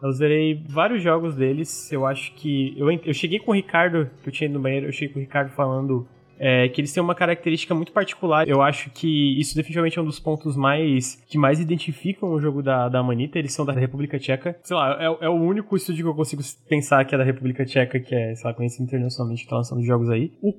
[0.04, 1.92] Eu zerei vários jogos deles.
[1.92, 2.74] Eu acho que.
[2.78, 5.20] Eu, eu cheguei com o Ricardo, que eu tinha ido no banheiro, eu cheguei com
[5.20, 6.08] o Ricardo falando
[6.44, 8.48] é, que eles têm uma característica muito particular.
[8.50, 12.64] Eu acho que isso definitivamente é um dos pontos mais que mais identificam o jogo
[12.64, 13.38] da, da Manita.
[13.38, 14.58] Eles são da República Tcheca.
[14.64, 17.64] Sei lá, é, é o único estúdio que eu consigo pensar que é da República
[17.64, 20.32] Tcheca, que é, sei lá, conhecido internacionalmente, que tá lançando jogos aí.
[20.42, 20.52] O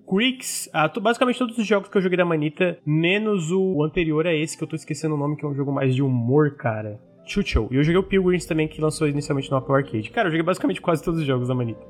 [0.72, 4.32] ah, to- basicamente todos os jogos que eu joguei da Manita, menos o anterior a
[4.32, 7.00] esse, que eu tô esquecendo o nome, que é um jogo mais de humor, cara.
[7.26, 7.66] Chucho.
[7.72, 10.10] E eu joguei o Pilgrims também, que lançou inicialmente no Apple Arcade.
[10.10, 11.80] Cara, eu joguei basicamente quase todos os jogos da Manita.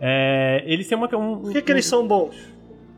[0.00, 1.06] É, eles têm uma.
[1.16, 2.34] Um, Por que, que eles são bons?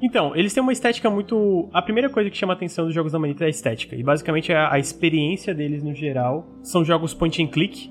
[0.02, 1.68] Então, eles têm uma estética muito.
[1.72, 3.94] A primeira coisa que chama a atenção dos jogos da Manita é a estética.
[3.94, 7.88] E basicamente a, a experiência deles no geral são jogos point and click.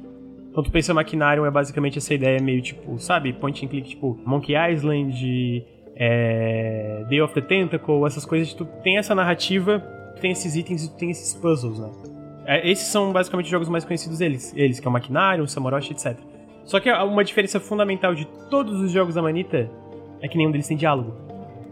[0.50, 3.32] Então tu pensa Maquinarium é basicamente essa ideia meio tipo, sabe?
[3.32, 5.66] Point and click, tipo Monkey Island,
[5.96, 8.54] é, Day of the Tentacle, essas coisas.
[8.54, 9.80] Tu tem essa narrativa,
[10.20, 11.90] tem esses itens e tem esses puzzles, né?
[12.46, 15.48] É, esses são basicamente os jogos mais conhecidos deles, eles, que é o Maquinarium, o
[15.48, 16.18] Samoroshi, etc.
[16.66, 19.72] Só que uma diferença fundamental de todos os jogos da Manita
[20.22, 21.31] é que nenhum deles tem diálogo.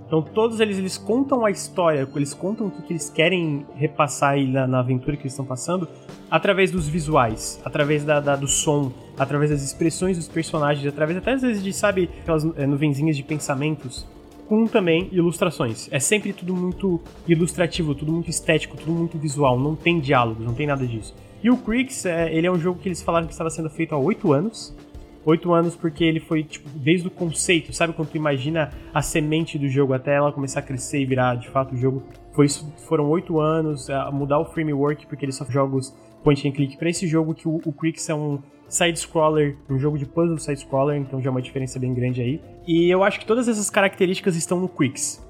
[0.10, 4.32] Então todos eles, eles contam a história, eles contam o que, que eles querem repassar
[4.32, 5.88] aí na, na aventura que eles estão passando
[6.32, 11.34] através dos visuais, através da, da- do som, através das expressões dos personagens, através até
[11.34, 14.04] às vezes de, sabe, aquelas é, nuvenzinhas de pensamentos,
[14.48, 15.88] com também ilustrações.
[15.92, 20.56] É sempre tudo muito ilustrativo, tudo muito estético, tudo muito visual, não tem diálogos, não
[20.56, 21.14] tem nada disso.
[21.44, 23.94] E o Crix, é, ele é um jogo que eles falaram que estava sendo feito
[23.94, 24.76] há oito anos,
[25.26, 27.94] Oito anos porque ele foi, tipo, desde o conceito, sabe?
[27.94, 31.50] Quando tu imagina a semente do jogo até ela começar a crescer e virar de
[31.50, 32.04] fato o jogo.
[32.34, 32.48] Foi
[32.88, 35.94] foram oito anos, a mudar o framework, porque eles são jogos
[36.24, 36.78] point and click.
[36.78, 40.98] Pra esse jogo que o, o Crix é um side-scroller, um jogo de puzzle side-scroller,
[40.98, 42.42] então já é uma diferença bem grande aí.
[42.68, 45.26] E eu acho que todas essas características estão no Crix.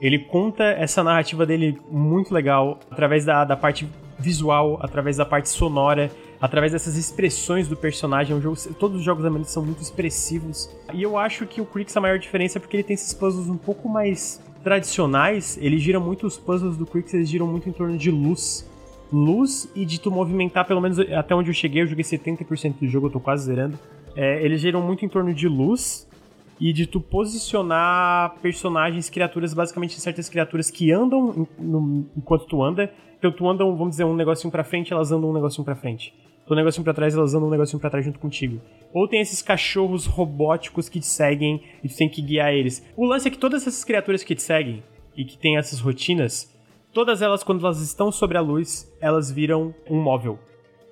[0.00, 3.86] Ele conta essa narrativa dele muito legal, através da, da parte
[4.18, 6.10] visual, através da parte sonora,
[6.40, 8.32] através dessas expressões do personagem.
[8.34, 10.70] É um jogo, todos os jogos da Manita são muito expressivos.
[10.94, 13.48] E eu acho que o Crix a maior diferença é porque ele tem esses puzzles
[13.48, 15.58] um pouco mais tradicionais.
[15.60, 18.68] Ele gira muito, os puzzles do Crix eles giram muito em torno de luz.
[19.12, 22.86] Luz e de tu movimentar, pelo menos até onde eu cheguei, eu joguei 70% do
[22.86, 23.78] jogo, eu tô quase zerando.
[24.14, 26.06] É, eles giram muito em torno de luz
[26.60, 32.92] e de tu posicionar personagens, criaturas, basicamente certas criaturas que andam no- enquanto tu anda.
[33.18, 36.14] Então tu anda, vamos dizer, um negocinho pra frente, elas andam um negocinho pra frente.
[36.50, 38.60] Um negocinho pra trás, elas andam um negocinho pra trás junto contigo.
[38.92, 42.84] Ou tem esses cachorros robóticos que te seguem e tu tem que guiar eles.
[42.96, 44.82] O lance é que todas essas criaturas que te seguem
[45.16, 46.52] e que tem essas rotinas,
[46.92, 50.38] todas elas, quando elas estão sobre a luz, elas viram um móvel.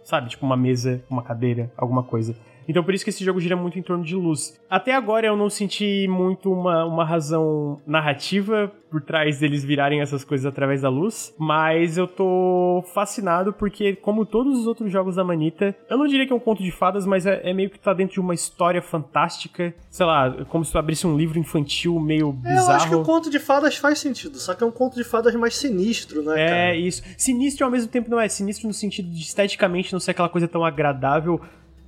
[0.04, 0.30] Sabe?
[0.30, 2.36] Tipo uma mesa, uma cadeira, alguma coisa.
[2.68, 4.60] Então por isso que esse jogo gira muito em torno de luz.
[4.68, 10.24] Até agora eu não senti muito uma, uma razão narrativa por trás deles virarem essas
[10.24, 15.22] coisas através da luz, mas eu tô fascinado porque, como todos os outros jogos da
[15.24, 17.78] Manita, eu não diria que é um conto de fadas, mas é, é meio que
[17.78, 19.74] tá dentro de uma história fantástica.
[19.90, 23.02] Sei lá, como se tu abrisse um livro infantil meio É, eu acho que bizarro.
[23.02, 26.22] o conto de fadas faz sentido, só que é um conto de fadas mais sinistro,
[26.22, 26.74] né, É, cara?
[26.76, 27.02] isso.
[27.16, 28.26] Sinistro ao mesmo tempo não é.
[28.28, 31.38] Sinistro no sentido de esteticamente não ser aquela coisa tão agradável.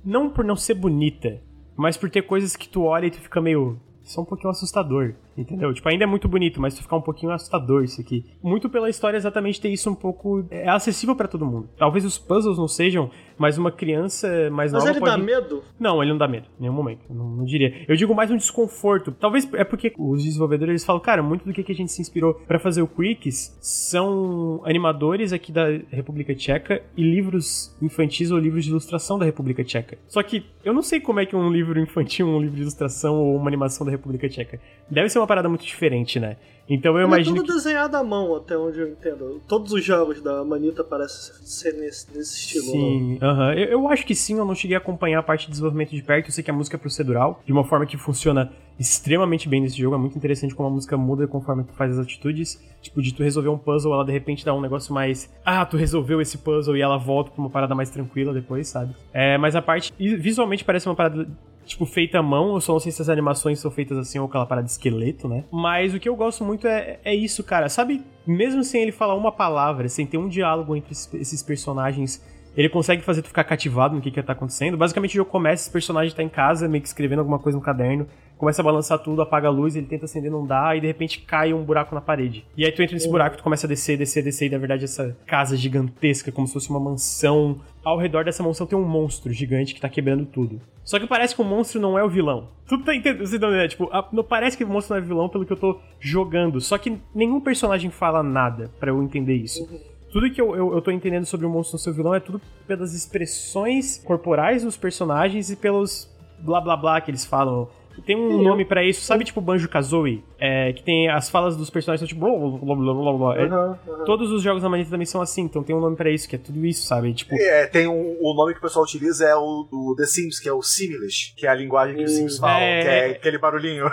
[0.03, 1.41] Não por não ser bonita,
[1.75, 3.79] mas por ter coisas que tu olha e tu fica meio.
[4.03, 5.71] Isso é um pouquinho assustador, entendeu?
[5.73, 8.25] Tipo, ainda é muito bonito, mas tu fica um pouquinho assustador isso aqui.
[8.41, 10.43] Muito pela história exatamente ter isso um pouco.
[10.49, 11.69] É acessível pra todo mundo.
[11.77, 13.11] Talvez os puzzles não sejam,
[13.41, 15.11] mas uma criança mais Mas nova ele pode...
[15.11, 15.63] dá medo?
[15.79, 17.01] Não, ele não dá medo, em nenhum momento.
[17.09, 17.85] Não, não diria.
[17.87, 19.11] Eu digo mais um desconforto.
[19.11, 21.99] Talvez é porque os desenvolvedores eles falam, cara, muito do que que a gente se
[21.99, 28.37] inspirou pra fazer o Quicks são animadores aqui da República Tcheca e livros infantis ou
[28.37, 29.97] livros de ilustração da República Tcheca.
[30.07, 33.15] Só que eu não sei como é que um livro infantil, um livro de ilustração
[33.15, 34.59] ou uma animação da República Tcheca.
[34.87, 36.37] Deve ser uma parada muito diferente, né?
[36.73, 37.53] Então eu Ele imagino é tudo que...
[37.53, 39.41] desenhado à mão, até onde eu entendo.
[39.45, 42.65] Todos os jogos da Manita parecem ser nesse, nesse estilo.
[42.65, 42.71] né?
[42.71, 43.53] Sim, aham.
[43.55, 46.01] Eu, eu acho que sim, eu não cheguei a acompanhar a parte de desenvolvimento de
[46.01, 46.27] perto.
[46.29, 49.77] Eu sei que a música é procedural, de uma forma que funciona extremamente bem nesse
[49.77, 49.95] jogo.
[49.95, 52.57] É muito interessante como a música muda conforme tu faz as atitudes.
[52.81, 55.29] Tipo, de tu resolver um puzzle, ela de repente dá um negócio mais.
[55.45, 58.95] Ah, tu resolveu esse puzzle e ela volta pra uma parada mais tranquila depois, sabe?
[59.13, 59.93] É, mas a parte.
[59.99, 61.27] Visualmente parece uma parada.
[61.71, 64.25] Tipo, feita à mão, eu só não sei se as animações são feitas assim ou
[64.25, 65.45] aquela parada de esqueleto, né?
[65.49, 67.69] Mas o que eu gosto muito é, é isso, cara.
[67.69, 72.21] Sabe, mesmo sem ele falar uma palavra, sem ter um diálogo entre esses- esses personagens,
[72.55, 74.77] ele consegue fazer tu ficar cativado no que que tá acontecendo.
[74.77, 77.63] Basicamente o jogo começa, esse personagem tá em casa, meio que escrevendo alguma coisa no
[77.63, 78.07] caderno,
[78.37, 81.21] começa a balançar tudo, apaga a luz, ele tenta acender, não dá, e de repente
[81.21, 82.43] cai um buraco na parede.
[82.57, 84.83] E aí tu entra nesse buraco, tu começa a descer, descer, descer, e na verdade
[84.83, 87.61] essa casa gigantesca, como se fosse uma mansão.
[87.83, 90.59] Ao redor dessa mansão tem um monstro gigante que tá quebrando tudo.
[90.83, 92.49] Só que parece que o monstro não é o vilão.
[92.67, 93.25] Tu tá entendendo?
[93.25, 93.69] Você tá entendendo?
[93.69, 96.59] Tipo, a- não parece que o monstro não é vilão pelo que eu tô jogando.
[96.59, 99.67] Só que nenhum personagem fala nada pra eu entender isso.
[100.11, 102.19] Tudo que eu, eu, eu tô entendendo sobre o monstro não ser o vilão é
[102.19, 106.09] tudo pelas expressões corporais dos personagens e pelos
[106.39, 107.69] blá blá blá que eles falam.
[108.05, 110.23] Tem um Sim, nome pra isso, sabe tipo Banjo Kazooie?
[110.39, 113.37] É, que tem as falas dos personagens são tipo blá blá blá blá blá.
[113.37, 114.03] É, Aham, aham.
[114.05, 116.35] Todos os jogos da Manita também são assim, então tem um nome pra isso, que
[116.35, 117.13] é tudo isso, sabe?
[117.13, 120.39] Tipo, É, tem um, o nome que o pessoal utiliza é o do The Sims,
[120.39, 123.09] que é o Similish, que é a linguagem que os Sims falam, É, que é.
[123.11, 123.85] aquele barulhinho.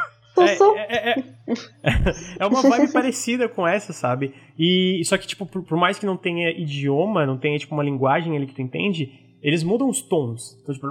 [0.77, 1.25] É, é, é,
[2.41, 4.35] é uma vibe parecida com essa, sabe?
[4.59, 7.85] E só que, tipo, por, por mais que não tenha idioma, não tenha, tipo, uma
[7.85, 9.13] linguagem ali que tu entende,
[9.43, 10.59] eles mudam os tons.
[10.63, 10.89] Então, tipo.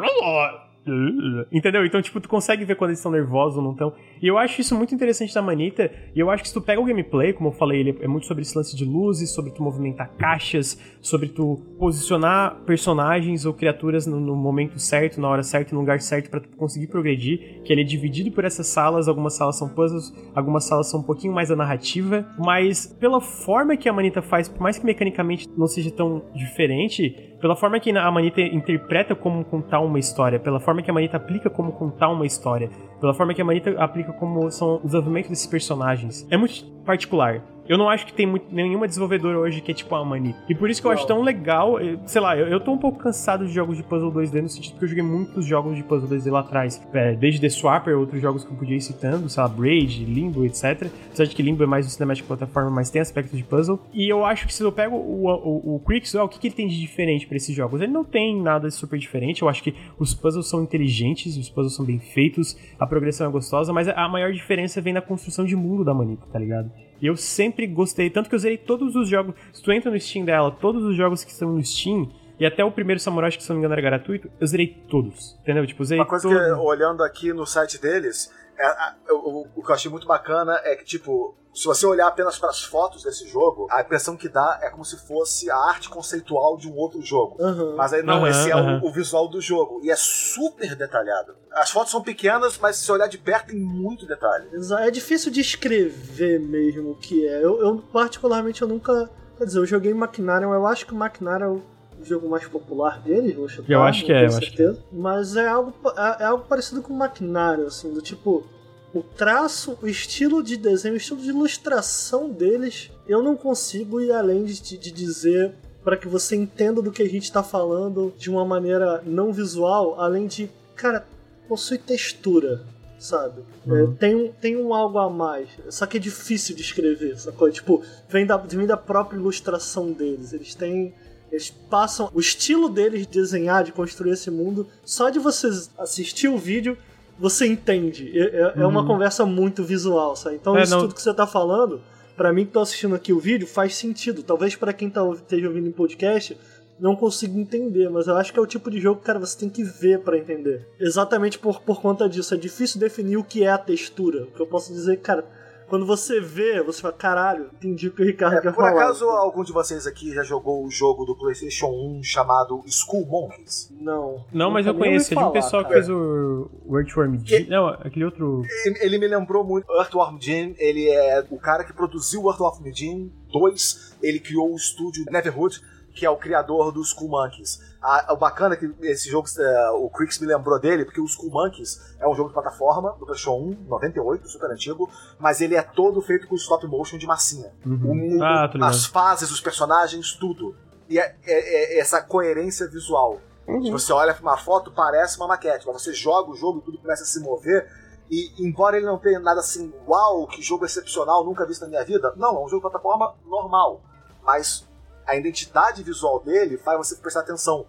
[1.52, 1.86] Entendeu?
[1.86, 3.94] Então, tipo, tu consegue ver quando eles estão nervosos ou não estão.
[4.22, 5.92] E eu acho isso muito interessante da Manita.
[6.16, 8.26] E eu acho que se tu pega o gameplay, como eu falei, ele é muito
[8.26, 14.08] sobre esse lance de luzes, sobre tu movimentar caixas, sobre tu posicionar personagens ou criaturas
[14.08, 17.62] no, no momento certo, na hora certa, no lugar certo, pra tu conseguir progredir.
[17.64, 21.04] Que ele é dividido por essas salas, algumas salas são puzzles, algumas salas são um
[21.04, 22.26] pouquinho mais a narrativa.
[22.38, 27.37] Mas pela forma que a Manita faz, por mais que mecanicamente não seja tão diferente,
[27.40, 31.18] pela forma que a Manita interpreta como contar uma história, pela forma que a Manita
[31.18, 32.70] aplica como contar uma história,
[33.00, 36.28] pela forma que a Manita aplica como são o desenvolvimento desses personagens.
[36.32, 37.44] É muito particular.
[37.68, 40.40] Eu não acho que tem muito, nenhuma desenvolvedora hoje que é tipo a Manita.
[40.48, 42.78] E por isso que eu acho tão legal, eh, sei lá, eu, eu tô um
[42.78, 45.84] pouco cansado de jogos de puzzle 2D no sentido que eu joguei muitos jogos de
[45.84, 46.82] puzzle 2D lá atrás.
[46.94, 50.46] É, desde The Swapper, outros jogos que eu podia ir citando, sei lá, Braid, Limbo,
[50.46, 50.90] etc.
[51.08, 53.80] Apesar de que Limbo é mais um cinematic plataforma, mas tem aspectos de puzzle.
[53.94, 56.48] E eu acho que se eu pego o, o, o Crix, ah, o que, que
[56.48, 57.82] ele tem de diferente pra esses jogos?
[57.82, 59.42] Ele não tem nada super diferente.
[59.42, 63.30] Eu acho que os puzzles são inteligentes, os puzzles são bem feitos, a progressão é
[63.30, 66.72] gostosa, mas a maior diferença vem na construção de mundo da Manita, tá ligado?
[67.02, 69.36] E eu sempre gostei, tanto que eu zerei todos os jogos.
[69.54, 72.10] Se tu entra no Steam dela, todos os jogos que estão no Steam,
[72.40, 75.38] e até o primeiro Samurai, que se não me engano era gratuito, eu zerei todos.
[75.42, 75.66] Entendeu?
[75.66, 76.44] Tipo, zerei Uma coisa todos.
[76.44, 80.60] que, olhando aqui no site deles, é, a- o, o que eu achei muito bacana
[80.64, 84.30] é que, tipo, se você olhar apenas para as fotos desse jogo, a impressão que
[84.30, 87.36] dá é como se fosse a arte conceitual de um outro jogo.
[87.42, 87.76] Aham.
[87.76, 88.82] Mas aí não, Aham, esse é o- aham.
[88.84, 89.80] o, visual do jogo.
[89.84, 91.36] E é super detalhado.
[91.52, 94.48] As fotos são pequenas, mas se você olhar de perto tem muito detalhe.
[94.80, 97.44] É difícil de escrever mesmo o que é.
[97.44, 99.10] Eu, eu, particularmente, eu nunca.
[99.38, 101.62] Quer dizer, eu joguei Machinarium, eu acho que o Machinarium
[102.08, 103.72] jogo mais popular deles, vou chutar.
[103.72, 104.80] Eu acho que é, eu acho que certeza.
[104.92, 108.46] Mas é algo, é, é algo parecido com o Machinarium, assim, do tipo.
[108.94, 114.12] O traço, o estilo de desenho, o estilo de ilustração deles, eu não consigo ir
[114.12, 115.54] além de, de dizer
[115.84, 120.00] para que você entenda do que a gente tá falando de uma maneira não visual,
[120.00, 121.06] além de, cara,
[121.48, 122.62] possui textura,
[123.00, 123.42] sabe?
[123.66, 123.94] Uhum.
[123.94, 125.50] É, tem, um, tem um algo a mais.
[125.70, 127.50] Só que é difícil de escrever, sacou?
[127.50, 130.34] Tipo, vem da, vem da própria ilustração deles.
[130.34, 130.94] Eles têm.
[131.32, 134.68] Eles passam o estilo deles de desenhar, de construir esse mundo.
[134.86, 136.78] Só de você assistir o vídeo,
[137.20, 138.18] você entende.
[138.18, 138.88] É, é- é uma Uhum.
[138.88, 140.36] conversa muito visual, sabe?
[140.36, 141.82] Então, É, isso não- tudo que você tá falando,
[142.16, 144.24] pra mim que tô assistindo aqui o vídeo, faz sentido.
[144.24, 146.38] Talvez pra quem tá, esteja ouvindo em podcast,
[146.80, 149.50] não consiga entender, mas eu acho que é o tipo de jogo, cara, você tem
[149.50, 150.66] que ver pra entender.
[150.80, 152.34] Exatamente por, por conta disso.
[152.34, 154.24] É difícil definir o que é a textura.
[154.24, 155.26] O que eu posso dizer, cara,
[155.68, 158.72] quando você vê, você fala, caralho, entendi o que o Ricardo quer Por falar.
[158.84, 163.70] acaso, algum de vocês aqui já jogou o jogo do PlayStation 1 chamado School Monkeys?
[163.80, 164.26] Não.
[164.32, 165.14] Não, mas eu conheço.
[165.14, 165.82] É ouvi de um falar, pessoal que cara.
[165.84, 167.48] fez o o Earthworm Jim.
[167.48, 168.44] Não, aquele outro.
[168.66, 170.56] Ele, ele me lembrou muito Earthworm Jim.
[170.58, 173.96] Ele é o cara que produziu o Earthworm Jim 2.
[174.02, 175.62] Ele criou o estúdio Neverhood,
[175.98, 177.60] que é o criador dos School Monkeys.
[177.82, 181.08] A- o bacana é que esse jogo, é, o Crix me lembrou dele, porque o
[181.08, 185.56] School Monkeys é um jogo de plataforma do PlayStation 1, 98, super antigo, mas ele
[185.56, 187.52] é todo feito com stop motion de massinha.
[187.66, 188.20] Uhum.
[188.20, 190.56] O- Ah, as fases, os personagens, tudo.
[190.88, 193.20] E é, é- é essa coerência visual.
[193.64, 196.78] Se você olha pra uma foto, parece uma maquete, mas você joga o jogo, tudo
[196.78, 197.66] começa a se mover.
[198.12, 201.84] E embora ele não tenha nada assim, uau, que jogo excepcional, nunca visto na minha
[201.84, 203.82] vida, não, é um jogo de plataforma normal.
[204.24, 204.67] Mas
[205.08, 207.66] a identidade visual dele faz você prestar atenção.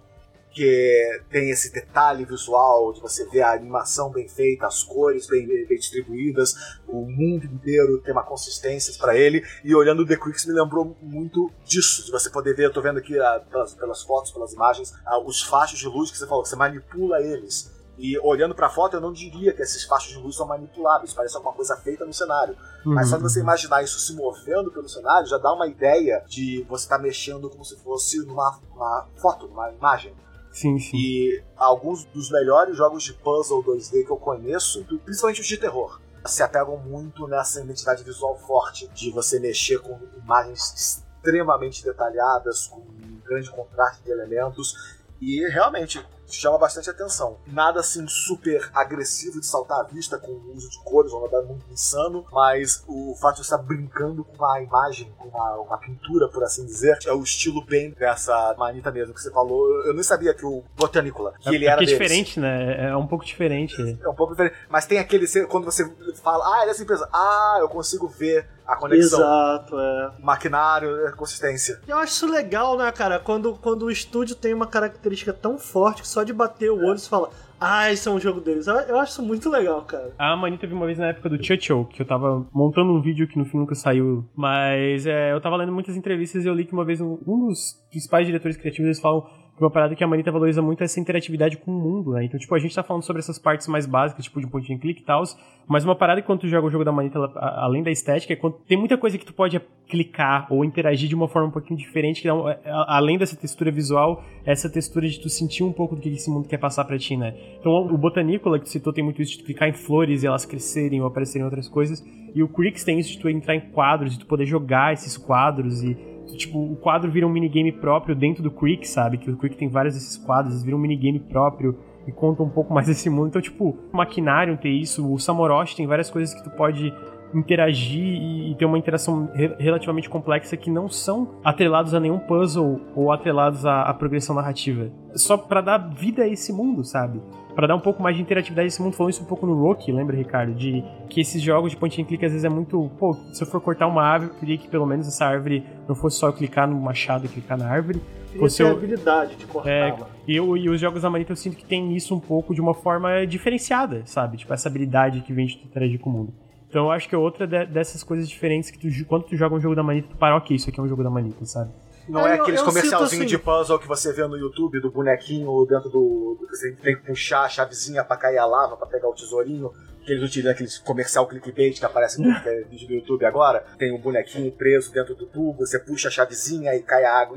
[0.50, 5.46] Que tem esse detalhe visual de você ver a animação bem feita, as cores bem,
[5.46, 6.54] bem distribuídas,
[6.88, 9.44] o mundo inteiro tem uma consistência pra ele.
[9.62, 12.80] E olhando o The Quicks me lembrou muito disso, de você poder ver, eu tô
[12.80, 16.26] vendo aqui ah, pelas, pelas fotos, pelas imagens, ah, os fachos de luz que você
[16.26, 17.70] falou, que você manipula eles.
[17.98, 21.36] E olhando pra foto, eu não diria que esses fachos de luz são manipuláveis, parece
[21.36, 22.56] alguma coisa feita no cenário.
[22.84, 26.64] Mas só de você imaginar isso se movendo pelo cenário, já dá uma ideia de
[26.68, 30.14] você estar mexendo como se fosse numa, numa foto, numa imagem.
[30.52, 30.96] Sim, sim.
[30.96, 36.00] E alguns dos melhores jogos de puzzle 2D que eu conheço, principalmente os de terror,
[36.24, 42.80] se apegam muito nessa identidade visual forte de você mexer com imagens extremamente detalhadas, com
[42.80, 44.98] um grande contraste de elementos.
[45.20, 46.04] E realmente
[46.36, 47.38] chama bastante atenção.
[47.46, 51.42] Nada assim super agressivo de saltar à vista com o uso de cores, ou nada
[51.42, 56.28] muito insano, mas o fato de estar brincando com uma imagem, com uma, uma, pintura,
[56.28, 59.84] por assim dizer, é o estilo bem dessa manita mesmo que você falou.
[59.84, 62.88] Eu nem sabia que o Botanícola, que é, ele era é diferente, né?
[62.90, 63.76] É um pouco diferente.
[64.02, 64.56] É um pouco diferente.
[64.68, 65.88] Mas tem aquele, quando você
[66.22, 69.18] fala, ah, ele é essa empresa, ah, eu consigo ver a conexão.
[69.18, 70.12] Exato, é.
[70.20, 71.80] Maquinário, consistência.
[71.88, 73.18] Eu acho isso legal, né, cara?
[73.18, 76.98] Quando, quando o estúdio tem uma característica tão forte que só de bater o olho
[76.98, 77.30] você fala.
[77.60, 78.68] Ah, esse é um jogo deles.
[78.68, 80.12] Eu acho isso muito legal, cara.
[80.16, 83.26] A Mani teve uma vez na época do Churchill, que eu tava montando um vídeo
[83.26, 84.24] que no fim nunca saiu.
[84.36, 87.48] Mas é, eu tava lendo muitas entrevistas e eu li que uma vez um, um
[87.48, 89.26] dos principais diretores criativos eles falam
[89.62, 92.24] uma parada que a Manita valoriza muito é essa interatividade com o mundo, né?
[92.24, 94.78] Então, tipo, a gente tá falando sobre essas partes mais básicas, tipo, de point and
[94.78, 95.22] click e tal,
[95.66, 98.32] mas uma parada que quando tu joga o jogo da Manita, ela, além da estética,
[98.32, 101.50] é quando tem muita coisa que tu pode clicar ou interagir de uma forma um
[101.50, 105.72] pouquinho diferente, que dá, é, além dessa textura visual, essa textura de tu sentir um
[105.72, 107.34] pouco do que esse mundo quer passar pra ti, né?
[107.58, 110.26] Então, o Botanícola, que tu citou, tem muito isso de tu clicar em flores e
[110.26, 112.04] elas crescerem ou aparecerem outras coisas,
[112.34, 115.16] e o Crix tem isso de tu entrar em quadros, de tu poder jogar esses
[115.16, 115.96] quadros e
[116.36, 119.18] tipo, o quadro vira um minigame próprio dentro do Creek, sabe?
[119.18, 122.48] Que o Creek tem vários desses quadros, eles viram um minigame próprio e conta um
[122.48, 123.28] pouco mais desse mundo.
[123.28, 126.92] Então, tipo, o Maquinário tem isso, o Samoroshi tem várias coisas que tu pode
[127.34, 132.80] interagir e ter uma interação re relativamente complexa que não são atrelados a nenhum puzzle
[132.94, 134.90] ou atrelados à, à progressão narrativa.
[135.14, 137.20] Só para dar vida a esse mundo, sabe?
[137.58, 138.94] para dar um pouco mais de interatividade a esse mundo.
[138.94, 140.54] Falou isso um pouco no Rocky, lembra, Ricardo?
[140.54, 142.88] De que esses jogos de point and click às vezes é muito.
[142.96, 145.96] Pô, se eu for cortar uma árvore, eu queria que pelo menos essa árvore não
[145.96, 148.00] fosse só eu clicar no machado e clicar na árvore.
[148.38, 148.70] Fosse eu...
[148.70, 149.68] habilidade de cortar.
[149.68, 149.96] É,
[150.28, 152.60] e, eu, e os jogos da Manita eu sinto que tem isso um pouco de
[152.60, 154.36] uma forma diferenciada, sabe?
[154.36, 156.32] Tipo, essa habilidade que vem de interagir com o mundo.
[156.68, 159.54] Então eu acho que é outra de, dessas coisas diferentes que tu, quando tu joga
[159.54, 161.70] um jogo da Manita, tu para, ok, isso aqui é um jogo da Manita, sabe?
[162.08, 163.26] Não é, é aqueles comercialzinhos assim...
[163.26, 166.38] de puzzle que você vê no YouTube do bonequinho dentro do.
[166.48, 169.70] Você tem que puxar a chavezinha pra cair a lava, pra pegar o tesourinho.
[170.04, 172.32] Que eles utilizam aqueles comercial clickbait que aparece no
[172.70, 173.62] vídeo do YouTube agora.
[173.78, 177.36] Tem um bonequinho preso dentro do tubo, você puxa a chavezinha e cai a água.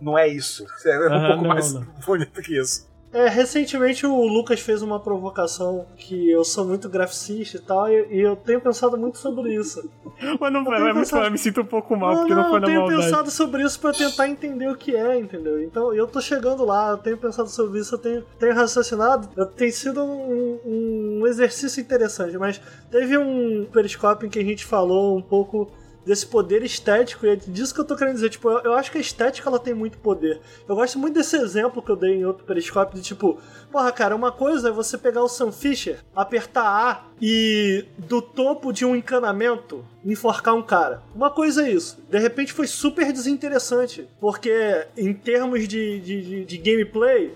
[0.00, 0.66] Não é isso.
[0.84, 1.86] É um pouco não, mais não.
[2.04, 2.92] bonito que isso.
[3.14, 8.08] É, recentemente o Lucas fez uma provocação que eu sou muito graficista e tal, e,
[8.10, 9.88] e eu tenho pensado muito sobre isso.
[10.40, 11.24] Mas não foi, é pensado...
[11.24, 12.92] eu me sinto um pouco mal, não, porque não, não foi na maldade.
[12.92, 15.62] Eu tenho pensado sobre isso para tentar entender o que é, entendeu?
[15.62, 19.70] Então eu tô chegando lá, eu tenho pensado sobre isso, eu tenho, tenho raciocinado, tem
[19.70, 22.60] sido um, um exercício interessante, mas
[22.90, 25.70] teve um periscópio em que a gente falou um pouco
[26.04, 28.30] desse poder estético, e é disso que eu tô querendo dizer.
[28.30, 30.40] Tipo, eu, eu, acho que a estética ela tem muito poder.
[30.68, 33.38] Eu gosto muito desse exemplo que eu dei em outro periscópio, de tipo,
[33.70, 38.72] porra, cara, uma coisa é você pegar o Sam Fisher, apertar A e do topo
[38.72, 41.02] de um encanamento enforcar um cara.
[41.14, 41.98] Uma coisa é isso.
[42.10, 47.34] De repente foi super desinteressante, porque em termos de, de, de, de gameplay,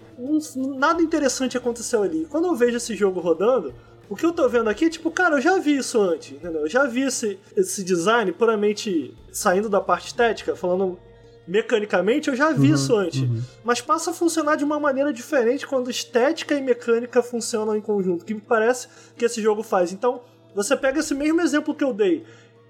[0.56, 2.26] nada interessante aconteceu ali.
[2.28, 3.72] Quando eu vejo esse jogo rodando,
[4.08, 6.62] o que eu tô vendo aqui, tipo, cara, eu já vi isso antes, entendeu?
[6.62, 10.98] Eu já vi esse, esse design puramente saindo da parte estética, falando
[11.46, 13.22] mecanicamente, eu já vi uhum, isso antes.
[13.22, 13.42] Uhum.
[13.64, 18.24] Mas passa a funcionar de uma maneira diferente quando estética e mecânica funcionam em conjunto,
[18.24, 19.92] que me parece que esse jogo faz.
[19.92, 20.20] Então,
[20.54, 22.24] você pega esse mesmo exemplo que eu dei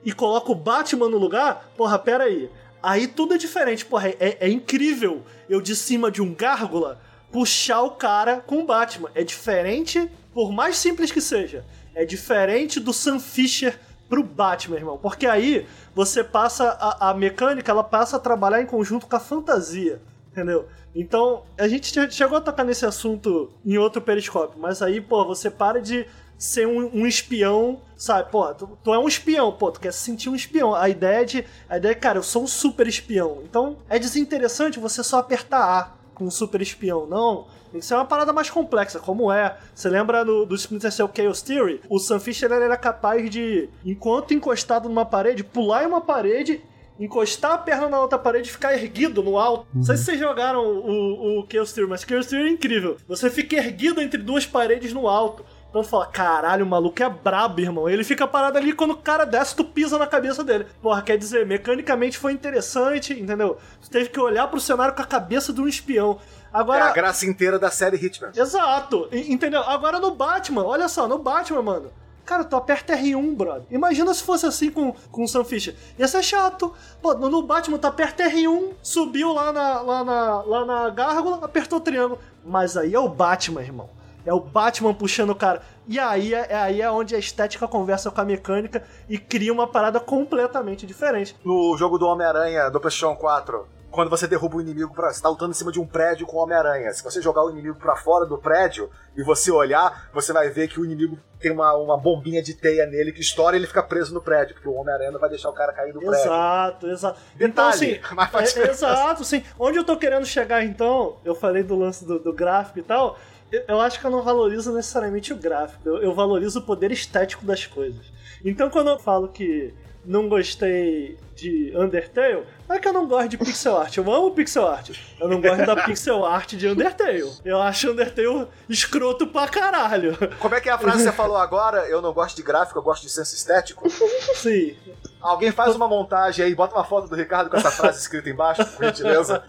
[0.04, 2.48] e coloca o Batman no lugar, porra, pera aí.
[2.80, 7.00] Aí tudo é diferente, porra, é, é incrível eu de cima de um gárgula
[7.32, 9.10] puxar o cara com o Batman.
[9.14, 10.08] É diferente
[10.38, 13.76] por mais simples que seja, é diferente do Sam Fisher
[14.08, 14.96] pro Batman, irmão.
[14.96, 19.18] Porque aí você passa a, a mecânica, ela passa a trabalhar em conjunto com a
[19.18, 20.00] fantasia,
[20.30, 20.68] entendeu?
[20.94, 25.50] Então, a gente chegou a tocar nesse assunto em outro periscópio, mas aí, pô, você
[25.50, 26.06] para de
[26.38, 28.30] ser um, um espião, sabe?
[28.30, 30.72] Pô, tu, tu, é um espião, pô, tu quer se sentir um espião.
[30.72, 31.44] A ideia de.
[31.68, 33.40] A ideia é, cara, eu sou um super espião.
[33.42, 37.08] Então, é desinteressante você só apertar A com um super espião.
[37.08, 37.57] Não.
[37.70, 39.56] Que ser uma parada mais complexa, como é.
[39.74, 41.80] Você lembra do, do Splinter Cell Chaos Theory?
[41.88, 46.62] O Sam Fisher era capaz de, enquanto encostado numa parede, pular em uma parede
[46.98, 49.60] encostar a perna na outra parede e ficar erguido no alto.
[49.72, 49.76] Uhum.
[49.76, 52.96] Não sei se vocês jogaram o, o Chaos Theory, mas Chaos Theory é incrível.
[53.06, 55.44] Você fica erguido entre duas paredes no alto.
[55.68, 57.88] Então fala, caralho, o maluco é brabo, irmão.
[57.88, 60.66] Ele fica parado ali quando o cara desce, tu pisa na cabeça dele.
[60.80, 63.58] Porra, quer dizer, mecanicamente foi interessante, entendeu?
[63.82, 66.18] Tu teve que olhar pro cenário com a cabeça de um espião.
[66.52, 68.30] Agora, é a graça inteira da série Hitman.
[68.34, 69.62] Exato, entendeu?
[69.62, 71.90] Agora no Batman, olha só, no Batman, mano.
[72.24, 73.64] Cara, tu aperta R1, brother.
[73.70, 75.74] Imagina se fosse assim com, com o Sam Fisher.
[75.98, 76.74] Ia ser chato.
[77.00, 81.78] Pô, no Batman, tu aperta R1, subiu lá na, lá na, lá na gárgula, apertou
[81.78, 82.20] o triângulo.
[82.44, 83.88] Mas aí é o Batman, irmão.
[84.26, 85.62] É o Batman puxando o cara.
[85.86, 89.66] E aí é, aí é onde a estética conversa com a mecânica e cria uma
[89.66, 91.34] parada completamente diferente.
[91.42, 95.12] No jogo do Homem-Aranha do PlayStation 4, quando você derruba o inimigo pra.
[95.12, 96.92] Você tá lutando em cima de um prédio com o Homem-Aranha.
[96.92, 100.68] Se você jogar o inimigo pra fora do prédio e você olhar, você vai ver
[100.68, 103.82] que o inimigo tem uma, uma bombinha de teia nele que estoura e ele fica
[103.82, 106.18] preso no prédio, porque o Homem-Aranha não vai deixar o cara cair do prédio.
[106.18, 107.20] Exato, exato.
[107.34, 109.42] Detalhe, então, assim, mas faz é, exato, sim.
[109.58, 113.18] Onde eu tô querendo chegar, então, eu falei do lance do, do gráfico e tal.
[113.50, 116.90] Eu, eu acho que eu não valorizo necessariamente o gráfico, eu, eu valorizo o poder
[116.90, 118.12] estético das coisas.
[118.44, 119.74] Então, quando eu falo que
[120.04, 123.96] não gostei de Undertale, não é que eu não gosto de pixel art.
[123.96, 124.90] Eu amo pixel art.
[125.18, 127.32] Eu não gosto da pixel art de Undertale.
[127.44, 130.16] Eu acho Undertale escroto pra caralho.
[130.38, 131.88] Como é que é a frase que você falou agora?
[131.88, 133.88] Eu não gosto de gráfico, eu gosto de senso estético?
[134.34, 134.76] Sim.
[135.20, 138.64] Alguém faz uma montagem aí, bota uma foto do Ricardo com essa frase escrita embaixo,
[138.64, 139.42] por gentileza.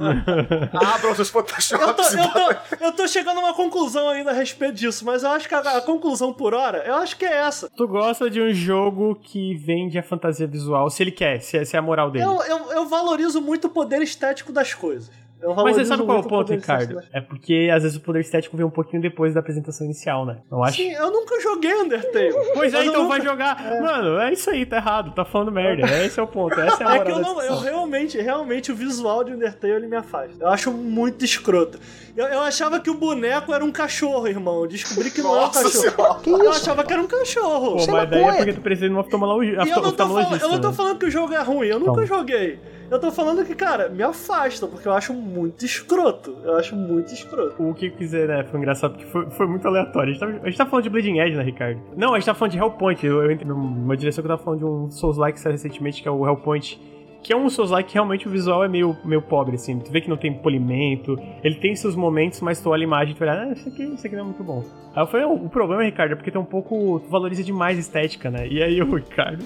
[0.74, 1.72] Abra os seus Photoshops.
[1.72, 5.24] Eu tô, eu, tô, eu tô chegando a uma conclusão ainda a respeito disso, mas
[5.24, 7.70] eu acho que a, a, conclusão por hora, eu acho que é essa.
[7.70, 11.76] Tu gosta de um jogo que vende a fantasia visual, se ele quer, se, se
[11.76, 12.26] é a moral dele.
[12.26, 13.09] Eu, eu, eu valorizo
[13.42, 15.10] muito o poder estético das coisas.
[15.42, 17.02] Mas você sabe qual é o ponto, Ricardo?
[17.14, 20.40] É porque às vezes o poder estético vem um pouquinho depois da apresentação inicial, né?
[20.52, 20.78] Não acho?
[20.78, 22.34] Sim, eu nunca joguei Undertale.
[22.54, 23.18] Pois é, então nunca...
[23.18, 23.66] vai jogar.
[23.66, 23.80] É.
[23.80, 25.88] Mano, é isso aí, tá errado, tá falando merda.
[26.04, 28.76] Esse é o ponto, essa é a É que eu, não, eu realmente, realmente, o
[28.76, 30.36] visual de Undertale ele me afasta.
[30.40, 31.80] Eu acho muito escroto.
[32.18, 34.64] Eu, eu achava que o boneco era um cachorro, irmão.
[34.64, 36.20] Eu descobri que não Nossa é um cachorro.
[36.22, 37.78] Que eu achava que era um cachorro.
[37.78, 39.64] Pô, mas daí é porque tu precisa de um oftalmologista.
[39.64, 41.80] E eu não, tô falando, eu não tô falando que o jogo é ruim, eu
[41.80, 42.60] nunca joguei.
[42.92, 46.36] Eu tô falando que, cara, me afasta, porque eu acho muito escroto.
[46.44, 47.62] Eu acho muito escroto.
[47.62, 48.44] O que quiser, né?
[48.44, 50.10] Foi engraçado, porque foi, foi muito aleatório.
[50.10, 51.80] A gente, tava, a gente tá falando de Bleeding Edge, né, Ricardo?
[51.96, 53.06] Não, a gente tá falando de Hellpoint.
[53.06, 56.12] Eu, eu entrei numa direção que eu tava falando de um Souls-like recentemente, que é
[56.12, 56.82] o Hellpoint.
[57.22, 59.78] Que é um Souls-like que realmente o visual é meio, meio pobre, assim.
[59.78, 63.14] Tu vê que não tem polimento, ele tem seus momentos, mas tu olha a imagem
[63.14, 64.64] e tu olha, ah, isso aqui, isso aqui não é muito bom.
[64.96, 67.02] Aí eu falei, o problema, Ricardo, é porque tem um pouco.
[67.02, 68.48] Tu valoriza demais a estética, né?
[68.48, 69.44] E aí o Ricardo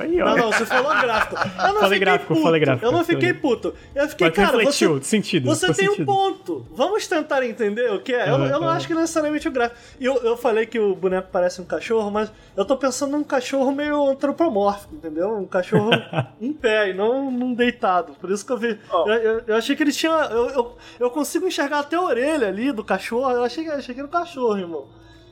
[0.00, 0.16] aí.
[0.16, 1.36] Não, não, você falou gráfico.
[1.36, 2.42] Eu não falei gráfico, puto.
[2.42, 2.86] falei gráfico.
[2.86, 3.74] Eu não fiquei puto.
[3.94, 6.02] Eu fiquei, Mas cara, refletiu, você, sentido, você tem sentido.
[6.02, 6.66] um ponto.
[6.72, 8.28] Vamos tentar entender o que é.
[8.30, 8.68] Eu, Uhum, eu não uhum.
[8.68, 9.80] acho que necessariamente o gráfico.
[10.00, 13.24] E eu, eu falei que o boneco parece um cachorro, mas eu tô pensando num
[13.24, 15.36] cachorro meio antropomórfico, entendeu?
[15.36, 15.90] Um cachorro
[16.40, 18.14] em pé e não num deitado.
[18.20, 18.78] Por isso que eu vi.
[18.92, 19.08] Oh.
[19.08, 20.12] Eu, eu- eu achei que ele tinha.
[20.30, 23.30] Eu, eu, eu consigo enxergar até a orelha ali do cachorro.
[23.30, 24.86] Eu achei, que- achei que era um cachorro, irmão.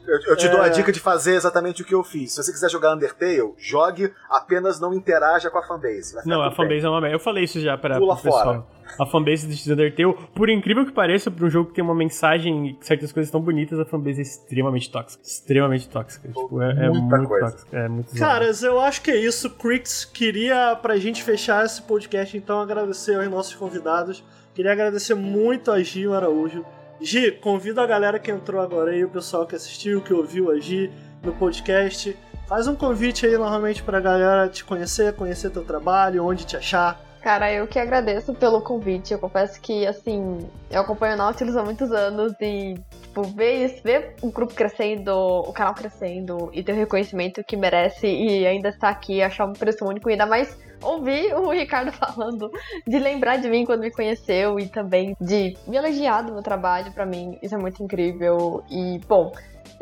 [0.06, 0.66] Eu, eu te dou É.
[0.66, 2.32] a dica de fazer exatamente o que eu fiz.
[2.32, 6.14] Se você quiser jogar Undertale, jogue, apenas não interaja com a fanbase.
[6.26, 6.68] Não, a tudo bem.
[6.68, 7.16] fanbase é uma merda.
[7.16, 8.44] Eu falei isso já pra, Pula pro pessoal.
[8.44, 8.82] fora.
[8.98, 12.66] A fanbase de Undertale, por incrível que pareça, pra um jogo que tem uma mensagem
[12.80, 15.22] e certas coisas tão bonitas, a fanbase é extremamente tóxica.
[15.24, 16.28] Extremamente tóxica.
[16.28, 17.50] Tipo, é, é Muita muito coisa.
[17.52, 17.76] tóxica.
[17.78, 18.20] É muito zoado.
[18.20, 19.48] Caras, eu acho que é isso.
[19.50, 24.22] Crix queria, pra gente fechar esse podcast, então agradecer aos nossos convidados.
[24.54, 26.62] Queria agradecer muito a Gil Araújo.
[27.02, 30.60] Gi, convida a galera que entrou agora aí, o pessoal que assistiu, que ouviu a
[30.60, 30.88] Gi
[31.20, 32.16] no podcast.
[32.46, 37.00] Faz um convite aí novamente pra galera te conhecer, conhecer teu trabalho, onde te achar.
[37.22, 39.12] Cara, eu que agradeço pelo convite.
[39.12, 40.38] Eu confesso que, assim,
[40.68, 45.12] eu acompanho o Nautilus há muitos anos e, tipo, ver isso, ver o grupo crescendo,
[45.12, 49.52] o canal crescendo e ter o reconhecimento que merece e ainda estar aqui, achar uma
[49.52, 52.50] impressão única e ainda mais ouvir o Ricardo falando,
[52.84, 56.90] de lembrar de mim quando me conheceu e também de me elogiar do meu trabalho,
[56.90, 58.64] pra mim, isso é muito incrível.
[58.68, 59.30] E, bom,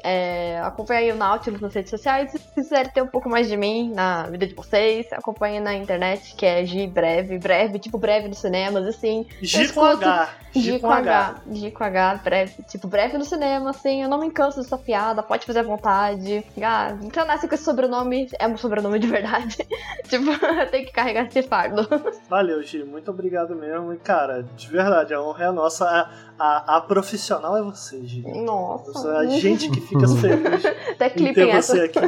[0.02, 2.30] é, acompanhe o Nautilus nas redes sociais.
[2.30, 6.34] Se quiser ter um pouco mais de mim na vida de vocês, acompanhe na internet,
[6.34, 9.26] que é G Breve, breve, tipo breve nos cinemas, assim.
[9.42, 10.28] Eu com H.
[10.54, 11.34] G com H.
[11.52, 12.62] G com H, breve.
[12.64, 14.02] Tipo, breve no cinema, assim.
[14.02, 16.44] Eu não me canso dessa piada, pode fazer à vontade.
[16.62, 19.56] Ah, então nasce com esse sobrenome, é um sobrenome de verdade.
[20.08, 21.86] tipo, eu tenho que carregar esse fardo.
[22.28, 22.84] Valeu, Gi.
[22.84, 23.92] Muito obrigado mesmo.
[23.92, 25.84] E, cara, de verdade, a honra é nossa.
[25.86, 28.22] A, a, a profissional é você, Gi.
[28.22, 29.18] Nossa.
[29.18, 32.00] A gente que fica feliz Até em clipe você aqui.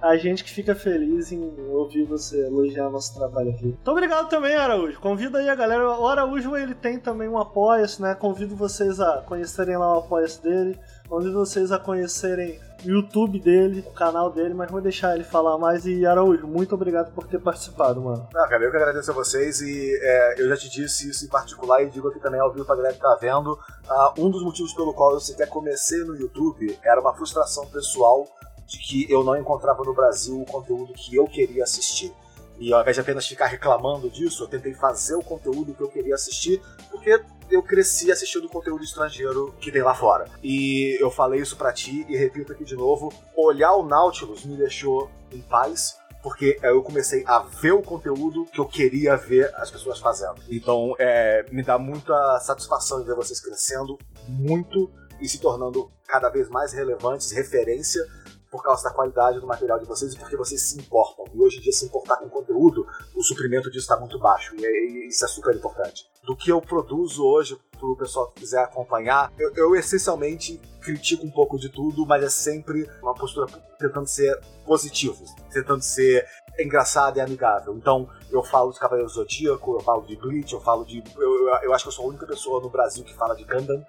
[0.00, 3.66] A gente que fica feliz em ouvir você elogiar nosso trabalho aqui.
[3.66, 5.00] Muito obrigado também, Araújo.
[5.00, 5.88] Convida aí a galera.
[5.98, 8.14] O Araújo ele tem também um apoia-se, né?
[8.14, 10.78] Convido vocês a conhecerem lá o apoia-se dele.
[11.08, 15.56] Convido vocês a conhecerem o YouTube dele, o canal dele, mas vou deixar ele falar
[15.56, 15.86] mais.
[15.86, 18.28] E Araújo, muito obrigado por ter participado, mano.
[18.32, 21.28] Não, cara, eu que agradeço a vocês e é, eu já te disse isso em
[21.28, 23.58] particular e digo aqui também ao vivo pra galera que tá vendo.
[23.88, 28.28] Ah, um dos motivos pelo qual eu sequer comecei no YouTube era uma frustração pessoal
[28.66, 32.12] de que eu não encontrava no Brasil o conteúdo que eu queria assistir.
[32.58, 35.88] E ao invés de apenas ficar reclamando disso, eu tentei fazer o conteúdo que eu
[35.88, 36.60] queria assistir,
[36.90, 37.18] porque
[37.50, 40.26] eu cresci assistindo conteúdo estrangeiro que tem lá fora.
[40.42, 44.56] E eu falei isso pra ti e repito aqui de novo: olhar o Nautilus me
[44.56, 49.70] deixou em paz, porque eu comecei a ver o conteúdo que eu queria ver as
[49.70, 50.36] pessoas fazendo.
[50.48, 56.48] Então, é, me dá muita satisfação ver vocês crescendo muito e se tornando cada vez
[56.48, 58.04] mais relevantes, referência
[58.50, 61.24] por causa da qualidade do material de vocês e porque vocês se importam.
[61.34, 64.54] E hoje em dia, se importar com conteúdo, o suprimento disso está muito baixo.
[64.56, 66.08] E, e isso é super importante.
[66.24, 71.26] Do que eu produzo hoje, para o pessoal que quiser acompanhar, eu, eu, essencialmente critico
[71.26, 73.46] um pouco de tudo, mas é sempre uma postura
[73.78, 76.26] tentando ser positivo, tentando ser
[76.58, 77.74] engraçado e amigável.
[77.76, 81.02] Então, eu falo de Cavaleiro Zodíaco, eu falo de Bleach, eu falo de.
[81.16, 83.84] Eu, eu, acho que eu sou a única pessoa no Brasil que fala de Gundam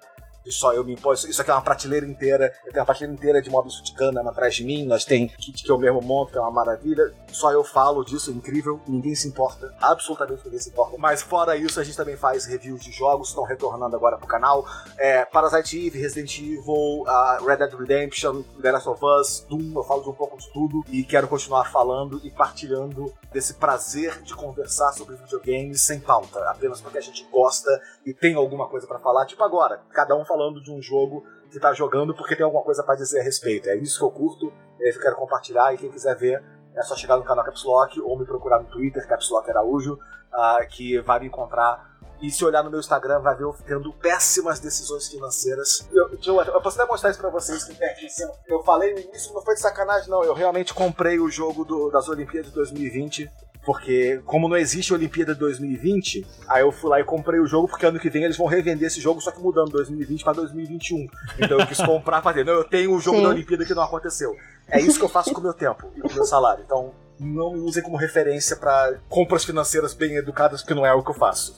[0.48, 1.28] só eu me imposto.
[1.28, 2.52] Isso aqui é uma prateleira inteira.
[2.64, 4.86] Eu tenho uma prateleira inteira de móveis de cana atrás de mim.
[4.86, 7.12] Nós tem kit que eu mesmo monto, que é uma maravilha.
[7.32, 8.80] Só eu falo disso, é incrível.
[8.86, 9.74] Ninguém se importa.
[9.80, 10.96] Absolutamente ninguém se importa.
[10.98, 14.64] Mas fora isso, a gente também faz reviews de jogos, estão retornando agora pro canal.
[14.98, 17.04] É, Parasite Eve, Resident Evil,
[17.46, 19.72] Red Dead Redemption, The Last of Us, Doom.
[19.74, 20.84] Eu falo de um pouco de tudo.
[20.88, 26.40] E quero continuar falando e partilhando desse prazer de conversar sobre videogames sem pauta.
[26.50, 27.70] Apenas porque a gente gosta
[28.04, 29.26] e tem alguma coisa para falar.
[29.26, 32.84] Tipo agora, cada um falando de um jogo que tá jogando porque tem alguma coisa
[32.84, 33.68] para dizer a respeito.
[33.68, 36.40] É isso que eu curto, é eu quero compartilhar e quem quiser ver
[36.76, 39.94] é só chegar no canal Caps Lock ou me procurar no Twitter, Caps Lock Araújo,
[39.94, 41.90] uh, que vai me encontrar.
[42.22, 45.88] E se olhar no meu Instagram, vai ver eu tendo péssimas decisões financeiras.
[45.90, 48.30] Eu, eu, eu posso até mostrar isso pra vocês que tem aqui em cima.
[48.46, 50.22] Eu falei no início, não foi de sacanagem, não.
[50.22, 53.28] Eu realmente comprei o jogo do, das Olimpíadas de 2020
[53.70, 57.86] porque, como não existe Olimpíada 2020, aí eu fui lá e comprei o jogo, porque
[57.86, 61.06] ano que vem eles vão revender esse jogo, só que mudando 2020 para 2021.
[61.38, 62.44] Então eu quis comprar pra ter.
[62.44, 63.22] Não, eu tenho o jogo Sim.
[63.22, 64.36] da Olimpíada que não aconteceu.
[64.66, 66.64] É isso que eu faço com o meu tempo e com o meu salário.
[66.66, 71.04] Então, não me usem como referência para compras financeiras bem educadas, porque não é o
[71.04, 71.56] que eu faço.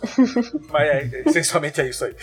[0.70, 2.14] Mas é, essencialmente é isso aí.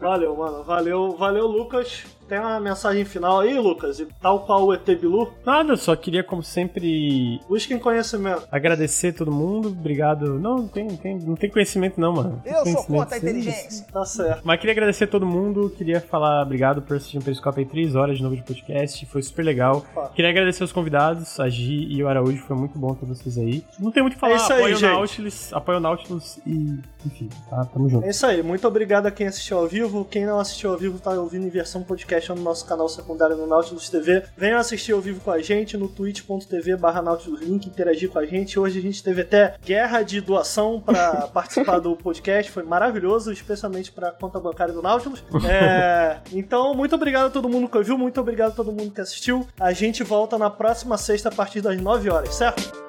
[0.00, 0.64] Valeu, mano.
[0.64, 2.02] Valeu, valeu, Lucas.
[2.28, 4.00] Tem uma mensagem final aí, Lucas?
[4.00, 5.32] E tal qual o ET Bilu?
[5.44, 7.40] Nada, só queria, como sempre.
[7.48, 8.46] Busquem conhecimento.
[8.50, 10.38] Agradecer todo mundo, obrigado.
[10.38, 12.42] Não, não tem, tem, não tem conhecimento, não, mano.
[12.44, 13.86] Eu sou contra a inteligência.
[13.92, 14.42] Tá certo.
[14.44, 18.16] Mas queria agradecer todo mundo, queria falar obrigado por assistir um Periscope aí 3 horas
[18.16, 19.84] de novo de podcast, foi super legal.
[19.94, 20.10] Opa.
[20.14, 23.64] Queria agradecer os convidados, a Gi e o Araújo, foi muito bom ter vocês aí.
[23.78, 26.38] Não tem muito o que falar, é isso aí, apoio o Nautilus, apoio o Nautilus
[26.46, 28.06] e, enfim, tá, tamo junto.
[28.06, 30.98] É isso aí, muito obrigado a quem assistiu ao vivo, quem não assistiu ao vivo
[30.98, 34.24] tá ouvindo em versão podcast no nosso canal secundário no Nautilus TV.
[34.36, 38.26] Venham assistir ao vivo com a gente no twitch.tv barra Nautilus Link, interagir com a
[38.26, 38.58] gente.
[38.58, 43.92] Hoje a gente teve até guerra de doação para participar do podcast, foi maravilhoso, especialmente
[43.92, 45.22] para conta bancária do Nautilus.
[45.48, 49.00] É, então, muito obrigado a todo mundo que ouviu, muito obrigado a todo mundo que
[49.00, 49.46] assistiu.
[49.58, 52.85] A gente volta na próxima sexta a partir das 9 horas, certo?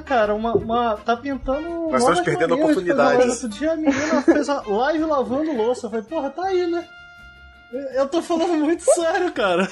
[0.00, 0.34] Cara?
[0.34, 1.90] Uma, uma, tá pintando.
[1.90, 3.42] Nós estamos perdendo oportunidades.
[3.42, 5.86] Outro dia a menina fez a live lavando louça.
[5.86, 6.84] Eu falei, porra, tá aí, né?
[7.94, 9.68] Eu tô falando muito sério, cara.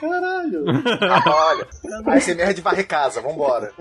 [0.00, 0.64] Caralho.
[1.26, 1.66] olha,
[2.06, 3.72] a SMR de varrer casa, vambora.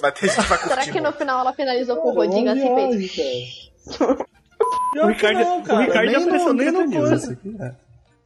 [0.00, 2.74] Vai ter gente que vai Será que no final ela finalizou com o rodinho assim,
[2.74, 3.70] fez?
[4.96, 5.78] O Ricardo, não, cara.
[5.78, 7.38] o Ricardo nem apareceu no, nem no coisa.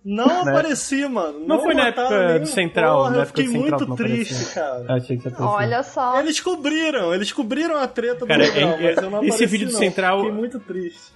[0.09, 0.53] Não né?
[0.53, 1.41] apareci, mano.
[1.41, 4.87] Não, não foi na época do Central, Porra, na eu fiquei Central, muito triste, cara.
[5.41, 6.19] Olha só.
[6.19, 9.67] Eles cobriram, eles cobriram a treta cara, do Central, é, mas eu não Esse vídeo
[9.67, 9.79] do não.
[9.79, 10.19] Central...
[10.21, 11.13] Fiquei muito triste.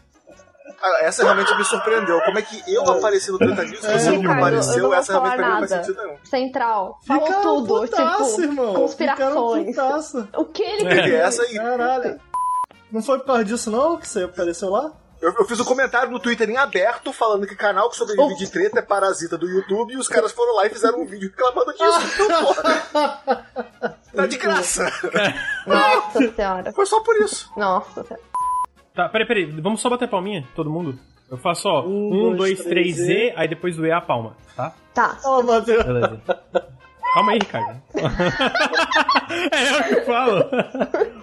[0.83, 2.21] Ah, essa realmente me surpreendeu.
[2.21, 4.93] Como é que eu apareci no Treta News e você é, nunca apareceu?
[4.93, 6.17] Essa realmente pra mim não faz sentido nenhum.
[6.25, 6.99] Central.
[7.07, 7.81] Falou Fica tudo.
[7.81, 8.75] Putaço, tipo, irmão.
[8.75, 9.77] conspirações.
[10.37, 11.15] O que ele é.
[11.21, 11.55] essa aí.
[11.55, 12.21] Caralho.
[12.91, 14.93] Não foi por causa disso, não, que você apareceu lá?
[15.23, 18.37] Eu, eu, fiz um comentário no Twitter em aberto falando que canal que sobrevive oh.
[18.37, 21.31] de treta é parasita do YouTube e os caras foram lá e fizeram um vídeo
[21.31, 22.19] reclamando disso.
[22.25, 23.47] então, porra.
[24.13, 24.93] Tá de graça.
[25.65, 26.73] Nossa senhora.
[26.73, 27.49] Foi só por isso.
[27.57, 28.23] Nossa senhora.
[28.93, 29.45] Tá, peraí, peraí.
[29.61, 30.99] Vamos só bater palminha, todo mundo?
[31.31, 34.75] Eu faço, ó, um, um dois, três, Z, aí depois do E a palma, tá?
[34.93, 35.19] Tá.
[35.25, 35.85] Oh, Matheus.
[35.85, 36.21] Beleza.
[37.15, 37.81] Calma aí, Ricardo.
[39.53, 40.51] é eu que falo.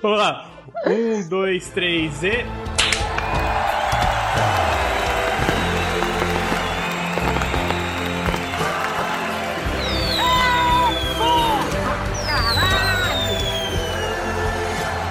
[0.01, 0.49] Vamos lá.
[0.87, 2.45] Um, dois, três, Z.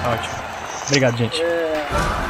[0.05, 0.35] Ótimo.
[0.87, 1.41] Obrigado, gente.
[1.41, 2.28] É...